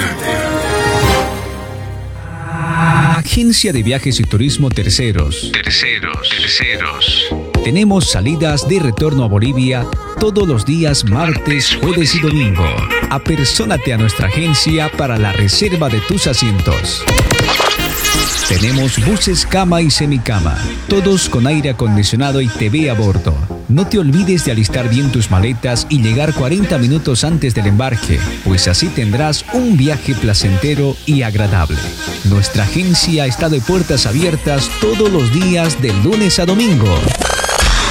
Agencia 3.16 3.72
de 3.72 3.84
Viajes 3.84 4.20
y 4.20 4.24
Turismo 4.24 4.72
Terceros. 4.72 5.52
Terceros, 5.52 6.30
terceros. 6.30 7.28
Tenemos 7.68 8.06
salidas 8.12 8.66
de 8.70 8.80
retorno 8.80 9.26
a 9.26 9.28
Bolivia 9.28 9.86
todos 10.22 10.48
los 10.48 10.66
días 10.66 11.04
martes, 11.04 11.78
jueves 11.82 12.16
y 12.16 12.22
domingo. 12.22 12.64
Apersónate 13.10 13.92
a 13.92 13.98
nuestra 13.98 14.28
agencia 14.28 14.90
para 14.90 15.18
la 15.18 15.34
reserva 15.34 15.90
de 15.90 16.00
tus 16.00 16.28
asientos. 16.28 17.04
Tenemos 18.48 19.06
buses 19.06 19.46
cama 19.46 19.82
y 19.82 19.90
semicama, 19.90 20.58
todos 20.88 21.28
con 21.28 21.46
aire 21.46 21.72
acondicionado 21.72 22.40
y 22.40 22.48
TV 22.48 22.90
a 22.90 22.94
bordo. 22.94 23.36
No 23.68 23.86
te 23.86 24.00
olvides 24.00 24.46
de 24.46 24.54
alistar 24.54 24.90
bien 24.90 25.12
tus 25.12 25.30
maletas 25.30 25.88
y 25.90 26.02
llegar 26.02 26.34
40 26.34 26.78
minutos 26.78 27.26
antes 27.26 27.54
del 27.54 27.68
embarque, 27.68 28.18
pues 28.46 28.70
así 28.70 28.88
tendrás 28.88 29.44
un 29.52 29.76
viaje 29.76 30.16
placentero 30.16 30.96
y 31.06 31.24
agradable. 31.24 31.80
Nuestra 32.30 32.64
agencia 32.64 33.26
está 33.26 33.50
de 33.50 33.60
puertas 33.60 34.06
abiertas 34.06 34.72
todos 34.80 35.12
los 35.12 35.34
días 35.34 35.82
de 35.82 35.92
lunes 36.02 36.40
a 36.40 36.46
domingo. 36.46 36.98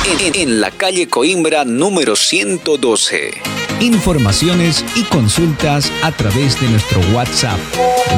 En, 0.09 0.35
en 0.35 0.61
la 0.61 0.71
calle 0.71 1.09
Coimbra 1.09 1.65
número 1.65 2.15
112. 2.15 3.33
Informaciones 3.81 4.85
y 4.95 5.03
consultas 5.03 5.91
a 6.03 6.13
través 6.13 6.61
de 6.61 6.69
nuestro 6.69 7.01
WhatsApp 7.13 7.59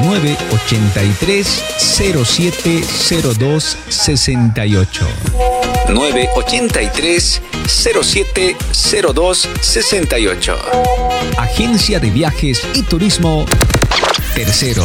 983 0.05 1.65
0702 1.78 3.78
68. 3.89 5.06
983 5.89 7.40
0702 7.66 9.48
68. 9.60 10.59
Agencia 11.39 12.01
de 12.01 12.10
Viajes 12.10 12.62
y 12.74 12.82
Turismo 12.82 13.47
Tercero. 14.35 14.85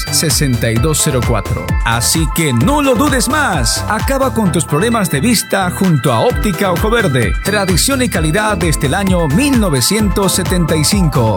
6204. 0.11 1.65
Así 1.85 2.27
que 2.35 2.53
no 2.53 2.81
lo 2.81 2.95
dudes 2.95 3.29
más. 3.29 3.85
Acaba 3.89 4.33
con 4.33 4.51
tus 4.51 4.65
problemas 4.65 5.09
de 5.09 5.19
vista 5.19 5.69
junto 5.71 6.11
a 6.11 6.21
Óptica 6.21 6.71
Ojo 6.71 6.89
Verde. 6.89 7.33
Tradición 7.43 8.01
y 8.01 8.09
calidad 8.09 8.57
desde 8.57 8.87
el 8.87 8.93
año 8.93 9.27
1975. 9.27 11.35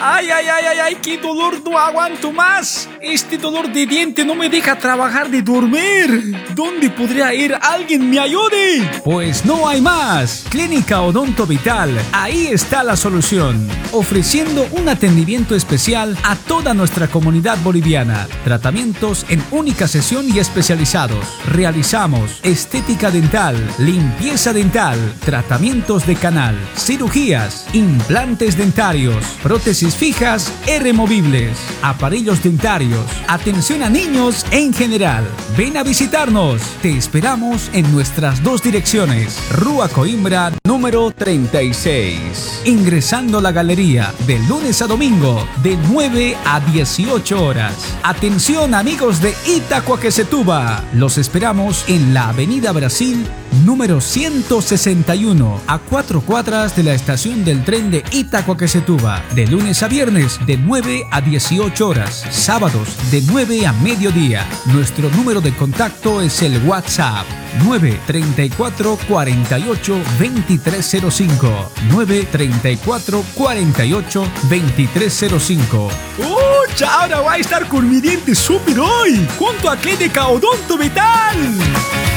Ay, 0.00 0.30
ay, 0.30 0.46
ay, 0.46 0.64
ay, 0.70 0.78
ay, 0.78 0.94
qué 1.02 1.18
dolor, 1.18 1.60
no 1.64 1.76
aguanto 1.76 2.30
más. 2.30 2.88
Este 3.00 3.36
dolor 3.36 3.72
de 3.72 3.84
diente 3.84 4.24
no 4.24 4.36
me 4.36 4.48
deja 4.48 4.78
trabajar 4.78 5.28
de 5.28 5.42
dormir. 5.42 6.36
¿Dónde 6.54 6.88
podría 6.88 7.34
ir? 7.34 7.52
¿Alguien 7.60 8.08
me 8.08 8.20
ayude? 8.20 8.88
Pues 9.04 9.44
no 9.44 9.66
hay 9.66 9.80
más. 9.80 10.44
Clínica 10.50 11.00
Odonto 11.00 11.48
Vital. 11.48 12.00
Ahí 12.12 12.46
está 12.46 12.84
la 12.84 12.96
solución. 12.96 13.66
Ofreciendo 13.90 14.68
un 14.70 14.88
atendimiento 14.88 15.56
especial 15.56 16.16
a 16.22 16.36
toda 16.36 16.74
nuestra 16.74 17.08
comunidad 17.08 17.58
boliviana. 17.64 18.28
Tratamientos 18.44 19.26
en 19.28 19.42
única 19.50 19.88
sesión 19.88 20.28
y 20.32 20.38
especializados. 20.38 21.40
Realizamos 21.48 22.38
estética 22.44 23.10
dental, 23.10 23.56
limpieza 23.78 24.52
dental, 24.52 24.96
tratamientos 25.24 26.06
de 26.06 26.14
canal, 26.14 26.56
cirugías, 26.76 27.66
implantes 27.72 28.56
dentarios, 28.56 29.24
prótesis 29.42 29.87
fijas 29.96 30.52
e 30.66 30.78
removibles, 30.78 31.58
aparellos 31.82 32.42
dentarios, 32.42 33.04
atención 33.26 33.82
a 33.82 33.90
niños 33.90 34.44
en 34.50 34.72
general. 34.72 35.24
Ven 35.56 35.76
a 35.76 35.82
visitarnos. 35.82 36.60
Te 36.82 36.96
esperamos 36.96 37.70
en 37.72 37.90
nuestras 37.92 38.42
dos 38.42 38.62
direcciones. 38.62 39.38
Rúa 39.52 39.88
Coimbra 39.88 40.52
número 40.64 41.10
36. 41.10 42.62
Ingresando 42.64 43.38
a 43.38 43.42
la 43.42 43.52
galería 43.52 44.12
de 44.26 44.38
lunes 44.40 44.82
a 44.82 44.86
domingo 44.86 45.46
de 45.62 45.76
9 45.90 46.36
a 46.44 46.60
18 46.60 47.44
horas. 47.44 47.74
Atención 48.02 48.74
amigos 48.74 49.20
de 49.20 49.34
Itacoaquecetuba. 49.46 50.84
Los 50.94 51.18
esperamos 51.18 51.84
en 51.88 52.14
la 52.14 52.28
Avenida 52.30 52.72
Brasil 52.72 53.26
número 53.64 54.00
161 54.00 55.60
a 55.66 55.78
cuatro 55.78 56.20
cuadras 56.20 56.76
de 56.76 56.82
la 56.82 56.94
estación 56.94 57.44
del 57.44 57.64
tren 57.64 57.90
de 57.90 58.04
Itacoaquecetuba. 58.12 59.22
De 59.34 59.46
lunes 59.46 59.82
a 59.82 59.88
viernes 59.88 60.38
de 60.46 60.56
9 60.56 61.06
a 61.10 61.20
18 61.20 61.88
horas. 61.88 62.24
Sábados 62.30 62.96
de 63.10 63.22
9 63.22 63.66
a 63.66 63.72
mediodía. 63.72 64.46
Nuestro 64.66 65.10
número 65.10 65.40
de 65.40 65.54
contacto 65.54 66.20
es 66.20 66.42
el 66.42 66.62
WhatsApp 66.64 67.26
934 67.64 68.98
48 69.08 69.94
2305 70.18 71.72
934 71.90 73.24
48 73.34 74.28
2305 74.50 75.88
¡Uh! 76.18 76.48
Ahora 76.86 77.20
va 77.20 77.32
a 77.32 77.38
estar 77.38 77.66
con 77.66 77.90
mi 77.90 78.00
diente 78.00 78.34
súper 78.34 78.78
hoy, 78.78 79.26
junto 79.36 79.68
a 79.68 79.76
Clínica 79.76 80.28
Odonto 80.28 80.78
Vital. 80.78 82.07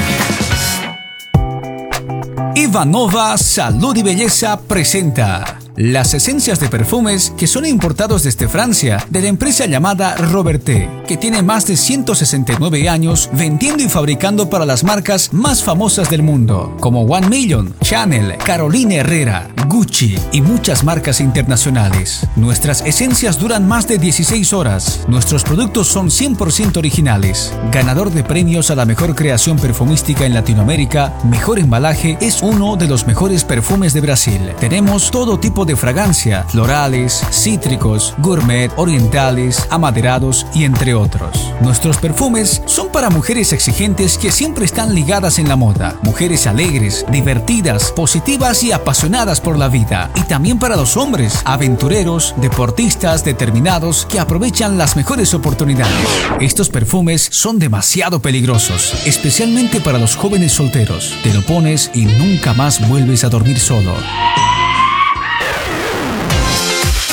Ivanova 2.55 3.37
Salud 3.37 3.95
y 3.95 4.03
Belleza 4.03 4.59
presenta 4.59 5.60
las 5.75 6.13
esencias 6.13 6.59
de 6.59 6.69
perfumes 6.69 7.33
que 7.37 7.47
son 7.47 7.65
importados 7.65 8.23
desde 8.23 8.47
Francia 8.47 9.05
de 9.09 9.21
la 9.21 9.27
empresa 9.27 9.65
llamada 9.65 10.15
Roberté, 10.15 10.89
que 11.07 11.17
tiene 11.17 11.41
más 11.41 11.65
de 11.67 11.77
169 11.77 12.89
años 12.89 13.29
vendiendo 13.33 13.83
y 13.83 13.89
fabricando 13.89 14.49
para 14.49 14.65
las 14.65 14.83
marcas 14.83 15.33
más 15.33 15.63
famosas 15.63 16.09
del 16.09 16.23
mundo, 16.23 16.75
como 16.79 17.03
One 17.03 17.29
Million, 17.29 17.73
Chanel, 17.81 18.37
Carolina 18.37 18.95
Herrera, 18.95 19.49
Gucci 19.67 20.17
y 20.33 20.41
muchas 20.41 20.83
marcas 20.83 21.21
internacionales. 21.21 22.27
Nuestras 22.35 22.81
esencias 22.81 23.39
duran 23.39 23.67
más 23.67 23.87
de 23.87 23.97
16 23.97 24.53
horas. 24.53 25.05
Nuestros 25.07 25.43
productos 25.43 25.87
son 25.87 26.09
100% 26.09 26.77
originales. 26.77 27.53
Ganador 27.71 28.11
de 28.11 28.23
premios 28.23 28.69
a 28.69 28.75
la 28.75 28.85
mejor 28.85 29.15
creación 29.15 29.57
perfumística 29.57 30.25
en 30.25 30.33
Latinoamérica, 30.33 31.13
mejor 31.23 31.59
embalaje, 31.59 32.17
es 32.19 32.41
uno 32.41 32.75
de 32.75 32.87
los 32.87 33.07
mejores 33.07 33.45
perfumes 33.45 33.93
de 33.93 34.01
Brasil. 34.01 34.41
Tenemos 34.59 35.09
todo 35.09 35.39
tipo 35.39 35.60
de 35.65 35.75
fragancia, 35.75 36.43
florales, 36.49 37.23
cítricos, 37.31 38.13
gourmet, 38.19 38.71
orientales, 38.77 39.67
amaderados 39.69 40.45
y 40.53 40.63
entre 40.63 40.93
otros. 40.93 41.53
Nuestros 41.61 41.97
perfumes 41.97 42.61
son 42.65 42.91
para 42.91 43.09
mujeres 43.09 43.53
exigentes 43.53 44.17
que 44.17 44.31
siempre 44.31 44.65
están 44.65 44.95
ligadas 44.95 45.39
en 45.39 45.47
la 45.47 45.55
moda, 45.55 45.95
mujeres 46.01 46.47
alegres, 46.47 47.05
divertidas, 47.11 47.91
positivas 47.91 48.63
y 48.63 48.71
apasionadas 48.71 49.41
por 49.41 49.57
la 49.57 49.67
vida, 49.67 50.11
y 50.15 50.21
también 50.21 50.59
para 50.59 50.75
los 50.75 50.97
hombres, 50.97 51.41
aventureros, 51.45 52.33
deportistas 52.37 53.23
determinados 53.23 54.05
que 54.05 54.19
aprovechan 54.19 54.77
las 54.77 54.95
mejores 54.95 55.33
oportunidades. 55.33 56.07
Estos 56.39 56.69
perfumes 56.69 57.27
son 57.31 57.59
demasiado 57.59 58.21
peligrosos, 58.21 58.93
especialmente 59.05 59.81
para 59.81 59.99
los 59.99 60.15
jóvenes 60.15 60.53
solteros. 60.53 61.15
Te 61.23 61.33
lo 61.33 61.41
pones 61.45 61.91
y 61.93 62.05
nunca 62.05 62.53
más 62.53 62.87
vuelves 62.87 63.23
a 63.23 63.29
dormir 63.29 63.59
solo. 63.59 63.91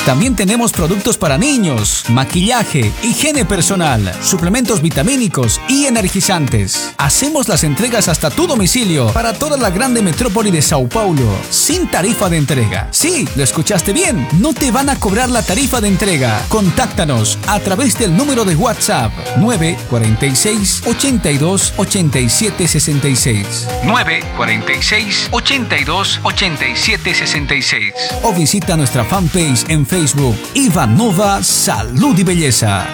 También 0.08 0.34
tenemos 0.34 0.72
productos 0.72 1.18
para 1.18 1.36
niños, 1.36 2.04
maquillaje, 2.08 2.90
higiene 3.02 3.44
personal, 3.44 4.10
suplementos 4.22 4.80
vitamínicos 4.80 5.60
y 5.68 5.84
energizantes. 5.84 6.94
Hacemos 6.96 7.46
las 7.46 7.62
entregas 7.62 8.08
hasta 8.08 8.30
tu 8.30 8.46
domicilio 8.46 9.08
para 9.12 9.34
toda 9.34 9.58
la 9.58 9.68
grande 9.68 10.00
metrópoli 10.00 10.50
de 10.50 10.62
Sao 10.62 10.88
Paulo, 10.88 11.30
sin 11.50 11.90
tarifa 11.90 12.30
de 12.30 12.38
entrega. 12.38 12.88
Sí, 12.90 13.28
lo 13.36 13.42
escuchaste 13.42 13.92
bien, 13.92 14.26
no 14.40 14.54
te 14.54 14.70
van 14.70 14.88
a 14.88 14.98
cobrar 14.98 15.28
la 15.28 15.42
tarifa 15.42 15.78
de 15.82 15.88
entrega. 15.88 16.42
Contáctanos 16.48 17.38
a 17.46 17.60
través 17.60 17.98
del 17.98 18.16
número 18.16 18.46
de 18.46 18.56
WhatsApp 18.56 19.12
946 19.36 20.84
82 20.86 21.74
87 21.76 22.66
66. 22.66 23.68
946 23.84 25.28
82 25.32 26.20
87 26.22 27.14
66. 27.14 27.92
O 28.22 28.32
visita 28.32 28.74
nuestra 28.74 29.04
fanpage 29.04 29.68
en 29.68 29.84
Facebook 29.86 29.97
Facebook 29.98 30.36
Ivanova 30.54 31.42
Salud 31.42 32.16
y 32.16 32.22
Belleza. 32.22 32.86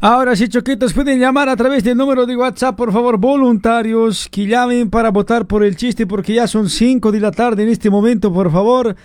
Ahora 0.00 0.34
sí, 0.34 0.48
choquitos, 0.48 0.92
pueden 0.92 1.20
llamar 1.20 1.48
a 1.48 1.54
través 1.54 1.84
del 1.84 1.96
número 1.96 2.26
de 2.26 2.36
WhatsApp, 2.36 2.76
por 2.76 2.92
favor, 2.92 3.18
voluntarios 3.18 4.28
que 4.28 4.48
llamen 4.48 4.90
para 4.90 5.12
votar 5.12 5.46
por 5.46 5.62
el 5.62 5.76
chiste, 5.76 6.08
porque 6.08 6.34
ya 6.34 6.48
son 6.48 6.68
5 6.68 7.12
de 7.12 7.20
la 7.20 7.30
tarde 7.30 7.62
en 7.62 7.68
este 7.68 7.88
momento, 7.88 8.32
por 8.32 8.50
favor. 8.50 8.96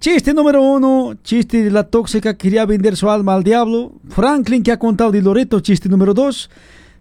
Chiste 0.00 0.34
número 0.34 0.60
uno, 0.60 1.14
chiste 1.22 1.62
de 1.62 1.70
la 1.70 1.84
tóxica 1.84 2.32
que 2.32 2.48
quería 2.48 2.66
vender 2.66 2.96
su 2.96 3.08
alma 3.08 3.34
al 3.34 3.44
diablo. 3.44 3.92
Franklin 4.08 4.64
que 4.64 4.72
ha 4.72 4.78
contado 4.80 5.12
de 5.12 5.22
Loreto, 5.22 5.60
chiste 5.60 5.88
número 5.88 6.14
dos. 6.14 6.50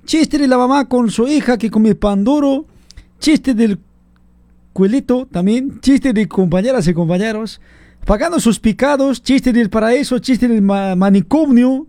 Chiste 0.06 0.38
de 0.38 0.48
la 0.48 0.60
mamá 0.60 0.88
con 0.88 1.10
su 1.10 1.28
hija 1.28 1.58
que 1.58 1.72
come 1.72 1.96
pan 1.96 2.24
duro. 2.24 2.68
Chiste 3.20 3.56
del 3.56 3.80
cuelito 4.74 5.26
también. 5.26 5.80
Chiste 5.82 6.14
de 6.14 6.28
compañeras 6.28 6.88
y 6.88 6.94
compañeros. 6.94 7.60
Pagando 8.06 8.40
sus 8.40 8.60
picados. 8.60 9.22
Chiste 9.22 9.54
del 9.54 9.70
paraíso. 9.70 10.20
Chiste 10.20 10.48
del 10.48 10.62
ma- 10.62 10.96
manicomio. 10.96 11.86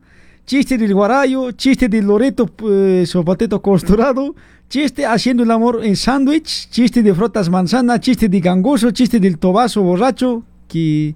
Chiste 0.47 0.77
del 0.77 0.95
guarayo. 0.95 1.53
Chiste 1.53 1.89
del 1.89 2.05
Loreto 2.07 2.47
pues, 2.47 3.09
sopateto 3.11 3.61
costurado. 3.63 4.35
Chiste 4.69 5.07
haciendo 5.07 5.43
el 5.43 5.51
amor 5.51 5.81
en 5.85 5.97
sándwich. 5.97 6.69
Chiste 6.71 7.03
de 7.03 7.15
frotas 7.15 7.49
manzana. 7.49 7.99
Chiste 8.01 8.29
de 8.29 8.41
gangoso. 8.41 8.91
Chiste 8.91 9.19
del 9.19 9.39
tobazo 9.39 9.83
borracho. 9.83 10.43
Que 10.69 11.15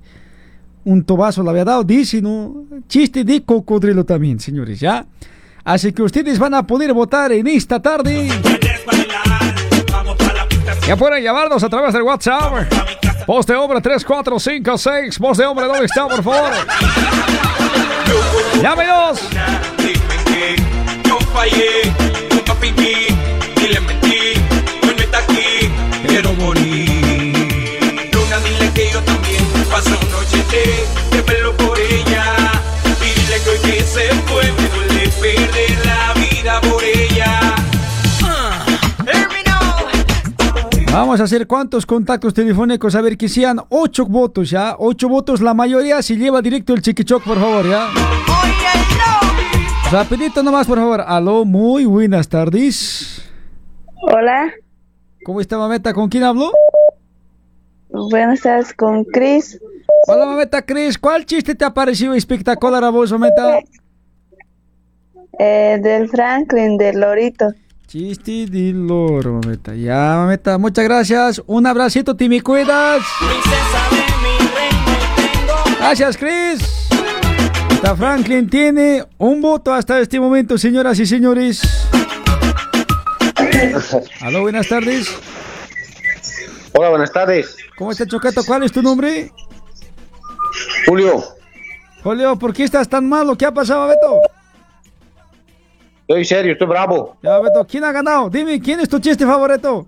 un 0.85 1.05
tobazo 1.05 1.43
le 1.43 1.51
había 1.51 1.65
dado. 1.65 1.85
Dice, 1.85 2.23
¿no? 2.23 2.65
Chiste 2.89 3.25
de 3.25 3.43
cocodrilo 3.43 4.05
también, 4.05 4.41
señores, 4.41 4.81
¿ya? 4.81 5.07
Así 5.65 5.93
que 5.93 6.03
ustedes 6.03 6.39
van 6.39 6.55
a 6.55 6.67
poder 6.67 6.93
votar 6.93 7.33
en 7.33 7.47
esta 7.47 7.81
tarde. 7.81 8.29
Ya 10.87 10.97
pueden 10.97 11.23
llamarnos 11.25 11.63
a 11.63 11.69
través 11.71 11.93
del 11.95 12.03
WhatsApp. 12.03 12.53
Post 13.27 13.49
de 13.49 13.57
hombre 13.57 13.81
3456. 13.81 15.19
Post 15.19 15.41
de 15.41 15.47
hombre, 15.47 15.67
¿dónde 15.67 15.87
está, 15.87 16.07
por 16.07 16.23
favor? 16.23 16.53
Llámenos. 18.61 19.21
Yo 21.05 21.19
fallé, 21.33 21.93
nunca 22.31 22.55
fingí, 22.57 23.09
ni 23.57 23.69
le 23.69 23.81
mentí. 23.81 24.19
Hoy 24.83 24.95
no 24.95 25.03
está 25.03 25.19
aquí, 25.19 25.71
quiero 26.07 26.35
morir. 26.35 27.33
Luna, 28.13 28.39
dile 28.41 28.71
que 28.75 28.91
yo 28.93 29.01
también 29.03 29.43
una 29.55 29.79
noche 30.17 30.45
de, 31.11 31.23
verlo 31.23 31.57
por 31.57 31.79
ella. 31.79 32.35
Dile 33.01 33.41
que 33.43 33.51
hoy 33.51 33.59
que 33.59 33.83
se 33.83 34.09
fue, 34.27 34.53
Vamos 40.95 41.21
a 41.21 41.25
hacer 41.25 41.49
cuántos 41.49 41.87
contactos 41.87 42.33
telefónicos. 42.33 42.95
A 42.95 43.01
ver 43.01 43.19
que 43.19 43.29
sean 43.29 43.59
ocho 43.69 44.07
votos, 44.07 44.51
¿ya? 44.51 44.77
Ocho 44.79 45.09
votos, 45.09 45.41
la 45.41 45.53
mayoría 45.53 46.01
se 46.03 46.15
lleva 46.15 46.41
directo 46.41 46.73
el 46.73 46.83
chiquichoc, 46.83 47.25
por 47.25 47.37
favor, 47.37 47.69
¿ya? 47.69 47.89
Rapidito 49.91 50.45
nomás, 50.45 50.69
por 50.69 50.79
favor. 50.79 51.01
Aló, 51.01 51.45
muy 51.45 51.85
buenas 51.85 52.29
tardes. 52.29 53.29
Hola, 54.03 54.53
¿Cómo 55.25 55.41
está, 55.41 55.59
mameta? 55.59 55.93
¿Con 55.93 56.09
quién 56.09 56.23
hablo? 56.23 56.53
buenas 57.89 58.43
tardes 58.43 58.73
con 58.73 59.03
Chris. 59.03 59.61
Hola, 60.07 60.27
mameta 60.27 60.63
Cris. 60.63 60.97
¿Cuál 60.97 61.27
chiste 61.27 61.57
te 61.57 61.65
ha 61.65 61.75
parecido 61.75 62.15
espectacular 62.15 62.85
a 62.85 62.91
vos, 62.91 63.11
mameta? 63.11 63.59
Eh, 65.41 65.81
del 65.83 66.09
Franklin, 66.09 66.79
del 66.79 67.01
Lorito. 67.01 67.53
Chiste 67.87 68.47
de 68.47 68.73
loro, 68.73 69.41
mameta. 69.41 69.75
Ya, 69.75 70.17
mameta, 70.17 70.59
muchas 70.59 70.85
gracias. 70.85 71.43
Un 71.47 71.67
abracito, 71.67 72.17
me 72.19 72.41
cuidas. 72.41 73.03
Gracias, 75.79 76.17
Chris. 76.17 76.89
Esta 77.71 77.95
Franklin 77.95 78.49
tiene 78.49 79.05
un 79.19 79.41
voto 79.41 79.73
hasta 79.73 80.01
este 80.01 80.19
momento, 80.19 80.57
señoras 80.57 80.99
y 80.99 81.07
señores. 81.07 81.61
Aló, 84.21 84.43
buenas 84.43 84.69
tardes. 84.69 85.09
Hola, 86.73 86.89
buenas 86.89 87.13
tardes. 87.13 87.57
¿Cómo 87.77 87.93
está, 87.93 88.07
Chocato? 88.07 88.43
¿Cuál 88.45 88.65
es 88.65 88.73
tu 88.73 88.83
nombre? 88.83 89.31
Julio, 90.87 91.23
Julio, 92.03 92.39
¿por 92.39 92.53
qué 92.53 92.65
estás 92.65 92.89
tan 92.89 93.09
malo? 93.09 93.37
¿Qué 93.37 93.47
ha 93.47 93.53
pasado, 93.53 93.89
Beto? 93.89 94.21
Estoy 96.07 96.25
serio, 96.25 96.53
estoy 96.53 96.69
bravo. 96.69 97.17
Ya, 97.23 97.39
Beto, 97.39 97.67
¿quién 97.67 97.85
ha 97.85 97.93
ganado? 97.93 98.29
Dime, 98.31 98.61
¿quién 98.61 98.81
es 98.81 98.89
tu 98.89 98.99
chiste 98.99 99.25
favorito? 99.25 99.87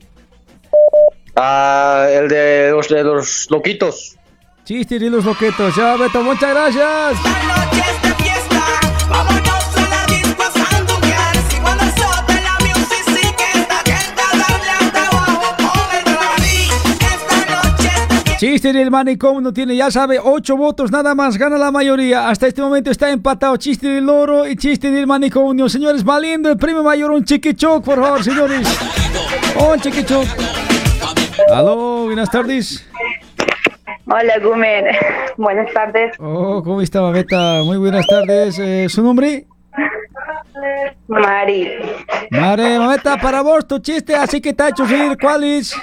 Ah, 1.34 2.06
el 2.10 2.28
de 2.28 2.70
los, 2.70 2.88
de 2.88 3.04
los 3.04 3.46
loquitos. 3.50 4.16
Chiste 4.64 4.98
de 4.98 5.10
los 5.10 5.24
loquetos. 5.24 5.76
Ya, 5.76 5.96
Beto, 5.96 6.22
muchas 6.22 6.50
gracias. 6.50 8.05
Chiste 18.38 18.70
del 18.70 18.90
manicomio 18.90 19.40
no 19.40 19.52
tiene, 19.52 19.74
ya 19.74 19.90
sabe, 19.90 20.18
ocho 20.22 20.58
votos, 20.58 20.90
nada 20.90 21.14
más, 21.14 21.38
gana 21.38 21.56
la 21.56 21.70
mayoría. 21.70 22.28
Hasta 22.28 22.46
este 22.46 22.60
momento 22.60 22.90
está 22.90 23.10
empatado 23.10 23.56
chiste 23.56 23.88
del 23.88 24.04
loro 24.04 24.46
y 24.46 24.56
chiste 24.56 24.90
del 24.90 25.06
manicomio. 25.06 25.70
Señores, 25.70 26.04
valiendo 26.04 26.50
el 26.50 26.58
premio 26.58 26.82
mayor, 26.82 27.12
un 27.12 27.24
chiquichoc, 27.24 27.82
por 27.82 27.98
favor, 27.98 28.22
señores. 28.22 28.68
Un 29.58 29.80
chiquichoc. 29.80 30.26
Aló, 31.50 32.04
buenas 32.04 32.30
tardes. 32.30 32.86
Hola, 34.06 34.38
Gumer. 34.38 34.84
Buenas 35.36 35.72
tardes. 35.72 36.14
Oh, 36.18 36.62
¿cómo 36.62 36.80
está, 36.80 37.00
Babeta? 37.00 37.62
Muy 37.64 37.76
buenas 37.76 38.06
tardes. 38.06 38.58
Eh, 38.58 38.86
¿Su 38.88 39.02
nombre? 39.02 39.46
Mari. 41.08 41.72
Mare, 42.30 42.78
Babeta, 42.78 43.16
para 43.16 43.42
vos 43.42 43.66
tu 43.66 43.78
chiste, 43.80 44.14
así 44.14 44.40
que 44.40 44.52
te 44.52 44.62
ha 44.62 44.68
hecho 44.68 44.84
reír. 44.84 45.16
¿Cuál 45.20 45.44
es? 45.44 45.74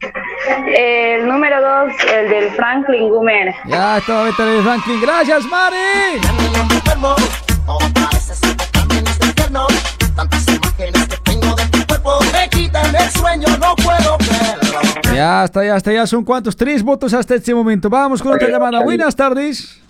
El 0.00 1.26
número 1.28 1.60
dos, 1.60 1.92
el 2.10 2.30
del 2.30 2.50
Franklin 2.52 3.10
Gumer. 3.10 3.54
Ya 3.66 3.98
está, 3.98 4.14
Babeta 4.14 4.46
de 4.46 4.62
Franklin. 4.62 5.00
Gracias, 5.02 5.44
Mare. 5.44 6.20
Ya 15.14 15.44
está, 15.44 15.64
ya 15.64 15.76
está, 15.76 15.92
ya 15.92 16.06
son 16.06 16.24
cuántos, 16.24 16.56
tres 16.56 16.82
votos 16.82 17.12
hasta 17.12 17.34
este 17.34 17.54
momento. 17.54 17.90
Vamos 17.90 18.22
con 18.22 18.32
otra 18.32 18.48
llamada. 18.48 18.82
Buenas 18.82 19.14
tardes. 19.14 19.80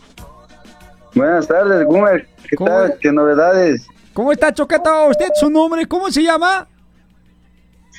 Buenas 1.15 1.47
tardes, 1.47 1.85
Gumer. 1.85 2.29
¿Qué 2.49 2.57
tal? 2.57 2.99
¿Qué 3.01 3.13
novedades? 3.13 3.87
¿Cómo 4.13 4.33
está, 4.33 4.53
Choqueta? 4.53 5.05
¿Usted 5.05 5.29
su 5.39 5.49
nombre? 5.49 5.87
¿Cómo 5.87 6.11
se 6.11 6.23
llama? 6.23 6.67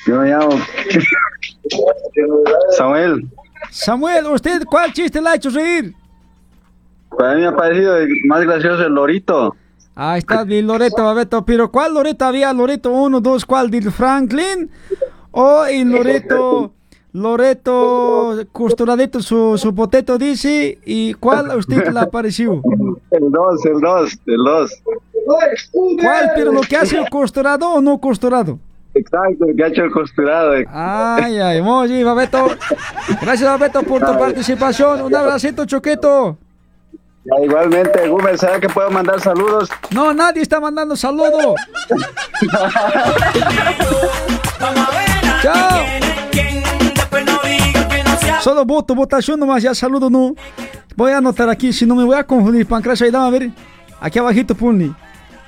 Yo 0.06 0.20
me 0.20 0.30
llamo 0.30 0.50
Samuel. 2.76 3.28
Samuel, 3.70 4.26
¿usted 4.26 4.64
cuál 4.64 4.92
chiste 4.92 5.20
le 5.20 5.28
ha 5.28 5.34
hecho 5.36 5.50
reír? 5.50 5.94
Para 7.16 7.34
mí 7.34 7.42
me 7.42 7.46
ha 7.46 7.56
parecido 7.56 7.96
el 7.96 8.10
más 8.26 8.42
gracioso 8.42 8.84
el 8.84 8.92
lorito. 8.92 9.54
Ahí 9.94 10.20
está, 10.20 10.42
el 10.42 10.66
Loreto, 10.66 11.04
Babeto. 11.04 11.44
Pero 11.44 11.70
¿cuál 11.70 11.94
Loreto 11.94 12.24
había? 12.24 12.52
¿Loreto 12.52 12.90
1, 12.90 13.20
2, 13.20 13.44
cuál? 13.44 13.70
¿Del 13.70 13.92
Franklin? 13.92 14.70
¿O 15.30 15.66
el 15.66 15.90
Loreto, 15.90 16.72
Loreto 17.12 18.46
costuradito 18.52 19.20
su, 19.20 19.58
su 19.58 19.74
poteto 19.74 20.16
dice? 20.16 20.78
¿Y 20.86 21.12
cuál 21.14 21.50
a 21.50 21.56
usted 21.56 21.86
le 21.92 22.00
apareció? 22.00 22.62
El 23.10 23.30
2, 23.30 23.66
el 23.66 23.80
2, 23.80 24.18
el 24.26 24.44
2. 24.44 24.82
¿Cuál? 26.00 26.30
¿Pero 26.34 26.52
lo 26.52 26.62
que 26.62 26.76
hace 26.76 26.98
el 26.98 27.08
costurado 27.10 27.74
o 27.74 27.80
no 27.82 27.98
costurado? 28.00 28.58
Exacto, 28.94 29.46
el 29.48 29.56
que 29.56 29.64
ha 29.64 29.68
hecho 29.68 29.84
el 29.84 29.90
costurado. 29.90 30.54
eh. 30.54 30.66
Ay, 30.70 31.38
ay, 31.38 31.62
muy 31.62 31.88
bien, 31.88 32.04
Babeto. 32.04 32.46
Gracias, 33.22 33.48
Babeto, 33.50 33.82
por 33.82 34.04
tu 34.04 34.18
participación. 34.18 35.02
Un 35.02 35.14
abracito, 35.14 35.64
Choqueto. 35.64 36.36
Ya, 37.24 37.44
igualmente, 37.44 38.08
Gumer, 38.08 38.36
¿será 38.36 38.58
que 38.58 38.68
puedo 38.68 38.90
mandar 38.90 39.20
saludos? 39.20 39.70
No, 39.92 40.12
nadie 40.12 40.42
está 40.42 40.58
mandando 40.60 40.96
saludo. 40.96 41.54
Chao. 45.42 45.82
Solo 48.40 48.64
voto, 48.64 48.94
votación 48.94 49.38
nomás, 49.38 49.62
ya 49.62 49.74
saludo 49.74 50.10
no. 50.10 50.34
Voy 50.96 51.12
a 51.12 51.18
anotar 51.18 51.48
aquí, 51.48 51.72
si 51.72 51.86
no 51.86 51.94
me 51.94 52.02
voy 52.04 52.16
a 52.16 52.24
confundir. 52.24 52.66
Pancracio, 52.66 53.06
ahí, 53.06 53.12
dame 53.12 53.28
a 53.28 53.38
ver. 53.38 53.50
Aquí 54.00 54.18
abajito, 54.18 54.54
ponle. 54.56 54.90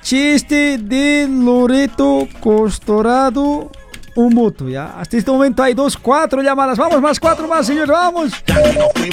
Chiste 0.05 0.77
de 0.77 1.27
Loreto 1.27 2.27
Costorado. 2.39 3.71
Un 4.15 4.35
voto, 4.35 4.69
ya. 4.69 4.99
Hasta 4.99 5.17
este 5.17 5.31
momento 5.31 5.63
hay 5.63 5.73
dos, 5.73 5.97
cuatro 5.97 6.43
llamadas. 6.43 6.77
Vamos, 6.77 7.01
más 7.01 7.19
cuatro 7.19 7.47
más, 7.47 7.65
señor, 7.65 7.87
vamos. 7.87 8.31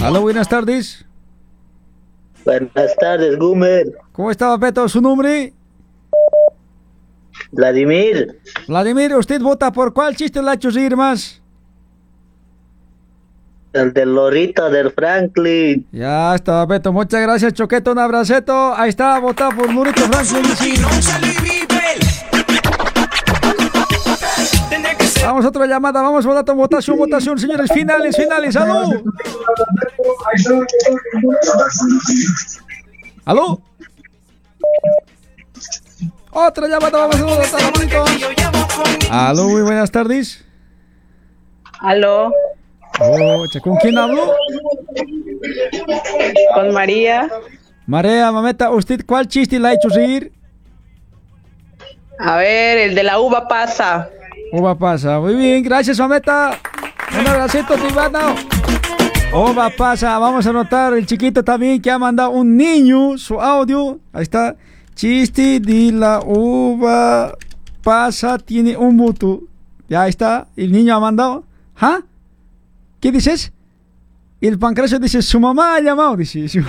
Aló, 0.03 0.21
buenas 0.21 0.47
tardes. 0.47 1.03
Buenas 2.45 2.95
tardes, 3.01 3.39
Gumer. 3.39 3.87
¿Cómo 4.13 4.31
está, 4.31 4.55
Beto? 4.59 4.87
¿Su 4.87 5.01
nombre? 5.01 5.55
Vladimir. 7.53 8.39
Vladimir, 8.69 9.15
¿usted 9.15 9.41
vota 9.41 9.73
por 9.73 9.95
cuál 9.95 10.15
chiste 10.15 10.43
le 10.43 10.51
ha 10.51 10.55
hecho 10.55 10.69
reír 10.69 10.95
más? 10.95 11.42
El 13.73 13.93
del 13.93 14.15
Lorito 14.15 14.69
del 14.69 14.91
Franklin. 14.93 15.87
Ya 15.93 16.35
está, 16.35 16.65
Beto. 16.67 16.93
Muchas 16.93 17.23
gracias, 17.23 17.55
Choqueto. 17.55 17.93
Un 17.93 17.99
abraceto. 17.99 18.75
Ahí 18.77 18.91
está, 18.91 19.19
votado 19.19 19.53
por 19.57 19.73
Lorito 19.73 20.03
Franklin. 20.03 20.43
Vamos 25.25 25.45
a 25.45 25.49
otra 25.49 25.67
llamada, 25.67 26.03
vamos 26.03 26.27
a 26.27 26.43
dar 26.43 26.55
votación, 26.55 26.99
votación, 26.99 27.39
señores, 27.39 27.71
finales, 27.73 28.17
finales, 28.17 28.57
aló. 28.57 28.91
¿Aló? 33.25 33.63
Otra 36.33 36.67
llamada, 36.67 37.07
vamos 37.07 37.17
a 37.17 37.25
votar, 37.25 37.73
bonito. 37.73 38.05
Aló, 39.11 39.49
muy 39.49 39.63
buenas 39.63 39.91
tardes. 39.91 40.45
Aló, 41.79 42.33
Oh, 43.01 43.45
¿Con 43.63 43.77
quién 43.77 43.99
hablo? 43.99 44.33
con 46.55 46.73
María. 46.73 47.29
María, 47.87 48.31
mameta, 48.31 48.71
¿usted 48.71 49.05
cuál 49.07 49.27
chiste 49.27 49.59
le 49.59 49.69
ha 49.69 49.73
hecho 49.75 49.89
reír? 49.89 50.33
A 52.19 52.37
ver, 52.37 52.79
el 52.79 52.95
de 52.95 53.03
la 53.03 53.19
uva 53.19 53.49
pasa. 53.49 54.09
Uva 54.53 54.77
pasa, 54.79 55.19
muy 55.19 55.35
bien, 55.35 55.63
gracias, 55.63 55.99
mameta. 55.99 56.59
Un 57.19 57.27
abracito, 57.27 57.75
Tibano. 57.75 58.35
Uva 59.35 59.71
pasa, 59.77 60.19
vamos 60.19 60.47
a 60.47 60.51
anotar 60.51 60.93
el 60.93 61.07
chiquito 61.07 61.43
también 61.43 61.81
que 61.81 61.91
ha 61.91 61.99
mandado 61.99 62.31
un 62.31 62.57
niño 62.57 63.17
su 63.19 63.41
audio. 63.41 63.99
Ahí 64.13 64.23
está. 64.23 64.57
Chiste 64.95 65.59
de 65.59 65.91
la 65.91 66.21
uva 66.25 67.35
pasa, 67.83 68.39
tiene 68.39 68.77
un 68.77 68.97
voto. 68.97 69.41
Ya 69.89 70.07
está, 70.07 70.49
el 70.57 70.71
niño 70.71 70.95
ha 70.95 71.01
mandado. 71.01 71.45
¿Ah? 71.81 72.01
¿Qué 73.03 73.11
dices? 73.11 73.53
Y 74.41 74.47
el 74.47 74.61
pancracio 74.61 75.01
dice, 75.01 75.21
su 75.23 75.41
mamá 75.41 75.75
ha 75.75 75.81
llamado, 75.81 76.17
dice. 76.17 76.49
su- 76.49 76.63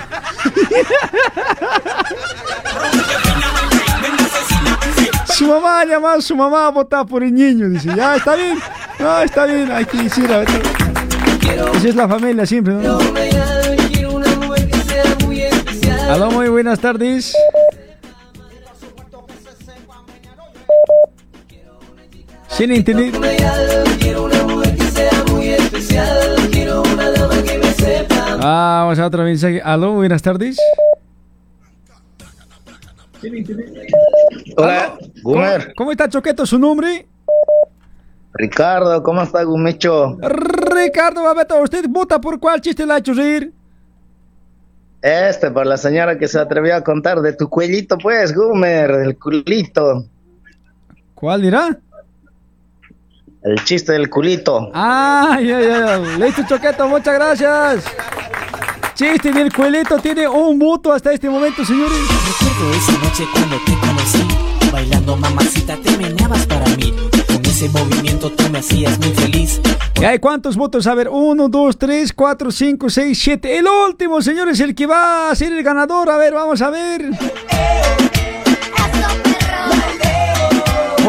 Su 5.34 5.46
mamá 5.48 5.80
ha 5.80 5.84
llamado, 5.84 6.20
su 6.20 6.36
mamá 6.36 6.66
ha 6.66 6.70
votado 6.70 7.06
por 7.06 7.22
el 7.22 7.34
niño, 7.34 7.68
dice. 7.68 7.90
Ya, 7.96 8.16
está 8.16 8.34
bien. 8.36 8.58
No, 8.98 9.20
está 9.22 9.46
bien, 9.46 9.70
hay 9.70 9.84
que 9.84 10.02
decir, 10.04 10.30
a 10.32 10.38
ver. 10.38 10.48
Esa 11.76 11.88
es 11.88 11.94
la 11.96 12.08
familia 12.08 12.46
siempre, 12.46 12.74
¿no? 12.74 12.98
Aló, 16.10 16.30
muy 16.30 16.48
buenas 16.48 16.78
tardes. 16.80 17.34
Sin 22.48 22.70
internet. 25.76 26.34
Ah, 28.42 28.82
vamos 28.82 28.98
a 28.98 29.06
otro 29.06 29.24
mensaje. 29.24 29.60
Aló, 29.62 29.92
buenas 29.92 30.22
tardes. 30.22 30.58
Hola, 34.56 34.98
Gumer. 35.22 35.74
¿Cómo 35.74 35.92
está 35.92 36.08
Choqueto? 36.08 36.44
¿Su 36.44 36.58
nombre? 36.58 37.06
Ricardo, 38.34 39.02
¿cómo 39.02 39.22
está, 39.22 39.42
Gumecho? 39.44 40.18
Ricardo 40.20 41.22
Babeto, 41.22 41.62
¿usted 41.62 41.86
vota 41.88 42.20
por 42.20 42.38
cuál 42.40 42.60
chiste 42.60 42.84
le 42.84 42.92
ha 42.92 42.98
hecho 42.98 43.14
reír? 43.14 43.52
Este, 45.00 45.50
por 45.50 45.66
la 45.66 45.76
señora 45.76 46.18
que 46.18 46.26
se 46.26 46.38
atrevió 46.38 46.74
a 46.74 46.82
contar 46.82 47.20
de 47.20 47.32
tu 47.34 47.48
cuellito, 47.48 47.96
pues, 47.96 48.34
Gumer, 48.34 48.96
del 48.96 49.18
culito. 49.18 50.04
¿Cuál 51.14 51.42
dirá? 51.42 51.78
El 53.44 53.62
chiste 53.62 53.92
del 53.92 54.08
culito. 54.08 54.70
Ah, 54.72 55.38
ya, 55.38 55.60
ya, 55.60 55.98
ya. 55.98 55.98
Listo, 56.16 56.44
Choqueto, 56.48 56.88
muchas 56.88 57.14
gracias. 57.14 57.84
Chiste 58.94 59.32
del 59.32 59.52
cuelito 59.52 59.98
tiene 59.98 60.26
un 60.26 60.58
voto 60.58 60.90
hasta 60.90 61.12
este 61.12 61.28
momento, 61.28 61.62
señores. 61.62 61.98
Recuerdo 62.26 62.74
esa 62.74 62.92
noche 62.92 63.24
cuando 63.30 63.56
te 63.66 63.86
conocí, 63.86 64.70
bailando 64.72 65.16
mamacita 65.16 65.76
te 65.76 65.94
meneabas 65.98 66.46
para 66.46 66.64
mí. 66.76 66.94
Con 67.26 67.44
ese 67.44 67.68
movimiento 67.68 68.30
tú 68.30 68.48
me 68.50 68.60
hacías 68.60 68.98
muy 68.98 69.10
feliz. 69.10 69.60
¿Y 70.00 70.04
hay 70.04 70.18
cuántos 70.20 70.56
votos? 70.56 70.86
A 70.86 70.94
ver, 70.94 71.10
uno, 71.10 71.50
dos, 71.50 71.76
tres, 71.76 72.14
cuatro, 72.14 72.50
cinco, 72.50 72.88
seis, 72.88 73.20
siete. 73.22 73.58
El 73.58 73.66
último, 73.66 74.22
señores, 74.22 74.58
el 74.60 74.74
que 74.74 74.86
va 74.86 75.28
a 75.30 75.34
ser 75.34 75.52
el 75.52 75.62
ganador. 75.62 76.08
A 76.08 76.16
ver, 76.16 76.32
vamos 76.32 76.62
a 76.62 76.70
ver. 76.70 77.10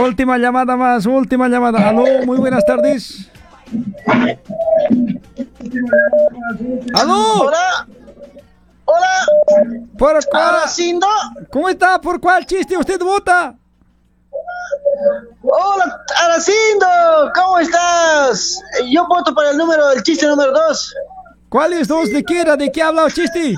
Última 0.06 0.38
llamada 0.38 0.76
más, 0.78 1.06
última 1.08 1.48
llamada. 1.48 1.90
Aló, 1.90 2.06
muy 2.26 2.38
buenas 2.38 2.64
tardes. 2.64 3.28
¡Aló! 6.94 7.42
¡Hola! 7.42 7.88
¡Hola! 8.86 9.26
¿Por 9.98 10.26
cuál? 10.30 10.56
Aracindo. 10.56 11.08
¿Cómo 11.52 11.70
está? 11.70 12.00
¿Por 12.00 12.22
cuál 12.22 12.46
chiste 12.46 12.78
usted 12.78 13.00
vota? 13.00 13.56
Hola, 15.42 16.04
Aracindo, 16.24 16.88
¿cómo 17.34 17.60
estás? 17.60 18.62
Yo 18.92 19.08
voto 19.08 19.34
para 19.34 19.52
el 19.52 19.58
número, 19.58 19.92
el 19.92 20.04
chiste 20.04 20.28
número 20.28 20.52
dos. 20.52 20.94
¿Cuáles 21.50 21.88
dos? 21.88 22.12
¿De 22.12 22.24
qué 22.24 22.42
era? 22.42 22.56
¿De 22.56 22.72
qué 22.72 22.84
habla 22.84 23.06
el 23.06 23.14
chiste? 23.14 23.56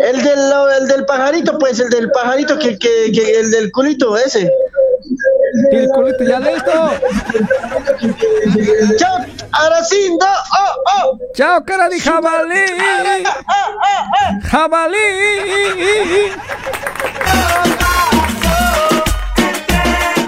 El 0.00 0.22
del, 0.22 0.38
el 0.80 0.88
del 0.88 1.04
pajarito, 1.06 1.58
pues, 1.58 1.78
el 1.80 1.88
del 1.90 2.10
pajarito, 2.10 2.58
que, 2.58 2.78
que, 2.78 3.10
que- 3.12 3.40
el 3.40 3.50
del 3.50 3.70
culito, 3.72 4.16
ese. 4.16 4.50
El 5.70 5.88
culito, 5.88 6.24
ya 6.24 6.40
listo. 6.40 6.70
Chao, 8.96 9.16
Aracindo. 9.52 10.26
Oh, 10.26 10.74
oh. 11.06 11.18
Chao, 11.34 11.64
cara 11.64 11.88
de 11.88 12.00
jabalí. 12.00 12.60
Jabalí. 14.44 14.96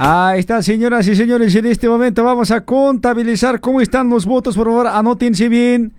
Ahí 0.00 0.40
está, 0.40 0.62
señoras 0.62 1.06
y 1.06 1.16
señores. 1.16 1.54
En 1.54 1.66
este 1.66 1.88
momento 1.88 2.24
vamos 2.24 2.50
a 2.50 2.60
contabilizar 2.62 3.60
cómo 3.60 3.80
están 3.80 4.10
los 4.10 4.26
votos. 4.26 4.56
Por 4.56 4.66
favor, 4.66 4.86
anótense 4.88 5.48
bien. 5.48 5.92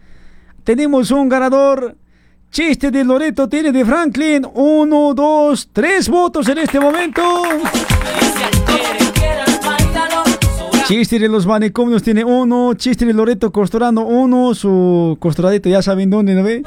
Tenemos 0.64 1.12
un 1.12 1.30
ganador. 1.30 1.96
Chiste 2.56 2.90
de 2.90 3.04
Loreto 3.04 3.50
tiene 3.50 3.74
de 3.74 3.84
Franklin. 3.84 4.48
Uno, 4.54 5.14
dos, 5.14 5.68
tres 5.74 6.08
votos 6.08 6.48
en 6.48 6.60
este 6.60 6.80
momento. 6.80 7.22
Chiste 10.88 11.20
de 11.20 11.28
los 11.28 11.46
manicomios 11.46 12.02
tiene 12.02 12.24
uno. 12.24 12.74
Chiste 12.76 13.06
de 13.06 13.12
Loreto 13.12 13.52
costurando 13.52 14.04
uno. 14.04 14.56
Su 14.56 15.18
costuradito 15.20 15.68
ya 15.68 15.82
saben 15.82 16.10
dónde, 16.10 16.34
¿no 16.34 16.44
ve? 16.44 16.64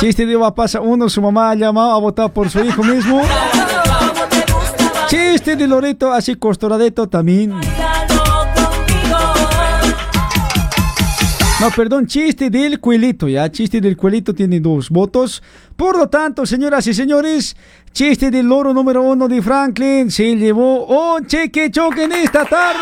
Chiste 0.00 0.24
de 0.24 0.32
Eva 0.32 0.54
pasa 0.54 0.80
uno. 0.80 1.10
Su 1.10 1.20
mamá 1.20 1.50
ha 1.50 1.54
llamado 1.56 1.90
a 1.90 1.98
votar 1.98 2.32
por 2.32 2.48
su 2.48 2.64
hijo 2.64 2.82
mismo. 2.82 3.20
Chiste 5.08 5.56
de 5.56 5.68
Loreto 5.68 6.10
así 6.10 6.36
costuradito 6.36 7.06
también. 7.06 7.52
No, 11.60 11.72
perdón, 11.72 12.06
chiste 12.06 12.50
del 12.50 12.78
cuelito, 12.78 13.26
ya. 13.26 13.50
Chiste 13.50 13.80
del 13.80 13.96
cuelito 13.96 14.32
tiene 14.32 14.60
dos 14.60 14.90
votos. 14.90 15.42
Por 15.76 15.98
lo 15.98 16.08
tanto, 16.08 16.46
señoras 16.46 16.86
y 16.86 16.94
señores, 16.94 17.56
chiste 17.92 18.30
del 18.30 18.46
loro 18.46 18.72
número 18.72 19.02
uno 19.02 19.26
de 19.26 19.42
Franklin 19.42 20.08
se 20.08 20.36
llevó 20.36 20.86
un 20.86 21.26
cheque 21.26 21.68
choque 21.72 22.04
en 22.04 22.12
esta 22.12 22.44
tarde. 22.44 22.78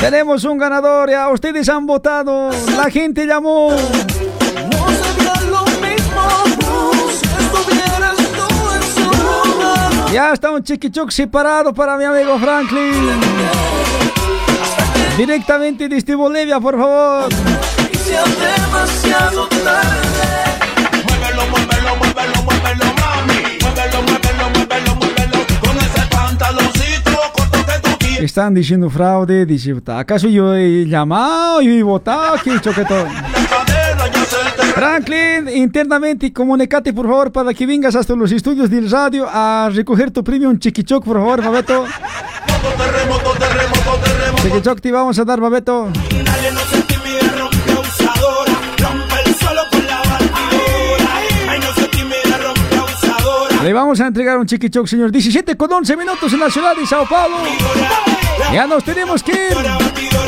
Tenemos 0.00 0.44
un 0.44 0.58
ganador, 0.58 1.10
ya 1.10 1.28
ustedes 1.28 1.68
han 1.68 1.86
votado, 1.86 2.50
la 2.76 2.90
gente 2.90 3.24
llamó. 3.24 3.70
Ya 10.12 10.32
está 10.32 10.50
un 10.50 10.62
chiquichuc 10.62 11.10
separado 11.10 11.74
para 11.74 11.96
mi 11.98 12.04
amigo 12.04 12.38
Franklin. 12.38 13.20
Directamente 15.18 15.88
desde 15.88 16.14
Bolivia, 16.14 16.58
por 16.58 16.78
favor. 16.78 17.28
demasiado 17.28 19.46
tarde. 19.48 20.48
Muévelo, 21.06 21.42
muévelo, 21.50 21.96
muévelo, 21.96 22.42
muévelo, 22.42 22.84
mami. 23.00 23.58
Muévelo, 23.60 24.02
muévelo, 24.02 24.50
muévelo, 24.54 24.94
muévelo. 24.96 25.38
Con 25.60 25.76
ese 25.76 26.02
pantaloncito 26.10 27.10
corto 27.34 27.58
que 27.66 27.78
tú 27.82 27.90
quieres. 27.98 28.22
Están 28.22 28.54
diciendo 28.54 28.88
fraude, 28.88 29.44
dice, 29.44 29.74
¿acaso 29.88 30.28
yo 30.28 30.54
he 30.54 30.86
llamado 30.86 31.60
y 31.60 31.68
he 31.78 31.82
votado 31.82 32.34
aquí, 32.34 32.58
choquetón? 32.60 33.08
Franklin, 34.78 35.48
internamente 35.48 36.32
comunicate 36.32 36.92
por 36.92 37.08
favor 37.08 37.32
para 37.32 37.52
que 37.52 37.66
vengas 37.66 37.96
hasta 37.96 38.14
los 38.14 38.30
estudios 38.30 38.70
del 38.70 38.88
radio 38.88 39.26
a 39.28 39.68
recoger 39.74 40.12
tu 40.12 40.22
premio 40.22 40.48
un 40.48 40.60
chiquichoc, 40.60 41.04
por 41.04 41.16
favor, 41.16 41.42
Babeto. 41.42 41.84
Chiquichoc 44.40 44.80
te 44.80 44.92
vamos 44.92 45.18
a 45.18 45.24
dar, 45.24 45.40
Babeto. 45.40 45.88
Le 53.64 53.72
vamos 53.72 54.00
a 54.00 54.06
entregar 54.06 54.38
un 54.38 54.46
chiquichoc, 54.46 54.86
señor. 54.86 55.10
17 55.10 55.56
con 55.56 55.72
11 55.72 55.96
minutos 55.96 56.32
en 56.32 56.38
la 56.38 56.50
ciudad 56.50 56.76
de 56.76 56.86
Sao 56.86 57.04
Paulo. 57.08 57.38
Ya 58.52 58.64
nos 58.68 58.84
tenemos 58.84 59.24
que 59.24 59.32
ir. 59.32 60.27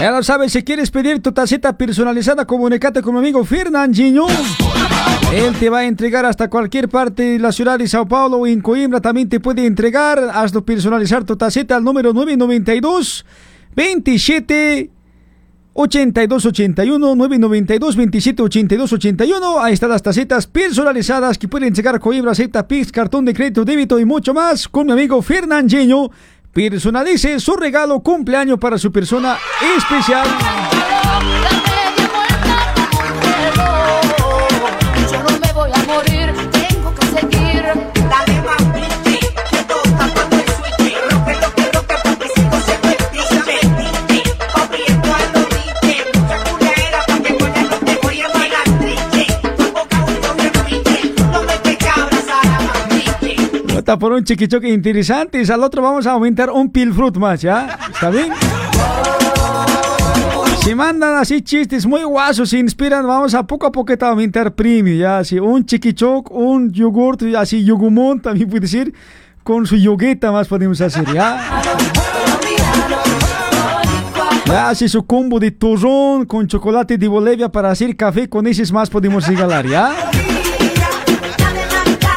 Ya 0.00 0.10
lo 0.10 0.22
sabes, 0.22 0.52
si 0.52 0.62
quieres 0.62 0.90
pedir 0.90 1.20
tu 1.20 1.30
tacita 1.30 1.76
personalizada, 1.76 2.46
comunicate 2.46 3.02
con 3.02 3.12
mi 3.12 3.20
amigo 3.20 3.44
Fernandinho. 3.44 4.28
Él 5.30 5.54
te 5.60 5.68
va 5.68 5.80
a 5.80 5.84
entregar 5.84 6.24
hasta 6.24 6.48
cualquier 6.48 6.88
parte 6.88 7.22
de 7.22 7.38
la 7.38 7.52
ciudad 7.52 7.78
de 7.78 7.86
Sao 7.86 8.08
Paulo 8.08 8.38
o 8.38 8.46
en 8.46 8.62
Coimbra 8.62 9.02
también 9.02 9.28
te 9.28 9.40
puede 9.40 9.66
entregar. 9.66 10.18
Hazlo 10.32 10.64
personalizar 10.64 11.24
tu 11.24 11.36
tacita 11.36 11.76
al 11.76 11.84
número 11.84 12.14
992 12.14 13.26
27 13.76 14.90
82 15.74 16.46
81 16.46 17.14
992 17.14 17.96
27 17.96 18.42
82 18.42 18.92
81. 18.94 19.60
Ahí 19.60 19.74
están 19.74 19.90
las 19.90 20.02
tacitas 20.02 20.46
personalizadas 20.46 21.36
que 21.36 21.46
pueden 21.46 21.74
llegar 21.74 21.96
a 21.96 21.98
Coimbra, 21.98 22.32
acepta 22.32 22.66
Pix, 22.66 22.90
cartón 22.90 23.26
de 23.26 23.34
crédito, 23.34 23.66
débito 23.66 24.00
y 24.00 24.06
mucho 24.06 24.32
más 24.32 24.66
con 24.66 24.86
mi 24.86 24.92
amigo 24.94 25.20
Fernandinho. 25.20 26.10
Personalice 26.52 27.38
su 27.38 27.54
regalo 27.56 28.00
cumpleaños 28.00 28.58
para 28.58 28.76
su 28.78 28.90
persona 28.90 29.38
especial. 29.76 30.26
Vota 53.80 53.98
por 53.98 54.12
un 54.12 54.22
chiquichoque 54.22 54.68
interesante. 54.68 55.42
Y 55.42 55.50
al 55.50 55.64
otro 55.64 55.80
vamos 55.80 56.06
a 56.06 56.12
aumentar 56.12 56.50
un 56.50 56.68
pilfrut 56.70 57.16
más, 57.16 57.40
¿ya? 57.40 57.78
¿Está 57.90 58.10
bien? 58.10 58.30
Si 60.62 60.74
mandan 60.74 61.16
así 61.16 61.40
chistes 61.40 61.86
muy 61.86 62.02
guasos, 62.02 62.50
se 62.50 62.58
inspiran, 62.58 63.06
vamos 63.06 63.32
a 63.32 63.46
poco 63.46 63.66
a 63.66 63.72
poco 63.72 63.94
a 63.98 64.06
aumentar 64.08 64.54
premio, 64.54 64.94
ya, 64.94 65.20
así, 65.20 65.38
un 65.38 65.64
chiquichoc, 65.64 66.30
un 66.30 66.70
yogurt, 66.70 67.22
así, 67.38 67.64
yogumón 67.64 68.20
también 68.20 68.50
puede 68.50 68.66
ser, 68.66 68.92
con 69.42 69.64
su 69.64 69.76
yogueta 69.76 70.30
más 70.30 70.46
podemos 70.46 70.78
hacer, 70.82 71.06
ya. 71.14 71.62
Ya, 74.44 74.68
así 74.68 74.90
su 74.90 75.06
combo 75.06 75.40
de 75.40 75.52
turrón 75.52 76.26
con 76.26 76.46
chocolate 76.46 76.98
de 76.98 77.08
Bolivia 77.08 77.48
para 77.48 77.70
hacer 77.70 77.96
café, 77.96 78.28
con 78.28 78.46
esos 78.46 78.70
más 78.72 78.90
podemos 78.90 79.26
regalar, 79.26 79.66
ya. 79.66 80.10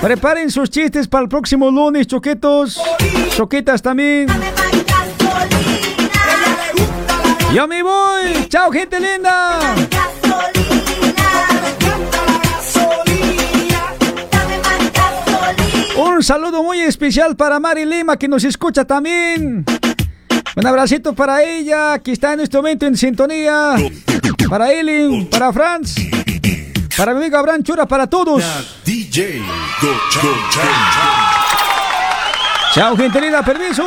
Preparen 0.03 0.51
sus 0.51 0.69
chistes 0.69 1.07
para 1.07 1.23
el 1.23 1.30
próximo 1.30 1.71
lunes, 1.71 2.07
choquetos, 2.07 2.77
choquetas 3.38 3.81
también. 3.81 4.27
Yo 7.53 7.65
me 7.69 7.81
voy. 7.81 8.49
Chao, 8.49 8.69
gente 8.69 8.99
linda. 8.99 9.61
Un 15.95 16.21
saludo 16.21 16.63
muy 16.63 16.81
especial 16.81 17.38
para 17.38 17.61
Mari 17.61 17.85
Lima 17.85 18.17
que 18.17 18.27
nos 18.27 18.43
escucha 18.43 18.84
también. 18.84 19.63
Un 20.57 20.67
abracito 20.67 21.13
para 21.13 21.43
ella 21.43 21.97
que 21.99 22.11
está 22.11 22.34
en 22.34 22.41
este 22.41 22.57
momento 22.57 22.85
en 22.85 22.97
sintonía. 22.97 23.77
Para 24.49 24.73
Ellen, 24.73 25.30
para 25.30 25.53
Franz, 25.53 25.95
para 26.97 27.13
mi 27.13 27.21
amigo 27.21 27.37
Abraham 27.37 27.63
Chura, 27.63 27.85
para 27.85 28.07
todos. 28.07 28.43
DJ. 28.85 29.41
Chao, 32.73 32.95
gente 32.95 33.21
linda, 33.21 33.43
permiso. 33.43 33.83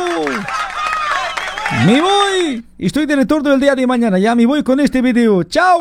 Me 1.85 2.01
voy. 2.01 2.65
Estoy 2.77 3.05
de 3.05 3.15
retorno 3.15 3.53
el 3.53 3.59
día 3.59 3.75
de 3.75 3.85
mañana. 3.85 4.17
Ya 4.17 4.35
me 4.35 4.45
voy 4.45 4.63
con 4.63 4.79
este 4.79 5.01
video. 5.01 5.43
Chao. 5.43 5.79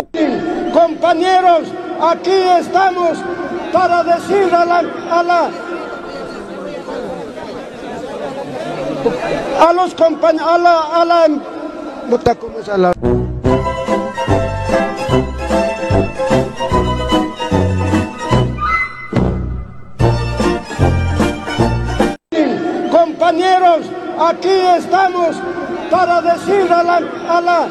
Compañeros, 0.72 1.68
aquí 2.00 2.30
estamos 2.60 3.18
para 3.72 4.02
decir 4.02 4.52
a 4.54 4.64
la, 4.64 4.78
a 5.10 5.22
la 5.22 5.50
a 9.60 9.72
los 9.72 9.94
compañeros, 9.94 10.48
a 10.48 10.58
la, 10.58 10.80
a 10.80 11.04
la, 11.04 11.26
aquí 24.18 24.48
estamos 24.78 25.36
para 25.90 26.20
decir 26.22 26.72
a 26.72 26.82
la, 26.82 26.96
a 27.28 27.40
la, 27.40 27.68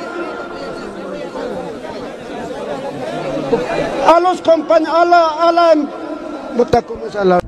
a 4.07 4.19
los 4.19 4.41
compañeros, 4.41 4.95
a 4.95 5.05
la, 5.05 5.27
a 5.27 5.51
la, 5.51 5.75
puta, 6.55 6.81
¿cómo 6.81 7.05
es 7.07 7.15
a 7.15 7.25
la? 7.25 7.39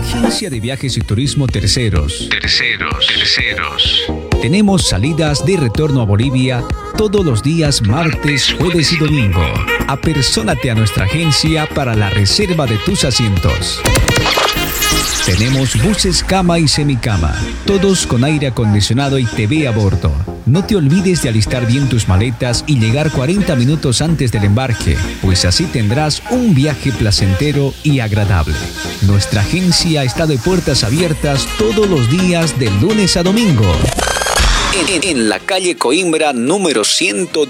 Agencia 0.00 0.50
de 0.50 0.60
Viajes 0.60 0.96
y 0.96 1.00
Turismo 1.00 1.46
Terceros. 1.46 2.28
Terceros. 2.30 3.06
Terceros. 3.06 4.21
Tenemos 4.42 4.88
salidas 4.88 5.46
de 5.46 5.56
retorno 5.56 6.00
a 6.00 6.04
Bolivia 6.04 6.64
todos 6.98 7.24
los 7.24 7.44
días 7.44 7.80
martes, 7.80 8.52
jueves 8.58 8.92
y 8.92 8.96
domingo. 8.96 9.40
Apersónate 9.86 10.68
a 10.68 10.74
nuestra 10.74 11.04
agencia 11.04 11.68
para 11.72 11.94
la 11.94 12.10
reserva 12.10 12.66
de 12.66 12.76
tus 12.78 13.04
asientos. 13.04 13.80
Tenemos 15.24 15.80
buses 15.80 16.24
cama 16.24 16.58
y 16.58 16.66
semicama, 16.66 17.32
todos 17.64 18.04
con 18.04 18.24
aire 18.24 18.48
acondicionado 18.48 19.16
y 19.16 19.26
TV 19.26 19.68
a 19.68 19.70
bordo. 19.70 20.12
No 20.44 20.64
te 20.64 20.74
olvides 20.74 21.22
de 21.22 21.28
alistar 21.28 21.64
bien 21.64 21.88
tus 21.88 22.08
maletas 22.08 22.64
y 22.66 22.80
llegar 22.80 23.12
40 23.12 23.54
minutos 23.54 24.02
antes 24.02 24.32
del 24.32 24.42
embarque, 24.42 24.98
pues 25.20 25.44
así 25.44 25.66
tendrás 25.66 26.20
un 26.32 26.52
viaje 26.52 26.90
placentero 26.90 27.72
y 27.84 28.00
agradable. 28.00 28.56
Nuestra 29.02 29.42
agencia 29.42 30.02
está 30.02 30.26
de 30.26 30.36
puertas 30.36 30.82
abiertas 30.82 31.46
todos 31.58 31.88
los 31.88 32.10
días 32.10 32.58
de 32.58 32.72
lunes 32.80 33.16
a 33.16 33.22
domingo. 33.22 33.72
En, 34.74 35.02
en 35.04 35.28
la 35.28 35.38
calle 35.38 35.76
Coimbra 35.76 36.32
número 36.32 36.82
102. 36.82 37.48